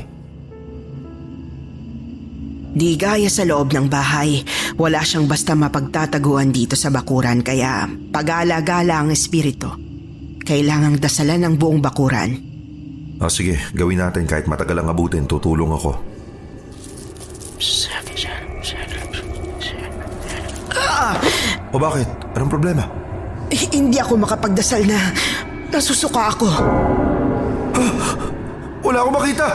Di 2.77 2.93
gaya 2.93 3.31
sa 3.33 3.41
loob 3.41 3.73
ng 3.73 3.89
bahay, 3.89 4.45
wala 4.77 5.01
siyang 5.01 5.25
basta 5.25 5.57
mapagtataguan 5.57 6.53
dito 6.53 6.77
sa 6.77 6.93
bakuran 6.93 7.41
kaya 7.41 7.89
pag-alagala 8.13 9.01
ang 9.01 9.09
espiritu. 9.09 9.73
Kailangang 10.45 11.01
dasalan 11.01 11.41
ng 11.41 11.53
buong 11.57 11.81
bakuran. 11.81 12.54
O 13.15 13.31
sige, 13.31 13.55
gawin 13.71 14.03
natin 14.03 14.27
kahit 14.27 14.43
matagal 14.45 14.83
ang 14.83 14.91
abutin, 14.91 15.23
tutulong 15.23 15.71
ako. 15.71 15.95
Ah! 20.75 21.15
O 21.71 21.79
bakit? 21.79 22.07
Anong 22.35 22.51
problema? 22.51 22.83
Eh, 23.47 23.63
hindi 23.71 23.95
ako 24.01 24.19
makapagdasal 24.19 24.83
na 24.83 24.99
nasusuka 25.71 26.35
ako. 26.35 26.47
Wala 28.83 29.01
akong 29.01 29.15
makita! 29.15 29.47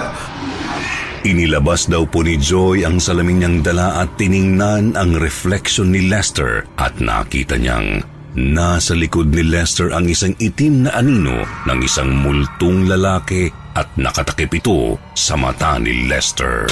Inilabas 1.20 1.84
daw 1.84 2.08
po 2.08 2.24
ni 2.24 2.40
Joy 2.40 2.88
ang 2.88 2.96
salamin 2.96 3.44
niyang 3.44 3.58
dala 3.60 4.00
at 4.00 4.16
tiningnan 4.16 4.96
ang 4.96 5.20
reflection 5.20 5.92
ni 5.92 6.08
Lester 6.08 6.64
at 6.80 6.96
nakita 6.96 7.60
niyang 7.60 8.00
nasa 8.38 8.94
likod 8.94 9.34
ni 9.34 9.42
Lester 9.42 9.90
ang 9.90 10.06
isang 10.06 10.36
itim 10.38 10.86
na 10.86 10.94
anino 10.94 11.42
ng 11.66 11.80
isang 11.82 12.10
multong 12.10 12.86
lalaki 12.86 13.50
at 13.74 13.90
nakatakip 13.98 14.50
ito 14.54 14.98
sa 15.16 15.34
mata 15.34 15.78
ni 15.82 16.06
Lester. 16.06 16.70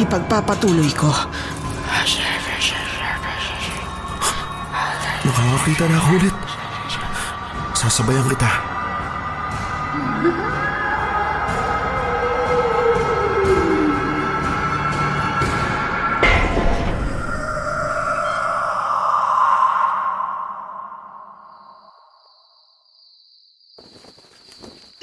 Ipagpapatuloy 0.00 0.90
ko. 0.96 1.12
Nakakakita 5.24 5.84
na 5.88 5.96
ako 5.96 6.08
ulit. 6.20 6.36
Sasabayan 7.72 8.26
kita. 8.28 8.50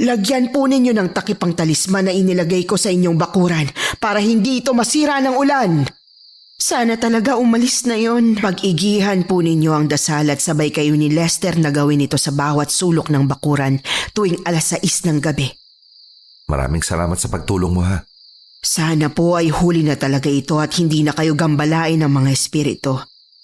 Lagyan 0.02 0.50
po 0.50 0.66
ninyo 0.66 0.98
ng 0.98 1.14
takipang 1.14 1.54
talisman 1.54 2.10
na 2.10 2.14
inilagay 2.14 2.66
ko 2.66 2.74
sa 2.74 2.90
inyong 2.90 3.22
bakuran 3.22 3.70
para 4.02 4.18
hindi 4.18 4.66
ito 4.66 4.74
masira 4.74 5.22
ng 5.22 5.38
ulan. 5.38 5.86
Sana 6.58 6.98
talaga 6.98 7.38
umalis 7.38 7.86
na 7.86 7.98
yon. 7.98 8.38
Pag-igihan 8.38 9.26
po 9.30 9.46
ninyo 9.46 9.70
ang 9.74 9.86
dasal 9.86 10.30
at 10.34 10.42
sabay 10.42 10.74
kayo 10.74 10.98
ni 10.98 11.14
Lester 11.14 11.54
na 11.58 11.70
gawin 11.70 12.06
ito 12.06 12.18
sa 12.18 12.34
bawat 12.34 12.74
sulok 12.74 13.14
ng 13.14 13.30
bakuran 13.30 13.82
tuwing 14.14 14.42
alas 14.46 14.74
6 14.74 15.10
ng 15.10 15.18
gabi. 15.22 15.50
Maraming 16.50 16.82
salamat 16.82 17.18
sa 17.22 17.30
pagtulong 17.30 17.74
mo 17.74 17.86
ha. 17.86 18.02
Sana 18.62 19.10
po 19.10 19.38
ay 19.38 19.50
huli 19.50 19.82
na 19.82 19.98
talaga 19.98 20.30
ito 20.30 20.62
at 20.62 20.78
hindi 20.78 21.02
na 21.02 21.14
kayo 21.14 21.34
gambalain 21.34 22.02
ng 22.02 22.10
mga 22.10 22.30
espiritu 22.30 22.98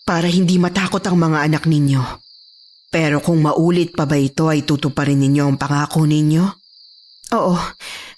para 0.05 0.29
hindi 0.29 0.61
matakot 0.61 1.01
ang 1.05 1.17
mga 1.21 1.37
anak 1.41 1.65
ninyo. 1.65 2.26
Pero 2.87 3.19
kung 3.19 3.43
maulit 3.43 3.91
pa 3.91 4.07
ba 4.07 4.15
ito 4.15 4.47
ay 4.47 4.63
tutuparin 4.63 5.19
ninyo 5.19 5.43
ang 5.43 5.57
pangako 5.59 6.07
ninyo? 6.07 6.43
Oo, 7.35 7.59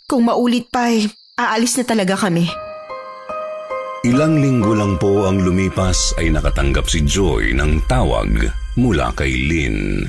kung 0.05 0.29
maulit 0.29 0.69
pa 0.69 0.93
ay 0.93 1.09
aalis 1.41 1.81
na 1.81 1.85
talaga 1.89 2.13
kami. 2.13 2.45
Ilang 4.05 4.39
linggo 4.39 4.71
lang 4.77 4.95
po 4.95 5.27
ang 5.27 5.43
lumipas 5.43 6.15
ay 6.21 6.31
nakatanggap 6.31 6.87
si 6.87 7.03
Joy 7.03 7.51
ng 7.57 7.83
tawag 7.89 8.31
mula 8.79 9.11
kay 9.11 9.33
Lynn. 9.49 10.07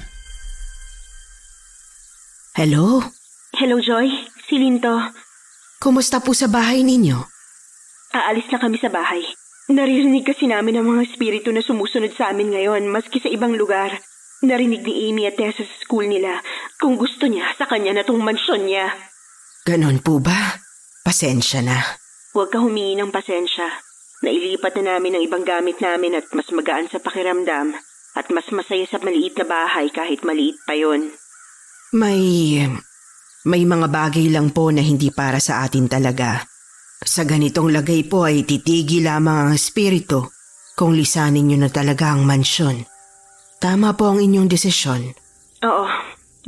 Hello? 2.54 3.02
Hello, 3.56 3.82
Joy. 3.82 4.06
Si 4.46 4.60
Linto. 4.60 4.94
Kumusta 5.80 6.20
po 6.20 6.36
sa 6.36 6.46
bahay 6.46 6.84
ninyo? 6.86 7.18
Aalis 8.14 8.46
na 8.52 8.58
kami 8.60 8.76
sa 8.78 8.92
bahay. 8.92 9.22
Naririnig 9.70 10.26
kasi 10.26 10.50
namin 10.50 10.78
ang 10.78 10.86
mga 10.86 11.06
espiritu 11.10 11.54
na 11.54 11.62
sumusunod 11.62 12.10
sa 12.14 12.34
amin 12.34 12.50
ngayon 12.52 12.90
maski 12.90 13.22
sa 13.22 13.30
ibang 13.30 13.54
lugar. 13.54 14.02
Narinig 14.40 14.80
ni 14.88 15.12
Amy 15.12 15.28
at 15.28 15.36
Tessa 15.36 15.60
sa 15.60 15.76
school 15.84 16.08
nila 16.08 16.40
kung 16.80 16.96
gusto 16.96 17.28
niya 17.28 17.52
sa 17.60 17.68
kanya 17.68 17.92
na 17.92 18.04
tong 18.08 18.24
mansyon 18.24 18.64
niya. 18.64 18.88
Ganon 19.68 20.00
po 20.00 20.16
ba? 20.16 20.56
Pasensya 21.04 21.60
na. 21.60 21.76
Huwag 22.32 22.48
ka 22.48 22.64
humingi 22.64 22.96
ng 22.96 23.12
pasensya. 23.12 23.68
Nailipat 24.24 24.80
na 24.80 24.96
namin 24.96 25.16
ang 25.16 25.22
ibang 25.24 25.44
gamit 25.44 25.80
namin 25.84 26.16
at 26.16 26.24
mas 26.32 26.48
magaan 26.52 26.88
sa 26.88 27.00
pakiramdam 27.00 27.76
at 28.16 28.26
mas 28.32 28.48
masaya 28.48 28.84
sa 28.88 28.96
maliit 29.00 29.36
na 29.36 29.44
bahay 29.44 29.92
kahit 29.92 30.24
maliit 30.24 30.56
pa 30.64 30.72
yon. 30.72 31.12
May... 31.92 32.64
may 33.44 33.64
mga 33.64 33.88
bagay 33.88 34.28
lang 34.28 34.52
po 34.52 34.68
na 34.72 34.84
hindi 34.84 35.08
para 35.12 35.40
sa 35.40 35.64
atin 35.64 35.88
talaga. 35.88 36.44
Sa 37.00 37.24
ganitong 37.24 37.72
lagay 37.72 38.04
po 38.04 38.28
ay 38.28 38.44
titigil 38.44 39.08
lamang 39.08 39.48
ang 39.48 39.52
espiritu 39.56 40.32
kung 40.76 40.92
lisanin 40.92 41.48
niyo 41.48 41.58
na 41.60 41.72
talaga 41.72 42.12
ang 42.12 42.28
mansyon. 42.28 42.89
Tama 43.60 43.92
po 43.92 44.08
ang 44.08 44.24
inyong 44.24 44.48
desisyon. 44.48 45.12
Oo, 45.60 45.86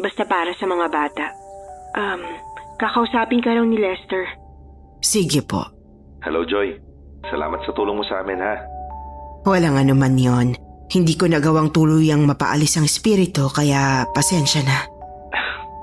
basta 0.01 0.25
para 0.25 0.57
sa 0.57 0.65
mga 0.65 0.89
bata. 0.89 1.27
Um, 1.93 2.25
kakausapin 2.81 3.45
ka 3.45 3.53
raw 3.53 3.61
ni 3.69 3.77
Lester. 3.77 4.25
Sige 5.05 5.45
po. 5.45 5.61
Hello, 6.25 6.41
Joy. 6.49 6.73
Salamat 7.29 7.61
sa 7.69 7.77
tulong 7.77 8.01
mo 8.01 8.05
sa 8.09 8.25
amin, 8.25 8.41
ha? 8.41 8.57
Walang 9.45 9.77
anuman 9.77 10.17
yon. 10.17 10.49
Hindi 10.89 11.13
ko 11.21 11.29
nagawang 11.29 11.69
tuluyang 11.69 12.25
mapaalis 12.25 12.81
ang 12.81 12.89
espiritu 12.89 13.53
kaya 13.53 14.09
pasensya 14.17 14.65
na. 14.65 14.79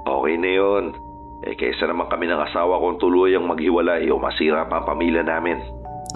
Okay 0.10 0.34
na 0.34 0.50
yun. 0.50 0.98
Eh 1.46 1.54
kaysa 1.54 1.86
naman 1.86 2.10
kami 2.10 2.26
ng 2.26 2.42
asawa 2.42 2.82
kong 2.82 2.98
tuluyang 2.98 3.46
maghiwalay 3.46 4.10
o 4.10 4.18
masira 4.18 4.66
pa 4.66 4.82
ang 4.82 4.86
pamilya 4.90 5.22
namin. 5.22 5.62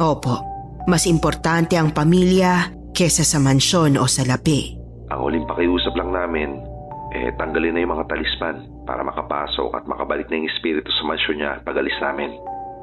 Opo, 0.02 0.42
mas 0.90 1.06
importante 1.06 1.78
ang 1.78 1.94
pamilya 1.94 2.74
kesa 2.98 3.22
sa 3.22 3.38
mansyon 3.38 4.02
o 4.02 4.10
sa 4.10 4.26
lapi. 4.26 4.83
Ang 5.14 5.30
huling 5.30 5.46
pakiusap 5.46 5.94
lang 5.94 6.10
namin, 6.10 6.58
eh 7.14 7.30
tanggalin 7.38 7.78
na 7.78 7.86
yung 7.86 7.94
mga 7.94 8.10
talisman 8.10 8.66
para 8.82 9.06
makapasok 9.06 9.70
at 9.78 9.86
makabalik 9.86 10.26
na 10.26 10.42
yung 10.42 10.50
espiritu 10.50 10.90
sa 10.90 11.06
mansyon 11.06 11.38
niya 11.38 11.62
pag 11.62 11.78
alis 11.78 11.94
namin. 12.02 12.34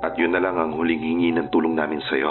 At 0.06 0.14
yun 0.14 0.30
na 0.30 0.38
lang 0.38 0.54
ang 0.54 0.78
huling 0.78 1.02
hingi 1.02 1.34
ng 1.34 1.50
tulong 1.50 1.74
namin 1.74 1.98
sa'yo. 2.06 2.30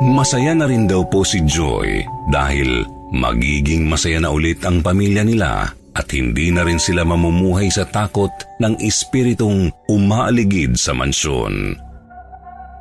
Masaya 0.00 0.56
na 0.56 0.64
rin 0.64 0.88
daw 0.88 1.04
po 1.04 1.28
si 1.28 1.44
Joy 1.44 2.08
dahil 2.32 2.88
magiging 3.12 3.84
masaya 3.84 4.16
na 4.24 4.32
ulit 4.32 4.64
ang 4.64 4.80
pamilya 4.80 5.20
nila 5.20 5.68
at 5.92 6.08
hindi 6.08 6.48
na 6.48 6.64
rin 6.64 6.80
sila 6.80 7.04
mamumuhay 7.04 7.68
sa 7.68 7.84
takot 7.84 8.32
ng 8.64 8.80
espiritong 8.80 9.68
umaaligid 9.92 10.80
sa 10.80 10.96
mansyon. 10.96 11.76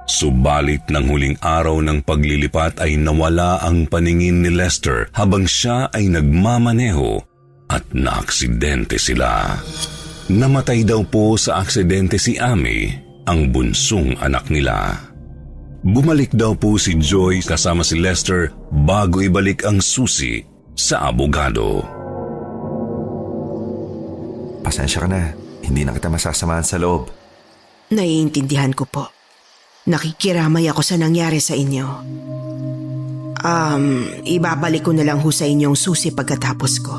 Subalit 0.10 0.90
ng 0.90 1.06
huling 1.06 1.38
araw 1.38 1.86
ng 1.86 2.02
paglilipat 2.02 2.82
ay 2.82 2.98
nawala 2.98 3.62
ang 3.62 3.86
paningin 3.86 4.42
ni 4.42 4.50
Lester 4.50 5.06
habang 5.14 5.46
siya 5.46 5.86
ay 5.94 6.10
nagmamaneho 6.10 7.22
at 7.70 7.86
naaksidente 7.94 8.98
sila. 8.98 9.54
Namatay 10.34 10.82
daw 10.82 11.06
po 11.06 11.38
sa 11.38 11.62
aksidente 11.62 12.18
si 12.18 12.42
Amy, 12.42 12.90
ang 13.30 13.54
bunsong 13.54 14.18
anak 14.18 14.50
nila. 14.50 14.98
Bumalik 15.86 16.34
daw 16.34 16.58
po 16.58 16.82
si 16.82 16.98
Joy 16.98 17.46
kasama 17.46 17.86
si 17.86 18.02
Lester 18.02 18.50
bago 18.74 19.22
ibalik 19.22 19.62
ang 19.62 19.78
susi 19.78 20.42
sa 20.74 21.06
abogado. 21.14 21.86
Pasensya 24.66 25.06
ka 25.06 25.08
na. 25.08 25.38
Hindi 25.62 25.86
na 25.86 25.94
kita 25.94 26.10
masasamahan 26.10 26.66
sa 26.66 26.82
loob. 26.82 27.14
Naiintindihan 27.94 28.74
ko 28.74 28.90
po. 28.90 29.19
Nakikiramay 29.90 30.70
ako 30.70 30.86
sa 30.86 30.96
nangyari 31.02 31.42
sa 31.42 31.58
inyo. 31.58 31.86
Um, 33.40 34.06
ibabalik 34.22 34.86
ko 34.86 34.94
na 34.94 35.02
lang 35.02 35.18
ho 35.18 35.30
sa 35.34 35.50
inyong 35.50 35.74
susi 35.74 36.14
pagkatapos 36.14 36.74
ko. 36.86 36.94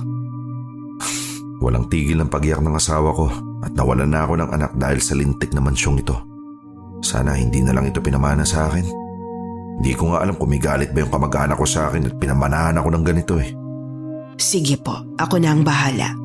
Walang 1.62 1.86
tigil 1.86 2.18
ng 2.18 2.32
pagyak 2.32 2.58
ng 2.58 2.74
asawa 2.74 3.14
ko 3.14 3.30
at 3.62 3.70
nawalan 3.76 4.10
na 4.10 4.26
ako 4.26 4.42
ng 4.42 4.50
anak 4.50 4.72
dahil 4.74 4.98
sa 4.98 5.14
lintik 5.14 5.54
na 5.54 5.62
mansyong 5.62 6.02
ito. 6.02 6.16
Sana 7.04 7.38
hindi 7.38 7.62
na 7.62 7.70
lang 7.76 7.86
ito 7.86 8.02
pinamana 8.02 8.42
sa 8.42 8.66
akin. 8.66 8.86
Hindi 9.80 9.92
ko 9.94 10.12
nga 10.12 10.26
alam 10.26 10.34
kung 10.34 10.50
may 10.50 10.60
galit 10.60 10.90
ba 10.90 11.04
yung 11.04 11.12
kamag-anak 11.14 11.56
ko 11.56 11.64
sa 11.68 11.88
akin 11.88 12.10
at 12.10 12.14
pinamanahan 12.18 12.80
ako 12.80 12.88
ng 12.90 13.04
ganito 13.06 13.34
eh. 13.38 13.54
Sige 14.40 14.80
po, 14.80 14.98
ako 15.20 15.36
na 15.38 15.52
ang 15.52 15.62
bahala. 15.62 16.16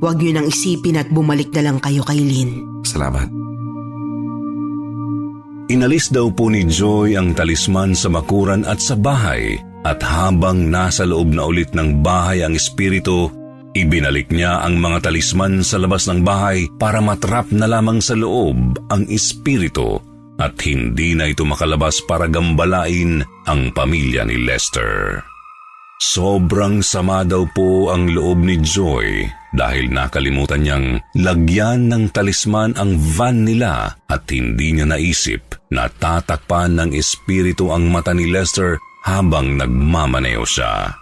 Huwag 0.00 0.18
niyo 0.18 0.34
nang 0.34 0.48
isipin 0.48 0.98
at 0.98 1.08
bumalik 1.12 1.52
na 1.52 1.68
lang 1.68 1.78
kayo 1.78 2.02
kay 2.02 2.20
Lynn. 2.20 2.82
Salamat. 2.82 3.47
Inalis 5.68 6.08
daw 6.08 6.32
po 6.32 6.48
ni 6.48 6.64
Joy 6.64 7.12
ang 7.20 7.36
talisman 7.36 7.92
sa 7.92 8.08
makuran 8.08 8.64
at 8.64 8.80
sa 8.80 8.96
bahay 8.96 9.60
at 9.84 10.00
habang 10.00 10.72
nasa 10.72 11.04
loob 11.04 11.36
na 11.36 11.44
ulit 11.44 11.76
ng 11.76 12.00
bahay 12.00 12.40
ang 12.40 12.56
espiritu, 12.56 13.28
ibinalik 13.76 14.32
niya 14.32 14.64
ang 14.64 14.80
mga 14.80 15.12
talisman 15.12 15.60
sa 15.60 15.76
labas 15.76 16.08
ng 16.08 16.24
bahay 16.24 16.64
para 16.80 17.04
matrap 17.04 17.52
na 17.52 17.68
lamang 17.68 18.00
sa 18.00 18.16
loob 18.16 18.80
ang 18.88 19.04
espiritu 19.12 20.00
at 20.40 20.56
hindi 20.64 21.12
na 21.12 21.28
ito 21.28 21.44
makalabas 21.44 22.00
para 22.08 22.32
gambalain 22.32 23.20
ang 23.44 23.68
pamilya 23.76 24.24
ni 24.24 24.40
Lester. 24.40 25.20
Sobrang 26.00 26.80
sama 26.80 27.28
daw 27.28 27.44
po 27.52 27.92
ang 27.92 28.08
loob 28.08 28.40
ni 28.40 28.56
Joy 28.56 29.26
dahil 29.52 29.92
nakalimutan 29.92 30.64
niyang 30.64 30.86
lagyan 31.18 31.92
ng 31.92 32.08
talisman 32.08 32.72
ang 32.80 32.96
van 32.96 33.44
nila 33.44 33.98
at 34.08 34.24
hindi 34.32 34.78
niya 34.78 34.88
naisip 34.88 35.47
na 35.72 35.88
tatakpan 35.88 36.76
ng 36.76 36.90
espiritu 36.96 37.72
ang 37.72 37.88
mata 37.92 38.16
ni 38.16 38.28
Lester 38.28 38.80
habang 39.04 39.56
nagmamaneo 39.56 40.44
siya. 40.44 40.92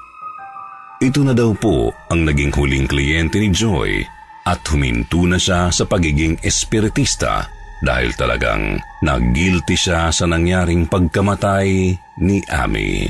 Ito 1.02 1.20
na 1.22 1.36
daw 1.36 1.52
po 1.52 1.92
ang 2.08 2.24
naging 2.24 2.54
huling 2.56 2.88
kliyente 2.88 3.36
ni 3.36 3.52
Joy 3.52 4.00
at 4.46 4.62
huminto 4.70 5.26
na 5.28 5.36
siya 5.36 5.68
sa 5.68 5.84
pagiging 5.84 6.40
espiritista 6.40 7.50
dahil 7.84 8.16
talagang 8.16 8.80
nagguilty 9.04 9.76
siya 9.76 10.08
sa 10.08 10.24
nangyaring 10.24 10.88
pagkamatay 10.88 11.92
ni 12.22 12.40
Amy. 12.48 13.04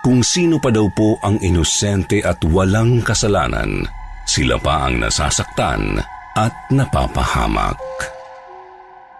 Kung 0.00 0.24
sino 0.24 0.56
pa 0.56 0.72
daw 0.72 0.88
po 0.88 1.20
ang 1.20 1.36
inosente 1.44 2.24
at 2.24 2.40
walang 2.48 3.04
kasalanan, 3.04 3.84
sila 4.24 4.56
pa 4.56 4.88
ang 4.88 5.04
nasasaktan 5.04 6.00
at 6.32 6.54
napapahamak. 6.72 7.76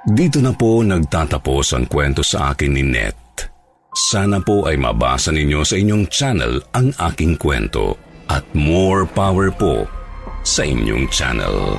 Dito 0.00 0.40
na 0.40 0.56
po 0.56 0.80
nagtatapos 0.80 1.76
ang 1.76 1.84
kwento 1.84 2.24
sa 2.24 2.56
akin 2.56 2.72
ni 2.72 2.80
Net. 2.80 3.20
Sana 3.92 4.40
po 4.40 4.64
ay 4.64 4.80
mabasa 4.80 5.28
ninyo 5.28 5.60
sa 5.60 5.76
inyong 5.76 6.08
channel 6.08 6.56
ang 6.72 6.88
aking 6.96 7.36
kwento 7.36 8.00
at 8.32 8.40
more 8.56 9.04
power 9.04 9.52
po 9.52 9.84
sa 10.40 10.64
inyong 10.64 11.04
channel. 11.12 11.76